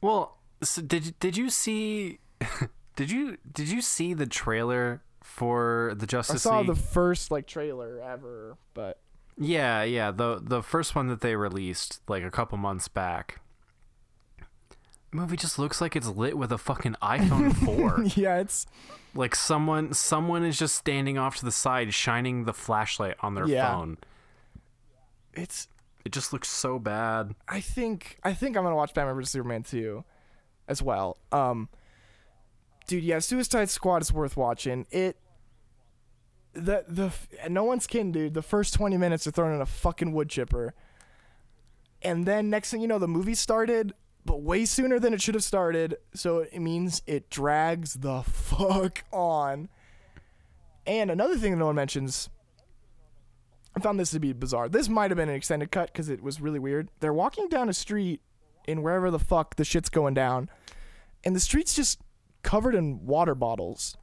Well, 0.00 0.36
so 0.62 0.82
did 0.82 1.18
did 1.20 1.36
you 1.36 1.48
see 1.48 2.18
did 2.96 3.10
you 3.10 3.38
did 3.50 3.68
you 3.68 3.80
see 3.80 4.12
the 4.14 4.26
trailer 4.26 5.00
for 5.38 5.94
the 5.96 6.06
Justice 6.06 6.44
I 6.46 6.50
saw 6.50 6.58
League? 6.58 6.66
the 6.66 6.74
first 6.74 7.30
like 7.30 7.46
trailer 7.46 8.00
ever, 8.02 8.56
but 8.74 8.98
Yeah, 9.36 9.82
yeah, 9.84 10.10
the 10.10 10.40
the 10.42 10.62
first 10.62 10.94
one 10.94 11.06
that 11.08 11.20
they 11.20 11.36
released 11.36 12.00
like 12.08 12.24
a 12.24 12.30
couple 12.30 12.58
months 12.58 12.88
back. 12.88 13.40
The 15.10 15.16
movie 15.16 15.36
just 15.36 15.58
looks 15.58 15.80
like 15.80 15.96
it's 15.96 16.06
lit 16.08 16.36
with 16.36 16.52
a 16.52 16.58
fucking 16.58 16.96
iPhone 17.02 17.54
4. 17.64 18.02
yeah, 18.20 18.40
it's 18.40 18.66
like 19.14 19.34
someone 19.34 19.94
someone 19.94 20.44
is 20.44 20.58
just 20.58 20.74
standing 20.74 21.16
off 21.16 21.36
to 21.36 21.44
the 21.44 21.52
side 21.52 21.94
shining 21.94 22.44
the 22.44 22.52
flashlight 22.52 23.16
on 23.20 23.34
their 23.34 23.46
Yeah. 23.46 23.70
phone. 23.70 23.98
it's. 25.32 25.68
It 26.04 26.12
just 26.12 26.32
looks 26.32 26.48
so 26.48 26.78
bad. 26.78 27.34
I 27.48 27.60
think 27.60 28.18
I 28.22 28.32
think 28.32 28.56
I'm 28.56 28.62
gonna 28.64 28.76
watch 28.76 28.94
Batman 28.94 29.14
vs 29.16 29.30
Superman 29.30 29.62
too, 29.62 30.04
as 30.66 30.82
well. 30.82 31.18
Um, 31.32 31.68
dude, 32.86 33.04
yeah, 33.04 33.18
Suicide 33.18 33.68
Squad 33.68 34.00
is 34.02 34.12
worth 34.12 34.36
watching. 34.36 34.86
It. 34.90 35.16
The 36.58 36.84
the 36.88 37.12
no 37.48 37.64
one's 37.64 37.86
kidding, 37.86 38.12
dude. 38.12 38.34
The 38.34 38.42
first 38.42 38.74
20 38.74 38.96
minutes 38.96 39.26
are 39.26 39.30
thrown 39.30 39.54
in 39.54 39.60
a 39.60 39.66
fucking 39.66 40.12
wood 40.12 40.28
chipper, 40.28 40.74
and 42.02 42.26
then 42.26 42.50
next 42.50 42.70
thing 42.70 42.80
you 42.80 42.88
know, 42.88 42.98
the 42.98 43.08
movie 43.08 43.34
started, 43.34 43.94
but 44.24 44.42
way 44.42 44.64
sooner 44.64 44.98
than 44.98 45.14
it 45.14 45.22
should 45.22 45.34
have 45.34 45.44
started. 45.44 45.96
So 46.14 46.40
it 46.40 46.60
means 46.60 47.02
it 47.06 47.30
drags 47.30 47.94
the 47.94 48.22
fuck 48.26 49.04
on. 49.12 49.68
And 50.86 51.10
another 51.10 51.36
thing 51.36 51.52
that 51.52 51.58
no 51.58 51.66
one 51.66 51.74
mentions, 51.76 52.30
I 53.76 53.80
found 53.80 54.00
this 54.00 54.10
to 54.12 54.20
be 54.20 54.32
bizarre. 54.32 54.68
This 54.68 54.88
might 54.88 55.10
have 55.10 55.18
been 55.18 55.28
an 55.28 55.34
extended 55.34 55.70
cut 55.70 55.92
because 55.92 56.08
it 56.08 56.22
was 56.22 56.40
really 56.40 56.58
weird. 56.58 56.88
They're 57.00 57.12
walking 57.12 57.48
down 57.48 57.68
a 57.68 57.74
street 57.74 58.22
in 58.66 58.82
wherever 58.82 59.10
the 59.10 59.18
fuck 59.18 59.56
the 59.56 59.64
shit's 59.64 59.90
going 59.90 60.14
down, 60.14 60.48
and 61.24 61.36
the 61.36 61.40
street's 61.40 61.74
just 61.74 62.00
covered 62.42 62.74
in 62.74 63.04
water 63.04 63.34
bottles. 63.34 63.96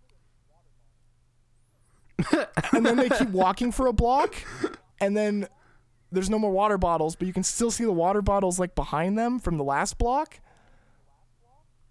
And 2.74 2.86
then 2.86 2.98
they 2.98 3.10
keep 3.10 3.30
walking 3.30 3.72
for 3.72 3.88
a 3.88 3.94
block, 3.94 4.36
and 5.00 5.16
then 5.16 5.48
there's 6.12 6.30
no 6.30 6.40
more 6.40 6.52
water 6.52 6.78
bottles, 6.78 7.16
but 7.16 7.28
you 7.28 7.34
can 7.34 7.44
still 7.44 7.72
see 7.72 7.84
the 7.84 7.92
water 7.92 8.22
bottles 8.22 8.60
like 8.60 8.76
behind 8.76 9.18
them 9.18 9.40
from 9.40 9.58
the 9.58 9.64
last 9.64 9.98
block. 9.98 10.40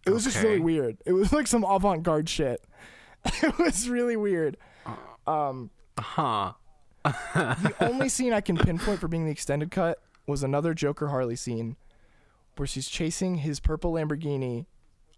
It 0.07 0.11
was 0.11 0.25
just 0.25 0.43
really 0.43 0.61
weird. 0.61 0.99
It 1.07 1.13
was 1.13 1.33
like 1.33 1.47
some 1.47 1.65
avant-garde 1.65 2.29
shit. 2.29 2.63
it 3.43 3.59
was 3.59 3.89
really 3.89 4.17
weird. 4.17 4.57
Um, 5.27 5.71
Huh. 5.99 6.53
the 7.05 7.75
only 7.81 8.09
scene 8.09 8.33
I 8.33 8.41
can 8.41 8.57
pinpoint 8.57 9.01
for 9.01 9.09
being 9.09 9.25
the 9.27 9.31
extended 9.31 9.71
cut 9.71 9.99
was 10.27 10.43
another 10.43 10.75
Joker 10.75 11.09
Harley 11.09 11.37
scene 11.37 11.77
where 12.57 12.67
she's 12.67 12.89
chasing 12.89 13.37
his 13.37 13.61
purple 13.61 13.93
Lamborghini 13.93 14.67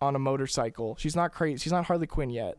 on 0.00 0.14
a 0.16 0.18
motorcycle. 0.18 0.96
She's 0.98 1.16
not 1.16 1.32
crazy. 1.32 1.58
She's 1.62 1.72
not 1.72 1.86
Harley 1.86 2.06
Quinn 2.06 2.30
yet. 2.30 2.56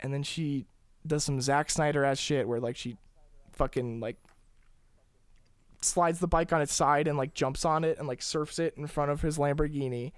And 0.00 0.12
then 0.12 0.22
she 0.22 0.66
does 1.06 1.24
some 1.24 1.40
Zack 1.40 1.70
Snyder 1.70 2.04
ass 2.04 2.18
shit 2.18 2.48
where 2.48 2.60
like 2.60 2.76
she 2.76 2.96
fucking 3.52 4.00
like 4.00 4.16
slides 5.80 6.18
the 6.18 6.26
bike 6.26 6.52
on 6.52 6.62
its 6.62 6.72
side 6.74 7.06
and 7.06 7.18
like 7.18 7.34
jumps 7.34 7.64
on 7.64 7.84
it 7.84 7.98
and 7.98 8.08
like 8.08 8.22
surfs 8.22 8.58
it 8.58 8.74
in 8.76 8.86
front 8.86 9.10
of 9.10 9.20
his 9.20 9.38
Lamborghini. 9.38 10.12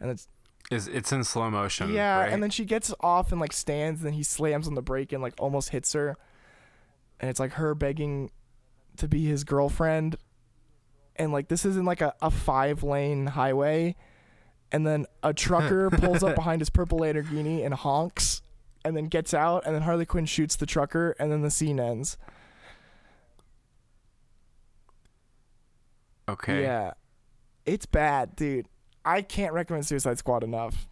And 0.00 0.10
it's 0.10 0.28
Is 0.70 0.88
it's 0.88 1.12
in 1.12 1.24
slow 1.24 1.50
motion? 1.50 1.92
yeah, 1.92 2.18
right? 2.20 2.32
and 2.32 2.42
then 2.42 2.50
she 2.50 2.64
gets 2.64 2.92
off 3.00 3.32
and 3.32 3.40
like 3.40 3.52
stands, 3.52 4.00
and 4.00 4.06
then 4.06 4.14
he 4.14 4.22
slams 4.22 4.68
on 4.68 4.74
the 4.74 4.82
brake 4.82 5.12
and 5.12 5.22
like 5.22 5.34
almost 5.38 5.70
hits 5.70 5.92
her, 5.94 6.16
and 7.20 7.30
it's 7.30 7.40
like 7.40 7.52
her 7.52 7.74
begging 7.74 8.30
to 8.98 9.08
be 9.08 9.24
his 9.24 9.44
girlfriend, 9.44 10.16
and 11.16 11.32
like 11.32 11.48
this 11.48 11.64
is 11.64 11.76
in 11.76 11.84
like 11.84 12.00
a, 12.00 12.14
a 12.20 12.30
five 12.30 12.82
lane 12.82 13.28
highway, 13.28 13.94
and 14.70 14.86
then 14.86 15.06
a 15.22 15.32
trucker 15.32 15.88
pulls 15.92 16.22
up 16.22 16.34
behind 16.34 16.60
his 16.60 16.68
purple 16.68 16.98
Lamborghini 16.98 17.64
and 17.64 17.72
honks, 17.74 18.42
and 18.84 18.96
then 18.96 19.06
gets 19.06 19.32
out, 19.34 19.64
and 19.66 19.74
then 19.74 19.82
Harley 19.82 20.06
Quinn 20.06 20.26
shoots 20.26 20.56
the 20.56 20.66
trucker, 20.66 21.14
and 21.18 21.30
then 21.30 21.42
the 21.42 21.50
scene 21.50 21.78
ends. 21.80 22.16
okay. 26.28 26.62
Yeah, 26.62 26.92
it's 27.66 27.86
bad, 27.86 28.36
dude. 28.36 28.66
I 29.04 29.22
can't 29.22 29.52
recommend 29.52 29.86
Suicide 29.86 30.18
Squad 30.18 30.44
enough. 30.44 30.86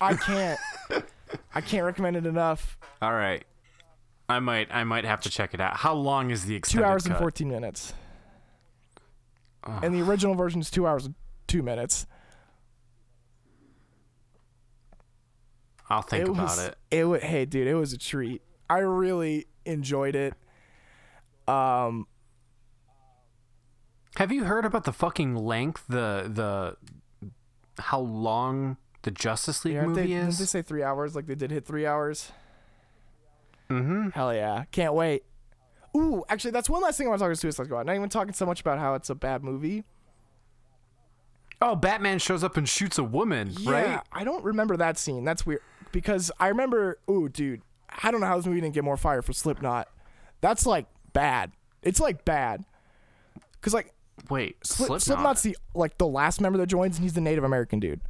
I 0.00 0.14
can't. 0.14 0.58
I 1.54 1.60
can't 1.60 1.84
recommend 1.84 2.16
it 2.16 2.26
enough. 2.26 2.76
All 3.00 3.12
right. 3.12 3.44
I 4.28 4.40
might 4.40 4.68
I 4.74 4.84
might 4.84 5.04
have 5.04 5.20
to 5.22 5.30
check 5.30 5.54
it 5.54 5.60
out. 5.60 5.76
How 5.76 5.94
long 5.94 6.30
is 6.30 6.44
the 6.44 6.54
extended 6.54 6.84
two 6.84 6.90
hours 6.90 7.06
and 7.06 7.16
14 7.16 7.48
minutes 7.48 7.92
Ugh. 9.64 9.84
and 9.84 9.94
the 9.94 10.00
original 10.00 10.34
version 10.34 10.60
is 10.60 10.70
two 10.70 10.86
hours 10.86 11.06
and 11.06 11.14
two 11.46 11.62
minutes 11.62 12.06
I'll 15.88 16.02
think 16.02 16.24
it 16.24 16.30
about 16.30 16.42
was, 16.42 16.58
it. 16.66 16.76
it 16.90 17.04
wa- 17.04 17.18
hey 17.18 17.44
dude 17.44 17.66
it 17.66 17.74
was 17.74 17.92
a 17.92 17.98
treat. 17.98 18.42
I 18.70 18.78
really 18.78 19.46
enjoyed 19.64 20.14
it. 20.14 20.34
Um 21.46 22.06
Have 24.16 24.32
you 24.32 24.44
heard 24.44 24.64
about 24.64 24.84
the 24.84 24.92
fucking 24.92 25.34
length 25.36 25.84
the 25.88 26.30
the 26.32 26.76
how 27.82 28.00
long 28.00 28.76
the 29.02 29.10
Justice 29.10 29.64
League 29.64 29.74
yeah, 29.74 29.86
movie 29.86 30.06
they, 30.06 30.12
is? 30.12 30.38
they 30.38 30.44
say 30.44 30.62
three 30.62 30.82
hours? 30.82 31.16
Like 31.16 31.26
they 31.26 31.34
did 31.34 31.50
hit 31.50 31.66
three 31.66 31.86
hours? 31.86 32.30
Mm-hmm. 33.68 34.10
hell 34.10 34.34
yeah. 34.34 34.64
Can't 34.70 34.94
wait. 34.94 35.24
Ooh 35.96 36.24
actually 36.28 36.52
that's 36.52 36.70
one 36.70 36.82
last 36.82 36.96
thing 36.96 37.06
i 37.06 37.10
want 37.10 37.18
to 37.18 37.24
talk 37.26 37.32
to 37.32 37.36
suicide 37.36 37.66
squad. 37.66 37.86
Not 37.86 37.96
even 37.96 38.08
talking 38.08 38.32
so 38.32 38.46
much 38.46 38.60
about 38.60 38.78
how 38.78 38.94
it's 38.94 39.10
a 39.10 39.14
bad 39.14 39.42
movie. 39.44 39.84
Oh, 41.60 41.76
Batman 41.76 42.18
shows 42.18 42.42
up 42.42 42.56
and 42.56 42.68
shoots 42.68 42.98
a 42.98 43.04
woman, 43.04 43.52
yeah 43.56 43.70
right? 43.70 44.00
i 44.10 44.24
don't 44.24 44.42
remember 44.44 44.76
that 44.78 44.98
scene. 44.98 45.24
That's 45.24 45.44
weird 45.46 45.60
because 45.92 46.30
i 46.40 46.48
remember 46.48 46.98
ooh 47.10 47.28
dude 47.28 47.62
i 48.02 48.10
don't 48.10 48.20
know 48.20 48.26
how 48.26 48.36
this 48.36 48.46
movie 48.46 48.60
didn't 48.60 48.74
get 48.74 48.84
more 48.84 48.96
fire 48.96 49.22
for 49.22 49.32
slipknot 49.32 49.88
that's 50.40 50.66
like 50.66 50.86
bad 51.12 51.52
it's 51.82 52.00
like 52.00 52.24
bad 52.24 52.64
because 53.52 53.74
like 53.74 53.92
Wait, 54.30 54.56
Slip, 54.64 54.86
Slipknot. 54.86 55.02
Slipknot's 55.02 55.42
the 55.42 55.56
like 55.74 55.98
the 55.98 56.06
last 56.06 56.40
member 56.40 56.58
that 56.58 56.66
joins, 56.66 56.96
and 56.96 57.02
he's 57.02 57.12
the 57.14 57.20
Native 57.20 57.44
American 57.44 57.80
dude. 57.80 58.00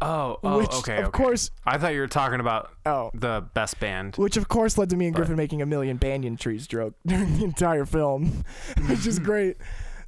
Oh, 0.00 0.38
oh, 0.42 0.58
which 0.58 0.72
okay. 0.72 0.98
of 0.98 1.06
okay. 1.06 1.22
course, 1.22 1.50
I 1.64 1.78
thought 1.78 1.94
you 1.94 2.00
were 2.00 2.08
talking 2.08 2.40
about 2.40 2.70
oh, 2.84 3.10
the 3.14 3.46
best 3.54 3.78
band. 3.80 4.16
which 4.16 4.36
of 4.36 4.48
course 4.48 4.76
led 4.76 4.90
to 4.90 4.96
me 4.96 5.06
and 5.06 5.14
But- 5.14 5.20
Griffin 5.20 5.36
making 5.36 5.62
a 5.62 5.66
million 5.66 5.96
banyan 5.96 6.36
trees 6.36 6.66
joke 6.66 6.94
during 7.06 7.38
the 7.38 7.44
entire 7.44 7.86
film, 7.86 8.44
which 8.88 9.06
is 9.06 9.18
great. 9.18 9.56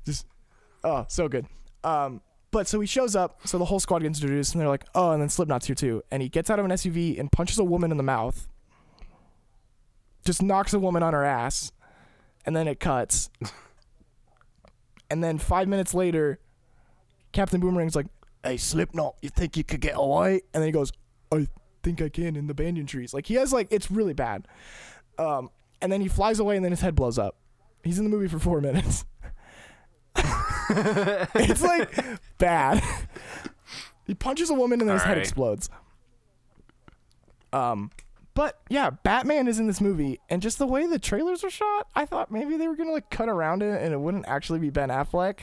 Just 0.05 0.27
oh, 0.85 1.07
so 1.09 1.29
good. 1.29 1.47
Um, 1.85 2.21
but 2.57 2.67
so 2.67 2.81
he 2.81 2.87
shows 2.87 3.15
up, 3.15 3.47
so 3.47 3.59
the 3.59 3.67
whole 3.67 3.79
squad 3.79 3.99
gets 3.99 4.19
introduced, 4.19 4.55
and 4.55 4.63
they're 4.63 4.69
like, 4.71 4.87
oh, 4.95 5.11
and 5.11 5.21
then 5.21 5.29
Slipknot's 5.29 5.67
here 5.67 5.75
too, 5.75 6.03
and 6.11 6.23
he 6.23 6.31
gets 6.31 6.49
out 6.49 6.59
of 6.59 6.65
an 6.65 6.71
SUV 6.71 7.21
and 7.21 7.31
punches 7.31 7.59
a 7.59 7.65
woman 7.65 7.91
in 7.91 7.99
the 7.99 8.03
mouth, 8.03 8.49
just 10.25 10.43
knocks 10.43 10.73
a 10.73 10.79
woman 10.79 11.03
on 11.03 11.13
her 11.13 11.23
ass, 11.23 11.71
and 12.47 12.57
then 12.57 12.67
it 12.67 12.81
cuts. 12.81 13.29
and 15.11 15.23
then 15.23 15.37
five 15.37 15.69
minutes 15.69 15.93
later, 15.93 16.39
Captain 17.33 17.61
Boomerang's 17.61 17.95
like, 17.95 18.07
"Hey, 18.43 18.57
Slipknot, 18.57 19.17
you 19.21 19.29
think 19.29 19.59
you 19.59 19.63
could 19.63 19.83
get 19.83 19.93
away?" 19.95 20.41
And 20.55 20.63
then 20.63 20.69
he 20.69 20.73
goes, 20.73 20.93
"I 21.31 21.49
think 21.83 22.01
I 22.01 22.09
can 22.09 22.37
in 22.37 22.47
the 22.47 22.55
banyan 22.55 22.87
trees." 22.87 23.13
Like 23.13 23.27
he 23.27 23.35
has 23.35 23.53
like 23.53 23.69
it's 23.71 23.91
really 23.91 24.15
bad. 24.15 24.49
Um, 25.19 25.51
and 25.83 25.93
then 25.93 26.01
he 26.01 26.09
flies 26.09 26.39
away, 26.39 26.57
and 26.57 26.65
then 26.65 26.73
his 26.73 26.81
head 26.81 26.95
blows 26.95 27.19
up. 27.19 27.37
He's 27.85 27.99
in 27.99 28.05
the 28.05 28.11
movie 28.11 28.29
for 28.29 28.39
four 28.39 28.63
minutes. 28.63 29.05
it's 30.71 31.63
like 31.63 31.95
bad. 32.39 32.83
he 34.07 34.15
punches 34.15 34.51
a 34.51 34.55
woman, 34.55 34.81
and 34.81 34.89
then 34.89 34.97
his 34.97 35.05
head 35.05 35.19
explodes. 35.19 35.71
Um, 37.53 37.91
but 38.35 38.61
yeah, 38.69 38.91
Batman 38.91 39.49
is 39.49 39.59
in 39.59 39.67
this 39.67 39.81
movie, 39.81 40.21
and 40.29 40.43
just 40.43 40.59
the 40.59 40.67
way 40.67 40.87
the 40.87 40.99
trailers 40.99 41.43
were 41.43 41.51
shot, 41.51 41.89
I 41.95 42.05
thought 42.05 42.31
maybe 42.31 42.57
they 42.59 42.69
were 42.69 42.77
gonna 42.77 42.93
like 42.93 43.09
cut 43.09 43.29
around 43.29 43.63
it, 43.63 43.83
and 43.83 43.95
it 43.95 43.99
wouldn't 43.99 44.29
actually 44.29 44.59
be 44.59 44.69
Ben 44.69 44.91
Affleck. 44.91 45.39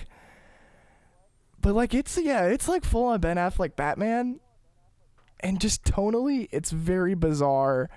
But 1.60 1.74
like 1.74 1.94
it's 1.94 2.18
yeah, 2.18 2.46
it's 2.46 2.68
like 2.68 2.86
full 2.86 3.06
on 3.06 3.20
Ben 3.20 3.38
Affleck 3.38 3.76
Batman, 3.76 4.40
and 5.40 5.60
just 5.60 5.84
tonally, 5.86 6.50
it's 6.52 6.70
very 6.70 7.16
bizarre, 7.16 7.90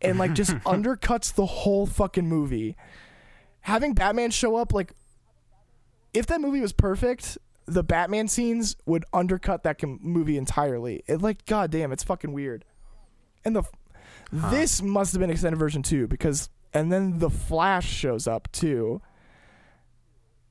and 0.00 0.18
like 0.18 0.32
just 0.32 0.52
undercuts 0.64 1.34
the 1.34 1.46
whole 1.46 1.84
fucking 1.84 2.26
movie. 2.26 2.74
Having 3.60 3.94
Batman 3.94 4.30
show 4.30 4.56
up 4.56 4.72
like, 4.72 4.94
if 6.14 6.26
that 6.26 6.40
movie 6.40 6.60
was 6.60 6.72
perfect, 6.72 7.38
the 7.66 7.82
Batman 7.82 8.28
scenes 8.28 8.76
would 8.86 9.04
undercut 9.12 9.62
that 9.64 9.78
com- 9.78 9.98
movie 10.02 10.36
entirely. 10.38 11.02
It 11.06 11.20
like 11.20 11.44
goddamn, 11.46 11.92
it's 11.92 12.02
fucking 12.02 12.32
weird. 12.32 12.64
And 13.44 13.54
the 13.54 13.62
this 14.32 14.82
must 14.82 15.12
have 15.12 15.20
been 15.20 15.30
extended 15.30 15.58
version 15.58 15.82
too 15.82 16.06
because 16.06 16.50
and 16.74 16.92
then 16.92 17.18
the 17.18 17.30
Flash 17.30 17.88
shows 17.88 18.26
up 18.26 18.50
too. 18.52 19.00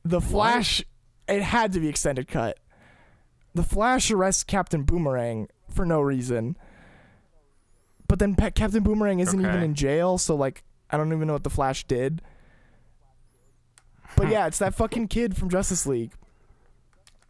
The 0.04 0.22
Flash 0.22 0.84
it 1.28 1.42
had 1.42 1.74
to 1.74 1.80
be 1.80 1.88
extended 1.90 2.28
cut. 2.28 2.60
The 3.54 3.64
Flash 3.64 4.12
arrests 4.12 4.44
Captain 4.44 4.84
Boomerang 4.84 5.50
for 5.70 5.86
no 5.86 6.00
reason. 6.00 6.56
But 8.08 8.20
then 8.20 8.36
Pa- 8.36 8.52
Captain 8.52 8.84
Boomerang 8.84 9.20
isn't 9.20 9.40
even 9.40 9.64
in 9.64 9.74
jail, 9.76 10.18
so 10.18 10.36
like 10.36 10.64
I 10.90 10.98
don't 10.98 11.12
even 11.12 11.28
know 11.28 11.34
what 11.34 11.44
the 11.44 11.50
Flash 11.50 11.84
did. 11.86 12.22
But 14.16 14.30
yeah, 14.30 14.48
it's 14.48 14.60
that 14.60 14.74
fucking 14.76 15.10
kid 15.10 15.36
from 15.36 15.50
Justice 15.50 15.86
League. 15.86 16.14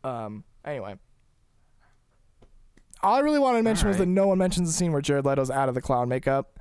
Um. 0.04 0.44
Anyway, 0.64 0.98
all 3.02 3.16
I 3.16 3.20
really 3.20 3.40
wanted 3.40 3.60
to 3.60 3.64
mention 3.64 3.88
was 3.88 3.98
that 3.98 4.06
no 4.06 4.28
one 4.28 4.38
mentions 4.38 4.70
the 4.70 4.74
scene 4.74 4.91
where 4.91 5.02
Jared 5.02 5.26
Leto's 5.26 5.52
out 5.52 5.70
of 5.70 5.76
the 5.76 5.82
clown 5.82 6.10
makeup, 6.10 6.60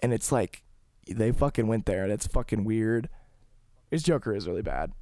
and 0.00 0.12
it's 0.12 0.30
like 0.30 0.62
they 1.08 1.32
fucking 1.32 1.66
went 1.66 1.86
there, 1.86 2.04
and 2.04 2.12
it's 2.12 2.26
fucking 2.26 2.64
weird. 2.64 3.08
His 3.90 4.02
Joker 4.02 4.34
is 4.34 4.46
really 4.46 4.62
bad. 4.62 4.92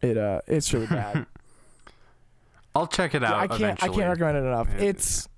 It 0.00 0.16
uh, 0.16 0.40
it's 0.46 0.72
really 0.72 0.86
bad. 0.86 1.26
I'll 2.74 2.86
check 2.86 3.14
it 3.14 3.22
out. 3.22 3.34
I 3.34 3.46
can't 3.46 3.82
I 3.82 3.88
can't 3.88 4.08
recommend 4.08 4.38
it 4.38 4.48
enough. 4.48 4.68
It's 4.78 5.28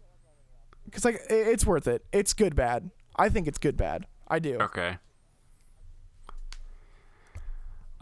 because 0.85 1.05
like 1.05 1.21
it's 1.29 1.67
worth 1.67 1.87
it. 1.87 2.05
It's 2.13 2.33
good 2.33 2.55
bad. 2.55 2.91
I 3.17 3.29
think 3.29 3.47
it's 3.47 3.59
good 3.59 3.77
bad. 3.77 4.07
I 4.29 4.39
do. 4.39 4.59
Okay. 4.59 4.99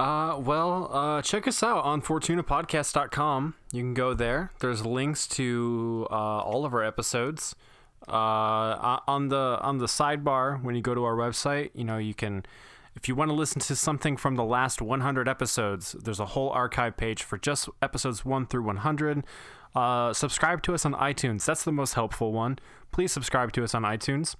Uh, 0.02 0.36
well, 0.36 0.90
uh, 0.92 1.22
check 1.22 1.46
us 1.46 1.62
out 1.62 1.84
on 1.84 2.02
fortunapodcast.com. 2.02 3.54
You 3.70 3.82
can 3.82 3.94
go 3.94 4.14
there. 4.14 4.50
There's 4.58 4.84
links 4.84 5.28
to 5.28 6.08
uh, 6.10 6.14
all 6.40 6.64
of 6.64 6.74
our 6.74 6.82
episodes. 6.82 7.54
Uh, 8.08 8.98
on 9.06 9.28
the 9.28 9.60
on 9.62 9.78
the 9.78 9.86
sidebar 9.86 10.60
when 10.60 10.74
you 10.74 10.82
go 10.82 10.92
to 10.92 11.04
our 11.04 11.14
website, 11.14 11.70
you 11.72 11.84
know 11.84 11.98
you 11.98 12.14
can, 12.14 12.44
if 12.96 13.06
you 13.06 13.14
want 13.14 13.28
to 13.28 13.32
listen 13.32 13.60
to 13.60 13.76
something 13.76 14.16
from 14.16 14.34
the 14.34 14.42
last 14.42 14.82
100 14.82 15.28
episodes, 15.28 15.92
there's 15.92 16.18
a 16.18 16.26
whole 16.26 16.50
archive 16.50 16.96
page 16.96 17.22
for 17.22 17.38
just 17.38 17.68
episodes 17.80 18.24
one 18.24 18.44
through 18.44 18.64
100. 18.64 19.22
Uh, 19.76 20.12
subscribe 20.12 20.62
to 20.64 20.74
us 20.74 20.84
on 20.84 20.94
iTunes. 20.94 21.44
That's 21.44 21.62
the 21.62 21.70
most 21.70 21.94
helpful 21.94 22.32
one. 22.32 22.58
Please 22.90 23.12
subscribe 23.12 23.52
to 23.52 23.62
us 23.62 23.72
on 23.72 23.84
iTunes 23.84 24.34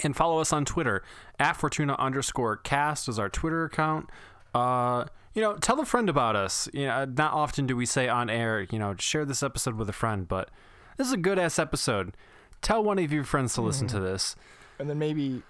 and 0.00 0.16
follow 0.16 0.40
us 0.40 0.52
on 0.52 0.64
Twitter 0.64 1.02
at 1.38 1.56
Fortuna 1.56 1.94
underscore 2.00 2.56
cast 2.56 3.08
is 3.08 3.18
our 3.18 3.28
Twitter 3.28 3.64
account. 3.64 4.10
Uh, 4.54 5.04
you 5.34 5.40
know, 5.42 5.54
tell 5.56 5.80
a 5.80 5.84
friend 5.86 6.08
about 6.08 6.36
us. 6.36 6.68
You 6.72 6.86
know, 6.86 7.04
not 7.06 7.32
often 7.32 7.66
do 7.66 7.76
we 7.76 7.86
say 7.86 8.08
on 8.08 8.28
air, 8.28 8.66
you 8.70 8.78
know, 8.78 8.94
share 8.98 9.24
this 9.24 9.42
episode 9.42 9.76
with 9.76 9.88
a 9.88 9.92
friend, 9.94 10.28
but 10.28 10.50
this 10.98 11.06
is 11.06 11.12
a 11.12 11.16
good 11.18 11.38
ass 11.38 11.58
episode. 11.58 12.14
Tell 12.60 12.82
one 12.84 12.98
of 12.98 13.12
your 13.12 13.24
friends 13.24 13.54
to 13.54 13.62
listen 13.62 13.86
to 13.88 13.98
this. 14.00 14.36
And 14.78 14.88
then 14.90 14.98
maybe 14.98 15.42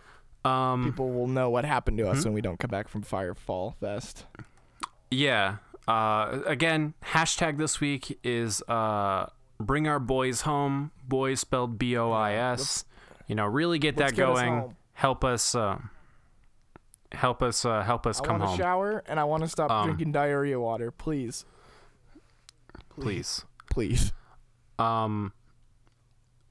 Um, 0.44 0.84
people 0.84 1.10
will 1.12 1.26
know 1.26 1.50
what 1.50 1.64
happened 1.64 1.98
to 1.98 2.08
us 2.08 2.18
Hmm? 2.18 2.28
when 2.28 2.32
we 2.34 2.40
don't 2.40 2.58
come 2.58 2.70
back 2.70 2.88
from 2.88 3.02
Firefall 3.02 3.74
Fest. 3.80 4.24
yeah. 5.10 5.56
uh, 5.88 6.40
again, 6.46 6.94
hashtag 7.04 7.58
this 7.58 7.80
week 7.80 8.18
is 8.22 8.62
uh, 8.68 9.26
bring 9.60 9.88
our 9.88 9.98
boys 9.98 10.42
home. 10.42 10.90
Boys 11.08 11.40
spelled 11.40 11.78
B 11.78 11.96
O 11.96 12.12
I 12.12 12.32
S. 12.34 12.84
You 13.26 13.34
know, 13.34 13.46
really 13.46 13.78
get 13.78 13.96
that 13.96 14.14
going. 14.16 14.74
Help 14.94 15.24
us. 15.24 15.54
Uh, 15.54 15.78
help 17.12 17.42
us. 17.42 17.64
Uh, 17.64 17.82
help 17.82 18.06
us 18.06 18.20
I 18.20 18.24
come 18.24 18.32
want 18.38 18.42
to 18.42 18.46
home, 18.48 18.58
shower 18.58 19.02
and 19.06 19.18
I 19.20 19.24
want 19.24 19.42
to 19.42 19.48
stop 19.48 19.70
Um, 19.70 19.86
drinking 19.86 20.12
diarrhea 20.12 20.58
water. 20.60 20.90
Please, 20.90 21.44
please. 22.90 23.44
please. 23.70 24.12
Um, 24.78 25.32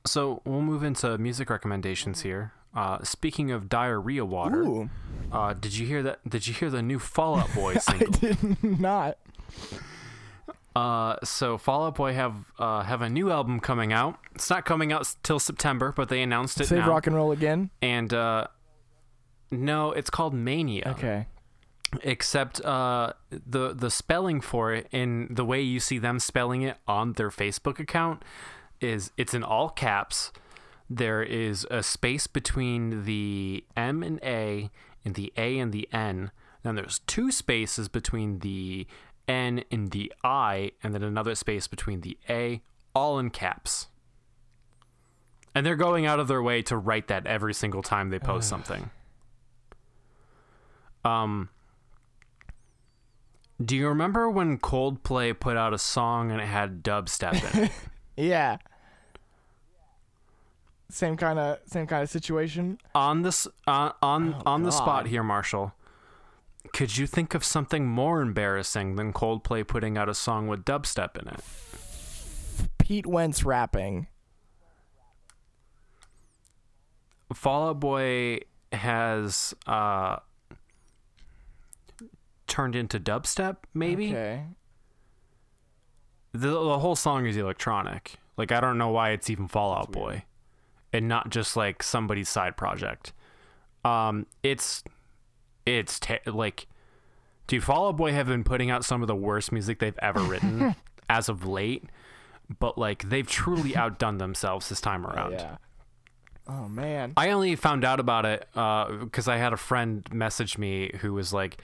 so 0.06 0.42
we'll 0.46 0.62
move 0.62 0.84
into 0.84 1.18
music 1.18 1.50
recommendations 1.50 2.22
here. 2.22 2.54
Uh, 2.74 3.04
speaking 3.04 3.52
of 3.52 3.68
diarrhea 3.68 4.24
water, 4.24 4.62
Ooh, 4.64 4.90
uh, 5.32 5.54
did 5.54 5.78
you 5.78 5.86
hear 5.86 6.02
that? 6.04 6.28
Did 6.28 6.48
you 6.48 6.54
hear 6.54 6.70
the 6.70 6.82
new 6.82 7.00
Fall 7.00 7.38
Out 7.38 7.54
Boy 7.56 7.74
I 7.76 7.78
single? 7.80 8.12
did 8.12 8.64
not. 8.80 9.18
Uh, 10.74 11.18
so 11.24 11.58
Fall 11.58 11.86
Out 11.88 11.96
Boy 11.96 12.14
have 12.14 12.34
uh, 12.58 12.84
have 12.84 13.02
a 13.02 13.10
new 13.10 13.30
album 13.30 13.60
coming 13.60 13.92
out. 13.92 14.18
It's 14.34 14.50
not 14.50 14.64
coming 14.64 14.94
out 14.94 15.02
s- 15.02 15.18
till 15.22 15.38
September, 15.40 15.92
but 15.94 16.08
they 16.08 16.22
announced 16.22 16.62
it 16.62 16.68
Save 16.68 16.80
now. 16.80 16.90
rock 16.90 17.08
and 17.08 17.16
roll 17.16 17.34
again. 17.34 17.72
and 17.82 18.14
uh, 18.14 18.48
no, 19.52 19.92
it's 19.92 20.10
called 20.10 20.34
Mania. 20.34 20.84
Okay. 20.88 21.28
Except 22.04 22.62
uh, 22.62 23.14
the 23.30 23.74
the 23.74 23.92
spelling 23.92 24.40
for 24.40 24.74
it 24.74 24.88
and 24.94 25.36
the 25.36 25.44
way 25.44 25.62
you 25.62 25.80
see 25.82 25.98
them 26.00 26.20
spelling 26.20 26.62
it 26.62 26.78
on 26.88 27.14
their 27.14 27.30
Facebook 27.30 27.80
account 27.80 28.24
is 28.80 29.12
it's 29.18 29.34
in 29.34 29.44
all 29.44 29.70
caps. 29.70 30.32
There 30.90 31.22
is 31.22 31.68
a 31.70 31.84
space 31.84 32.28
between 32.28 33.04
the 33.04 33.66
M 33.76 34.04
and 34.04 34.20
A 34.24 34.70
and 35.04 35.16
the 35.16 35.34
A 35.36 35.60
and 35.60 35.74
the 35.74 35.88
N. 35.92 36.32
Then 36.64 36.76
there's 36.76 37.00
two 37.00 37.32
spaces 37.32 37.90
between 37.90 38.40
the 38.40 38.88
N 39.28 39.64
and 39.72 39.92
the 39.92 40.12
I, 40.24 40.72
and 40.84 40.94
then 40.94 41.04
another 41.04 41.36
space 41.36 41.68
between 41.68 42.02
the 42.02 42.18
A, 42.30 42.62
all 42.94 43.20
in 43.20 43.30
caps. 43.30 43.88
And 45.54 45.66
they're 45.66 45.76
going 45.76 46.06
out 46.06 46.20
of 46.20 46.28
their 46.28 46.42
way 46.42 46.62
to 46.64 46.78
write 46.78 47.08
that 47.08 47.26
every 47.28 47.54
single 47.54 47.82
time 47.84 48.10
they 48.10 48.20
post 48.20 48.48
something. 48.48 48.90
Um, 51.04 51.50
do 53.64 53.76
you 53.76 53.88
remember 53.88 54.30
when 54.30 54.58
Coldplay 54.58 55.40
put 55.40 55.58
out 55.58 55.74
a 55.74 55.78
song 55.78 56.32
and 56.32 56.42
it 56.42 56.46
had 56.48 56.84
dubstep 56.84 57.54
in 57.56 57.64
it? 57.66 57.72
Yeah. 58.18 58.58
Same 60.90 61.16
kind 61.16 61.40
of 61.40 61.60
same 61.66 61.88
kind 61.88 62.04
of 62.04 62.10
situation. 62.10 62.78
on 62.94 63.22
this 63.22 63.48
uh, 63.66 63.92
on 64.02 64.36
Oh, 64.36 64.42
on 64.46 64.64
the 64.64 64.72
spot 64.72 65.08
here, 65.08 65.24
Marshall. 65.24 65.74
Could 66.74 66.98
you 66.98 67.08
think 67.08 67.34
of 67.34 67.44
something 67.44 67.88
more 67.88 68.22
embarrassing 68.22 68.96
than 68.98 69.14
Coldplay 69.14 69.66
putting 69.66 69.98
out 69.98 70.10
a 70.10 70.14
song 70.14 70.48
with 70.48 70.66
dubstep 70.66 71.18
in 71.18 71.30
it? 71.30 71.40
Pete 72.78 73.08
Wentz 73.08 73.44
rapping. 73.44 74.08
Fall 77.34 77.70
Out 77.70 77.80
Boy 77.80 78.40
has 78.74 79.54
uh, 79.66 80.18
turned 82.52 82.76
into 82.76 83.00
dubstep, 83.00 83.58
maybe. 83.74 84.10
Okay. 84.10 84.44
The, 86.34 86.50
the 86.50 86.80
whole 86.80 86.98
song 86.98 87.26
is 87.26 87.38
electronic. 87.38 88.16
Like 88.38 88.52
I 88.52 88.60
don't 88.60 88.78
know 88.78 88.90
why 88.90 89.12
it's 89.12 89.30
even 89.30 89.48
Fallout 89.48 89.92
Boy, 89.92 90.26
and 90.92 91.08
not 91.08 91.30
just 91.30 91.56
like 91.56 91.82
somebody's 91.82 92.30
side 92.30 92.58
project. 92.58 93.14
Um, 93.86 94.28
it's 94.44 94.84
it's 95.66 96.00
te- 96.00 96.20
like, 96.26 96.68
dude, 97.48 97.64
Fallout 97.64 97.98
Boy 97.98 98.12
have 98.12 98.28
been 98.28 98.44
putting 98.44 98.70
out 98.70 98.84
some 98.84 99.02
of 99.02 99.08
the 99.08 99.16
worst 99.16 99.52
music 99.52 99.80
they've 99.80 100.00
ever 100.02 100.22
written 100.22 100.76
as 101.10 101.30
of 101.30 101.46
late, 101.46 101.86
but 102.60 102.78
like 102.78 103.10
they've 103.10 103.28
truly 103.28 103.76
outdone 103.78 104.18
themselves 104.18 104.70
this 104.70 104.82
time 104.82 105.06
around. 105.06 105.34
Yeah. 105.34 105.58
Oh 106.48 106.68
man. 106.68 107.14
I 107.16 107.32
only 107.32 107.56
found 107.56 107.86
out 107.86 108.00
about 108.00 108.26
it 108.26 108.46
because 108.54 109.28
I 109.28 109.38
had 109.38 109.54
a 109.54 109.58
friend 109.58 110.06
message 110.12 110.58
me 110.58 110.92
who 111.02 111.14
was 111.14 111.32
like, 111.32 111.62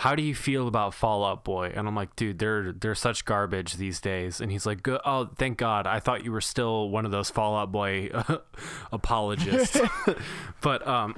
"How 0.00 0.14
do 0.14 0.22
you 0.22 0.34
feel 0.34 0.68
about 0.68 0.94
Fall 0.94 1.24
Out 1.24 1.42
Boy?" 1.44 1.72
And 1.74 1.88
I'm 1.88 1.94
like, 1.94 2.14
"Dude, 2.16 2.38
they're 2.38 2.72
they're 2.72 2.94
such 2.94 3.24
garbage 3.24 3.74
these 3.74 4.00
days." 4.00 4.40
And 4.40 4.50
he's 4.52 4.66
like, 4.66 4.86
"Oh, 4.88 5.30
thank 5.36 5.58
God! 5.58 5.86
I 5.86 6.00
thought 6.00 6.24
you 6.24 6.32
were 6.32 6.40
still 6.40 6.88
one 6.90 7.04
of 7.04 7.10
those 7.12 7.30
Fall 7.30 7.56
Out 7.56 7.72
Boy 7.72 8.10
apologists." 8.92 9.80
but 10.60 10.86
um, 10.86 11.16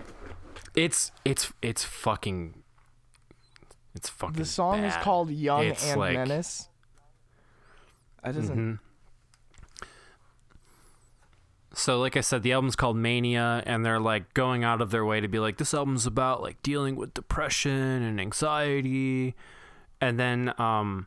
it's 0.74 1.12
it's 1.24 1.52
it's 1.62 1.84
fucking 1.84 2.62
it's 3.94 4.09
fucking. 4.09 4.36
The 4.36 4.44
song 4.44 4.84
is 4.84 4.94
called 4.96 5.30
Young 5.30 5.64
It's 5.64 5.90
and 5.90 5.98
like- 6.00 6.14
Menace. 6.14 6.68
That 8.22 8.34
doesn't. 8.34 8.56
Mhm. 8.59 8.78
So, 11.78 12.00
like 12.00 12.16
I 12.16 12.22
said, 12.22 12.42
the 12.42 12.52
album's 12.52 12.74
called 12.74 12.96
Mania, 12.96 13.62
and 13.64 13.86
they're 13.86 14.00
like 14.00 14.34
going 14.34 14.64
out 14.64 14.82
of 14.82 14.90
their 14.90 15.05
way 15.05 15.20
to 15.20 15.28
be 15.28 15.38
like, 15.38 15.59
this 15.59 15.72
album's 15.72 16.06
about 16.06 16.42
like 16.42 16.60
dealing 16.60 16.96
with 16.96 17.14
depression 17.14 18.02
and 18.02 18.20
anxiety. 18.20 19.36
And 20.00 20.18
then 20.18 20.52
um, 20.59 21.06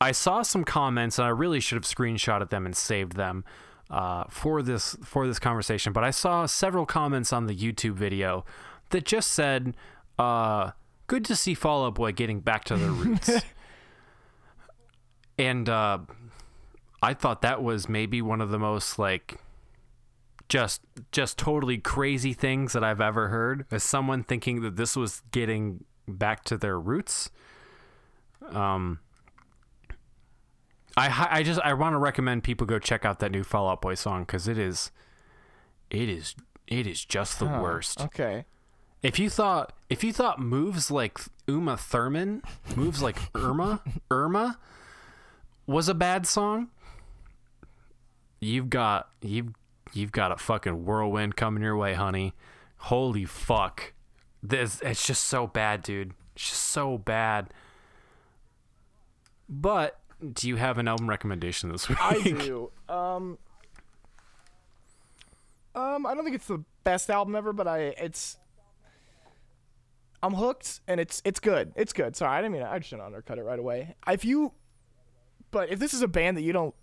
I 0.00 0.12
saw 0.12 0.40
some 0.40 0.64
comments, 0.64 1.18
and 1.18 1.26
I 1.26 1.28
really 1.28 1.60
should 1.60 1.76
have 1.76 1.84
screenshotted 1.84 2.48
them 2.48 2.64
and 2.64 2.74
saved 2.74 3.16
them 3.16 3.44
uh, 3.90 4.24
for 4.30 4.62
this 4.62 4.96
for 5.04 5.26
this 5.26 5.38
conversation. 5.38 5.92
But 5.92 6.04
I 6.04 6.10
saw 6.10 6.46
several 6.46 6.86
comments 6.86 7.30
on 7.30 7.46
the 7.46 7.54
YouTube 7.54 7.94
video 7.94 8.46
that 8.90 9.04
just 9.04 9.30
said, 9.32 9.76
uh, 10.18 10.70
"Good 11.06 11.26
to 11.26 11.36
see 11.36 11.52
Fall 11.52 11.84
Out 11.84 11.96
Boy 11.96 12.12
getting 12.12 12.40
back 12.40 12.64
to 12.64 12.78
their 12.78 12.90
roots." 12.92 13.30
and 15.38 15.68
uh, 15.68 15.98
I 17.02 17.12
thought 17.12 17.42
that 17.42 17.62
was 17.62 17.90
maybe 17.90 18.22
one 18.22 18.40
of 18.40 18.48
the 18.48 18.58
most 18.58 18.98
like 18.98 19.38
just 20.52 20.82
just 21.12 21.38
totally 21.38 21.78
crazy 21.78 22.34
things 22.34 22.74
that 22.74 22.84
I've 22.84 23.00
ever 23.00 23.28
heard 23.28 23.64
as 23.70 23.82
someone 23.82 24.22
thinking 24.22 24.60
that 24.60 24.76
this 24.76 24.94
was 24.94 25.22
getting 25.30 25.84
back 26.06 26.44
to 26.44 26.58
their 26.58 26.78
roots. 26.78 27.30
Um 28.50 28.98
I 30.94 31.28
I 31.30 31.42
just 31.42 31.58
I 31.60 31.72
want 31.72 31.94
to 31.94 31.98
recommend 31.98 32.44
people 32.44 32.66
go 32.66 32.78
check 32.78 33.06
out 33.06 33.18
that 33.20 33.32
new 33.32 33.44
Fall 33.44 33.66
Out 33.66 33.80
Boy 33.80 33.94
song 33.94 34.26
cuz 34.26 34.46
it 34.46 34.58
is 34.58 34.90
it 35.88 36.10
is 36.10 36.34
it 36.66 36.86
is 36.86 37.02
just 37.02 37.38
the 37.38 37.46
worst. 37.46 38.02
Okay. 38.02 38.44
If 39.02 39.18
you 39.18 39.30
thought 39.30 39.72
if 39.88 40.04
you 40.04 40.12
thought 40.12 40.38
moves 40.38 40.90
like 40.90 41.18
Uma 41.46 41.78
Thurman, 41.78 42.42
moves 42.76 43.02
like 43.02 43.16
Irma, 43.34 43.80
Irma 44.10 44.58
was 45.66 45.88
a 45.88 45.94
bad 45.94 46.26
song, 46.26 46.68
you've 48.38 48.68
got 48.68 49.08
you've 49.22 49.54
you've 49.94 50.12
got 50.12 50.32
a 50.32 50.36
fucking 50.36 50.84
whirlwind 50.84 51.36
coming 51.36 51.62
your 51.62 51.76
way, 51.76 51.94
honey. 51.94 52.34
Holy 52.76 53.24
fuck. 53.24 53.92
This 54.42 54.80
it's 54.82 55.06
just 55.06 55.24
so 55.24 55.46
bad, 55.46 55.82
dude. 55.82 56.14
It's 56.34 56.48
just 56.50 56.62
so 56.64 56.98
bad. 56.98 57.52
But 59.48 60.00
do 60.32 60.48
you 60.48 60.56
have 60.56 60.78
an 60.78 60.88
album 60.88 61.08
recommendation 61.08 61.70
this 61.70 61.88
week? 61.88 61.98
I 62.00 62.20
do. 62.22 62.70
Um. 62.88 63.38
Um, 65.74 66.04
I 66.06 66.14
don't 66.14 66.24
think 66.24 66.36
it's 66.36 66.46
the 66.46 66.62
best 66.84 67.10
album 67.10 67.34
ever, 67.34 67.52
but 67.52 67.66
I 67.66 67.78
it's. 67.98 68.38
I'm 70.22 70.34
hooked, 70.34 70.80
and 70.86 71.00
it's 71.00 71.20
it's 71.24 71.40
good. 71.40 71.72
It's 71.76 71.92
good. 71.92 72.14
Sorry, 72.16 72.36
I 72.36 72.42
didn't 72.42 72.52
mean 72.52 72.62
I 72.62 72.78
just 72.78 72.90
shouldn't 72.90 73.06
undercut 73.06 73.38
it 73.38 73.42
right 73.42 73.58
away. 73.58 73.94
If 74.08 74.24
you, 74.24 74.52
but 75.50 75.70
if 75.70 75.78
this 75.78 75.94
is 75.94 76.02
a 76.02 76.08
band 76.08 76.36
that 76.36 76.42
you 76.42 76.52
don't, 76.52 76.74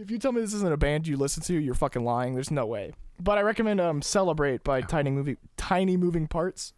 if 0.00 0.10
you 0.10 0.18
tell 0.18 0.32
me 0.32 0.40
this 0.40 0.54
isn't 0.54 0.72
a 0.72 0.76
band 0.76 1.06
you 1.06 1.16
listen 1.16 1.42
to, 1.44 1.54
you're 1.54 1.74
fucking 1.74 2.04
lying. 2.04 2.34
There's 2.34 2.50
no 2.50 2.66
way. 2.66 2.92
But 3.20 3.38
I 3.38 3.42
recommend 3.42 3.80
um 3.80 4.02
"Celebrate" 4.02 4.64
by 4.64 4.80
Tiny 4.80 5.10
Moving 5.10 5.36
Tiny 5.56 5.96
Moving 5.96 6.26
Parts. 6.26 6.72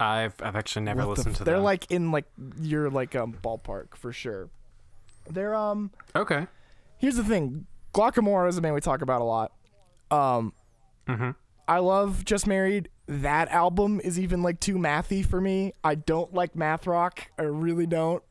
I've 0.00 0.34
I've 0.42 0.56
actually 0.56 0.84
never 0.84 1.00
What 1.06 1.16
listened 1.18 1.34
f- 1.34 1.38
to 1.38 1.44
They're 1.44 1.54
them. 1.56 1.64
like 1.64 1.90
in 1.90 2.10
like 2.12 2.26
your 2.60 2.90
like 2.90 3.16
um 3.16 3.34
ballpark 3.42 3.96
for 3.96 4.12
sure. 4.12 4.48
They're 5.28 5.54
um 5.54 5.90
okay. 6.14 6.46
here's 6.98 7.16
the 7.16 7.24
thing 7.24 7.66
Guacamora 7.94 8.48
is 8.48 8.56
a 8.58 8.60
band 8.60 8.74
we 8.74 8.80
talk 8.80 9.02
about 9.02 9.20
a 9.20 9.24
lot. 9.24 9.52
Um, 10.10 10.52
Mhm. 11.06 11.34
I 11.66 11.78
love 11.78 12.24
Just 12.24 12.46
Married. 12.46 12.90
That 13.06 13.48
album 13.48 14.00
is 14.04 14.18
even 14.20 14.42
like 14.42 14.60
too 14.60 14.76
mathy 14.76 15.24
for 15.24 15.40
me. 15.40 15.72
I 15.82 15.94
don't 15.96 16.32
like 16.34 16.54
math 16.54 16.86
rock. 16.86 17.30
I 17.38 17.42
really 17.42 17.86
don't. 17.86 18.22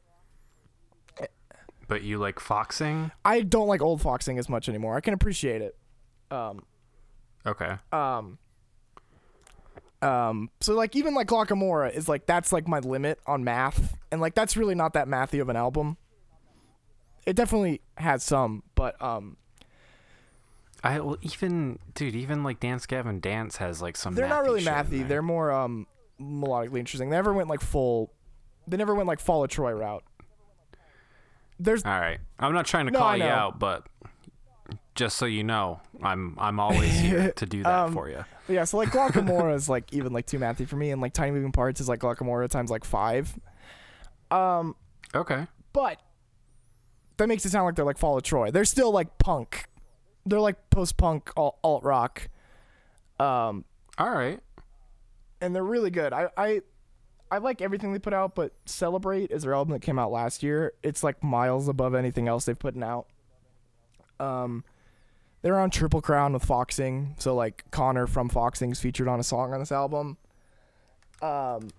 But 1.88 2.04
you 2.04 2.18
like 2.18 2.40
foxing? 2.40 3.12
I 3.24 3.42
don't 3.42 3.68
like 3.68 3.82
old 3.82 4.02
foxing 4.02 4.38
as 4.40 4.50
much 4.50 4.68
anymore. 4.68 4.96
I 4.98 5.02
can 5.02 5.14
appreciate 5.14 5.62
it. 5.62 5.78
Um, 6.30 6.64
Okay. 7.46 7.76
um, 7.94 8.38
um, 10.02 10.50
so 10.60 10.74
like 10.74 10.96
even 10.96 11.14
like 11.16 11.28
Guacamora 11.28 11.92
is 11.94 12.08
like 12.10 12.26
that's 12.26 12.52
like 12.52 12.68
my 12.68 12.80
limit 12.80 13.20
on 13.26 13.44
math, 13.44 13.98
and 14.12 14.22
like 14.22 14.36
that's 14.36 14.56
really 14.58 14.76
not 14.76 14.94
that 14.94 15.08
mathy 15.08 15.42
of 15.42 15.50
an 15.50 15.56
album. 15.56 15.98
It 17.26 17.36
definitely 17.36 17.82
has 17.96 18.24
some, 18.24 18.64
but 18.76 19.02
um, 19.02 19.38
I 20.84 21.00
well 21.00 21.18
even 21.22 21.80
dude 21.96 22.16
even 22.16 22.44
like 22.44 22.60
Dance 22.60 22.86
Gavin 22.86 23.20
Dance 23.20 23.58
has 23.58 23.82
like 23.82 23.98
some. 23.98 24.14
they're 24.14 24.28
not 24.30 24.44
really 24.44 24.62
mathy. 24.62 25.08
They're 25.08 25.22
more 25.24 25.52
um 25.52 25.88
melodically 26.22 26.80
interesting. 26.80 27.10
They 27.10 27.16
never 27.16 27.34
went 27.34 27.48
like 27.50 27.62
full 27.62 28.12
They 28.68 28.78
never 28.78 28.94
went 28.94 29.08
like 29.08 29.20
Fall 29.20 29.44
of 29.44 29.50
Troy 29.50 29.72
route. 29.72 30.04
There's 31.60 31.84
All 31.84 32.00
right. 32.00 32.20
I'm 32.40 32.54
not 32.54 32.66
trying 32.66 32.86
to 32.86 32.92
No, 32.92 33.00
call 33.00 33.18
you 33.18 33.24
out, 33.24 33.58
but 33.60 33.88
just 34.96 35.18
so 35.18 35.26
you 35.26 35.44
know, 35.44 35.80
I'm 36.04 36.36
I'm 36.40 36.60
always 36.60 36.92
here 37.00 37.32
to 37.36 37.46
do 37.46 37.64
that 37.64 37.74
Um, 37.86 37.94
for 37.94 38.10
you. 38.10 38.24
yeah, 38.48 38.64
so 38.64 38.78
like 38.78 38.90
Guacamora 38.90 39.56
is 39.56 39.68
like 39.70 39.92
even 39.94 40.14
like 40.14 40.26
too 40.28 40.40
mathy 40.40 40.68
for 40.68 40.76
me, 40.76 40.92
and 40.92 41.02
like 41.02 41.14
Tiny 41.14 41.32
Moving 41.32 41.52
Parts 41.52 41.82
is 41.82 41.88
like 41.90 42.00
Guacamora 42.00 42.50
times 42.50 42.70
like 42.70 42.84
five. 42.86 43.38
Um, 44.30 44.76
Okay. 45.16 45.48
but 45.74 46.00
that 47.18 47.28
makes 47.28 47.46
it 47.46 47.50
sound 47.50 47.66
like 47.66 47.76
they're 47.76 47.86
like 47.86 47.98
Fall 47.98 48.18
of 48.18 48.24
Troy. 48.24 48.52
They're 48.52 48.66
still 48.66 48.92
like 48.92 49.18
punk. 49.18 49.66
They're 50.26 50.40
like 50.42 50.70
post 50.70 50.98
punk 50.98 51.32
alt 51.38 51.84
rock. 51.84 52.28
Um, 53.20 53.64
All 53.98 54.12
right. 54.12 54.40
and 55.42 55.56
they're 55.56 55.64
really 55.64 55.90
good. 55.90 56.14
I, 56.14 56.28
I 56.38 56.62
I 57.30 57.40
like 57.40 57.62
everything 57.62 57.92
they 57.94 58.00
put 58.00 58.14
out, 58.14 58.36
but 58.36 58.54
Celebrate 58.66 59.32
is 59.32 59.44
their 59.44 59.54
album 59.54 59.74
that 59.74 59.82
came 59.82 60.00
out 60.00 60.12
last 60.12 60.44
year. 60.44 60.74
It's 60.84 61.04
like 61.04 61.22
miles 61.24 61.68
above 61.68 61.94
anything 61.94 62.28
else 62.28 62.46
they've 62.46 62.58
put 62.58 62.82
out. 62.82 63.08
Um, 64.20 64.64
they're 65.42 65.60
on 65.60 65.70
Triple 65.70 66.02
Crown 66.02 66.34
with 66.34 66.44
Foxing, 66.46 67.16
so 67.20 67.36
like 67.36 67.66
Connor 67.72 68.08
from 68.08 68.30
Foxing's 68.30 68.80
featured 68.80 69.08
on 69.08 69.20
a 69.20 69.24
song 69.24 69.54
on 69.54 69.60
this 69.60 69.72
album. 69.72 70.18
Um, 71.22 71.70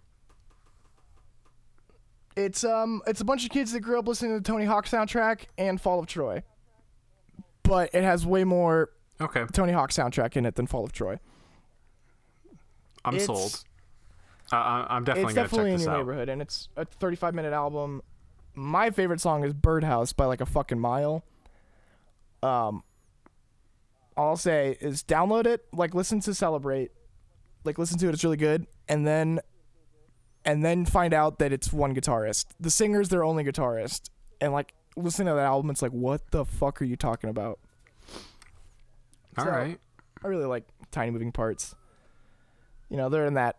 it's 2.37 2.63
um 2.63 3.03
it's 3.07 3.21
a 3.21 3.25
bunch 3.25 3.45
of 3.45 3.51
kids 3.51 3.73
that 3.73 3.81
grew 3.81 3.99
up 3.99 4.07
listening 4.07 4.33
to 4.33 4.39
the 4.41 4.45
Tony 4.45 4.65
Hawk 4.65 4.87
soundtrack 4.87 5.43
and 5.57 5.81
Fall 5.81 5.99
of 5.99 6.07
Troy, 6.07 6.43
but 7.63 7.91
it 7.95 8.05
has 8.05 8.25
way 8.27 8.45
more 8.45 8.91
Okay. 9.21 9.45
Tony 9.53 9.73
Hawk 9.73 9.91
soundtrack 9.91 10.37
in 10.37 10.47
it 10.47 10.55
than 10.55 10.67
Fall 10.69 10.85
of 10.85 10.93
Troy. 10.93 11.19
I'm 13.05 13.15
It's- 13.17 13.27
sold. 13.27 13.65
Uh, 14.53 14.87
I'm 14.89 15.05
definitely 15.05 15.31
it's 15.33 15.35
definitely 15.35 15.59
check 15.59 15.73
in 15.73 15.77
this 15.79 15.85
your 15.87 15.95
out. 15.95 15.99
neighborhood, 15.99 16.29
and 16.29 16.41
it's 16.43 16.69
a 16.77 16.85
35 16.85 17.35
minute 17.35 17.53
album. 17.53 18.03
My 18.55 18.91
favorite 18.91 19.21
song 19.21 19.45
is 19.45 19.53
Birdhouse 19.53 20.13
by 20.13 20.25
like 20.25 20.41
a 20.41 20.47
fucking 20.47 20.79
mile. 20.79 21.25
Um, 22.43 22.83
all 24.17 24.31
I'll 24.31 24.37
say 24.37 24.77
is 24.81 25.03
download 25.05 25.47
it, 25.47 25.65
like 25.73 25.95
listen 25.95 26.21
to 26.21 26.35
Celebrate, 26.35 26.91
like 27.65 27.79
listen 27.79 27.99
to 27.99 28.09
it. 28.09 28.15
It's 28.15 28.25
really 28.25 28.37
good, 28.37 28.67
and 28.89 29.07
then, 29.07 29.41
and 30.45 30.65
then 30.65 30.85
find 30.87 31.13
out 31.15 31.39
that 31.41 31.53
it's 31.53 31.73
one 31.73 31.95
guitarist. 31.95 32.47
The 32.59 32.71
singer's 32.71 33.11
their 33.11 33.23
only 33.25 33.45
guitarist, 33.45 34.09
and 34.41 34.53
like 34.53 34.73
listen 34.97 35.27
to 35.27 35.35
that 35.35 35.45
album, 35.45 35.71
it's 35.71 35.83
like, 35.83 35.93
what 35.93 36.31
the 36.33 36.45
fuck 36.45 36.81
are 36.83 36.85
you 36.85 36.97
talking 36.97 37.31
about? 37.31 37.61
All 39.37 39.45
So- 39.45 39.51
right. 39.51 39.79
I 40.25 40.27
really 40.27 40.47
like 40.47 40.65
tiny 40.91 41.13
moving 41.13 41.31
parts. 41.31 41.77
You 42.89 42.97
know, 42.97 43.09
they're 43.09 43.27
in 43.27 43.35
that 43.35 43.57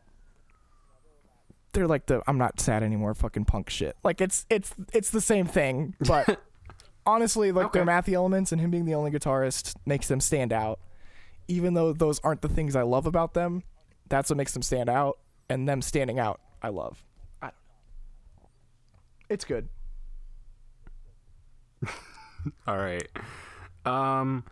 they're 1.73 1.87
like 1.87 2.05
the 2.07 2.21
I'm 2.27 2.37
not 2.37 2.59
sad 2.59 2.83
anymore 2.83 3.13
fucking 3.13 3.45
punk 3.45 3.69
shit. 3.69 3.95
Like 4.03 4.21
it's 4.21 4.45
it's 4.49 4.73
it's 4.93 5.09
the 5.11 5.21
same 5.21 5.45
thing, 5.45 5.95
but 6.07 6.39
honestly, 7.05 7.51
like 7.51 7.71
their 7.73 7.83
Okay. 7.83 7.91
mathy 7.91 8.13
elements 8.13 8.51
and 8.51 8.59
him 8.61 8.71
being 8.71 8.85
the 8.85 8.95
only 8.95 9.11
guitarist 9.11 9.75
makes 9.85 10.07
them 10.07 10.19
stand 10.19 10.51
out. 10.53 10.79
Even 11.47 11.73
though 11.73 11.93
those 11.93 12.19
aren't 12.19 12.41
the 12.41 12.49
things 12.49 12.75
I 12.75 12.83
love 12.83 13.05
about 13.07 13.33
them, 13.33 13.63
that's 14.07 14.29
what 14.29 14.37
makes 14.37 14.53
them 14.53 14.61
stand 14.61 14.89
out 14.89 15.17
and 15.49 15.67
them 15.67 15.81
standing 15.81 16.19
out 16.19 16.39
I 16.61 16.69
love. 16.69 17.03
I 17.41 17.47
don't 17.47 17.53
know. 18.43 18.49
It's 19.29 19.45
good. 19.45 19.69
All 22.67 22.77
right. 22.77 23.07
Um 23.85 24.43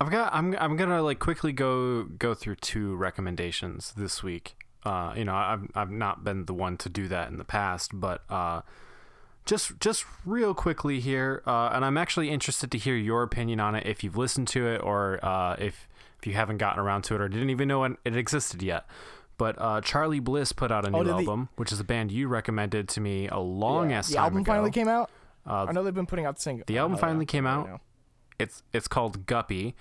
I've 0.00 0.10
got 0.10 0.34
I'm 0.34 0.54
I'm 0.58 0.76
going 0.76 0.90
to 0.90 1.00
like 1.02 1.18
quickly 1.18 1.52
go 1.52 2.04
go 2.04 2.34
through 2.34 2.56
two 2.56 2.94
recommendations 2.96 3.94
this 3.96 4.22
week. 4.22 4.56
Uh 4.86 5.12
you 5.16 5.24
know, 5.24 5.34
I've 5.34 5.66
I've 5.74 5.90
not 5.90 6.22
been 6.24 6.44
the 6.46 6.54
one 6.54 6.76
to 6.78 6.88
do 6.88 7.08
that 7.08 7.28
in 7.30 7.38
the 7.38 7.44
past, 7.44 7.90
but 7.94 8.22
uh 8.30 8.60
just 9.44 9.78
just 9.80 10.04
real 10.24 10.54
quickly 10.54 10.98
here, 11.00 11.40
uh, 11.46 11.70
and 11.72 11.84
I'm 11.84 11.96
actually 11.96 12.30
interested 12.30 12.70
to 12.72 12.78
hear 12.78 12.96
your 12.96 13.22
opinion 13.22 13.60
on 13.60 13.74
it 13.76 13.86
if 13.86 14.02
you've 14.02 14.16
listened 14.16 14.48
to 14.48 14.66
it 14.66 14.78
or 14.82 15.24
uh, 15.24 15.54
if 15.58 15.88
if 16.18 16.26
you 16.26 16.32
haven't 16.34 16.56
gotten 16.58 16.80
around 16.80 17.02
to 17.02 17.14
it 17.14 17.20
or 17.20 17.28
didn't 17.28 17.50
even 17.50 17.68
know 17.68 17.84
it 17.84 17.92
it 18.04 18.16
existed 18.16 18.60
yet. 18.62 18.86
But 19.38 19.54
uh, 19.58 19.80
Charly 19.82 20.18
Bliss 20.18 20.50
put 20.52 20.72
out 20.72 20.84
a 20.84 20.90
new 20.90 20.98
Oh, 20.98 21.04
did 21.04 21.12
the- 21.12 21.18
album, 21.18 21.48
which 21.56 21.70
is 21.70 21.78
a 21.78 21.84
band 21.84 22.10
you 22.10 22.26
recommended 22.26 22.88
to 22.90 23.00
me 23.00 23.28
a 23.28 23.38
long 23.38 23.92
ass 23.92 24.08
the 24.08 24.14
time 24.16 24.24
album 24.24 24.38
ago. 24.40 24.52
finally 24.52 24.70
came 24.72 24.88
out. 24.88 25.10
Uh, 25.46 25.66
I 25.68 25.72
know 25.72 25.84
they've 25.84 25.94
been 25.94 26.06
putting 26.06 26.24
out 26.24 26.40
singles. 26.40 26.64
the 26.66 26.78
album 26.78 26.98
finally 26.98 27.26
came 27.26 27.46
out. 27.46 27.80
It's 28.40 28.64
it's 28.72 28.88
called 28.88 29.26
Guppy, 29.26 29.76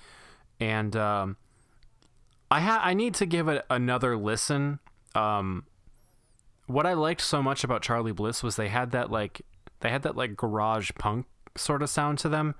and 0.59 0.95
um, 0.95 1.37
I 2.51 2.59
ha- 2.61 2.81
I 2.83 2.93
need 2.93 3.15
to 3.15 3.25
give 3.25 3.47
it 3.47 3.65
another 3.69 4.15
listen. 4.15 4.77
Um, 5.15 5.65
what 6.67 6.85
I 6.85 6.93
liked 6.93 7.21
so 7.21 7.41
much 7.41 7.63
about 7.63 7.81
Charly 7.81 8.11
Bliss 8.11 8.43
was 8.43 8.55
they 8.55 8.69
had 8.69 8.91
that 8.91 9.11
like 9.11 9.41
they 9.81 9.89
had 9.89 10.03
that 10.03 10.15
like 10.15 10.35
garage 10.35 10.91
punk 10.97 11.25
sort 11.55 11.81
of 11.81 11.89
sound 11.89 12.17
to 12.19 12.29
them. 12.29 12.55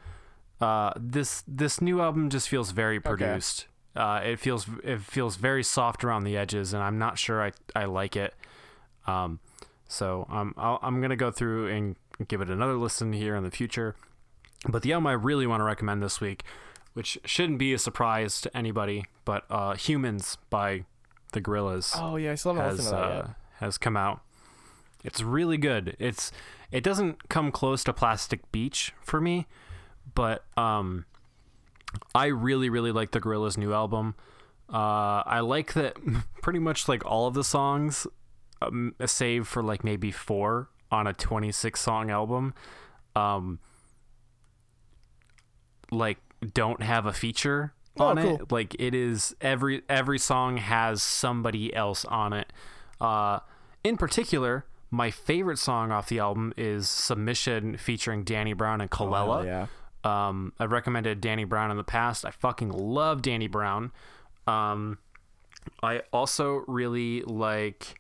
Uh, 0.61 0.93
this 0.95 1.43
this 1.47 1.81
new 1.81 2.01
album 2.01 2.29
just 2.29 2.47
feels 2.49 2.71
very 2.71 2.99
produced. 2.99 3.67
Uh, 3.95 4.21
it 4.23 4.39
feels 4.39 4.67
it 4.83 5.01
feels 5.01 5.35
very 5.35 5.63
soft 5.63 6.03
around 6.03 6.23
the 6.23 6.37
edges, 6.37 6.73
and 6.73 6.83
I'm 6.83 6.97
not 6.97 7.17
sure 7.17 7.43
I 7.43 7.51
I 7.75 7.85
like 7.85 8.15
it. 8.15 8.33
Um, 9.07 9.39
so 9.87 10.25
um, 10.29 10.53
I'll, 10.57 10.79
I'm 10.81 11.01
gonna 11.01 11.15
go 11.15 11.31
through 11.31 11.67
and 11.69 11.95
give 12.27 12.41
it 12.41 12.49
another 12.49 12.75
listen 12.75 13.13
here 13.13 13.35
in 13.35 13.43
the 13.43 13.51
future. 13.51 13.95
But 14.67 14.81
the 14.81 14.93
album 14.93 15.07
I 15.07 15.13
really 15.13 15.45
want 15.45 15.61
to 15.61 15.65
recommend 15.65 16.01
this 16.01 16.19
week, 16.19 16.43
which 16.93 17.19
shouldn't 17.25 17.59
be 17.59 17.73
a 17.73 17.77
surprise 17.77 18.41
to 18.41 18.57
anybody, 18.57 19.05
but 19.25 19.45
uh, 19.49 19.75
"Humans" 19.75 20.37
by 20.49 20.85
the 21.33 21.41
Gorillaz 21.41 21.93
Oh 21.95 22.15
yeah, 22.15 22.31
I 22.31 22.35
still 22.35 22.53
haven't 22.53 22.69
has 22.69 22.77
listened 22.79 22.97
to 22.97 23.01
that 23.01 23.11
uh, 23.11 23.15
yet. 23.15 23.35
has 23.59 23.77
come 23.77 23.97
out. 23.97 24.21
It's 25.03 25.21
really 25.21 25.57
good. 25.57 25.95
It's 25.99 26.31
it 26.71 26.83
doesn't 26.83 27.29
come 27.29 27.51
close 27.51 27.83
to 27.83 27.93
Plastic 27.93 28.51
Beach 28.51 28.93
for 29.01 29.21
me, 29.21 29.45
but 30.15 30.43
um, 30.57 31.05
I 32.13 32.25
really 32.27 32.69
really 32.69 32.91
like 32.91 33.11
the 33.11 33.21
Gorillaz' 33.21 33.57
new 33.57 33.73
album. 33.73 34.15
Uh, 34.67 35.21
I 35.25 35.41
like 35.41 35.73
that 35.73 35.95
pretty 36.41 36.59
much 36.59 36.87
like 36.87 37.05
all 37.05 37.27
of 37.27 37.35
the 37.35 37.43
songs, 37.43 38.07
um, 38.61 38.95
save 39.05 39.47
for 39.47 39.61
like 39.61 39.83
maybe 39.83 40.11
four 40.11 40.69
on 40.91 41.05
a 41.05 41.13
26 41.13 41.79
song 41.79 42.09
album, 42.09 42.55
um, 43.15 43.59
like 45.91 46.17
don't 46.53 46.81
have 46.81 47.05
a 47.05 47.13
feature 47.13 47.74
Oh, 47.97 48.07
on 48.07 48.17
cool. 48.17 48.35
it. 48.35 48.51
Like 48.51 48.75
it 48.79 48.93
is 48.93 49.35
every 49.41 49.83
every 49.89 50.19
song 50.19 50.57
has 50.57 51.01
somebody 51.01 51.73
else 51.73 52.05
on 52.05 52.33
it. 52.33 52.51
Uh, 52.99 53.39
in 53.83 53.97
particular, 53.97 54.65
my 54.91 55.11
favorite 55.11 55.59
song 55.59 55.91
off 55.91 56.07
the 56.09 56.19
album 56.19 56.53
is 56.57 56.89
"Submission" 56.89 57.77
featuring 57.77 58.23
Danny 58.23 58.53
Brown 58.53 58.81
and 58.81 58.89
Kelela. 58.89 59.41
Oh, 59.41 59.43
yeah. 59.43 59.67
Um, 60.03 60.53
I've 60.59 60.71
recommended 60.71 61.21
Danny 61.21 61.45
Brown 61.45 61.71
in 61.71 61.77
the 61.77 61.83
past. 61.83 62.25
I 62.25 62.31
fucking 62.31 62.69
love 62.69 63.21
Danny 63.21 63.47
Brown. 63.47 63.91
Um, 64.45 64.99
I 65.81 66.01
also 66.13 66.63
really 66.67 67.21
like. 67.21 67.99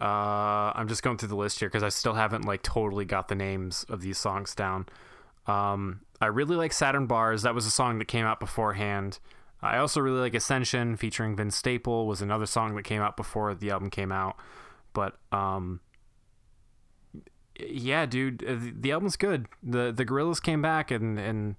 Uh, 0.00 0.72
I'm 0.74 0.88
just 0.88 1.02
going 1.02 1.18
through 1.18 1.28
the 1.28 1.36
list 1.36 1.60
here 1.60 1.68
because 1.68 1.82
I 1.82 1.90
still 1.90 2.14
haven't 2.14 2.46
like 2.46 2.62
totally 2.62 3.04
got 3.04 3.28
the 3.28 3.34
names 3.34 3.84
of 3.90 4.00
these 4.00 4.16
songs 4.16 4.54
down. 4.54 4.86
Um, 5.46 6.00
I 6.20 6.26
really 6.26 6.56
like 6.56 6.72
Saturnz 6.72 7.08
Barz. 7.08 7.42
That 7.42 7.54
was 7.54 7.66
a 7.66 7.70
song 7.70 7.98
that 7.98 8.06
came 8.06 8.26
out 8.26 8.40
beforehand. 8.40 9.18
I 9.62 9.78
also 9.78 10.00
really 10.00 10.20
like 10.20 10.34
Ascension 10.34 10.96
featuring 10.96 11.36
Vince 11.36 11.56
Staple 11.56 12.06
was 12.06 12.22
another 12.22 12.46
song 12.46 12.74
that 12.76 12.84
came 12.84 13.02
out 13.02 13.16
before 13.16 13.54
the 13.54 13.70
album 13.70 13.90
came 13.90 14.12
out. 14.12 14.36
But 14.92 15.18
um, 15.32 15.80
yeah, 17.58 18.06
dude, 18.06 18.44
uh, 18.44 18.56
the, 18.58 18.92
album's 18.92 19.16
good. 19.16 19.46
the 19.62 19.92
The 19.92 20.04
Gorillaz 20.04 20.42
came 20.42 20.62
back 20.62 20.90
and 20.90 21.18
and 21.18 21.56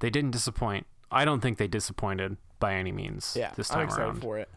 they 0.00 0.10
didn't 0.10 0.30
disappoint. 0.30 0.86
I 1.10 1.24
don't 1.24 1.40
think 1.40 1.58
they 1.58 1.68
disappointed 1.68 2.36
by 2.58 2.74
any 2.74 2.92
means. 2.92 3.36
Yeah, 3.38 3.52
this 3.56 3.68
time 3.68 3.80
I'm 3.80 3.84
excited 3.86 4.04
around. 4.04 4.20
for 4.20 4.38
it. 4.38 4.48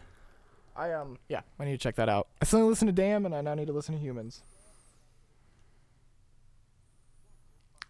I 0.75 0.91
um 0.91 1.17
yeah, 1.29 1.41
I 1.59 1.65
need 1.65 1.71
to 1.71 1.77
check 1.77 1.95
that 1.95 2.09
out. 2.09 2.27
I 2.41 2.45
still 2.45 2.59
need 2.59 2.65
to 2.65 2.69
listen 2.69 2.87
to 2.87 2.93
Damn, 2.93 3.25
and 3.25 3.35
I 3.35 3.41
now 3.41 3.53
need 3.53 3.67
to 3.67 3.73
listen 3.73 3.95
to 3.95 4.01
Humans. 4.01 4.41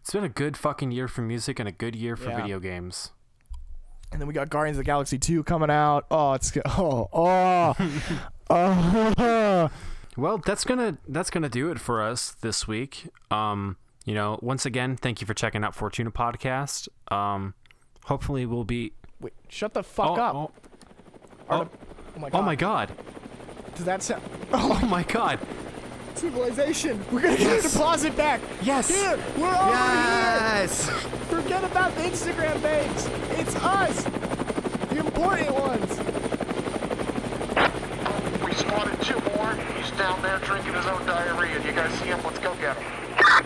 It's 0.06 0.14
been 0.14 0.24
a 0.24 0.30
good 0.30 0.56
fucking 0.56 0.92
year 0.92 1.08
for 1.08 1.24
music 1.24 1.58
and 1.58 1.68
a 1.68 1.72
good 1.72 1.96
year 1.96 2.16
for 2.16 2.30
Yeah. 2.30 2.36
video 2.44 2.60
games. 2.60 3.12
And 4.12 4.22
then 4.22 4.28
we 4.28 4.36
got 4.36 4.52
Guardians 4.52 4.78
of 4.78 4.82
the 4.82 4.86
Galaxy 4.86 5.18
2 5.18 5.44
coming 5.44 5.72
out. 5.72 6.06
Oh, 6.12 6.34
it's 6.34 6.56
oh 6.78 7.10
oh 7.12 7.76
oh. 8.52 9.72
Well, 10.16 10.38
that's 10.38 10.64
gonna 10.64 11.00
that's 11.08 11.32
gonna 11.32 11.50
do 11.50 11.72
it 11.72 11.80
for 11.80 12.04
us 12.04 12.36
this 12.42 12.68
week. 12.68 13.08
Um, 13.32 13.78
you 14.06 14.14
know, 14.14 14.38
once 14.44 14.64
again, 14.64 14.96
thank 14.96 15.22
you 15.22 15.26
for 15.28 15.34
checking 15.34 15.64
out 15.64 15.74
Fortuna 15.74 16.12
Podcast. 16.12 16.88
Um, 17.12 17.56
hopefully 18.04 18.46
we'll 18.46 18.64
be. 18.64 18.94
Wait, 19.20 19.34
shut 19.50 19.74
the 19.74 19.82
fuck 19.82 20.20
oh, 20.20 20.22
up. 20.22 20.36
Oh, 20.36 20.52
oh, 21.50 21.64
the- 21.64 21.70
oh 22.16 22.20
my 22.20 22.30
god. 22.30 22.40
oh 22.40 22.42
my 22.44 22.56
god! 22.56 22.92
Does 23.74 23.86
that 23.86 24.04
sound? 24.04 24.22
Oh 24.54 24.86
my 24.88 25.02
god! 25.02 25.40
Civilization. 26.16 27.04
We're 27.12 27.22
gonna 27.22 27.38
get 27.38 27.48
Yes. 27.48 27.66
a 27.66 27.78
deposit 27.78 28.16
back. 28.16 28.40
Yes! 28.64 28.88
Here, 28.88 29.18
we're 29.38 29.48
over 29.48 29.70
Yes! 29.70 30.86
here. 30.88 30.96
Forget 31.30 31.64
about 31.66 31.94
the 31.96 32.02
Instagram 32.04 32.62
babes. 32.62 33.10
It's 33.32 33.56
us, 33.58 34.04
the 34.90 34.98
important 35.00 35.52
ones. 35.52 36.00
We 38.46 38.54
spotted 38.54 39.02
two 39.02 39.20
more. 39.36 39.54
He's 39.78 39.92
down 39.98 40.22
there 40.22 40.40
drinking 40.40 40.74
his 40.74 40.86
own 40.86 41.06
diarrhea. 41.06 41.60
You 41.66 41.72
guys 41.74 41.92
see 42.00 42.06
him? 42.06 42.20
let's 42.24 42.40
go 42.40 42.54
get 42.56 42.78
him. 42.78 43.46